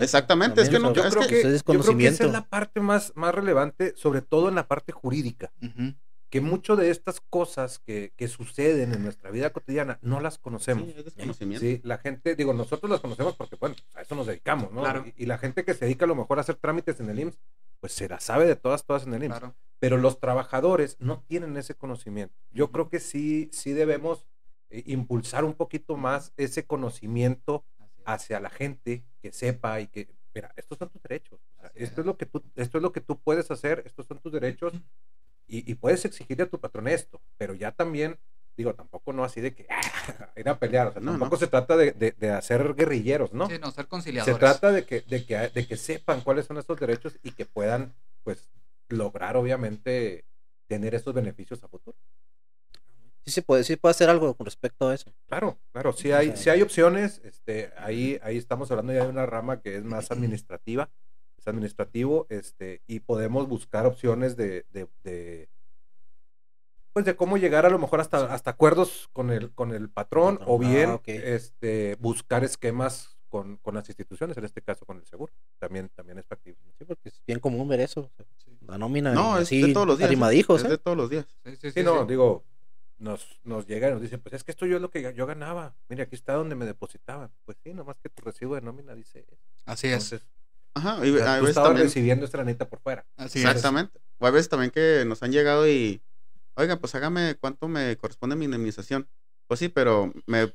Exactamente, 0.00 0.60
es 0.60 0.68
que 0.68 0.78
no- 0.78 0.92
Yo 0.92 1.08
creo 1.08 1.26
que- 1.26 1.42
yo 1.42 1.62
creo 1.82 1.96
que 1.96 2.06
esa 2.08 2.24
es 2.26 2.32
la 2.32 2.42
parte 2.48 2.80
más, 2.80 3.12
más 3.14 3.34
relevante, 3.34 3.94
sobre 3.96 4.22
todo 4.22 4.48
en 4.48 4.56
la 4.56 4.66
parte 4.66 4.92
jurídica, 4.92 5.52
Ujú. 5.62 5.94
Que 6.30 6.40
mucho 6.40 6.76
de 6.76 6.90
estas 6.90 7.20
cosas 7.20 7.78
que, 7.78 8.12
que 8.16 8.28
suceden 8.28 8.92
en 8.92 9.02
nuestra 9.02 9.30
vida 9.30 9.50
cotidiana 9.50 9.98
no 10.02 10.20
las 10.20 10.38
conocemos. 10.38 10.84
Sí, 10.84 10.94
es 10.96 11.04
desconocimiento. 11.04 11.60
Sí, 11.60 11.80
la 11.84 11.98
gente, 11.98 12.34
digo, 12.34 12.52
nosotros 12.52 12.90
las 12.90 13.00
conocemos 13.00 13.34
porque, 13.36 13.56
bueno, 13.56 13.76
a 13.94 14.02
eso 14.02 14.14
nos 14.14 14.26
dedicamos, 14.26 14.72
¿no? 14.72 14.80
Claro. 14.82 15.04
Y, 15.06 15.22
y 15.22 15.26
la 15.26 15.38
gente 15.38 15.64
que 15.64 15.74
se 15.74 15.86
dedica 15.86 16.04
a 16.04 16.08
lo 16.08 16.14
mejor 16.14 16.38
a 16.38 16.42
hacer 16.42 16.56
trámites 16.56 17.00
en 17.00 17.08
el 17.08 17.18
IMSS, 17.20 17.38
pues 17.80 17.92
se 17.92 18.08
la 18.08 18.20
sabe 18.20 18.46
de 18.46 18.56
todas, 18.56 18.84
todas 18.84 19.06
en 19.06 19.14
el 19.14 19.24
IMSS. 19.24 19.38
Claro. 19.38 19.54
Pero 19.78 19.96
los 19.96 20.20
trabajadores 20.20 20.96
no 21.00 21.22
tienen 21.26 21.56
ese 21.56 21.74
conocimiento. 21.74 22.34
Yo 22.50 22.70
creo 22.72 22.88
que 22.90 23.00
sí, 23.00 23.48
sí 23.52 23.72
debemos 23.72 24.26
eh, 24.70 24.82
impulsar 24.86 25.44
un 25.44 25.54
poquito 25.54 25.96
más 25.96 26.32
ese 26.36 26.66
conocimiento 26.66 27.64
hacia 28.04 28.40
la 28.40 28.50
gente 28.50 29.04
que 29.22 29.32
sepa 29.32 29.80
y 29.80 29.86
que, 29.86 30.08
mira, 30.34 30.52
estos 30.56 30.76
son 30.78 30.90
tus 30.90 31.02
derechos. 31.02 31.40
o 31.40 31.60
sea, 31.60 31.68
Así 31.70 31.84
esto 31.84 31.94
es. 31.94 31.98
es 32.00 32.06
lo 32.06 32.16
que 32.16 32.26
tú, 32.26 32.42
esto 32.56 32.78
es 32.78 32.82
lo 32.82 32.92
que 32.92 33.00
tú 33.00 33.18
puedes 33.18 33.50
hacer, 33.50 33.82
estos 33.86 34.06
son 34.06 34.18
tus 34.18 34.32
derechos 34.32 34.74
y, 35.48 35.70
y 35.70 35.74
puedes 35.74 36.04
exigirle 36.04 36.44
a 36.44 36.50
tu 36.50 36.60
patrón 36.60 36.88
esto, 36.88 37.20
pero 37.38 37.54
ya 37.54 37.72
también, 37.72 38.18
digo, 38.56 38.74
tampoco 38.74 39.12
no 39.12 39.24
así 39.24 39.40
de 39.40 39.54
que 39.54 39.66
"Ah, 39.70 39.80
ir 40.36 40.48
a 40.48 40.58
pelear, 40.58 40.88
o 40.88 40.92
sea, 40.92 41.00
No, 41.00 41.12
tampoco 41.12 41.36
no. 41.36 41.40
se 41.40 41.46
trata 41.48 41.76
de, 41.76 41.92
de- 41.92 42.12
de 42.12 42.30
hacer 42.30 42.74
guerrilleros, 42.74 43.32
¿no? 43.32 43.48
Sí, 43.48 43.58
no, 43.58 43.70
ser 43.70 43.84
se 43.84 43.88
conciliadores. 43.88 44.38
trata 44.38 44.72
de 44.72 44.84
que, 44.84 45.00
de, 45.02 45.24
que, 45.24 45.36
de 45.48 45.66
que 45.66 45.76
sepan 45.76 46.20
cuáles 46.20 46.46
son 46.46 46.58
estos 46.58 46.78
derechos 46.78 47.18
y 47.22 47.32
que 47.32 47.44
puedan, 47.46 47.94
pues, 48.24 48.48
lograr, 48.88 49.36
obviamente, 49.36 50.24
tener 50.68 50.94
esos 50.94 51.14
beneficios 51.14 51.62
a 51.64 51.68
futuro. 51.68 51.96
Sí 53.24 53.32
se 53.32 53.42
puede, 53.42 53.62
sí 53.64 53.76
puede 53.76 53.90
hacer 53.90 54.08
algo 54.08 54.34
con 54.34 54.46
respecto 54.46 54.88
a 54.88 54.94
eso. 54.94 55.12
Claro, 55.26 55.58
claro, 55.72 55.92
sí 55.92 56.10
O 56.10 56.16
hay, 56.16 56.28
sea- 56.28 56.36
sí 56.36 56.50
hay 56.50 56.62
opciones, 56.62 57.20
este, 57.24 57.70
ahí, 57.76 58.18
ahí 58.22 58.38
estamos 58.38 58.70
hablando 58.70 58.92
ya 58.94 59.04
de 59.04 59.10
una 59.10 59.26
rama 59.26 59.60
que 59.60 59.76
es 59.76 59.84
más 59.84 60.10
administrativa, 60.10 60.90
es 61.38 61.48
administrativo, 61.48 62.26
este, 62.28 62.82
y 62.86 63.00
podemos 63.00 63.48
buscar 63.48 63.86
opciones 63.86 64.36
de, 64.36 64.66
de, 64.72 64.88
de, 65.04 65.48
pues 66.92 67.04
de 67.04 67.16
cómo 67.16 67.36
llegar 67.36 67.64
a 67.64 67.70
lo 67.70 67.78
mejor 67.78 68.00
hasta, 68.00 68.32
hasta 68.32 68.50
acuerdos 68.50 69.08
con 69.12 69.30
el, 69.30 69.52
con 69.52 69.72
el 69.72 69.88
patrón, 69.88 70.38
Patrón, 70.38 70.54
o 70.54 70.58
bien 70.58 70.90
ah, 70.90 70.94
ok. 70.96 71.08
este, 71.08 71.96
buscar 72.00 72.44
esquemas 72.44 73.16
con, 73.28 73.56
con 73.58 73.74
las 73.74 73.88
instituciones, 73.88 74.36
en 74.36 74.44
este 74.44 74.62
caso 74.62 74.84
con 74.84 74.96
el 74.96 75.06
seguro, 75.06 75.32
también, 75.58 75.90
también 75.94 76.18
es 76.18 76.26
factible. 76.26 76.58
Sí, 76.78 76.84
porque 76.84 77.08
es 77.10 77.22
bien 77.26 77.40
común 77.40 77.68
ver 77.68 77.80
eso. 77.80 78.10
La 78.66 78.78
nómina. 78.78 79.12
No, 79.12 79.36
es 79.36 79.42
así, 79.44 79.62
de 79.62 79.72
todos 79.72 79.86
los 79.86 79.98
días. 79.98 80.08
Arrimadijos, 80.08 80.60
Es 80.60 80.66
¿eh? 80.66 80.70
de 80.70 80.78
todos 80.78 80.96
los 80.96 81.08
días. 81.10 81.26
Sí, 81.44 81.52
sí, 81.52 81.56
sí. 81.60 81.70
Sí, 81.72 81.82
no, 81.82 82.00
sí. 82.00 82.08
digo, 82.08 82.44
nos, 82.98 83.38
nos 83.44 83.66
llega 83.66 83.88
y 83.88 83.92
nos 83.92 84.02
dice, 84.02 84.18
pues 84.18 84.34
es 84.34 84.44
que 84.44 84.50
esto 84.50 84.66
yo 84.66 84.76
es 84.76 84.82
lo 84.82 84.90
que 84.90 85.14
yo 85.14 85.26
ganaba. 85.26 85.74
Mire, 85.88 86.02
aquí 86.02 86.14
está 86.14 86.34
donde 86.34 86.54
me 86.54 86.66
depositaban. 86.66 87.30
Pues 87.44 87.56
sí, 87.62 87.72
nomás 87.72 87.96
que 88.02 88.08
tu 88.08 88.22
recibo 88.22 88.54
de 88.54 88.60
nómina 88.60 88.94
dice 88.94 89.20
eso. 89.20 89.36
Así 89.66 89.88
es. 89.88 90.14
Ajá. 90.78 91.06
Y 91.06 91.10
o 91.10 91.18
sea, 91.18 91.34
a 91.36 91.40
veces 91.40 91.54
también. 91.56 91.84
recibiendo 91.86 92.24
esta 92.24 92.38
ranita 92.38 92.68
por 92.68 92.80
fuera. 92.80 93.06
Así 93.16 93.38
es. 93.40 93.44
Exactamente. 93.44 93.98
O 94.18 94.26
a 94.26 94.30
veces 94.30 94.48
también 94.48 94.70
que 94.70 95.04
nos 95.06 95.22
han 95.22 95.32
llegado 95.32 95.68
y, 95.68 96.00
oiga, 96.54 96.76
pues 96.76 96.94
hágame 96.94 97.36
cuánto 97.40 97.68
me 97.68 97.96
corresponde 97.96 98.36
mi 98.36 98.46
indemnización. 98.46 99.08
Pues 99.46 99.60
sí, 99.60 99.68
pero 99.68 100.12
me, 100.26 100.52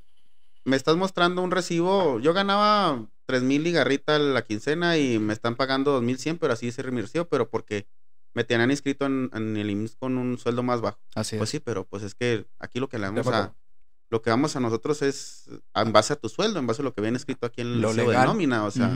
me 0.65 0.75
estás 0.75 0.95
mostrando 0.95 1.41
un 1.41 1.51
recibo. 1.51 2.19
Yo 2.19 2.33
ganaba 2.33 3.05
tres 3.25 3.43
mil 3.43 3.63
ligarrita 3.63 4.19
la 4.19 4.43
quincena 4.43 4.97
y 4.97 5.19
me 5.19 5.33
están 5.33 5.55
pagando 5.55 5.91
dos 5.91 6.03
mil 6.03 6.17
cien, 6.17 6.37
pero 6.37 6.53
así 6.53 6.71
se 6.71 6.83
mi 6.91 7.01
recibo, 7.01 7.25
pero 7.25 7.49
porque 7.49 7.87
me 8.33 8.43
tenían 8.43 8.71
inscrito 8.71 9.05
en, 9.05 9.29
en 9.33 9.55
el 9.57 9.69
IMSS 9.69 9.95
con 9.95 10.17
un 10.17 10.37
sueldo 10.37 10.63
más 10.63 10.81
bajo. 10.81 10.99
Así 11.15 11.37
Pues 11.37 11.49
es. 11.49 11.51
sí, 11.51 11.59
pero 11.59 11.85
pues 11.85 12.03
es 12.03 12.15
que 12.15 12.45
aquí 12.59 12.79
lo 12.79 12.89
que 12.89 12.97
le 12.97 13.05
vamos 13.07 13.27
a, 13.27 13.53
lo 14.09 14.21
que 14.21 14.29
vamos 14.29 14.55
a 14.55 14.59
nosotros 14.59 15.01
es 15.01 15.49
en 15.73 15.91
base 15.91 16.13
a 16.13 16.15
tu 16.15 16.29
sueldo, 16.29 16.59
en 16.59 16.67
base 16.67 16.81
a 16.81 16.85
lo 16.85 16.93
que 16.93 17.01
viene 17.01 17.17
escrito 17.17 17.45
aquí 17.45 17.61
en 17.61 17.67
el 17.67 17.81
Lo 17.81 17.93
de 17.93 18.05
nómina, 18.13 18.65
o 18.65 18.71
sea. 18.71 18.89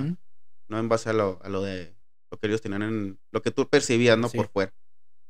No 0.68 0.80
en 0.80 0.89
base 0.89 1.09
a 1.09 1.13
lo, 1.13 1.39
a 1.43 1.49
lo 1.49 1.61
de 1.61 1.95
lo 2.32 2.39
que 2.39 2.47
ellos 2.47 2.61
tenían 2.61 2.82
en 2.84 3.20
lo 3.32 3.41
que 3.41 3.51
tú 3.51 3.68
percibías, 3.70 4.18
¿no? 4.18 4.28
Sí. 4.30 4.38
Por 4.38 4.49
fuera. 4.49 4.74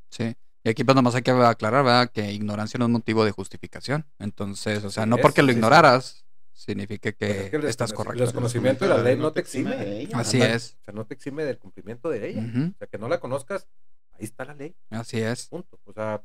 Sí. 0.09 0.35
Y 0.63 0.69
aquí 0.69 0.83
pues 0.83 0.95
nomás 0.95 1.15
hay 1.15 1.21
que 1.21 1.31
aclarar, 1.31 1.83
¿verdad? 1.85 2.11
Que 2.11 2.31
ignorancia 2.33 2.77
no 2.77 2.85
es 2.85 2.91
motivo 2.91 3.23
de 3.23 3.31
justificación. 3.31 4.05
Entonces, 4.19 4.83
o 4.83 4.89
sea, 4.89 5.05
no 5.05 5.17
porque 5.17 5.41
lo 5.41 5.49
sí, 5.49 5.55
ignoraras, 5.55 6.25
signifique 6.51 7.13
que, 7.13 7.27
Pues 7.27 7.39
es 7.45 7.49
que 7.51 7.55
el 7.57 7.65
estás 7.65 7.93
correcto. 7.93 8.13
el 8.13 8.25
desconocimiento 8.27 8.83
de 8.85 8.89
la 8.89 8.97
ley 9.01 9.15
no 9.15 9.31
te 9.31 9.39
exime. 9.41 9.75
de 9.77 10.01
ella. 10.01 10.17
Así 10.19 10.41
es. 10.41 10.75
O 10.81 10.83
sea, 10.85 10.93
no 10.93 11.05
te 11.05 11.13
exime 11.13 11.45
del 11.45 11.57
cumplimiento 11.59 12.09
de 12.09 12.27
ella. 12.29 12.41
Ujú. 12.41 12.71
O 12.73 12.77
sea, 12.77 12.87
que 12.87 12.97
no 12.97 13.07
la 13.07 13.19
conozcas, 13.19 13.67
ahí 14.13 14.25
está 14.25 14.43
la 14.45 14.55
ley, 14.55 14.75
Así 14.89 15.19
es. 15.19 15.45
punto. 15.47 15.79
O 15.85 15.93
sea, 15.93 16.23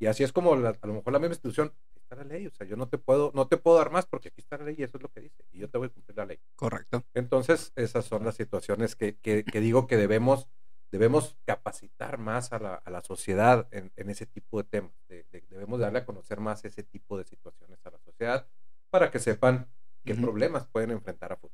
y 0.00 0.06
así 0.06 0.24
es 0.24 0.32
como 0.32 0.56
la- 0.56 0.76
a 0.80 0.86
lo 0.86 0.94
mejor 0.94 1.12
la 1.12 1.18
misma 1.18 1.34
institución, 1.34 1.72
está 2.14 2.24
la 2.24 2.34
ley. 2.34 2.46
O 2.46 2.50
sea, 2.50 2.66
yo 2.66 2.76
no 2.76 2.88
te 2.88 2.98
puedo, 2.98 3.30
no 3.34 3.46
te 3.46 3.56
puedo 3.56 3.76
dar 3.78 3.90
más 3.90 4.06
porque 4.06 4.28
aquí 4.28 4.40
está 4.40 4.56
la 4.58 4.64
ley 4.64 4.76
y 4.78 4.82
eso 4.82 4.96
es 4.96 5.02
lo 5.02 5.10
que 5.10 5.20
dice. 5.20 5.44
Y 5.52 5.58
yo 5.58 5.68
te 5.68 5.78
voy 5.78 5.88
a 5.88 5.90
cumplir 5.90 6.16
la 6.16 6.26
ley. 6.26 6.38
Correcto. 6.56 7.04
Entonces, 7.14 7.72
esas 7.76 8.04
son 8.04 8.24
las 8.24 8.36
situaciones 8.36 8.96
que, 8.96 9.16
que- 9.18 9.44
que 9.44 9.60
digo 9.60 9.86
que 9.86 9.96
debemos, 9.96 10.48
debemos 10.90 11.36
capacitar 11.44 12.18
más 12.18 12.52
a 12.52 12.58
la, 12.58 12.74
a 12.74 12.90
la 12.90 13.00
sociedad 13.02 13.68
en, 13.72 13.92
en 13.96 14.10
ese 14.10 14.26
tipo 14.26 14.58
de 14.62 14.68
temas. 14.68 14.92
De- 15.08 15.26
de- 15.30 15.44
debemos 15.50 15.80
darle 15.80 15.98
a 16.00 16.04
conocer 16.06 16.40
más 16.40 16.64
ese 16.64 16.82
tipo 16.82 17.18
de 17.18 17.24
situaciones 17.24 17.84
a 17.84 17.90
la 17.90 17.98
sociedad 17.98 18.46
para 18.90 19.10
que 19.10 19.18
sepan 19.18 19.68
qué 20.04 20.14
problemas 20.14 20.66
pueden 20.68 20.90
enfrentar 20.90 21.32
a 21.32 21.36
futuro. 21.36 21.53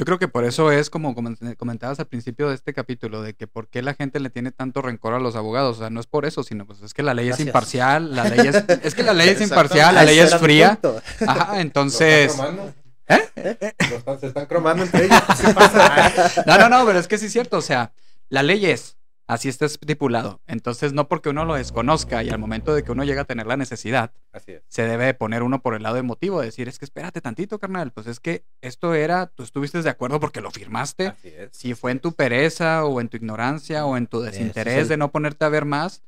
Yo 0.00 0.04
creo 0.06 0.18
que 0.18 0.28
por 0.28 0.44
eso 0.46 0.72
es 0.72 0.88
como 0.88 1.14
comen- 1.14 1.56
comentabas 1.58 2.00
al 2.00 2.06
principio 2.06 2.48
de 2.48 2.54
este 2.54 2.72
capítulo, 2.72 3.20
de 3.20 3.34
que 3.34 3.46
por 3.46 3.68
qué 3.68 3.82
la 3.82 3.92
gente 3.92 4.18
le 4.18 4.30
tiene 4.30 4.50
tanto 4.50 4.80
rencor 4.80 5.12
a 5.12 5.20
los 5.20 5.36
abogados. 5.36 5.76
O 5.76 5.80
sea, 5.80 5.90
no 5.90 6.00
es 6.00 6.06
por 6.06 6.24
eso, 6.24 6.42
sino 6.42 6.66
pues 6.66 6.80
es 6.80 6.94
que 6.94 7.02
la 7.02 7.12
ley 7.12 7.26
Gracias. 7.26 7.40
es 7.40 7.46
imparcial, 7.48 8.16
la 8.16 8.24
ley 8.24 8.46
es, 8.48 8.56
es 8.82 8.94
que 8.94 9.02
la 9.02 9.12
ley 9.12 9.28
es 9.28 9.40
imparcial, 9.42 9.94
la 9.94 10.04
ley 10.04 10.18
es 10.18 10.34
fría. 10.36 10.78
Ajá, 11.26 11.60
entonces. 11.60 12.34
¿Lo 12.38 12.44
están 12.44 12.56
cromando? 12.56 12.74
¿Eh? 13.08 13.74
Están- 13.78 14.20
se 14.20 14.26
están 14.28 14.46
cromando 14.46 14.82
entre 14.84 15.04
ellos. 15.04 15.20
¿Qué 15.44 15.52
pasa? 15.52 16.42
No, 16.46 16.56
no, 16.58 16.68
no, 16.70 16.86
pero 16.86 16.98
es 16.98 17.06
que 17.06 17.18
sí 17.18 17.26
es 17.26 17.32
cierto. 17.32 17.58
O 17.58 17.62
sea, 17.62 17.92
la 18.30 18.42
ley 18.42 18.64
es, 18.66 18.96
así 19.32 19.48
está 19.48 19.66
estipulado. 19.66 20.40
Entonces, 20.46 20.92
no 20.92 21.08
porque 21.08 21.28
uno 21.28 21.44
lo 21.44 21.54
desconozca 21.54 22.22
y 22.22 22.30
al 22.30 22.38
momento 22.38 22.74
de 22.74 22.82
que 22.82 22.92
uno 22.92 23.04
llega 23.04 23.22
a 23.22 23.24
tener 23.24 23.46
la 23.46 23.56
necesidad, 23.56 24.12
Así 24.32 24.52
es. 24.52 24.62
se 24.68 24.82
debe 24.82 25.06
de 25.06 25.14
poner 25.14 25.42
uno 25.42 25.62
por 25.62 25.74
el 25.74 25.82
lado 25.82 25.96
emotivo, 25.96 26.40
decir, 26.40 26.68
es 26.68 26.78
que 26.78 26.84
espérate 26.84 27.20
tantito, 27.20 27.58
carnal. 27.58 27.92
Pues 27.92 28.06
es 28.06 28.20
que 28.20 28.44
esto 28.60 28.94
era, 28.94 29.26
tú 29.26 29.42
estuviste 29.42 29.80
de 29.82 29.90
acuerdo 29.90 30.20
porque 30.20 30.40
lo 30.40 30.50
firmaste. 30.50 31.08
Así 31.08 31.28
es. 31.28 31.50
Si 31.52 31.74
fue 31.74 31.92
en 31.92 32.00
tu 32.00 32.12
pereza 32.12 32.84
o 32.84 33.00
en 33.00 33.08
tu 33.08 33.16
ignorancia 33.16 33.86
o 33.86 33.96
en 33.96 34.06
tu 34.06 34.20
desinterés 34.20 34.82
el- 34.82 34.88
de 34.88 34.96
no 34.96 35.10
ponerte 35.10 35.44
a 35.44 35.48
ver 35.48 35.64
más, 35.64 36.02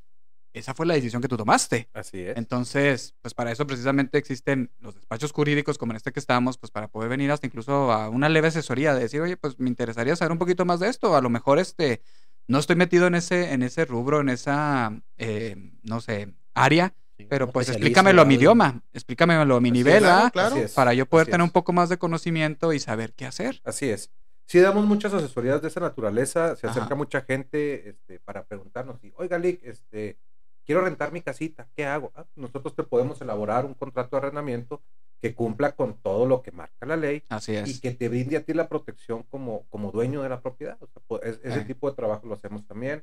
esa 0.54 0.74
fue 0.74 0.84
la 0.84 0.92
decisión 0.92 1.22
que 1.22 1.28
tú 1.28 1.38
tomaste. 1.38 1.88
Así 1.94 2.20
es. 2.20 2.36
Entonces, 2.36 3.14
pues 3.22 3.32
para 3.32 3.50
eso 3.52 3.66
precisamente 3.66 4.18
existen 4.18 4.70
los 4.80 4.94
despachos 4.94 5.32
jurídicos 5.32 5.78
como 5.78 5.92
en 5.92 5.96
este 5.96 6.12
que 6.12 6.20
estamos, 6.20 6.58
pues 6.58 6.70
para 6.70 6.88
poder 6.88 7.08
venir 7.08 7.30
hasta 7.30 7.46
incluso 7.46 7.90
a 7.90 8.10
una 8.10 8.28
leve 8.28 8.48
asesoría 8.48 8.92
de 8.94 9.00
decir, 9.00 9.22
oye, 9.22 9.38
pues 9.38 9.58
me 9.58 9.70
interesaría 9.70 10.14
saber 10.14 10.32
un 10.32 10.38
poquito 10.38 10.66
más 10.66 10.78
de 10.80 10.88
esto. 10.90 11.16
A 11.16 11.22
lo 11.22 11.30
mejor 11.30 11.58
este, 11.58 12.02
no 12.48 12.58
estoy 12.58 12.76
metido 12.76 13.06
en 13.06 13.14
ese, 13.14 13.52
en 13.52 13.62
ese 13.62 13.84
rubro, 13.84 14.20
en 14.20 14.28
esa, 14.28 14.92
eh, 15.18 15.56
no 15.82 16.00
sé, 16.00 16.32
área, 16.54 16.94
Sí, 17.18 17.26
pero 17.28 17.50
pues 17.52 17.68
explícamelo 17.68 18.22
a 18.22 18.24
mi 18.24 18.34
idioma, 18.34 18.82
explícamelo 18.92 19.56
a 19.56 19.60
mi 19.60 19.68
Así 19.70 19.78
es, 19.80 19.84
nivel, 19.84 20.02
claro, 20.02 20.26
¿ah? 20.26 20.30
claro. 20.30 20.56
Es, 20.56 20.72
Para 20.72 20.94
yo 20.94 21.06
poder 21.06 21.24
así 21.24 21.30
tener 21.32 21.44
es. 21.44 21.48
un 21.48 21.52
poco 21.52 21.72
más 21.72 21.88
de 21.88 21.98
conocimiento 21.98 22.72
y 22.72 22.80
saber 22.80 23.12
qué 23.12 23.26
hacer. 23.26 23.60
Así 23.64 23.88
es. 23.90 24.10
Sí 24.46 24.58
damos 24.60 24.84
muchas 24.86 25.14
asesorías 25.14 25.62
de 25.62 25.68
esa 25.68 25.80
naturaleza, 25.80 26.56
se 26.56 26.66
Ajá. 26.66 26.76
acerca 26.78 26.94
mucha 26.94 27.20
gente 27.22 27.90
este, 27.90 28.18
para 28.20 28.44
preguntarnos, 28.44 29.02
y, 29.04 29.12
oiga, 29.16 29.38
Lick, 29.38 29.62
este, 29.64 30.18
quiero 30.66 30.80
rentar 30.82 31.12
mi 31.12 31.20
casita, 31.22 31.68
¿qué 31.76 31.84
hago? 31.86 32.12
Ah, 32.14 32.24
nosotros 32.34 32.74
te 32.74 32.82
podemos 32.82 33.20
elaborar 33.20 33.64
un 33.64 33.74
contrato 33.74 34.16
de 34.16 34.18
arrendamiento 34.18 34.82
que 35.22 35.34
cumpla 35.34 35.72
con 35.72 35.94
todo 35.94 36.26
lo 36.26 36.42
que 36.42 36.50
marca 36.50 36.84
la 36.84 36.96
ley 36.96 37.22
Así 37.30 37.52
y 37.52 37.56
es. 37.56 37.80
que 37.80 37.92
te 37.92 38.08
brinde 38.08 38.36
a 38.36 38.44
ti 38.44 38.52
la 38.52 38.68
protección 38.68 39.22
como, 39.30 39.64
como 39.70 39.90
dueño 39.92 40.20
de 40.22 40.28
la 40.28 40.40
propiedad. 40.40 40.76
O 40.82 40.86
sea, 40.88 41.00
po- 41.06 41.22
es- 41.22 41.40
ese 41.44 41.64
tipo 41.64 41.88
de 41.88 41.94
trabajo 41.96 42.26
lo 42.26 42.34
hacemos 42.34 42.66
también. 42.66 43.02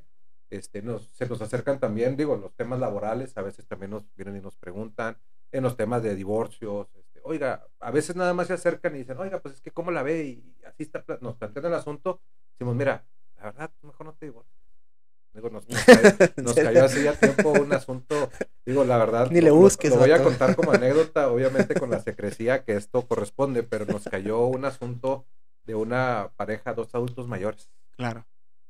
Este, 0.50 0.82
nos, 0.82 1.06
se 1.08 1.26
nos 1.26 1.40
acercan 1.40 1.80
también, 1.80 2.16
digo, 2.16 2.36
los 2.36 2.52
temas 2.54 2.78
laborales, 2.78 3.36
a 3.38 3.42
veces 3.42 3.66
también 3.66 3.90
nos 3.92 4.04
vienen 4.16 4.36
y 4.36 4.40
nos 4.40 4.56
preguntan, 4.56 5.16
en 5.52 5.62
los 5.62 5.76
temas 5.76 6.02
de 6.02 6.14
divorcios, 6.14 6.88
este, 6.94 7.20
oiga, 7.24 7.66
a 7.80 7.90
veces 7.90 8.14
nada 8.16 8.34
más 8.34 8.48
se 8.48 8.52
acercan 8.52 8.94
y 8.94 8.98
dicen, 8.98 9.16
oiga, 9.18 9.40
pues 9.40 9.54
es 9.54 9.60
que 9.60 9.70
cómo 9.70 9.90
la 9.90 10.02
ve 10.02 10.24
y 10.24 10.54
así 10.66 10.82
está, 10.82 11.04
nos 11.20 11.36
plantean 11.36 11.66
el 11.66 11.74
asunto, 11.74 12.20
decimos, 12.52 12.76
mira, 12.76 13.04
la 13.38 13.44
verdad, 13.44 13.70
mejor 13.82 14.06
no 14.06 14.12
te 14.14 14.26
divorcies. 14.26 14.59
Digo, 15.32 15.48
nos, 15.50 15.68
nos 15.68 15.84
cayó, 15.84 16.02
nos 16.38 16.54
cayó 16.54 16.84
hace 16.84 17.04
ya 17.04 17.12
tiempo 17.18 17.50
un 17.52 17.72
asunto, 17.72 18.30
digo, 18.66 18.84
la 18.84 18.98
verdad, 18.98 19.30
Ni 19.30 19.40
le 19.40 19.48
lo- 19.50 19.54
busques, 19.56 19.90
Lo, 19.92 19.98
voy 19.98 20.10
a 20.10 20.22
contar 20.22 20.56
como 20.56 20.72
anécdota, 20.72 21.30
obviamente 21.30 21.74
con 21.74 21.90
la 21.90 22.00
secrecía 22.00 22.64
que 22.64 22.74
esto 22.76 23.06
corresponde, 23.06 23.62
pero 23.62 23.84
nos 23.86 24.04
cayó 24.04 24.44
un 24.46 24.64
asunto 24.64 25.24
de 25.64 25.74
una 25.76 26.30
pareja, 26.36 26.74
dos 26.74 26.94
adultos 26.94 27.28
mayores. 27.28 27.70
Claro. 27.96 28.26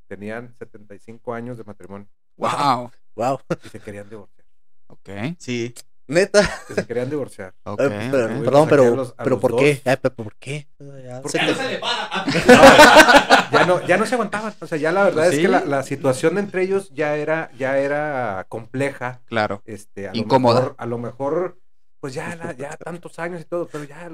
Tenían 0.06 0.52
75 0.54 1.32
años 1.32 1.56
de 1.56 1.64
matrimonio 1.64 2.08
Wow. 2.36 2.90
Wow. 3.14 3.40
y 3.64 3.68
se 3.68 3.80
querían 3.80 4.08
divorciar. 4.10 4.46
Ok, 4.88 5.08
Sí. 5.38 5.74
Neta. 6.10 6.48
Que 6.68 6.74
se 6.74 6.86
querían 6.86 7.08
divorciar. 7.08 7.54
Eh, 7.66 7.74
pero- 8.10 8.24
ok. 8.38 8.44
perdón, 8.44 8.68
pero, 8.68 8.82
a 8.84 8.90
los- 8.90 9.14
a 9.16 9.22
pero 9.24 9.40
¿por 9.40 9.56
qué? 9.56 9.82
Eh, 9.84 9.96
¿Por 10.14 10.34
qué? 10.36 10.68
Ya 10.78 11.22
se 11.22 11.38
te- 11.38 11.46
no 11.46 11.54
se 11.54 11.68
le 11.68 11.78
para. 11.78 12.24
ya 13.52 13.64
no, 13.66 13.86
ya 13.86 13.96
no 13.96 14.06
se 14.06 14.14
aguantaban. 14.14 14.52
O 14.60 14.66
sea, 14.66 14.78
ya 14.78 14.92
la 14.92 15.04
verdad 15.04 15.24
Pues 15.24 15.34
es 15.34 15.40
que 15.40 15.48
la, 15.48 15.64
la 15.64 15.82
situación 15.82 16.38
entre 16.38 16.62
ellos 16.62 16.90
ya 16.90 17.16
era, 17.16 17.50
ya 17.56 17.78
era 17.78 18.44
compleja. 18.48 19.20
Claro. 19.26 19.62
Este, 19.64 20.08
a 20.08 20.10
Incómoda. 20.14 20.54
Lo 20.54 20.60
mejor, 20.62 20.76
a 20.78 20.86
lo 20.86 20.98
mejor, 20.98 21.60
pues 22.00 22.14
ya, 22.14 22.34
la- 22.36 22.52
ya 22.52 22.70
tantos 22.76 23.18
años 23.18 23.40
y 23.40 23.44
todo, 23.44 23.68
pero 23.68 23.84
ya, 23.84 24.10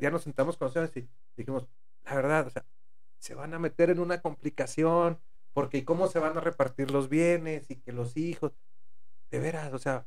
ya 0.00 0.10
nos 0.10 0.22
sentamos 0.22 0.56
con 0.56 0.70
y 0.94 1.08
dijimos, 1.36 1.66
la 2.04 2.14
verdad, 2.14 2.46
o 2.46 2.50
sea, 2.50 2.64
se 3.18 3.34
van 3.34 3.52
a 3.54 3.58
meter 3.58 3.90
en 3.90 3.98
una 4.00 4.20
complicación, 4.20 5.18
porque 5.52 5.78
¿y 5.78 5.82
cómo 5.82 6.08
se 6.08 6.18
van 6.18 6.36
a 6.36 6.40
repartir 6.40 6.90
los 6.90 7.08
bienes 7.08 7.70
y 7.70 7.76
que 7.76 7.92
los 7.92 8.16
hijos? 8.16 8.52
De 9.30 9.38
veras, 9.40 9.72
o 9.72 9.78
sea, 9.78 10.06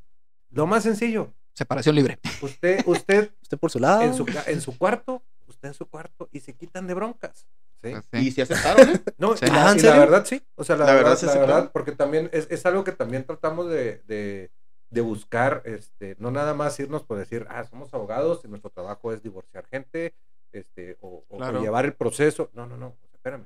lo 0.52 0.68
más 0.68 0.84
sencillo, 0.84 1.34
Separación 1.54 1.96
libre. 1.96 2.20
usted, 2.42 2.82
usted 2.86 3.32
Usted 3.42 3.58
por 3.58 3.72
su 3.72 3.80
lado. 3.80 4.02
en 4.04 4.14
su, 4.14 4.26
en 4.48 4.62
su 4.62 4.78
cuarto, 4.78 5.22
usted 5.48 5.68
en 5.70 5.74
su 5.74 5.86
cuarto 5.88 6.30
y 6.32 6.40
se 6.40 6.54
quitan 6.54 6.88
de 6.88 6.94
broncas. 6.94 7.46
¿sí? 7.84 7.94
Pues 8.10 8.24
Y 8.24 8.32
si 8.32 8.42
aceptaron, 8.42 8.90
¿eh? 8.90 9.02
No, 9.18 9.36
Sí. 9.36 9.46
y 9.46 9.50
la, 9.50 9.72
Ah, 9.72 10.00
verdad 10.00 10.26
sí. 10.26 10.42
O 10.56 10.64
sea, 10.64 10.78
la, 10.78 10.86
La 10.86 10.94
verdad, 10.94 11.10
verdad 11.12 11.20
se 11.20 11.26
la 11.26 11.34
verdad, 11.40 11.72
porque 11.74 11.92
también 11.92 12.30
es, 12.32 12.48
es 12.50 12.66
algo 12.66 12.84
que 12.84 12.92
también 12.94 13.26
tratamos 13.26 13.70
de, 13.70 14.02
de, 14.08 14.52
de 14.90 15.02
buscar, 15.02 15.62
este, 15.66 16.16
no 16.20 16.32
nada 16.32 16.54
más 16.54 16.80
irnos 16.80 17.04
por 17.04 17.18
decir, 17.18 17.46
ah, 17.50 17.64
somos 17.66 17.94
abogados 17.94 18.42
y 18.46 18.48
nuestro 18.48 18.70
trabajo 18.70 19.12
es 19.12 19.22
divorciar 19.22 19.66
gente, 19.68 20.14
este, 20.54 20.98
o, 21.02 21.26
o- 21.28 21.36
o 21.36 21.38
Claro. 21.38 21.62
llevar 21.62 21.86
el 21.86 21.94
proceso. 21.94 22.50
No, 22.54 22.66
no, 22.68 22.78
no, 22.78 22.88
o 22.88 23.08
sea, 23.08 23.16
espérame. 23.16 23.46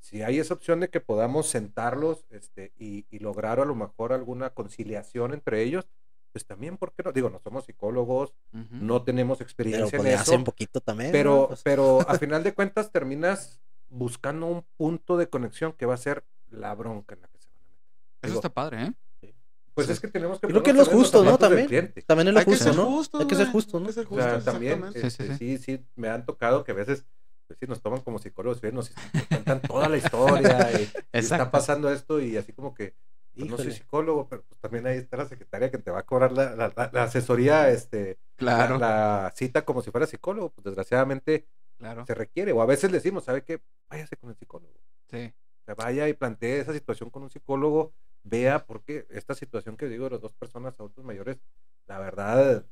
Si 0.00 0.22
hay 0.22 0.38
esa 0.38 0.54
opción 0.54 0.80
de 0.80 0.88
que 0.90 1.00
podamos 1.00 1.48
sentarlos 1.48 2.26
este, 2.30 2.72
y, 2.76 3.06
y 3.10 3.20
lograr 3.20 3.60
a 3.60 3.64
lo 3.64 3.74
mejor 3.74 4.12
alguna 4.12 4.50
conciliación 4.50 5.32
entre 5.32 5.62
ellos, 5.62 5.86
pues 6.34 6.44
también, 6.46 6.76
¿por 6.76 6.92
qué 6.92 7.04
no? 7.04 7.12
Digo, 7.12 7.30
no 7.30 7.38
somos 7.38 7.64
psicólogos, 7.64 8.34
no 8.50 9.02
tenemos 9.04 9.38
Pero 9.38 9.44
experiencia 9.46 9.98
pues 9.98 10.12
en 10.12 10.18
hace 10.18 10.30
eso. 10.32 10.36
un 10.38 10.42
poquito 10.42 10.80
también. 10.80 11.10
¿no? 11.10 11.12
Pero, 11.12 11.46
Pues, 11.46 11.62
pero 11.62 12.00
a 12.08 12.18
final 12.18 12.42
de 12.42 12.52
cuentas 12.52 12.90
terminas 12.90 13.60
buscando 13.88 14.46
un 14.46 14.64
punto 14.76 15.16
de 15.16 15.28
conexión 15.28 15.72
que 15.74 15.86
va 15.86 15.94
a 15.94 15.96
ser 15.96 16.24
la 16.50 16.74
bronca 16.74 17.14
en 17.14 17.20
la 17.20 17.28
que 17.28 17.38
se 17.38 17.48
van 17.50 17.62
a 17.62 17.68
meter. 17.68 17.86
Eso 18.22 18.26
Digo, 18.26 18.38
está 18.40 18.48
padre, 18.48 18.82
¿eh? 19.22 19.32
Pues 19.74 19.88
es 19.88 20.00
que 20.00 20.08
tenemos 20.08 20.40
que 20.40 20.48
Creo 20.48 20.62
que 20.64 20.70
es 20.70 20.76
lo 20.76 20.84
justo, 20.86 21.22
¿no? 21.22 21.38
También. 21.38 21.94
También 22.04 22.28
es 22.28 22.34
lo 22.34 22.42
justo, 22.42 22.72
¿no? 22.72 22.86
justos, 22.86 23.20
Hay 23.20 23.26
que 23.28 23.34
ser 23.36 23.46
justo, 23.48 23.78
¿no? 23.78 23.86
Hay 23.86 23.94
que 23.94 24.00
ser 24.00 24.06
O 24.10 24.14
sea, 24.16 24.40
también 24.40 24.84
exactamente. 24.84 25.10
Sí, 25.10 25.10
sí, 25.10 25.22
este, 25.22 25.38
sí. 25.38 25.58
sí, 25.58 25.76
sí, 25.78 25.86
me 25.94 26.08
han 26.08 26.26
tocado 26.26 26.64
que 26.64 26.72
a 26.72 26.74
veces 26.74 27.04
pues 27.46 27.58
sí, 27.60 27.66
nos 27.68 27.80
toman 27.80 28.00
como 28.00 28.18
psicólogos 28.18 28.60
y 28.64 28.72
nos 28.72 28.90
cuentan 29.28 29.60
toda 29.62 29.88
la 29.88 29.98
historia 29.98 30.70
y, 30.80 30.82
y 30.84 30.88
está 31.12 31.50
pasando 31.50 31.90
esto 31.92 32.20
y 32.20 32.36
así 32.36 32.52
como 32.52 32.74
que 32.74 32.94
pues, 33.36 33.50
no 33.50 33.58
soy 33.58 33.72
psicólogo, 33.72 34.28
pero 34.28 34.42
pues 34.44 34.60
también 34.60 34.86
ahí 34.86 34.98
está 34.98 35.16
la 35.16 35.26
secretaria 35.26 35.70
que 35.70 35.78
te 35.78 35.90
va 35.90 36.00
a 36.00 36.06
cobrar 36.06 36.32
la, 36.32 36.54
la- 36.56 36.72
la- 36.92 37.02
asesoría, 37.04 37.70
este, 37.70 38.18
Claro, 38.36 38.78
la, 38.78 39.24
la 39.24 39.32
cita 39.36 39.64
como 39.64 39.82
si 39.82 39.90
fuera 39.90 40.06
psicólogo. 40.06 40.50
Pues 40.50 40.64
desgraciadamente 40.64 41.46
claro. 41.78 42.04
se 42.06 42.14
requiere. 42.14 42.52
O 42.52 42.62
a 42.62 42.66
veces 42.66 42.90
le 42.90 42.98
decimos, 42.98 43.24
¿sabe 43.24 43.42
qué? 43.44 43.60
Váyase 43.88 44.16
con 44.16 44.30
el 44.30 44.36
psicólogo. 44.36 44.72
Sí. 45.10 45.32
O 45.62 45.64
sea, 45.64 45.74
vaya 45.74 46.08
y 46.08 46.12
plantee 46.14 46.60
esa 46.60 46.72
situación 46.72 47.10
con 47.10 47.22
un 47.22 47.30
psicólogo, 47.30 47.94
vea 48.22 48.66
por 48.66 48.82
qué 48.84 49.06
esta 49.10 49.34
situación 49.34 49.76
que 49.76 49.88
digo 49.88 50.04
de 50.04 50.10
las 50.12 50.20
dos 50.20 50.34
personas 50.34 50.74
adultos 50.78 51.04
mayores, 51.04 51.38
la 51.86 51.98
verdad, 51.98 52.66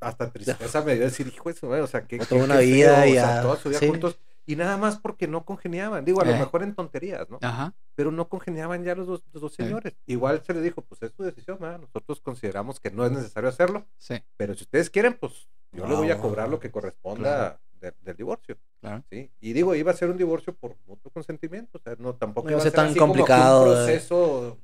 hasta 0.00 0.30
tristeza 0.32 0.82
me 0.82 0.94
dio 0.94 1.04
decir, 1.04 1.26
hijo 1.28 1.50
madre, 1.68 1.82
o 1.82 1.86
sea, 1.86 2.06
que 2.06 2.18
Toda 2.18 2.44
una 2.44 2.58
vida 2.58 3.02
o 3.02 3.06
y 3.06 3.12
sea, 3.14 3.36
ya, 3.36 3.42
toda 3.42 3.56
su 3.56 3.68
vida 3.70 3.80
sí. 3.80 3.88
juntos, 3.88 4.18
y 4.48 4.56
nada 4.56 4.76
más 4.78 4.98
porque 4.98 5.28
no 5.28 5.44
congeniaban, 5.44 6.04
digo, 6.04 6.20
a 6.20 6.24
lo 6.24 6.32
Eh. 6.32 6.38
mejor 6.38 6.62
en 6.62 6.74
tonterías, 6.74 7.28
¿no? 7.28 7.38
Ajá. 7.42 7.74
Pero 7.94 8.10
no 8.10 8.28
congeniaban 8.28 8.82
ya 8.82 8.94
los 8.94 9.06
dos, 9.06 9.22
los 9.32 9.42
dos 9.42 9.54
señores. 9.54 9.94
Igual 10.06 10.42
se 10.44 10.54
le 10.54 10.62
dijo, 10.62 10.80
pues 10.82 11.02
es 11.02 11.12
su 11.12 11.22
decisión, 11.22 11.58
¿verdad? 11.60 11.78
nosotros 11.80 12.20
consideramos 12.20 12.80
que 12.80 12.90
no 12.90 13.04
es 13.04 13.12
necesario 13.12 13.48
hacerlo, 13.50 13.84
Sí, 13.98 14.14
pero 14.36 14.54
si 14.54 14.64
ustedes 14.64 14.88
quieren, 14.90 15.14
pues 15.20 15.48
yo 15.72 15.86
le 15.86 15.94
voy 15.94 16.10
a 16.10 16.18
cobrar 16.18 16.48
lo 16.48 16.58
que 16.58 16.70
corresponda 16.70 17.60
de- 17.80 17.92
del 18.02 18.16
divorcio. 18.16 18.56
claro. 18.80 19.04
¿sí? 19.10 19.30
Y 19.40 19.52
digo, 19.52 19.74
iba 19.74 19.90
a 19.92 19.94
ser 19.94 20.08
un 20.10 20.16
divorcio 20.16 20.54
por 20.54 20.76
mutuo 20.86 21.10
consentimiento, 21.12 21.78
o 21.78 21.80
sea, 21.80 21.94
no 21.98 22.14
tampoco 22.14 22.46
No 22.46 22.52
iba 22.52 22.60
a 22.60 22.62
ser 22.62 22.72
tan 22.72 22.86
así 22.86 22.98
como 22.98 23.12
complicado, 23.12 23.64
un 23.64 23.70
eh. 23.70 23.74
proceso 23.74 24.58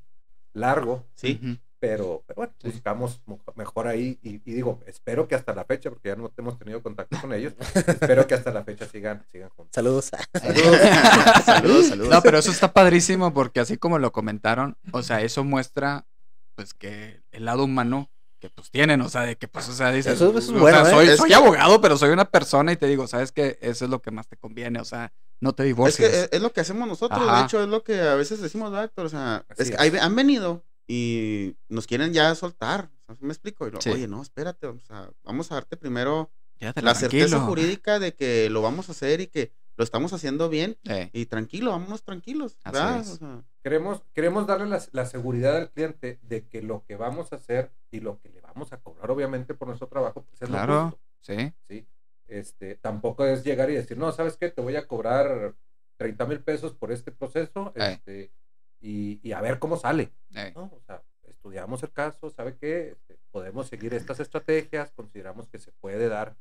largo, 0.53 1.05
Sí. 1.15 1.39
Ujú. 1.43 1.57
Pero, 1.87 2.23
pero 2.27 2.37
bueno, 2.37 2.53
Sí. 2.63 2.69
buscamos 2.71 3.21
mo- 3.27 3.39
mejor 3.57 3.89
ahí 3.89 4.19
y, 4.23 4.37
y 4.51 4.55
digo, 4.55 4.81
espero 4.87 5.29
que 5.29 5.35
hasta 5.35 5.55
la 5.55 5.65
fecha, 5.65 5.91
porque 5.91 6.09
ya 6.09 6.17
no 6.17 6.33
hemos 6.39 6.59
tenido 6.59 6.83
contacto 6.83 7.19
con 7.21 7.33
ellos, 7.35 7.53
espero 7.75 8.27
que 8.27 8.35
hasta 8.35 8.51
la 8.53 8.65
fecha 8.65 8.87
sigan, 8.87 9.25
sigan 9.31 9.51
juntos. 9.51 9.73
Saludos. 9.75 10.11
saludos, 11.45 11.87
saludos. 11.89 12.09
No, 12.11 12.23
pero 12.23 12.39
eso 12.39 12.51
está 12.51 12.73
padrísimo 12.73 13.33
porque 13.35 13.61
así 13.61 13.77
como 13.77 13.99
lo 13.99 14.13
comentaron, 14.13 14.77
o 14.93 15.03
sea, 15.03 15.21
eso 15.21 15.45
muestra 15.45 16.07
pues 16.55 16.73
que 16.75 17.21
el 17.33 17.45
lado 17.45 17.65
humano 17.65 18.09
que 18.41 18.49
pues 18.51 18.71
tienen, 18.71 19.01
o 19.01 19.09
sea, 19.09 19.23
de 19.23 19.37
que 19.37 19.49
pues, 19.49 19.69
o 19.69 19.73
sea, 19.73 19.91
dices, 19.91 20.15
Eso 20.15 20.37
es 20.39 20.49
o 20.51 20.53
bueno, 20.55 20.85
sea, 20.85 20.89
¿eh? 20.89 20.95
soy, 20.95 21.09
Es 21.09 21.17
soy 21.19 21.33
abogado, 21.33 21.81
pero 21.81 21.97
soy 21.97 22.11
una 22.11 22.27
persona 22.27 22.73
y 22.73 22.77
te 22.77 22.87
digo, 22.87 23.07
sabes 23.07 23.33
que 23.33 23.59
eso 23.61 23.85
es 23.87 23.91
lo 23.91 24.01
que 24.03 24.11
más 24.11 24.27
te 24.29 24.37
conviene, 24.37 24.81
o 24.81 24.85
sea, 24.85 25.13
no 25.41 25.53
te 25.55 25.63
Es 25.65 25.67
divorcies. 25.69 26.09
que 26.11 26.21
es, 26.25 26.29
es 26.33 26.41
lo 26.43 26.53
que 26.53 26.61
hacemos 26.61 26.87
nosotros, 26.87 27.21
Ajá. 27.27 27.39
de 27.41 27.45
hecho, 27.45 27.63
es 27.63 27.69
lo 27.69 27.83
que 27.83 28.01
a 28.01 28.15
veces 28.15 28.41
decimos, 28.41 28.71
¿verdad, 28.71 28.87
Héctor? 28.87 29.07
O 29.07 29.09
sea, 29.09 29.45
es 29.57 29.69
que 29.71 29.75
es. 29.75 29.81
ahí 29.81 29.93
han 30.01 30.15
venido 30.15 30.63
y 30.87 31.57
nos 31.69 31.87
quieren 31.87 32.13
ya 32.13 32.35
soltar. 32.35 32.91
¿Me 33.21 33.33
explico? 33.33 33.67
Y 33.67 33.71
lo, 33.71 33.81
Sí. 33.81 33.91
Oye, 33.91 34.09
no, 34.09 34.23
espérate, 34.23 34.67
o 34.67 34.79
sea, 34.81 35.11
vamos 35.23 35.51
a 35.51 35.57
darte 35.57 35.77
primero 35.77 36.31
la 36.77 36.95
certeza 36.95 37.41
jurídica 37.41 37.99
de 37.99 38.15
que 38.15 38.49
lo 38.51 38.63
vamos 38.63 38.89
a 38.89 38.93
hacer 38.93 39.21
y 39.21 39.27
que 39.27 39.53
lo 39.77 39.85
estamos 39.85 40.13
haciendo 40.13 40.49
bien. 40.49 40.79
Eh, 40.85 41.11
Y 41.13 41.27
tranquilo, 41.27 41.71
vámonos 41.73 42.03
tranquilos. 42.05 42.59
Así 42.65 42.75
¿verdad? 42.79 43.01
es. 43.01 43.09
O 43.11 43.17
sea, 43.17 43.45
Queremos, 43.63 44.03
queremos 44.13 44.47
darle 44.47 44.67
la, 44.69 44.83
la 44.93 45.07
seguridad 45.07 45.57
al 45.57 45.71
cliente 45.71 46.19
de 46.23 46.47
que 46.47 46.63
lo 46.63 46.85
que 46.87 46.97
vamos 46.97 47.33
a 47.33 47.37
hacer 47.37 47.73
y 47.91 48.01
lo 48.01 48.21
que 48.21 48.29
le 48.29 48.41
vamos 48.41 48.73
a 48.73 48.79
cobrar, 48.81 49.11
obviamente, 49.11 49.55
por 49.55 49.69
nuestro 49.69 49.89
trabajo, 49.89 50.23
pues 50.23 50.43
es 50.43 50.49
lo 50.51 50.55
Claro. 50.57 50.85
justo. 50.91 51.01
sí, 51.21 51.53
¿sí? 51.69 51.87
Este, 52.27 52.75
tampoco 52.77 53.25
es 53.27 53.43
llegar 53.45 53.71
y 53.71 53.75
decir, 53.75 53.97
no, 53.99 54.13
¿sabes 54.13 54.37
qué? 54.37 54.51
Te 54.51 54.61
voy 54.63 54.77
a 54.77 54.87
cobrar 54.87 55.55
30 55.99 56.27
mil 56.27 56.41
pesos 56.41 56.73
por 56.75 56.91
este 56.93 57.11
proceso 57.13 57.73
Eh. 57.77 57.93
este, 57.95 58.31
y, 58.81 59.21
y 59.27 59.33
a 59.33 59.41
ver 59.41 59.59
cómo 59.59 59.77
sale. 59.77 60.13
¿no? 60.55 60.65
O 60.75 60.81
sea, 60.87 61.03
estudiamos 61.25 61.83
el 61.83 61.93
caso, 61.93 62.31
¿sabe 62.31 62.57
qué? 62.57 62.91
Este, 62.93 63.19
podemos 63.31 63.69
seguir 63.69 63.95
estas 63.95 64.21
estrategias, 64.21 64.93
consideramos 64.93 65.49
que 65.49 65.59
se 65.59 65.73
puede 65.73 66.09
dar 66.09 66.37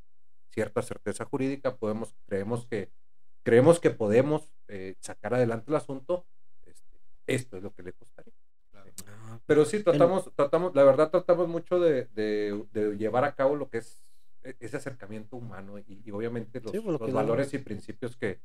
cierta 0.50 0.82
certeza 0.82 1.26
jurídica, 1.26 1.76
podemos, 1.76 2.16
creemos 2.28 2.66
que, 2.68 2.92
creemos 3.44 3.80
que 3.80 3.90
podemos 3.90 4.52
eh, 4.68 4.96
sacar 5.00 5.34
adelante 5.34 5.72
el 5.72 5.76
asunto, 5.76 6.26
este, 6.66 7.00
esto 7.28 7.58
es 7.58 7.64
lo 7.64 7.74
que 7.74 7.84
le 7.84 7.94
costaría. 7.94 8.34
Pero 9.46 9.66
sí, 9.66 9.84
tratamos, 9.84 10.32
tratamos, 10.36 10.76
la 10.76 10.84
verdad 10.84 11.10
tratamos 11.10 11.48
mucho 11.48 11.80
de, 11.80 12.06
de- 12.14 12.66
de 12.72 12.96
llevar 12.98 13.24
a 13.26 13.36
cabo 13.36 13.56
lo 13.56 13.70
que 13.70 13.80
es 13.80 14.04
e- 14.44 14.56
ese 14.60 14.78
acercamiento 14.78 15.36
humano 15.38 15.80
y, 15.80 16.02
y 16.06 16.12
obviamente 16.12 16.62
los, 16.62 16.72
Sí, 16.72 16.80
pues, 16.80 16.94
lo 17.00 17.06
los 17.06 17.14
valores 17.14 17.54
y 17.54 17.58
principios 17.60 18.16
que 18.16 18.40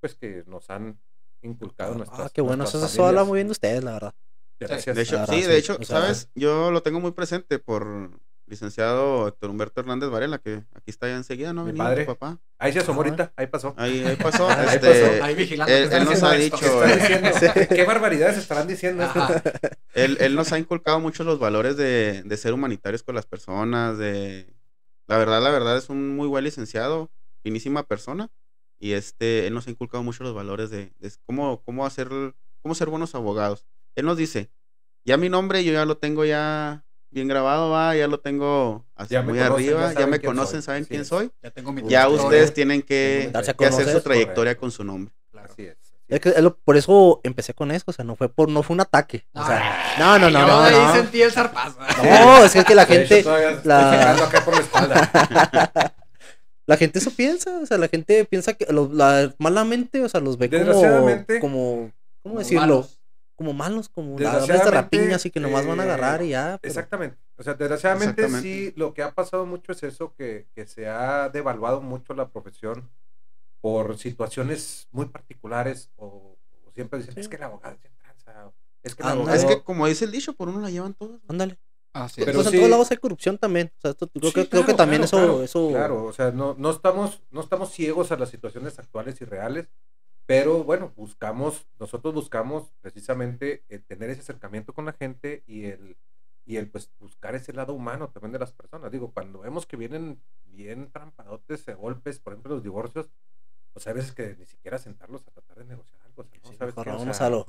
pues 0.00 0.14
que 0.14 0.44
nos 0.46 0.70
han 0.70 0.98
inculcado 1.42 1.94
nuestras 1.94 2.20
Ah, 2.20 2.30
qué 2.32 2.40
bueno. 2.40 2.64
Eso, 2.64 2.84
eso 2.84 3.06
habla 3.06 3.24
muy 3.24 3.36
bien 3.36 3.48
de 3.48 3.52
ustedes, 3.52 3.82
la 3.84 3.92
verdad. 3.92 4.14
Gracias. 4.60 4.96
de 4.96 5.02
hecho, 5.02 5.16
la 5.16 5.26
sí, 5.26 5.42
de 5.42 5.56
hecho, 5.56 5.78
¿sabes? 5.84 6.28
Yo 6.34 6.70
lo 6.72 6.82
tengo 6.82 6.98
muy 7.00 7.12
presente 7.12 7.58
por 7.60 8.10
licenciado 8.46 9.28
Héctor 9.28 9.50
Humberto 9.50 9.80
Hernández 9.80 10.08
Varela, 10.10 10.38
que 10.38 10.64
aquí 10.74 10.90
está 10.90 11.06
ya 11.06 11.16
enseguida, 11.16 11.52
¿no? 11.52 11.64
Mi 11.64 11.72
padre. 11.74 12.04
papá. 12.06 12.38
Ahí 12.58 12.72
se 12.72 12.80
asomó 12.80 13.02
ahorita, 13.02 13.32
ahí 13.36 13.46
pasó. 13.46 13.74
Ahí, 13.76 14.02
ahí 14.04 14.16
pasó. 14.16 14.48
Ahí 14.50 14.76
este, 14.76 14.88
pasó. 15.02 15.24
ahí 15.24 15.34
vigilando. 15.34 15.72
él- 15.72 16.04
nos 16.04 16.22
ha 16.22 16.36
esto. 16.36 16.56
dicho, 16.56 16.84
eh, 16.84 17.68
¿qué 17.68 17.84
barbaridades 17.84 18.38
estarán 18.38 18.66
diciendo? 18.66 19.06
Él, 19.94 20.16
él 20.20 20.34
nos 20.34 20.52
ha 20.52 20.58
inculcado 20.58 20.98
mucho 20.98 21.24
los 21.24 21.38
valores 21.38 21.76
de, 21.76 22.22
de 22.24 22.36
ser 22.36 22.52
humanitarios 22.52 23.02
con 23.02 23.14
las 23.14 23.26
personas, 23.26 23.98
de... 23.98 24.52
La 25.06 25.18
verdad, 25.18 25.42
la 25.42 25.50
verdad, 25.50 25.76
es 25.76 25.88
un 25.88 26.16
muy 26.16 26.26
buen 26.26 26.44
licenciado, 26.44 27.10
finísima 27.42 27.82
persona, 27.84 28.28
y 28.78 28.92
este, 28.92 29.46
él 29.46 29.54
nos 29.54 29.66
ha 29.66 29.70
inculcado 29.70 30.02
mucho 30.02 30.22
los 30.24 30.34
valores 30.34 30.70
de, 30.70 30.92
de 30.98 31.12
cómo, 31.26 31.62
cómo 31.64 31.84
hacer, 31.86 32.08
cómo 32.62 32.74
ser 32.74 32.88
buenos 32.88 33.14
abogados. 33.14 33.64
Él 33.96 34.06
nos 34.06 34.16
dice, 34.16 34.50
ya 35.04 35.16
mi 35.16 35.28
nombre 35.28 35.64
yo 35.64 35.72
ya 35.72 35.84
lo 35.84 35.96
tengo 35.96 36.24
ya 36.24 36.84
bien 37.10 37.26
grabado, 37.26 37.70
va, 37.70 37.96
ya 37.96 38.06
lo 38.06 38.20
tengo 38.20 38.84
así 38.94 39.14
Ya 39.14 39.22
me 39.22 39.32
muy 39.32 39.38
conocen, 39.38 39.64
ya 39.64 39.70
arriba, 39.72 39.88
ya, 39.88 39.92
saben 39.94 40.10
me 40.10 40.18
quién 40.20 40.30
conocen, 40.30 40.52
soy, 40.60 40.62
saben 40.62 40.82
así 40.82 40.88
quién 40.90 41.00
es. 41.00 41.08
soy. 41.08 41.30
Ya 41.42 41.50
tengo 41.50 41.72
mi 41.72 41.82
Ya 41.88 42.08
ustedes 42.08 42.52
tienen 42.54 42.82
que, 42.82 43.32
que 43.58 43.66
hacer 43.66 43.88
su 43.90 44.00
trayectoria 44.02 44.34
Correcto. 44.54 44.60
con 44.60 44.70
su 44.70 44.84
nombre. 44.84 45.14
Claro. 45.30 45.48
Así 45.50 45.62
es. 45.64 45.76
Es 46.06 46.20
que 46.20 46.30
es 46.30 46.40
lo- 46.40 46.56
por 46.56 46.76
eso 46.78 47.20
empecé 47.22 47.52
con 47.52 47.70
eso, 47.70 47.84
o 47.86 47.92
sea, 47.92 48.02
no 48.04 48.16
fue 48.16 48.28
por, 48.30 48.48
no 48.48 48.62
fue 48.62 48.72
un 48.74 48.80
ataque. 48.80 49.26
O 49.34 49.44
sea, 49.44 49.94
Ay, 49.94 49.98
no, 49.98 50.18
no, 50.18 50.30
no, 50.30 50.46
no, 50.46 50.60
ahí 50.60 50.74
no. 50.74 50.92
sentí 50.94 51.20
el 51.20 51.30
zarpazo. 51.32 51.78
No, 52.02 52.44
es 52.44 52.52
que, 52.52 52.60
es 52.60 52.64
que 52.64 52.74
la 52.74 52.86
gente, 52.86 53.18
estoy 53.18 53.42
la- 53.64 53.90
pegando 53.90 54.24
acá 54.24 54.42
por 54.44 54.54
la 54.54 54.60
espalda. 54.60 55.94
la 56.68 56.76
gente 56.76 56.98
eso 56.98 57.10
piensa, 57.10 57.58
o 57.58 57.66
sea, 57.66 57.78
la 57.78 57.88
gente 57.88 58.24
piensa 58.26 58.52
que 58.52 58.70
los, 58.72 58.92
la, 58.92 59.34
malamente, 59.38 60.04
o 60.04 60.08
sea, 60.08 60.20
los 60.20 60.36
ve 60.36 60.48
como, 60.50 61.16
como, 61.40 61.92
¿cómo 62.22 62.38
decirlo? 62.38 62.60
malos. 62.60 62.94
Como 63.36 63.52
malos, 63.52 63.88
como 63.88 64.18
la 64.18 64.40
de 64.44 64.70
rapiña, 64.70 65.14
así 65.16 65.30
que 65.30 65.38
nomás 65.40 65.64
van 65.64 65.78
a 65.80 65.84
agarrar 65.84 66.22
y 66.22 66.30
ya. 66.30 66.58
pero- 66.60 66.68
Exactamente. 66.70 67.16
O 67.36 67.42
sea, 67.44 67.54
desgraciadamente 67.54 68.28
sí, 68.40 68.72
lo 68.76 68.92
que 68.94 69.02
ha 69.02 69.12
pasado 69.14 69.46
mucho 69.46 69.72
es 69.72 69.82
eso, 69.84 70.12
que, 70.16 70.46
que 70.54 70.66
se 70.66 70.88
ha 70.88 71.28
devaluado 71.28 71.80
mucho 71.80 72.14
la 72.14 72.28
profesión 72.28 72.88
por 73.60 73.96
situaciones 73.96 74.88
muy 74.90 75.06
particulares 75.06 75.90
o, 75.96 76.36
o 76.66 76.72
siempre 76.74 76.98
dicen, 76.98 77.14
Sí. 77.14 77.20
es 77.20 77.28
que 77.28 77.36
el 77.36 77.44
abogado 77.44 77.74
es 77.76 77.80
bien 77.80 77.92
tranza, 77.96 78.50
es 78.82 78.94
que 78.94 79.02
el 79.02 79.08
Ah, 79.08 79.14
no, 79.14 79.20
abogado... 79.22 79.38
Es 79.38 79.44
que 79.46 79.62
como 79.62 79.86
dice 79.86 80.04
el 80.04 80.10
dicho, 80.12 80.32
por 80.34 80.48
uno 80.48 80.60
la 80.60 80.70
llevan 80.70 80.94
todos. 80.94 81.20
Ándale. 81.28 81.56
Así 81.92 82.20
es. 82.20 82.26
Pero 82.26 82.36
pues 82.38 82.46
en 82.48 82.50
sí- 82.52 82.56
todos 82.58 82.70
lados 82.70 82.90
hay 82.90 82.96
corrupción 82.98 83.38
también. 83.38 83.72
O 83.78 83.80
sea, 83.80 83.90
esto- 83.92 84.08
creo, 84.08 84.28
Sí, 84.30 84.34
que, 84.34 84.48
creo 84.48 84.62
que 84.62 84.66
claro, 84.74 84.76
también 84.76 85.02
claro, 85.02 85.16
eso, 85.16 85.26
claro, 85.28 85.42
eso 85.42 85.68
Claro, 85.70 86.04
o 86.04 86.12
sea, 86.12 86.30
no, 86.30 86.54
no, 86.58 86.70
estamos, 86.70 87.22
no 87.30 87.40
estamos 87.40 87.70
ciegos 87.72 88.12
a 88.12 88.16
las 88.16 88.28
situaciones 88.30 88.78
actuales 88.78 89.20
y 89.20 89.24
reales, 89.24 89.68
pero 90.26 90.62
bueno, 90.64 90.92
buscamos, 90.96 91.66
nosotros 91.78 92.12
buscamos 92.14 92.70
precisamente 92.80 93.64
el 93.68 93.82
tener 93.84 94.10
ese 94.10 94.20
acercamiento 94.20 94.74
con 94.74 94.84
la 94.84 94.92
gente 94.92 95.42
y 95.46 95.64
el, 95.64 95.96
y 96.44 96.56
el 96.56 96.68
pues 96.70 96.90
buscar 96.98 97.34
ese 97.34 97.52
lado 97.54 97.72
humano 97.72 98.10
también 98.10 98.32
de 98.32 98.38
las 98.38 98.52
personas. 98.52 98.90
Digo, 98.92 99.10
cuando 99.12 99.40
vemos 99.40 99.64
que 99.66 99.76
vienen 99.76 100.20
bien 100.46 100.90
trampadotes 100.92 101.64
golpes, 101.76 102.20
por 102.20 102.34
ejemplo, 102.34 102.54
los 102.54 102.62
divorcios, 102.62 103.10
pues 103.72 103.86
hay 103.86 103.94
veces 103.94 104.12
que 104.12 104.34
ni 104.38 104.44
siquiera 104.46 104.78
sentarlos 104.78 105.26
a 105.26 105.30
tratar 105.30 105.58
de 105.58 105.64
negociar 105.64 106.00
algo. 106.02 106.24
sea, 106.24 106.40
¿no? 106.42 106.50
sí, 106.50 106.56
¿Sabes 106.56 106.74
mejor 106.76 106.84
qué? 106.84 106.90
O 106.90 106.98
vamos 106.98 107.16
sea, 107.16 107.26
a 107.26 107.30
lo. 107.30 107.46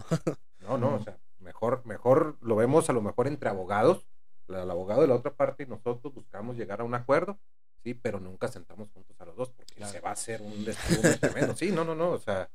no, 0.60 0.78
no, 0.78 0.95
o 0.95 0.99
sea, 1.02 1.18
mejor, 1.40 1.82
mejor 1.86 2.38
lo 2.41 2.56
vemos 2.56 2.90
a 2.90 2.94
lo 2.94 3.02
mejor 3.02 3.28
entre 3.28 3.49
abogados, 3.49 4.06
el 4.50 4.70
abogado 4.70 5.02
de 5.02 5.08
la 5.08 5.16
otra 5.16 5.32
parte 5.34 5.64
y 5.64 5.66
nosotros 5.66 6.14
buscamos 6.14 6.58
llegar 6.58 6.82
a 6.82 6.84
un 6.84 6.94
acuerdo, 6.96 7.38
sí, 7.84 7.94
pero 7.94 8.20
nunca 8.20 8.48
sentamos 8.48 8.90
juntos 8.94 9.16
a 9.20 9.26
los 9.26 9.36
dos 9.36 9.50
porque 9.52 9.76
Claro. 9.76 9.92
se 9.92 10.00
va 10.02 10.10
a 10.10 10.14
hacer 10.14 10.42
un 10.42 10.66
desplome 10.66 11.18
tremendo. 11.18 11.56
Sí, 11.56 11.72
no, 11.72 11.84
no, 11.86 11.96
no, 11.96 12.12
o 12.12 12.18
sea, 12.20 12.50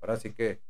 ahora 0.00 0.16
sí 0.16 0.32
que. 0.32 0.60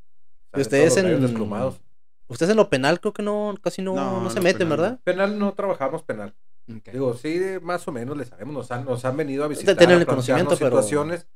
Y 0.55 0.61
ustedes 0.61 0.97
en. 0.97 1.21
desplumados. 1.21 1.81
Ustedes 2.27 2.51
en 2.53 2.57
lo 2.57 2.71
penal 2.71 3.01
creo 3.01 3.13
que 3.13 3.23
no, 3.23 3.55
casi 3.61 3.83
no, 3.83 3.95
No, 3.95 4.21
no 4.23 4.31
se 4.31 4.41
meten, 4.41 4.61
penal. 4.69 4.79
¿verdad? 4.79 5.01
Penal 5.05 5.39
no 5.39 5.53
trabajamos 5.53 6.03
penal. 6.03 6.35
Ok. 6.75 6.89
Digo, 6.93 7.15
sí, 7.15 7.39
más 7.61 7.87
o 7.87 7.93
menos 7.93 8.17
le 8.17 8.25
sabemos, 8.25 8.55
nos 8.55 8.71
han, 8.71 8.85
nos 8.87 9.05
han 9.05 9.17
venido 9.17 9.45
a 9.45 9.49
visitar. 9.49 9.77
tener 9.77 9.99
el 9.99 10.07
conocimiento, 10.07 10.49
plantearnos 10.51 10.59
pero- 10.59 10.83
situaciones, 10.83 11.27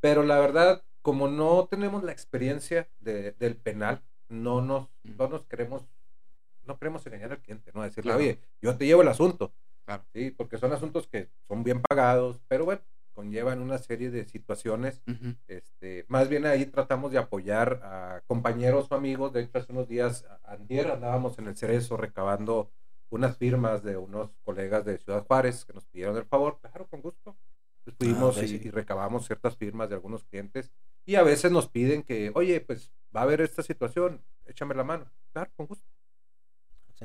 pero 0.00 0.24
la 0.24 0.40
verdad, 0.40 0.82
como 1.00 1.28
no 1.28 1.68
tenemos 1.70 2.02
la 2.02 2.10
experiencia 2.10 2.88
de- 3.00 3.32
del 3.38 3.54
penal, 3.56 4.02
no 4.28 4.60
nos, 4.62 4.88
no 5.04 5.28
nos 5.28 5.44
queremos, 5.44 5.82
no 6.66 6.78
queremos 6.78 7.04
engañar 7.06 7.32
al 7.32 7.40
cliente, 7.40 7.70
¿no? 7.74 7.82
Decirle, 7.82 8.10
Claro. 8.10 8.18
oye, 8.20 8.38
yo 8.60 8.76
te 8.76 8.86
llevo 8.86 9.02
el 9.02 9.08
asunto. 9.08 9.52
Claro. 9.84 10.04
Sí, 10.12 10.30
porque 10.30 10.58
son 10.58 10.72
asuntos 10.72 11.06
que 11.08 11.28
son 11.48 11.64
bien 11.64 11.82
pagados, 11.82 12.40
pero 12.48 12.64
bueno, 12.64 12.82
conllevan 13.12 13.60
una 13.60 13.78
serie 13.78 14.10
de 14.10 14.24
situaciones. 14.26 15.02
Ujú. 15.06 15.34
Este, 15.48 16.04
más 16.08 16.28
bien 16.28 16.46
ahí 16.46 16.66
tratamos 16.66 17.12
de 17.12 17.18
apoyar 17.18 17.80
a 17.82 18.22
compañeros 18.26 18.86
o 18.90 18.94
amigos. 18.94 19.32
De 19.32 19.42
hecho, 19.42 19.58
hace 19.58 19.72
unos 19.72 19.88
días, 19.88 20.24
antier, 20.44 20.90
andábamos 20.90 21.38
en 21.38 21.48
el 21.48 21.56
Cerezo 21.56 21.96
recabando 21.96 22.70
unas 23.10 23.36
firmas 23.36 23.82
de 23.82 23.96
unos 23.98 24.30
colegas 24.44 24.84
de 24.86 24.96
Ciudad 24.98 25.26
Juárez 25.26 25.64
que 25.66 25.72
nos 25.74 25.84
pidieron 25.86 26.16
el 26.16 26.24
favor. 26.24 26.58
Claro, 26.60 26.86
con 26.88 27.02
gusto. 27.02 27.36
Pues 27.84 27.96
fuimos 27.96 28.38
ok, 28.38 28.44
y, 28.44 28.54
y 28.68 28.70
recabamos 28.70 29.26
ciertas 29.26 29.56
firmas 29.56 29.88
de 29.88 29.96
algunos 29.96 30.24
clientes. 30.24 30.72
Y 31.04 31.16
a 31.16 31.22
veces 31.24 31.50
nos 31.50 31.68
piden 31.68 32.04
que, 32.04 32.30
oye, 32.34 32.60
pues 32.60 32.92
va 33.14 33.20
a 33.20 33.24
haber 33.24 33.40
esta 33.40 33.62
situación, 33.62 34.22
échame 34.46 34.74
la 34.74 34.84
mano. 34.84 35.10
Claro, 35.32 35.50
con 35.56 35.66
gusto. 35.66 35.84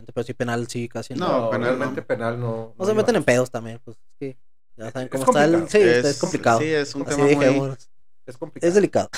Pero 0.05 0.23
sí, 0.25 0.33
penal 0.33 0.67
sí, 0.67 0.87
casi 0.89 1.13
no. 1.15 1.27
No, 1.27 1.39
No, 1.45 1.49
penal 1.49 1.79
no. 1.79 1.93
penal 2.05 2.39
no. 2.39 2.73
No 2.77 2.85
se 2.85 2.93
meten 2.93 3.15
en 3.15 3.23
pedos 3.23 3.49
también, 3.51 3.79
pues 3.83 3.97
es 3.97 4.03
que 4.19 4.37
ya 4.77 4.91
saben 4.91 5.09
Es 5.11 5.19
cómo 5.25 5.37
está 5.37 5.45
el. 5.45 5.69
Sí, 5.69 5.77
es, 5.79 6.05
es 6.05 6.19
complicado. 6.19 6.59
Sí, 6.59 6.65
es 6.67 6.93
un 6.95 7.01
Así 7.03 7.11
tema 7.15 7.23
muy, 7.35 7.45
dijimos. 7.45 7.89
Es 8.25 8.37
complicado. 8.37 8.67
Es 8.69 8.75
delicado. 8.75 9.09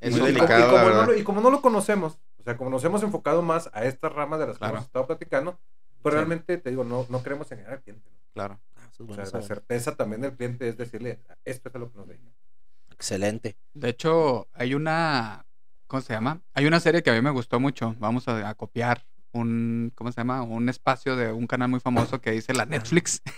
es 0.00 0.16
Y 0.16 0.20
muy 0.20 0.20
como- 0.20 0.26
delicado, 0.26 0.60
y 0.60 0.70
como, 0.70 0.88
la 0.88 0.94
no 0.94 1.06
lo, 1.06 1.14
y 1.18 1.22
como 1.22 1.40
no 1.40 1.50
lo 1.50 1.60
conocemos, 1.60 2.18
o 2.38 2.42
sea, 2.42 2.56
como 2.56 2.70
nos 2.70 2.82
hemos 2.84 3.02
enfocado 3.02 3.42
más 3.42 3.68
a 3.74 3.84
estas 3.84 4.12
ramas 4.12 4.40
de 4.40 4.46
las 4.46 4.58
Claro. 4.58 4.72
que 4.72 4.76
hemos 4.78 4.86
estado 4.86 5.06
platicando, 5.06 5.58
pues 6.02 6.12
Sí. 6.12 6.16
realmente 6.16 6.56
te 6.58 6.70
digo, 6.70 6.82
no, 6.84 7.06
no 7.10 7.22
queremos 7.22 7.50
engañar 7.52 7.74
al 7.74 7.80
cliente. 7.82 8.08
¿no? 8.10 8.16
Claro. 8.32 8.60
Ah, 8.76 8.80
eso 8.84 8.90
es 8.94 9.00
O 9.00 9.04
bueno 9.04 9.26
sea, 9.26 9.40
la 9.40 9.46
certeza 9.46 9.94
también 9.96 10.22
del 10.22 10.32
cliente 10.34 10.66
es 10.68 10.76
decirle, 10.78 11.20
esto 11.44 11.68
es 11.68 11.74
lo 11.74 11.90
que 11.92 11.98
nos 11.98 12.08
dedica. 12.08 12.30
Excelente. 12.90 13.56
De 13.74 13.88
hecho, 13.90 14.48
hay 14.52 14.74
una. 14.74 15.44
¿Cómo 15.86 16.00
se 16.00 16.12
llama? 16.14 16.40
Hay 16.54 16.66
una 16.66 16.80
serie 16.80 17.02
que 17.02 17.10
a 17.10 17.12
mí 17.14 17.20
me 17.20 17.30
gustó 17.30 17.60
mucho. 17.60 17.94
Vamos 17.98 18.26
a, 18.28 18.48
a 18.48 18.54
copiar 18.54 19.04
un. 19.34 19.92
¿Cómo 19.94 20.10
se 20.12 20.20
llama? 20.20 20.42
Un 20.42 20.68
espacio 20.68 21.16
de 21.16 21.32
un 21.32 21.46
canal 21.46 21.68
muy 21.68 21.80
famoso 21.80 22.20
que 22.20 22.30
dice 22.32 22.54
la 22.54 22.66
Netflix. 22.66 23.20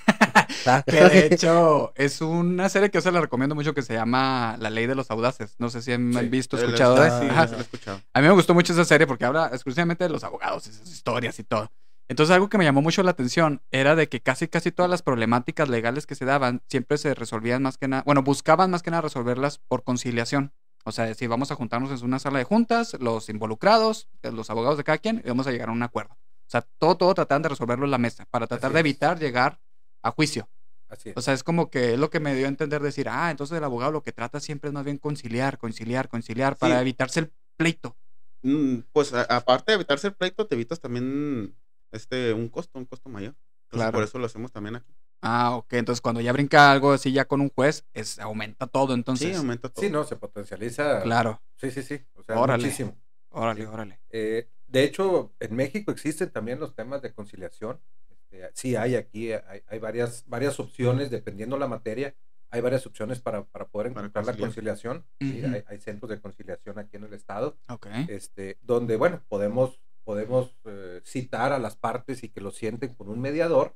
Que 0.86 0.96
de 1.04 1.26
hecho 1.26 1.92
es 1.94 2.20
una 2.20 2.68
serie 2.68 2.90
que 2.90 2.96
yo 2.98 3.02
se 3.02 3.12
la 3.12 3.20
recomiendo 3.20 3.54
mucho 3.54 3.72
que 3.74 3.82
se 3.82 3.94
llama 3.94 4.56
La 4.58 4.68
Ley 4.70 4.86
de 4.86 4.94
los 4.96 5.10
Audaces. 5.10 5.54
No 5.58 5.70
sé 5.70 5.80
si 5.80 5.92
han 5.92 6.12
Sí, 6.12 6.28
visto, 6.28 6.56
escuchado 6.58 6.96
de 6.96 7.08
sí, 7.10 7.26
Ajá. 7.30 7.46
sí 7.46 7.52
lo 7.52 7.58
he 7.58 7.62
escuchado. 7.62 8.00
A 8.12 8.20
mí 8.20 8.26
me 8.26 8.32
gustó 8.34 8.52
mucho 8.54 8.72
esa 8.72 8.84
serie 8.84 9.06
porque 9.06 9.24
habla 9.24 9.48
exclusivamente 9.52 10.04
de 10.04 10.10
los 10.10 10.24
abogados 10.24 10.66
y 10.66 10.72
sus 10.72 10.90
historias 10.90 11.38
y 11.38 11.44
todo. 11.44 11.70
Entonces 12.08 12.34
algo 12.34 12.48
que 12.48 12.58
me 12.58 12.64
llamó 12.64 12.82
mucho 12.82 13.02
la 13.02 13.10
atención 13.12 13.62
era 13.70 13.94
de 13.96 14.08
que 14.08 14.20
casi 14.20 14.48
casi 14.48 14.72
todas 14.72 14.90
las 14.90 15.02
problemáticas 15.02 15.68
legales 15.68 16.06
que 16.06 16.14
se 16.14 16.24
daban 16.24 16.62
siempre 16.68 16.98
se 16.98 17.14
resolvían 17.14 17.62
más 17.62 17.78
que 17.78 17.88
nada, 17.88 18.02
bueno, 18.04 18.22
buscaban 18.22 18.70
más 18.70 18.82
que 18.82 18.90
nada 18.90 19.02
resolverlas 19.02 19.58
por 19.68 19.84
conciliación. 19.84 20.52
O 20.88 20.92
sea, 20.92 21.04
decir, 21.04 21.28
vamos 21.28 21.50
a 21.50 21.56
juntarnos 21.56 21.90
en 22.00 22.06
una 22.06 22.20
sala 22.20 22.38
de 22.38 22.44
juntas, 22.44 22.96
los 23.00 23.28
involucrados, 23.28 24.08
eh, 24.22 24.30
los 24.30 24.50
abogados 24.50 24.78
de 24.78 24.84
cada 24.84 24.98
quien, 24.98 25.20
y 25.24 25.28
vamos 25.28 25.48
a 25.48 25.50
llegar 25.50 25.68
a 25.68 25.72
un 25.72 25.82
acuerdo. 25.82 26.14
O 26.14 26.48
sea, 26.48 26.60
todo, 26.78 26.96
todo 26.96 27.12
trataban 27.12 27.42
de 27.42 27.48
resolverlo 27.48 27.86
en 27.86 27.90
la 27.90 27.98
mesa 27.98 28.24
para 28.30 28.46
tratar 28.46 28.68
Así 28.68 28.74
de 28.74 28.78
es. 28.78 28.86
evitar 28.86 29.18
llegar 29.18 29.58
a 30.02 30.12
juicio. 30.12 30.48
Así 30.88 31.08
es. 31.08 31.16
O 31.16 31.20
sea, 31.22 31.34
es 31.34 31.42
como 31.42 31.70
que 31.70 31.94
es 31.94 31.98
lo 31.98 32.08
que 32.08 32.20
me 32.20 32.36
dio 32.36 32.46
a 32.46 32.48
entender 32.48 32.80
decir, 32.80 33.08
ah, 33.08 33.32
entonces 33.32 33.58
el 33.58 33.64
abogado 33.64 33.90
lo 33.90 34.04
que 34.04 34.12
trata 34.12 34.38
siempre 34.38 34.68
es 34.68 34.74
más 34.74 34.84
bien 34.84 34.98
conciliar, 34.98 35.58
conciliar, 35.58 36.08
conciliar, 36.08 36.56
para 36.56 36.80
evitarse 36.80 37.18
el 37.18 37.32
pleito. 37.56 37.96
Mm, 38.42 38.76
Pues 38.92 39.12
a- 39.12 39.22
aparte 39.22 39.72
de 39.72 39.76
evitarse 39.76 40.06
el 40.06 40.14
pleito, 40.14 40.46
te 40.46 40.54
evitas 40.54 40.78
también 40.78 41.52
este 41.90 42.32
un 42.32 42.48
costo, 42.48 42.78
un 42.78 42.84
costo 42.84 43.08
mayor. 43.08 43.34
Entonces, 43.64 43.70
Claro. 43.86 43.92
Por 43.94 44.04
eso 44.04 44.18
lo 44.20 44.26
hacemos 44.26 44.52
también 44.52 44.76
aquí. 44.76 44.94
Ah, 45.22 45.56
ok. 45.56 45.72
Entonces, 45.74 46.00
cuando 46.00 46.20
ya 46.20 46.32
brinca 46.32 46.70
algo 46.70 46.92
así 46.92 47.12
ya 47.12 47.24
con 47.24 47.40
un 47.40 47.50
juez, 47.50 47.84
es, 47.94 48.18
aumenta 48.18 48.66
todo. 48.66 48.94
Entonces, 48.94 49.30
sí, 49.30 49.34
aumenta 49.34 49.68
todo. 49.68 49.82
sí, 49.84 49.90
no, 49.90 50.04
se 50.04 50.16
potencializa. 50.16 51.02
claro. 51.02 51.42
Sí, 51.56 51.70
sí, 51.70 51.82
sí. 51.82 52.00
O 52.14 52.22
sea, 52.22 52.38
Órale. 52.38 52.62
muchísimo. 52.62 52.96
Órale, 53.30 53.62
Sí. 53.62 53.66
órale. 53.66 54.00
Eh, 54.10 54.48
de 54.66 54.84
hecho, 54.84 55.32
en 55.40 55.54
México 55.56 55.90
existen 55.90 56.30
también 56.30 56.60
los 56.60 56.74
temas 56.74 57.02
de 57.02 57.12
conciliación. 57.12 57.80
Este, 58.10 58.50
sí, 58.54 58.76
hay 58.76 58.94
aquí, 58.94 59.32
hay, 59.32 59.62
hay 59.66 59.78
varias, 59.78 60.24
varias 60.26 60.58
opciones, 60.60 61.10
dependiendo 61.10 61.56
la 61.58 61.66
materia, 61.68 62.14
hay 62.50 62.60
varias 62.60 62.86
opciones 62.86 63.20
para, 63.20 63.44
para 63.44 63.66
poder 63.66 63.92
Para 63.92 64.06
encontrar 64.06 64.26
la 64.26 64.36
conciliación. 64.40 65.04
Sí, 65.20 65.42
hay 65.66 65.78
centros 65.80 66.10
de 66.10 66.20
conciliación 66.20 66.78
aquí 66.78 66.96
en 66.96 67.04
el 67.04 67.14
estado, 67.14 67.56
Ok. 67.68 67.86
este, 68.08 68.58
donde, 68.62 68.96
bueno, 68.96 69.22
podemos, 69.28 69.80
podemos 70.06 70.56
eh, 70.64 71.00
citar 71.04 71.52
a 71.52 71.58
las 71.58 71.76
partes 71.76 72.22
y 72.24 72.28
que 72.30 72.40
lo 72.40 72.52
sienten 72.52 72.94
con 72.94 73.08
un 73.08 73.20
mediador 73.20 73.74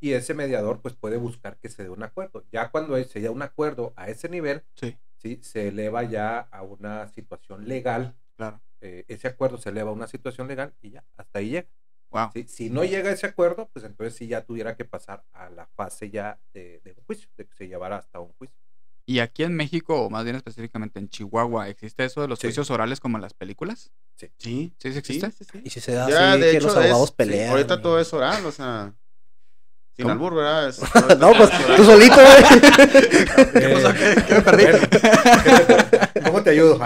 y 0.00 0.12
ese 0.12 0.34
mediador 0.34 0.80
pues 0.82 0.94
puede 0.94 1.16
buscar 1.18 1.56
que 1.58 1.68
se 1.70 1.84
dé 1.84 1.90
un 1.90 2.02
acuerdo. 2.02 2.44
Ya 2.52 2.70
cuando 2.72 3.02
se 3.04 3.20
da 3.22 3.30
un 3.30 3.42
acuerdo 3.42 3.92
a 3.96 4.08
ese 4.10 4.28
nivel, 4.28 4.64
Sí, 4.74 4.98
¿sí? 5.16 5.38
se 5.42 5.68
eleva 5.68 6.02
ya 6.02 6.40
a 6.40 6.62
una 6.62 7.08
situación 7.08 7.68
legal. 7.68 8.16
claro. 8.36 8.60
eh, 8.80 9.04
ese 9.08 9.28
acuerdo 9.28 9.58
se 9.58 9.70
eleva 9.70 9.90
a 9.90 9.94
una 9.94 10.08
situación 10.08 10.48
legal 10.48 10.74
y 10.82 10.90
ya, 10.90 11.04
hasta 11.16 11.38
ahí 11.38 11.50
llega. 11.50 11.68
Wow. 12.10 12.30
¿sí? 12.34 12.44
Si 12.48 12.70
no 12.70 12.84
llega 12.84 13.10
a 13.10 13.12
ese 13.12 13.26
acuerdo, 13.26 13.68
pues 13.72 13.84
entonces 13.84 14.14
sí 14.16 14.26
ya 14.26 14.44
tuviera 14.44 14.76
que 14.76 14.84
pasar 14.84 15.24
a 15.32 15.48
la 15.50 15.66
fase 15.76 16.10
ya 16.10 16.40
de, 16.54 16.80
de 16.84 16.92
un 16.96 17.04
juicio, 17.04 17.28
de 17.36 17.46
que 17.46 17.54
se 17.54 17.68
llevara 17.68 17.98
hasta 17.98 18.18
un 18.20 18.32
juicio. 18.34 18.56
¿Y 19.10 19.20
aquí 19.20 19.42
en 19.42 19.56
México, 19.56 20.02
o 20.02 20.10
más 20.10 20.24
bien 20.24 20.36
específicamente 20.36 20.98
en 20.98 21.08
Chihuahua, 21.08 21.70
existe 21.70 22.04
eso 22.04 22.20
de 22.20 22.28
los 22.28 22.38
Sí. 22.38 22.48
juicios 22.48 22.70
orales 22.70 23.00
como 23.00 23.16
en 23.16 23.22
las 23.22 23.32
películas? 23.32 23.90
Sí, 24.16 24.28
¿Sí 24.36 24.74
sí, 24.78 24.88
existe? 24.98 25.30
sí, 25.30 25.44
sí. 25.50 25.60
Y 25.64 25.70
si 25.70 25.80
se 25.80 25.92
da 25.92 26.10
Ya, 26.10 26.32
así 26.32 26.40
de 26.42 26.50
que 26.50 26.56
hecho, 26.58 26.66
los 26.66 26.76
abogados 26.76 27.08
es- 27.08 27.14
pelean. 27.14 27.50
ahorita 27.50 27.74
y- 27.76 27.80
todo 27.82 27.98
es 28.00 28.12
oral, 28.12 28.44
o 28.44 28.52
sea, 28.52 28.92
sin 29.96 30.02
¿Cómo? 30.02 30.12
albur, 30.12 30.34
¿verdad? 30.34 30.68
Es- 30.68 30.80
no, 31.20 31.32
pues 31.32 31.50
tú 31.76 31.84
solito, 31.84 32.16
güey. 32.16 32.60
¿Qué 33.54 33.68
pasó? 33.70 33.94
¿Qué- 33.94 34.24
qué 34.28 34.34
me 34.34 34.40
perdí? 34.42 34.64
¿Cómo 36.26 36.42
te 36.42 36.50
ayudo? 36.50 36.78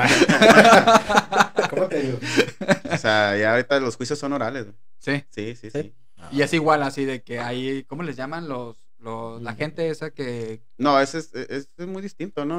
¿Cómo 1.70 1.88
te 1.88 1.96
ayudo? 1.98 2.18
O 2.92 2.96
sea, 2.98 3.36
ya 3.36 3.50
ahorita 3.52 3.80
los 3.80 3.96
juicios 3.96 4.18
son 4.18 4.32
orales. 4.32 4.66
güey. 4.66 4.76
Sí. 5.00 5.24
Sí, 5.30 5.56
sí, 5.56 5.70
Sí. 5.70 5.82
sí. 5.82 5.94
Y 6.30 6.42
es 6.42 6.52
igual 6.54 6.84
así 6.84 7.04
de 7.04 7.22
que 7.22 7.40
hay, 7.40 7.82
¿cómo 7.84 8.04
les 8.04 8.14
llaman 8.16 8.48
los, 8.48 8.76
la 9.02 9.54
gente 9.54 9.88
esa 9.88 10.10
que... 10.10 10.62
No, 10.78 11.00
ese 11.00 11.18
es, 11.18 11.34
es, 11.34 11.70
es 11.76 11.86
muy 11.86 12.02
distinto, 12.02 12.44
¿no? 12.44 12.58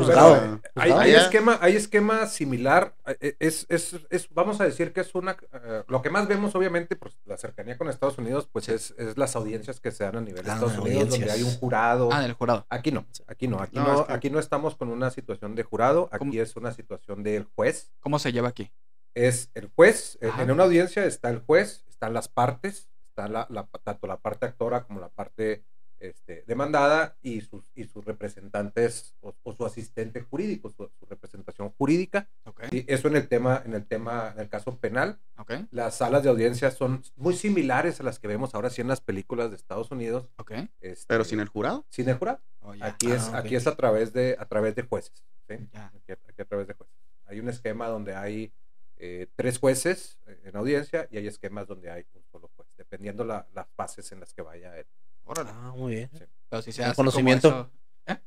Hay, 0.75 1.11
esquema, 1.13 1.57
hay 1.61 1.75
esquema 1.75 2.27
similar. 2.27 2.95
eh, 3.19 3.35
Es, 3.39 3.65
es, 3.69 3.95
es, 4.09 4.29
vamos 4.29 4.59
a 4.61 4.65
decir 4.65 4.93
que 4.93 5.01
es 5.01 5.13
una. 5.15 5.37
eh, 5.53 5.83
lo 5.87 6.01
que 6.01 6.09
más 6.09 6.27
vemos, 6.27 6.53
obviamente, 6.55 6.95
pues 6.95 7.17
la 7.25 7.37
cercanía 7.37 7.77
con 7.77 7.89
Estados 7.89 8.17
Unidos, 8.17 8.47
pues 8.51 8.69
es, 8.69 8.93
es 8.97 9.17
las 9.17 9.35
audiencias 9.35 9.79
que 9.79 9.91
se 9.91 10.03
dan 10.03 10.17
a 10.17 10.21
nivel 10.21 10.43
de 10.43 10.51
Ah, 10.51 10.55
Estados 10.55 10.77
Unidos, 10.77 11.09
donde 11.09 11.31
hay 11.31 11.43
un 11.43 11.55
jurado. 11.57 12.09
Ah, 12.11 12.21
del 12.21 12.33
jurado. 12.33 12.65
Aquí 12.69 12.91
no, 12.91 13.05
aquí 13.27 13.47
no, 13.47 13.59
aquí 13.61 13.75
No, 13.77 13.83
no, 13.87 14.01
es 14.01 14.07
que- 14.07 14.13
aquí 14.13 14.29
no 14.29 14.39
estamos 14.39 14.75
con 14.75 14.89
una 14.89 15.09
situación 15.11 15.55
de 15.55 15.63
jurado, 15.63 16.09
aquí 16.11 16.19
¿Cómo? 16.19 16.33
es 16.33 16.55
una 16.55 16.71
situación 16.73 17.23
del 17.23 17.45
juez. 17.55 17.91
¿Cómo 17.99 18.19
se 18.19 18.31
lleva 18.31 18.49
aquí? 18.49 18.71
Es 19.15 19.49
el 19.53 19.69
juez, 19.75 20.17
Ajá. 20.21 20.41
en 20.43 20.51
una 20.51 20.63
audiencia 20.63 21.05
está 21.05 21.29
el 21.29 21.39
juez, 21.39 21.83
están 21.87 22.13
las 22.13 22.27
partes, 22.27 22.89
está 23.09 23.27
la, 23.27 23.45
la- 23.49 23.67
tanto 23.83 24.07
la 24.07 24.17
parte 24.17 24.45
actora 24.47 24.85
como 24.85 24.99
la 24.99 25.09
parte 25.09 25.63
este, 26.09 26.43
demandada 26.47 27.15
y 27.21 27.41
sus, 27.41 27.71
y 27.75 27.85
sus 27.85 28.03
representantes 28.05 29.15
o, 29.21 29.33
o 29.43 29.53
su 29.53 29.65
asistente 29.65 30.21
jurídico, 30.21 30.69
su, 30.69 30.89
su 30.99 31.05
representación 31.05 31.69
jurídica. 31.77 32.27
Ok. 32.45 32.63
Y 32.71 32.85
eso 32.91 33.07
en 33.07 33.15
el 33.15 33.27
tema, 33.27 33.61
en 33.65 33.73
el 33.73 33.85
tema, 33.85 34.31
en 34.35 34.41
el 34.41 34.49
caso 34.49 34.77
penal, 34.77 35.17
Ok. 35.37 35.53
las 35.71 35.95
salas 35.97 36.23
de 36.23 36.29
audiencia 36.29 36.71
son 36.71 37.03
muy 37.15 37.33
similares 37.35 37.99
a 37.99 38.03
las 38.03 38.19
que 38.19 38.27
vemos 38.27 38.53
ahora 38.53 38.69
sí 38.69 38.81
en 38.81 38.87
las 38.87 39.01
películas 39.01 39.49
de 39.49 39.55
Estados 39.55 39.91
Unidos. 39.91 40.27
Ok. 40.37 40.51
este, 40.81 41.05
Pero 41.07 41.23
sin 41.23 41.39
el 41.39 41.47
jurado. 41.47 41.85
sin 41.89 42.07
el 42.09 42.17
jurado. 42.17 42.39
Oh, 42.61 42.73
ya. 42.75 42.85
Aquí, 42.87 43.11
es, 43.11 43.23
Ah, 43.29 43.37
aquí 43.39 43.55
es 43.55 43.65
a 43.67 43.75
través 43.75 44.13
de, 44.13 44.35
a 44.39 44.45
través 44.45 44.75
de 44.75 44.83
jueces. 44.83 45.23
¿sí? 45.47 45.55
Ya. 45.73 45.87
Aquí, 45.87 46.11
aquí 46.11 46.41
a 46.41 46.45
través 46.45 46.67
de 46.67 46.73
jueces. 46.73 46.95
Hay 47.25 47.39
un 47.39 47.49
esquema 47.49 47.87
donde 47.87 48.15
hay 48.15 48.51
eh, 48.97 49.27
tres 49.35 49.57
jueces 49.57 50.19
eh, 50.27 50.39
en 50.45 50.55
audiencia 50.55 51.07
y 51.11 51.17
hay 51.17 51.27
esquemas 51.27 51.67
donde 51.67 51.89
hay 51.91 52.05
un 52.13 52.23
solo 52.31 52.49
juez, 52.55 52.67
dependiendo 52.77 53.23
la, 53.25 53.47
la 53.53 53.65
fases 53.65 54.11
en 54.11 54.19
las 54.19 54.33
que 54.33 54.41
vaya 54.41 54.77
él. 54.77 54.85
Órale. 55.25 55.49
Ah, 55.53 55.73
muy 55.75 55.95
bien. 55.95 56.09
Pero 56.49 56.61
si 56.61 56.71
sea 56.71 56.87
así 56.87 56.95
como 56.95 57.09
conocimiento. 57.11 57.47
eso- 57.47 57.71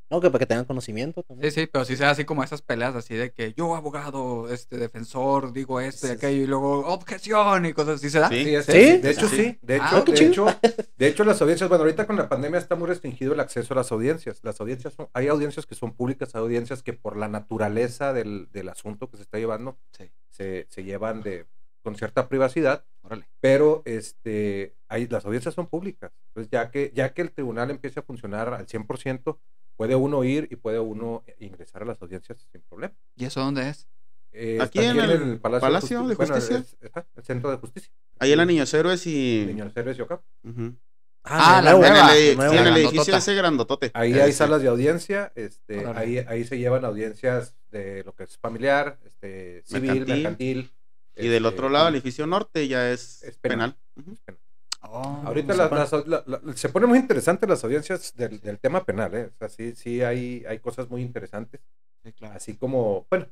No, 0.09 0.19
que 0.19 0.31
para 0.31 0.39
que 0.39 0.45
tengan 0.47 0.65
conocimiento 0.65 1.21
también. 1.21 1.51
Sí, 1.51 1.61
sí, 1.61 1.67
pero 1.71 1.85
si 1.85 1.95
sea 1.95 2.09
así 2.09 2.25
como 2.25 2.43
esas 2.43 2.63
peleas 2.63 2.95
así 2.95 3.13
de 3.13 3.31
que 3.31 3.53
yo 3.53 3.75
abogado, 3.75 4.51
este 4.51 4.75
defensor, 4.77 5.53
digo 5.53 5.79
esto 5.79 6.07
y 6.07 6.09
aquello 6.09 6.43
y 6.43 6.47
luego 6.47 6.87
objeción 6.87 7.67
y 7.67 7.73
cosas 7.73 7.95
así 7.99 8.09
se 8.09 8.19
da. 8.19 8.27
Sí. 8.29 8.43
Sí, 8.43 8.71
¿Sí? 8.71 8.97
de 8.97 9.09
hecho 9.11 9.27
Sí. 9.29 9.35
sí, 9.35 9.59
de 9.61 9.75
Ah, 9.79 9.89
hecho, 9.91 10.05
qué 10.05 10.11
de 10.13 10.25
hecho, 10.25 10.45
de 10.97 11.07
hecho 11.07 11.23
las 11.23 11.39
audiencias, 11.43 11.69
bueno, 11.69 11.83
ahorita 11.83 12.07
con 12.07 12.15
la 12.15 12.27
pandemia 12.27 12.57
está 12.57 12.75
muy 12.75 12.87
restringido 12.87 13.33
el 13.33 13.39
acceso 13.39 13.75
a 13.75 13.77
las 13.77 13.91
audiencias. 13.91 14.39
Las 14.41 14.59
audiencias 14.59 14.95
son, 14.95 15.09
hay 15.13 15.27
audiencias 15.27 15.67
que 15.67 15.75
son 15.75 15.93
públicas, 15.93 16.33
hay 16.33 16.41
audiencias 16.41 16.81
que 16.81 16.93
por 16.93 17.15
la 17.15 17.27
naturaleza 17.27 18.13
del, 18.13 18.49
del 18.51 18.69
asunto 18.69 19.11
que 19.11 19.17
se 19.17 19.23
está 19.23 19.37
llevando, 19.37 19.77
Sí. 19.91 20.09
se, 20.31 20.65
se 20.71 20.83
llevan 20.83 21.21
de 21.21 21.45
con 21.87 21.95
cierta 21.95 22.27
privacidad, 22.27 22.83
Órale. 23.01 23.25
pero 23.39 23.81
este 23.85 24.73
hay, 24.89 25.07
las 25.07 25.25
audiencias 25.25 25.53
son 25.55 25.67
públicas. 25.67 26.11
Entonces, 26.27 26.51
ya 26.51 26.69
que, 26.69 26.91
ya 26.93 27.13
que 27.13 27.21
el 27.21 27.31
tribunal 27.31 27.71
empiece 27.71 28.01
a 28.01 28.03
funcionar 28.03 28.53
al 28.53 28.67
100%, 28.67 29.37
puede 29.77 29.95
uno 29.95 30.21
ir 30.25 30.49
y 30.51 30.57
puede 30.57 30.79
uno 30.79 31.23
ingresar 31.39 31.83
a 31.83 31.85
las 31.85 32.01
audiencias 32.01 32.45
sin 32.51 32.59
problema. 32.63 32.93
¿Y 33.15 33.23
eso 33.23 33.39
dónde 33.39 33.69
es? 33.69 33.87
Eh, 34.33 34.57
Aquí 34.59 34.79
en 34.79 34.99
el 34.99 35.39
Palacio 35.39 36.05
de 36.09 36.15
Justicia. 36.15 36.57
es- 36.57 36.75
ajá, 36.91 37.07
el 37.15 37.23
centro 37.23 37.49
de 37.51 37.55
justicia. 37.57 37.89
Ahí 38.19 38.33
en 38.33 38.37
la 38.37 38.45
Niños 38.45 38.73
Héroes 38.73 39.07
y. 39.07 39.45
Niños 39.47 39.71
Héroes 39.73 39.97
y 39.97 40.01
Ocampo. 40.01 40.25
Ah, 41.23 41.57
de 41.57 41.63
la. 41.63 41.71
En 41.71 41.79
nueva. 41.79 42.11
el, 42.11 42.17
de 42.19 42.29
sí, 42.31 42.35
nuevo. 42.35 42.53
en 42.53 42.59
el 42.67 42.73
La 42.73 42.79
edificio 42.79 43.15
ese 43.15 43.33
grandotote. 43.35 43.91
Ahí 43.93 44.13
hay 44.13 44.31
sí. 44.33 44.37
salas 44.37 44.61
de 44.61 44.67
audiencia, 44.67 45.31
este, 45.35 45.85
Órale. 45.85 45.99
ahí, 45.99 46.17
ahí 46.27 46.43
se 46.43 46.57
llevan 46.57 46.83
audiencias 46.85 47.55
de 47.71 48.03
lo 48.03 48.13
que 48.13 48.23
es 48.23 48.37
familiar, 48.37 48.97
este, 49.05 49.61
civil, 49.65 49.91
Mercantil. 50.05 50.15
mercantil. 50.15 50.71
Y 51.19 51.27
del 51.27 51.45
este, 51.45 51.55
otro 51.55 51.69
lado, 51.69 51.87
el 51.87 51.95
edificio 51.95 52.25
norte 52.27 52.67
ya 52.67 52.89
es, 52.91 53.23
Es 53.23 53.37
penal. 53.37 53.75
Oh, 54.81 55.23
Ahorita 55.25 55.53
las- 55.53 55.91
la- 56.07 56.23
la- 56.25 56.41
se 56.55 56.69
ponen 56.69 56.87
muy 56.89 56.99
interesantes 56.99 57.49
las 57.49 57.63
audiencias 57.63 58.13
del, 58.15 58.39
del 58.39 58.59
tema 58.59 58.83
penal, 58.85 59.13
¿eh? 59.15 59.31
O 59.33 59.37
sea, 59.37 59.49
sí, 59.49 59.75
sí 59.75 60.01
hay, 60.01 60.45
hay 60.47 60.59
cosas 60.59 60.89
muy 60.89 61.01
interesantes, 61.01 61.59
Sí, 62.03 62.13
claro. 62.13 62.35
así 62.35 62.55
como, 62.55 63.05
bueno, 63.09 63.25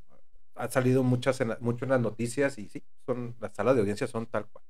han 0.56 0.72
salido 0.72 1.04
muchas 1.04 1.40
en, 1.42 1.50
la- 1.50 1.58
mucho 1.62 1.86
en 1.86 1.92
las 1.92 2.02
noticias 2.02 2.58
y 2.58 2.68
sí, 2.68 2.84
son 3.06 3.36
las 3.40 3.56
salas 3.56 3.76
de 3.76 3.82
audiencia 3.82 4.08
son 4.08 4.26
tal 4.26 4.48
cual. 4.48 4.66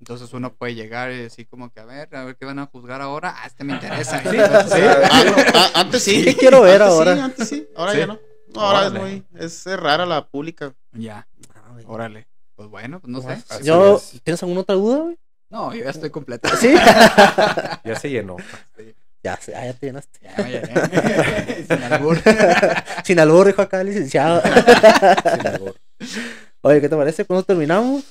Entonces 0.00 0.32
uno 0.32 0.52
puede 0.54 0.74
llegar 0.74 1.12
y 1.12 1.18
decir 1.18 1.46
como 1.46 1.70
que 1.72 1.80
a 1.80 1.84
ver, 1.84 2.14
a 2.16 2.24
ver 2.24 2.36
qué 2.36 2.44
van 2.46 2.58
a 2.58 2.66
juzgar 2.66 3.00
ahora. 3.00 3.34
Ah, 3.36 3.46
este 3.46 3.62
me 3.62 3.74
interesa. 3.74 4.20
Sí, 4.20 4.36
Ah, 5.54 5.70
antes 5.76 6.02
sí. 6.02 6.24
¿Qué 6.24 6.34
quiero 6.36 6.62
ver 6.62 6.82
Antes 6.82 6.88
ahora? 6.98 7.14
Sí, 7.14 7.20
antes 7.20 7.48
sí, 7.48 7.68
ahora 7.76 7.92
Sí. 7.92 7.98
ya 7.98 8.06
no. 8.08 8.18
No, 8.54 8.60
ahora 8.60 8.78
Órale. 8.88 8.96
es 8.96 9.02
muy. 9.32 9.40
Es 9.40 9.66
rara 9.66 10.04
la 10.04 10.26
pública. 10.26 10.74
ya, 10.92 11.26
órale. 11.86 12.26
Pues 12.56 12.68
bueno, 12.68 13.00
pues 13.00 13.10
no 13.10 13.20
sé. 13.20 13.42
Así 13.48 13.64
Yo, 13.64 13.96
es. 13.96 14.20
¿tienes 14.22 14.42
alguna 14.42 14.60
otra 14.60 14.74
duda, 14.76 14.98
güey? 14.98 15.18
No, 15.50 15.72
yo 15.74 15.84
ya 15.84 15.90
estoy 15.90 16.10
completa. 16.10 16.48
Sí. 16.60 16.74
Ya 17.84 17.96
se 17.96 18.10
llenó. 18.10 18.36
ya, 19.22 19.36
sé, 19.36 19.54
ah, 19.54 19.66
ya 19.66 19.72
te 19.74 19.86
llenaste. 19.86 20.20
Ya 20.22 20.42
me 20.42 20.50
llené. 20.50 21.64
Sin 21.68 21.82
albur. 21.82 22.18
Sin 23.04 23.20
albur, 23.20 23.46
dijo 23.46 23.62
acá 23.62 23.80
el 23.80 23.88
licenciado. 23.88 24.42
Sin 24.42 25.46
albur. 25.46 25.74
Oye, 26.62 26.80
¿qué 26.80 26.88
te 26.88 26.96
parece? 26.96 27.24
¿Cuándo 27.24 27.42
terminamos? 27.44 28.04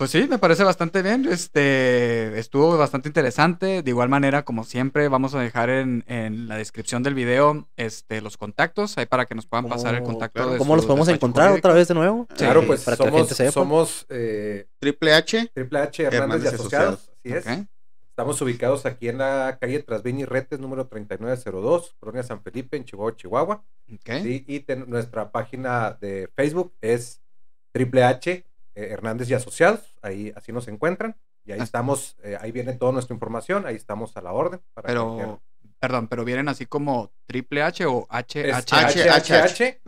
Pues 0.00 0.12
sí, 0.12 0.26
me 0.30 0.38
parece 0.38 0.64
bastante 0.64 1.02
bien. 1.02 1.26
Este 1.30 2.38
estuvo 2.38 2.74
bastante 2.78 3.10
interesante. 3.10 3.82
De 3.82 3.90
igual 3.90 4.08
manera, 4.08 4.46
como 4.46 4.64
siempre, 4.64 5.08
vamos 5.08 5.34
a 5.34 5.40
dejar 5.40 5.68
en, 5.68 6.04
en 6.06 6.48
la 6.48 6.56
descripción 6.56 7.02
del 7.02 7.12
video 7.12 7.68
este, 7.76 8.22
los 8.22 8.38
contactos, 8.38 8.96
ahí 8.96 9.04
para 9.04 9.26
que 9.26 9.34
nos 9.34 9.44
puedan 9.46 9.68
pasar 9.68 9.94
el 9.94 10.00
¿Cómo- 10.00 10.12
contacto. 10.14 10.38
claro, 10.38 10.52
de 10.52 10.56
¿Cómo 10.58 10.74
los 10.74 10.86
podemos 10.86 11.06
encontrar 11.08 11.48
jurídico. 11.48 11.68
otra 11.68 11.76
vez 11.78 11.88
de 11.88 11.94
nuevo? 11.94 12.26
Sí, 12.30 12.36
Claro, 12.38 12.66
pues 12.66 12.82
para 12.82 12.96
que 12.96 13.02
la 13.04 13.10
somos, 13.10 13.20
gente 13.28 13.34
sepa. 13.34 13.52
somos 13.52 14.06
eh, 14.08 14.68
Triple 14.78 15.12
H. 15.12 15.50
Triple 15.52 15.78
H 15.80 16.02
Hernández, 16.04 16.22
Hernández 16.22 16.42
y 16.42 16.44
y 16.46 16.54
Asociados, 16.54 17.10
así 17.22 17.32
es. 17.34 17.66
Estamos 18.08 18.40
ubicados 18.40 18.86
aquí 18.86 19.06
en 19.10 19.18
la 19.18 19.58
calle 19.60 19.82
Trasvini 19.82 20.24
Retes, 20.24 20.58
número 20.60 20.86
3902, 20.86 21.96
Colonia 22.00 22.22
San 22.22 22.42
Felipe, 22.42 22.78
en 22.78 22.86
Chihuahua, 22.86 23.14
Chihuahua. 23.16 23.64
Ok. 23.92 24.10
Sí, 24.22 24.44
y 24.48 24.60
ten- 24.60 24.86
nuestra 24.88 25.30
página 25.30 25.98
de 26.00 26.30
Facebook 26.34 26.72
es 26.80 27.20
Triple 27.72 28.02
H 28.04 28.46
eh, 28.74 28.88
Hernández 28.90 29.28
y 29.30 29.34
Asociados. 29.34 29.80
Ahí 30.02 30.32
así 30.36 30.52
nos 30.52 30.68
encuentran. 30.68 31.16
Y 31.44 31.52
ahí 31.52 31.60
Ah. 31.60 31.64
estamos, 31.64 32.16
eh, 32.22 32.36
ahí 32.40 32.52
viene 32.52 32.74
toda 32.74 32.92
nuestra 32.92 33.14
información, 33.14 33.66
ahí 33.66 33.74
estamos 33.76 34.16
a 34.16 34.20
la 34.20 34.32
orden. 34.32 34.60
Para 34.74 34.92
cualquier- 34.94 35.26
Pero, 35.26 35.42
perdón, 35.78 36.08
pero 36.08 36.24
vienen 36.24 36.48
así 36.48 36.66
como 36.66 37.10
triple 37.26 37.62
H 37.62 37.86
o 37.86 38.06
H, 38.10 38.52
H, 38.52 38.76
H, 39.08 39.34
H. 39.34 39.80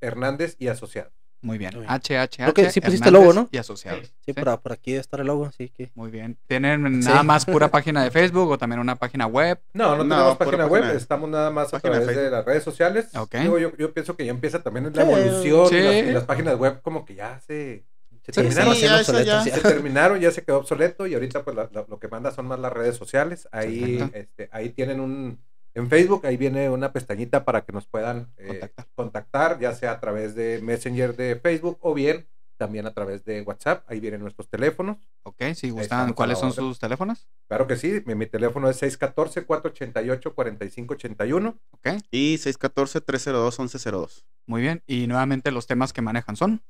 Hernández 0.00 0.56
y 0.58 0.68
Asociados. 0.68 1.12
muy 1.42 1.58
bien. 1.58 1.70
H, 1.86 2.18
H, 2.18 2.42
H, 2.42 2.70
sí 2.72 2.80
pusiste 2.80 3.06
Hernández 3.08 3.12
logo, 3.12 3.32
¿no? 3.32 3.48
Y 3.52 3.58
asociados. 3.58 4.12
Sí, 4.24 4.32
Por, 4.32 4.60
por 4.60 4.72
aquí 4.72 4.90
debe 4.92 5.00
estar 5.00 5.20
el 5.20 5.28
logo, 5.28 5.44
así 5.46 5.68
que... 5.68 5.92
Muy 5.94 6.10
bien. 6.10 6.36
¿Tienen 6.48 7.00
Sí. 7.04 7.08
nada 7.08 7.22
más 7.22 7.44
pura 7.44 7.68
página 7.70 8.02
de 8.02 8.10
Facebook 8.10 8.50
o 8.50 8.58
también 8.58 8.80
una 8.80 8.96
página 8.96 9.28
web? 9.28 9.60
No, 9.72 9.96
no, 9.96 10.02
No, 10.02 10.16
tenemos 10.16 10.36
página 10.38 10.66
web, 10.66 10.82
página- 10.82 10.98
estamos 10.98 11.30
nada 11.30 11.50
más 11.52 11.72
a 11.72 11.76
de 11.76 11.82
través 11.82 12.06
de 12.16 12.30
las 12.30 12.44
redes 12.44 12.64
sociales. 12.64 13.14
Ok. 13.14 13.36
Digo, 13.36 13.58
yo, 13.60 13.76
yo 13.76 13.94
pienso 13.94 14.16
que 14.16 14.24
ya 14.24 14.32
empieza 14.32 14.60
también 14.64 14.90
la 14.92 15.02
evolución 15.02 15.68
Sí. 15.68 15.76
y, 15.76 15.82
las, 15.82 15.94
y 15.94 16.10
las 16.12 16.24
páginas 16.24 16.56
web 16.58 16.80
como 16.82 17.04
que 17.04 17.14
ya 17.14 17.38
se, 17.46 17.84
se 18.26 18.32
Sí, 18.32 18.40
terminaron. 18.42 18.74
sí, 18.74 18.80
ya, 18.82 19.00
eso 19.00 19.12
obsoletos, 19.12 19.26
ya. 19.26 19.44
se 19.54 19.60
terminaron, 19.60 20.20
ya 20.20 20.30
se 20.30 20.42
quedó 20.42 20.58
obsoleto 20.58 21.06
y 21.06 21.14
ahorita 21.14 21.42
pues 21.44 21.56
la- 21.56 21.70
la- 21.72 21.86
lo 21.88 21.98
que 21.98 22.08
manda 22.08 22.30
son 22.30 22.46
más 22.46 22.58
las 22.60 22.72
redes 22.72 22.96
sociales. 22.96 23.48
Ahí, 23.52 23.98
este, 24.14 24.48
ahí 24.52 24.70
tienen 24.70 25.00
un, 25.00 25.38
en 25.74 25.88
Facebook, 25.88 26.26
ahí 26.26 26.36
viene 26.36 26.68
una 26.70 26.92
pestañita 26.92 27.44
para 27.44 27.62
que 27.64 27.72
nos 27.72 27.86
puedan 27.86 28.32
eh, 28.38 28.46
Contactar. 28.48 28.86
contactar, 28.94 29.58
ya 29.60 29.74
sea 29.74 29.92
a 29.92 30.00
través 30.00 30.34
de 30.34 30.60
Messenger 30.62 31.14
de 31.16 31.36
Facebook 31.36 31.78
o 31.80 31.94
bien 31.94 32.26
también 32.58 32.86
a 32.86 32.94
través 32.94 33.22
de 33.26 33.42
WhatsApp. 33.42 33.84
Ahí 33.86 34.00
vienen 34.00 34.22
nuestros 34.22 34.48
teléfonos. 34.48 34.96
Ok, 35.24 35.42
si 35.54 35.68
gustan, 35.68 36.14
¿cuáles 36.14 36.38
son 36.38 36.54
sus 36.54 36.78
teléfonos? 36.78 37.28
Claro 37.48 37.66
que 37.66 37.76
sí, 37.76 38.02
mi, 38.06 38.14
mi 38.14 38.24
teléfono 38.24 38.70
es 38.70 38.80
614-488-4581. 38.82 41.54
Ok, 41.72 41.88
Y 42.10 42.36
614-302-1102. 42.38 44.24
muy 44.46 44.62
bien. 44.62 44.82
Y 44.86 45.06
nuevamente 45.06 45.50
los 45.50 45.66
temas 45.66 45.92
que 45.92 46.02
manejan 46.02 46.36
son. 46.36 46.62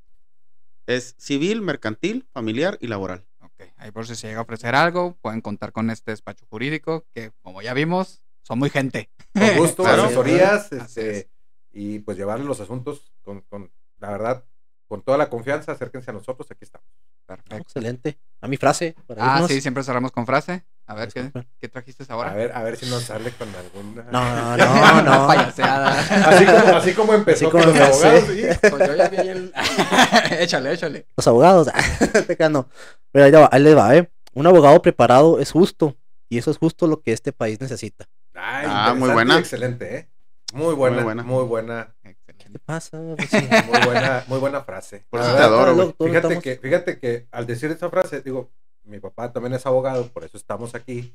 Es 0.87 1.15
civil, 1.19 1.63
mercantil, 1.63 2.27
familiar 2.33 2.79
y 2.81 2.87
laboral. 2.87 3.25
Ok, 3.41 3.63
ahí 3.77 3.91
por 3.91 4.07
si 4.07 4.15
se 4.15 4.29
llega 4.29 4.41
a 4.41 4.43
ofrecer 4.43 4.75
algo, 4.75 5.17
pueden 5.21 5.41
contar 5.41 5.73
con 5.73 5.91
este 5.91 6.13
despacho 6.13 6.47
jurídico, 6.49 7.05
que 7.15 7.33
como 7.43 7.63
ya 7.63 7.75
vimos, 7.75 8.23
son 8.43 8.59
muy 8.59 8.71
gente. 8.71 9.11
Con 9.33 9.43
gusto, 9.57 9.83
Claro. 9.83 10.05
asesorías, 10.05 10.71
este, 10.73 11.19
es. 11.19 11.27
y 11.73 11.99
pues 12.01 12.17
llevarle 12.17 12.45
los 12.45 12.61
asuntos 12.61 13.13
con, 13.23 13.41
con, 13.43 13.71
la 13.99 14.11
verdad, 14.11 14.45
con 14.87 15.03
toda 15.03 15.19
la 15.19 15.29
confianza, 15.29 15.73
acérquense 15.73 16.11
a 16.11 16.15
nosotros, 16.15 16.49
aquí 16.51 16.65
estamos. 16.65 16.87
Perfecto. 17.27 17.57
Excelente. 17.57 18.19
A 18.41 18.47
mi 18.47 18.57
frase. 18.57 18.95
Para 19.07 19.25
Ah, 19.25 19.37
irnos. 19.39 19.51
sí, 19.51 19.61
siempre 19.61 19.83
cerramos 19.83 20.13
con 20.13 20.27
frase. 20.27 20.65
A 20.89 20.95
ver, 20.95 21.09
¿qué, 21.13 21.69
trajiste 21.69 22.05
ahora? 22.09 22.31
A 22.31 22.35
ver, 22.35 22.53
a 22.55 22.63
ver 22.63 22.77
si 22.77 22.87
nos 22.87 23.03
sale 23.03 23.33
con 23.33 23.49
alguna. 23.55 24.05
No, 24.13 24.57
no, 24.57 25.03
no. 25.03 25.27
payaseada. 25.27 25.99
Así 26.29 26.45
como, 26.47 26.77
así 26.77 26.93
como 26.95 27.15
empezó 27.15 27.47
Así 27.49 27.51
como 27.51 27.65
con 27.65 27.79
los 27.79 27.89
abogados. 27.91 28.25
sí. 28.29 28.43
Pues 28.71 28.87
yo 28.89 28.95
ya 28.95 29.09
vi 29.09 29.17
el... 29.17 29.53
échale, 30.39 30.73
échale. 30.73 31.07
Los 31.17 31.27
abogados. 31.27 31.69
Te 32.29 32.49
no. 32.49 32.69
Pero 33.11 33.25
ahí, 33.25 33.33
le 33.33 33.39
va, 33.39 33.49
ahí 33.51 33.63
les 33.63 33.77
va, 33.77 33.97
¿eh? 33.97 34.09
Un 34.35 34.47
abogado 34.47 34.81
preparado 34.81 35.41
es 35.41 35.51
justo. 35.51 35.97
Y 36.29 36.39
eso 36.39 36.51
es 36.53 36.59
justo 36.59 36.87
lo 36.87 37.01
que 37.03 37.13
este 37.13 37.33
país 37.33 37.61
necesita. 37.61 38.07
Ay, 38.35 38.67
Ah, 38.69 38.95
muy 38.97 39.11
buena. 39.11 39.39
Excelente, 39.39 39.97
¿eh? 39.97 40.09
Muy 40.53 40.75
buena, 40.75 41.03
Muy 41.03 41.15
muy 41.15 41.45
buena. 41.45 41.45
buena, 41.45 41.95
¿Qué 42.03 42.11
Excelente. 42.31 42.59
pasa? 42.65 42.99
Pues 43.17 43.29
sí. 43.29 43.49
muy 43.71 43.81
buena, 43.85 44.25
muy 44.29 44.39
buena 44.39 44.61
frase. 44.63 45.05
Por 45.11 45.21
eso 45.21 45.35
te 45.35 45.43
adoro, 45.43 45.75
güey. 45.75 45.95
Fíjate 45.99 46.17
estamos- 46.19 46.43
que, 46.45 46.57
fíjate 46.57 46.99
que 47.01 47.27
al 47.33 47.47
decir 47.47 47.71
esa 47.73 47.91
frase, 47.91 48.21
digo, 48.21 48.51
mi 48.87 49.01
papá 49.01 49.33
también 49.33 49.53
es 49.55 49.67
abogado, 49.67 50.09
por 50.09 50.25
eso 50.25 50.37
estamos 50.37 50.75
aquí. 50.75 51.15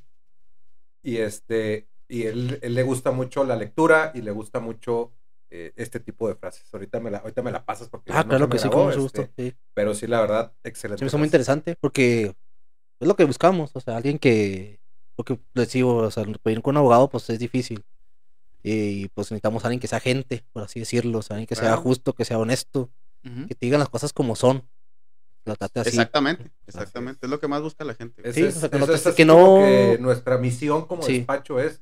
Y 1.03 1.17
este, 1.17 1.87
y 2.07 2.23
él, 2.23 2.59
él 2.61 2.75
le 2.75 2.83
gusta 2.83 3.11
mucho 3.11 3.43
la 3.43 3.55
lectura 3.55 4.11
y 4.13 4.21
le 4.21 4.31
gusta 4.31 4.59
mucho 4.59 5.11
eh, 5.49 5.73
este 5.75 5.99
tipo 5.99 6.27
de 6.27 6.35
frases. 6.35 6.71
Ahorita 6.73 6.99
me 6.99 7.09
la, 7.11 7.19
ahorita 7.19 7.41
me 7.41 7.51
la 7.51 7.65
pasas 7.65 7.89
porque 7.89 8.11
Ah, 8.13 8.23
claro 8.23 8.47
que 8.47 8.55
me 8.55 8.59
sí, 8.59 8.67
grabó, 8.67 8.83
con 8.83 8.87
mucho 8.89 9.01
gusto. 9.01 9.21
este, 9.21 9.51
Sí. 9.51 9.55
pero 9.73 9.93
sí, 9.95 10.07
la 10.07 10.21
verdad, 10.21 10.53
excelente. 10.63 10.99
Se 10.99 11.05
me 11.05 11.07
hizo 11.07 11.17
muy 11.17 11.25
interesante 11.27 11.75
porque 11.79 12.35
es 12.99 13.07
lo 13.07 13.15
que 13.15 13.25
buscamos. 13.25 13.71
O 13.73 13.79
sea, 13.79 13.97
alguien 13.97 14.19
que. 14.19 14.79
Porque 15.15 15.39
les 15.53 15.71
digo, 15.71 15.97
o 15.97 16.11
sea, 16.11 16.23
ir 16.23 16.61
con 16.61 16.73
un 16.73 16.77
abogado, 16.77 17.09
pues 17.09 17.29
es 17.29 17.39
difícil. 17.39 17.83
Y 18.63 19.07
pues 19.09 19.31
necesitamos 19.31 19.63
a 19.63 19.67
alguien 19.67 19.79
que 19.79 19.87
sea 19.87 19.99
gente, 19.99 20.43
por 20.53 20.63
así 20.63 20.79
decirlo. 20.79 21.19
O 21.19 21.21
sea, 21.21 21.35
alguien 21.35 21.47
que 21.47 21.55
sea 21.55 21.75
justo, 21.77 22.13
que 22.13 22.25
sea 22.25 22.37
honesto, 22.37 22.89
Ujú. 23.25 23.47
que 23.47 23.55
te 23.55 23.65
digan 23.65 23.79
las 23.79 23.89
cosas 23.89 24.13
como 24.13 24.35
son. 24.35 24.63
Así. 25.45 25.89
Exactamente, 25.89 26.51
exactamente. 26.67 27.25
Es 27.25 27.29
lo 27.29 27.39
que 27.39 27.47
más 27.47 27.61
busca 27.61 27.83
la 27.83 27.93
gente. 27.95 28.21
Es, 28.27 28.35
Sí, 28.35 28.43
es- 28.43 28.57
o 28.57 28.59
sea, 28.59 28.69
que 28.69 28.77
es- 28.77 28.87
no- 28.87 28.93
es 28.93 29.07
así 29.07 29.15
que 29.15 29.25
como 29.27 29.59
no- 29.59 29.65
que 29.65 29.97
nuestra 29.99 30.37
misión 30.37 30.85
como 30.85 31.01
Sí. 31.03 31.17
despacho 31.19 31.59
es 31.59 31.81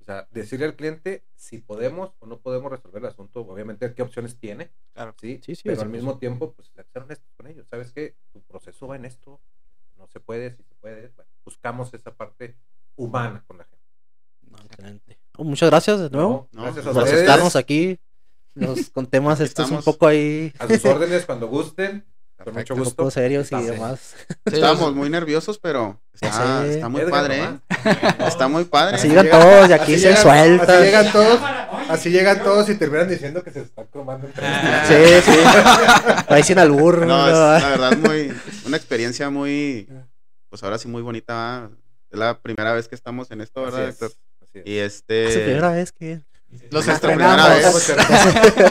o 0.00 0.04
sea, 0.04 0.26
decirle 0.30 0.64
al 0.66 0.74
cliente 0.76 1.24
si 1.36 1.58
podemos 1.58 2.12
o 2.20 2.26
no 2.26 2.38
podemos 2.40 2.70
resolver 2.72 3.02
el 3.02 3.08
asunto, 3.10 3.40
obviamente 3.42 3.92
qué 3.94 4.02
opciones 4.02 4.36
tiene, 4.38 4.70
Claro. 4.94 5.14
sí, 5.20 5.40
Sí, 5.44 5.54
sí, 5.54 5.62
pero 5.64 5.82
al 5.82 5.88
mismo 5.90 6.18
tiempo 6.18 6.52
pues 6.52 6.68
ser 6.74 7.02
honestos 7.02 7.30
con 7.36 7.46
ellos, 7.46 7.66
sabes 7.68 7.92
que 7.92 8.16
tu 8.32 8.40
proceso 8.42 8.88
va 8.88 8.96
en 8.96 9.04
esto, 9.04 9.40
no 9.98 10.08
se 10.08 10.18
puede, 10.18 10.50
si 10.56 10.62
se 10.64 10.74
puede, 10.80 11.12
bueno, 11.14 11.30
buscamos 11.44 11.92
esa 11.94 12.12
parte 12.14 12.56
humana 12.96 13.44
con 13.46 13.58
la 13.58 13.64
gente. 13.64 13.84
No, 14.50 14.56
excelente. 14.58 15.18
Oh, 15.36 15.44
muchas 15.44 15.70
gracias 15.70 16.00
de 16.00 16.10
nuevo 16.10 16.48
No, 16.50 16.58
No, 16.60 16.62
gracias 16.64 16.86
a 16.86 16.92
por 16.92 17.02
ustedes, 17.02 17.18
aceptarnos 17.22 17.54
aquí. 17.56 18.00
Nos, 18.54 18.90
con 18.90 19.06
temas 19.06 19.38
estos 19.40 19.70
un 19.70 19.82
poco 19.82 20.06
ahí. 20.08 20.52
a 20.58 20.66
sus 20.66 20.84
órdenes 20.86 21.24
cuando 21.24 21.46
gusten, 21.46 22.04
con 22.44 22.54
mucho 22.54 22.74
Perfecto. 22.74 22.74
Un 22.74 22.80
gusto. 22.84 23.10
serios 23.10 23.52
y 23.52 23.54
Estamos. 23.54 23.70
demás. 23.70 24.14
Sí, 24.28 24.54
Estábamos 24.54 24.94
muy 24.94 25.10
nerviosos, 25.10 25.58
pero 25.58 26.00
está, 26.20 26.88
muy 26.88 27.00
Edgar 27.02 27.10
padre. 27.10 27.42
¿eh? 27.44 27.58
Está 28.26 28.48
muy 28.48 28.64
padre. 28.64 28.96
Así 28.96 29.08
llegan 29.08 29.30
todos 29.30 29.68
y 29.68 29.72
aquí 29.72 29.94
así 29.94 30.02
se 30.02 30.08
llegan- 30.14 30.22
sueltan. 30.22 30.70
Así 30.70 30.82
llegan 30.84 31.12
todos, 31.12 31.40
así 31.88 32.10
llegan 32.10 32.42
todos 32.42 32.68
y 32.68 32.74
terminan 32.74 33.08
diciendo 33.08 33.42
que 33.42 33.50
se 33.50 33.60
está 33.60 33.84
cromando 33.86 34.26
entre 34.26 34.44
Ah. 34.46 34.84
Sí, 34.86 35.32
sí. 35.32 35.38
Ahí 36.28 36.42
sin 36.42 36.58
albur. 36.58 37.06
No, 37.06 37.26
es 37.26 37.62
la 37.62 37.68
verdad 37.70 37.96
muy, 37.98 38.32
una 38.66 38.76
experiencia 38.76 39.30
muy, 39.30 39.88
pues 40.48 40.62
ahora 40.62 40.78
sí 40.78 40.88
muy 40.88 41.02
bonita. 41.02 41.70
Es 42.10 42.18
la 42.18 42.40
primera 42.40 42.72
vez 42.72 42.88
que 42.88 42.94
estamos 42.96 43.30
en 43.30 43.40
esto, 43.40 43.64
Así 43.64 43.72
¿verdad, 43.76 43.88
es, 43.88 43.94
Héctor? 43.94 44.10
así 44.42 44.58
es. 44.58 44.66
Y 44.66 44.78
Es 44.78 45.04
la 45.08 45.14
este, 45.26 45.44
primera 45.44 45.70
vez 45.72 45.92
que. 45.92 46.20
Los 46.70 46.84
Nuestra 46.86 47.10
primera 47.10 47.56
estrenamos. 47.56 47.86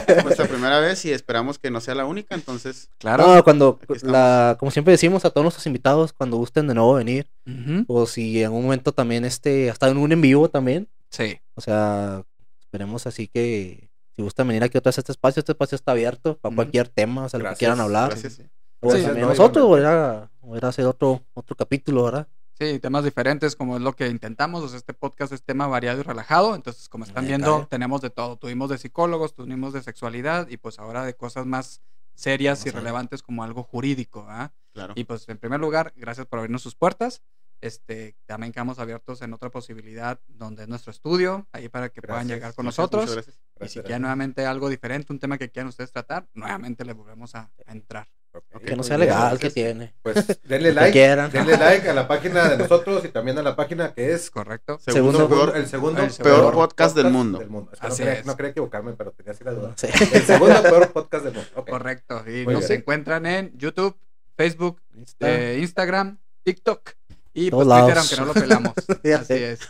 vez. 0.06 0.24
nuestra 0.24 0.46
primera 0.46 0.80
vez 0.80 1.04
y 1.06 1.12
esperamos 1.12 1.58
que 1.58 1.70
no 1.70 1.80
sea 1.80 1.94
la 1.94 2.04
única, 2.04 2.34
entonces, 2.34 2.90
Claro. 2.98 3.34
No, 3.36 3.42
cuando, 3.44 3.78
la, 4.02 4.56
como 4.58 4.70
siempre 4.70 4.92
decimos 4.92 5.24
a 5.24 5.30
todos 5.30 5.44
nuestros 5.44 5.66
invitados, 5.66 6.12
cuando 6.12 6.36
gusten 6.36 6.66
de 6.68 6.74
nuevo 6.74 6.94
venir, 6.94 7.26
Ujú. 7.46 7.84
o 7.88 8.06
si 8.06 8.40
en 8.40 8.46
algún 8.46 8.64
momento 8.64 8.92
también, 8.92 9.24
este, 9.24 9.70
hasta 9.70 9.88
en 9.88 9.96
un 9.96 10.12
en 10.12 10.20
vivo 10.20 10.48
también, 10.50 10.88
Sí. 11.10 11.38
o 11.54 11.60
sea, 11.62 12.22
esperemos 12.60 13.06
así 13.06 13.28
que 13.28 13.88
si 14.14 14.22
gustan 14.22 14.46
venir 14.48 14.62
aquí 14.62 14.76
otra 14.76 14.90
vez 14.90 14.98
a 14.98 15.00
este 15.00 15.12
espacio, 15.12 15.40
este 15.40 15.52
espacio 15.52 15.76
está 15.76 15.92
abierto 15.92 16.36
para 16.38 16.50
Ujú. 16.50 16.56
cualquier 16.56 16.88
tema, 16.88 17.24
o 17.24 17.28
sea, 17.30 17.40
lo 17.40 17.48
que 17.50 17.56
quieran 17.56 17.80
hablar. 17.80 18.10
gracias. 18.10 18.40
O 18.80 18.90
Sí, 18.94 19.02
también 19.02 19.22
no, 19.22 19.28
nosotros, 19.30 19.64
o 19.66 19.76
era, 19.78 20.30
o 20.40 20.56
era 20.56 20.68
hacer 20.68 20.86
otro, 20.86 21.22
otro 21.34 21.54
capítulo, 21.56 22.04
¿verdad? 22.04 22.28
Sí, 22.60 22.78
temas 22.78 23.04
diferentes 23.04 23.56
como 23.56 23.76
es 23.76 23.82
lo 23.82 23.96
que 23.96 24.08
intentamos. 24.08 24.62
O 24.62 24.68
sea, 24.68 24.76
este 24.76 24.92
podcast 24.92 25.32
es 25.32 25.42
tema 25.42 25.66
variado 25.66 26.00
y 26.00 26.02
relajado. 26.02 26.54
Entonces, 26.54 26.90
como 26.90 27.04
están 27.04 27.26
viendo, 27.26 27.60
cae. 27.60 27.66
tenemos 27.68 28.02
de 28.02 28.10
todo. 28.10 28.36
Tuvimos 28.36 28.68
de 28.68 28.76
psicólogos, 28.76 29.34
tuvimos 29.34 29.72
de 29.72 29.82
sexualidad 29.82 30.46
y 30.46 30.58
pues 30.58 30.78
ahora 30.78 31.06
de 31.06 31.14
cosas 31.14 31.46
más 31.46 31.80
serias 32.14 32.66
y 32.66 32.70
relevantes 32.70 33.22
como 33.22 33.44
algo 33.44 33.62
jurídico. 33.62 34.26
¿ah? 34.28 34.52
Claro. 34.74 34.92
Y 34.94 35.04
pues 35.04 35.26
en 35.30 35.38
primer 35.38 35.58
lugar, 35.58 35.94
gracias 35.96 36.26
por 36.26 36.40
abrirnos 36.40 36.60
sus 36.60 36.74
puertas. 36.74 37.22
Este, 37.62 38.14
también 38.26 38.52
quedamos 38.52 38.78
abiertos 38.78 39.22
en 39.22 39.32
otra 39.32 39.48
posibilidad 39.48 40.20
donde 40.28 40.64
es 40.64 40.68
nuestro 40.68 40.90
estudio, 40.90 41.46
ahí 41.52 41.70
para 41.70 41.88
que 41.88 42.02
puedan 42.02 42.28
llegar 42.28 42.54
con 42.54 42.66
nosotros. 42.66 43.10
gracias. 43.10 43.40
Y 43.58 43.68
si 43.68 43.80
quieren 43.80 44.02
nuevamente 44.02 44.44
algo 44.44 44.68
diferente, 44.68 45.14
un 45.14 45.18
tema 45.18 45.38
que 45.38 45.50
quieran 45.50 45.68
ustedes 45.68 45.92
tratar, 45.92 46.28
nuevamente 46.34 46.84
le 46.84 46.92
volvemos 46.92 47.34
a, 47.34 47.50
a 47.64 47.72
entrar. 47.72 48.06
Ok, 48.32 48.62
Que 48.64 48.76
no 48.76 48.82
sea 48.82 48.96
legal, 48.96 49.38
que 49.38 49.50
tiene. 49.50 49.92
Pues 50.02 50.14
denle 50.44 50.72
like, 50.72 50.98
denle 51.32 51.56
like 51.56 51.88
a 51.90 51.92
la 51.94 52.06
página 52.06 52.48
de 52.48 52.58
nosotros 52.58 53.04
y 53.04 53.08
también 53.08 53.36
a 53.38 53.42
la 53.42 53.56
página 53.56 53.92
que 53.92 54.12
¿Es 54.12 54.30
correcto? 54.30 54.78
Segundo, 54.78 55.18
Segundo- 55.18 55.28
peor, 55.46 55.56
el 55.56 55.66
segundo 55.66 56.02
el 56.02 56.10
peor 56.12 56.54
podcast 56.54 56.94
del 56.96 57.10
mundo. 57.10 57.40
Es 57.40 57.46
que 57.48 57.52
no, 57.52 57.68
Así 57.80 58.02
quería, 58.02 58.20
es. 58.20 58.26
no 58.26 58.36
quería 58.36 58.50
equivocarme, 58.52 58.92
pero 58.92 59.10
tenía 59.12 59.32
así 59.32 59.42
la 59.44 59.52
duda. 59.52 59.72
Sí. 59.76 59.88
El 60.12 60.22
segundo 60.22 60.62
peor 60.62 60.92
podcast 60.92 61.24
del 61.24 61.34
mundo. 61.34 61.64
Correcto. 61.68 62.22
Y 62.28 62.44
Muy 62.44 62.54
nos 62.54 62.68
bien. 62.68 62.80
encuentran 62.80 63.26
en 63.26 63.56
YouTube, 63.58 63.96
Facebook, 64.36 64.80
eh, 65.20 65.58
Instagram, 65.60 66.18
TikTok 66.44 66.90
y 67.32 67.50
Todos 67.50 67.64
pues 67.66 67.78
Twitter, 67.78 67.98
aunque 67.98 68.16
no 68.16 68.24
lo 68.26 68.34
pelamos. 68.34 68.74
Así 69.20 69.34
es. 69.34 69.60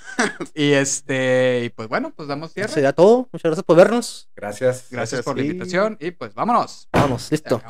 Y 0.54 0.72
este, 0.72 1.62
y 1.64 1.68
pues 1.70 1.88
bueno, 1.88 2.12
pues 2.14 2.28
damos 2.28 2.52
cierre. 2.52 2.72
sería 2.72 2.92
todo. 2.92 3.28
Muchas 3.32 3.50
gracias 3.50 3.64
por 3.64 3.76
vernos. 3.76 4.28
Gracias. 4.36 4.86
Gracias 4.90 4.90
Gracias. 4.90 5.22
por 5.22 5.36
la 5.36 5.42
invitación 5.44 5.96
y 6.00 6.10
pues 6.10 6.34
vámonos. 6.34 6.88
Vamos, 6.92 7.22
Se 7.22 7.34
listo. 7.34 7.62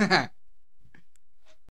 Ha 0.00 0.06
ha. 0.14 0.39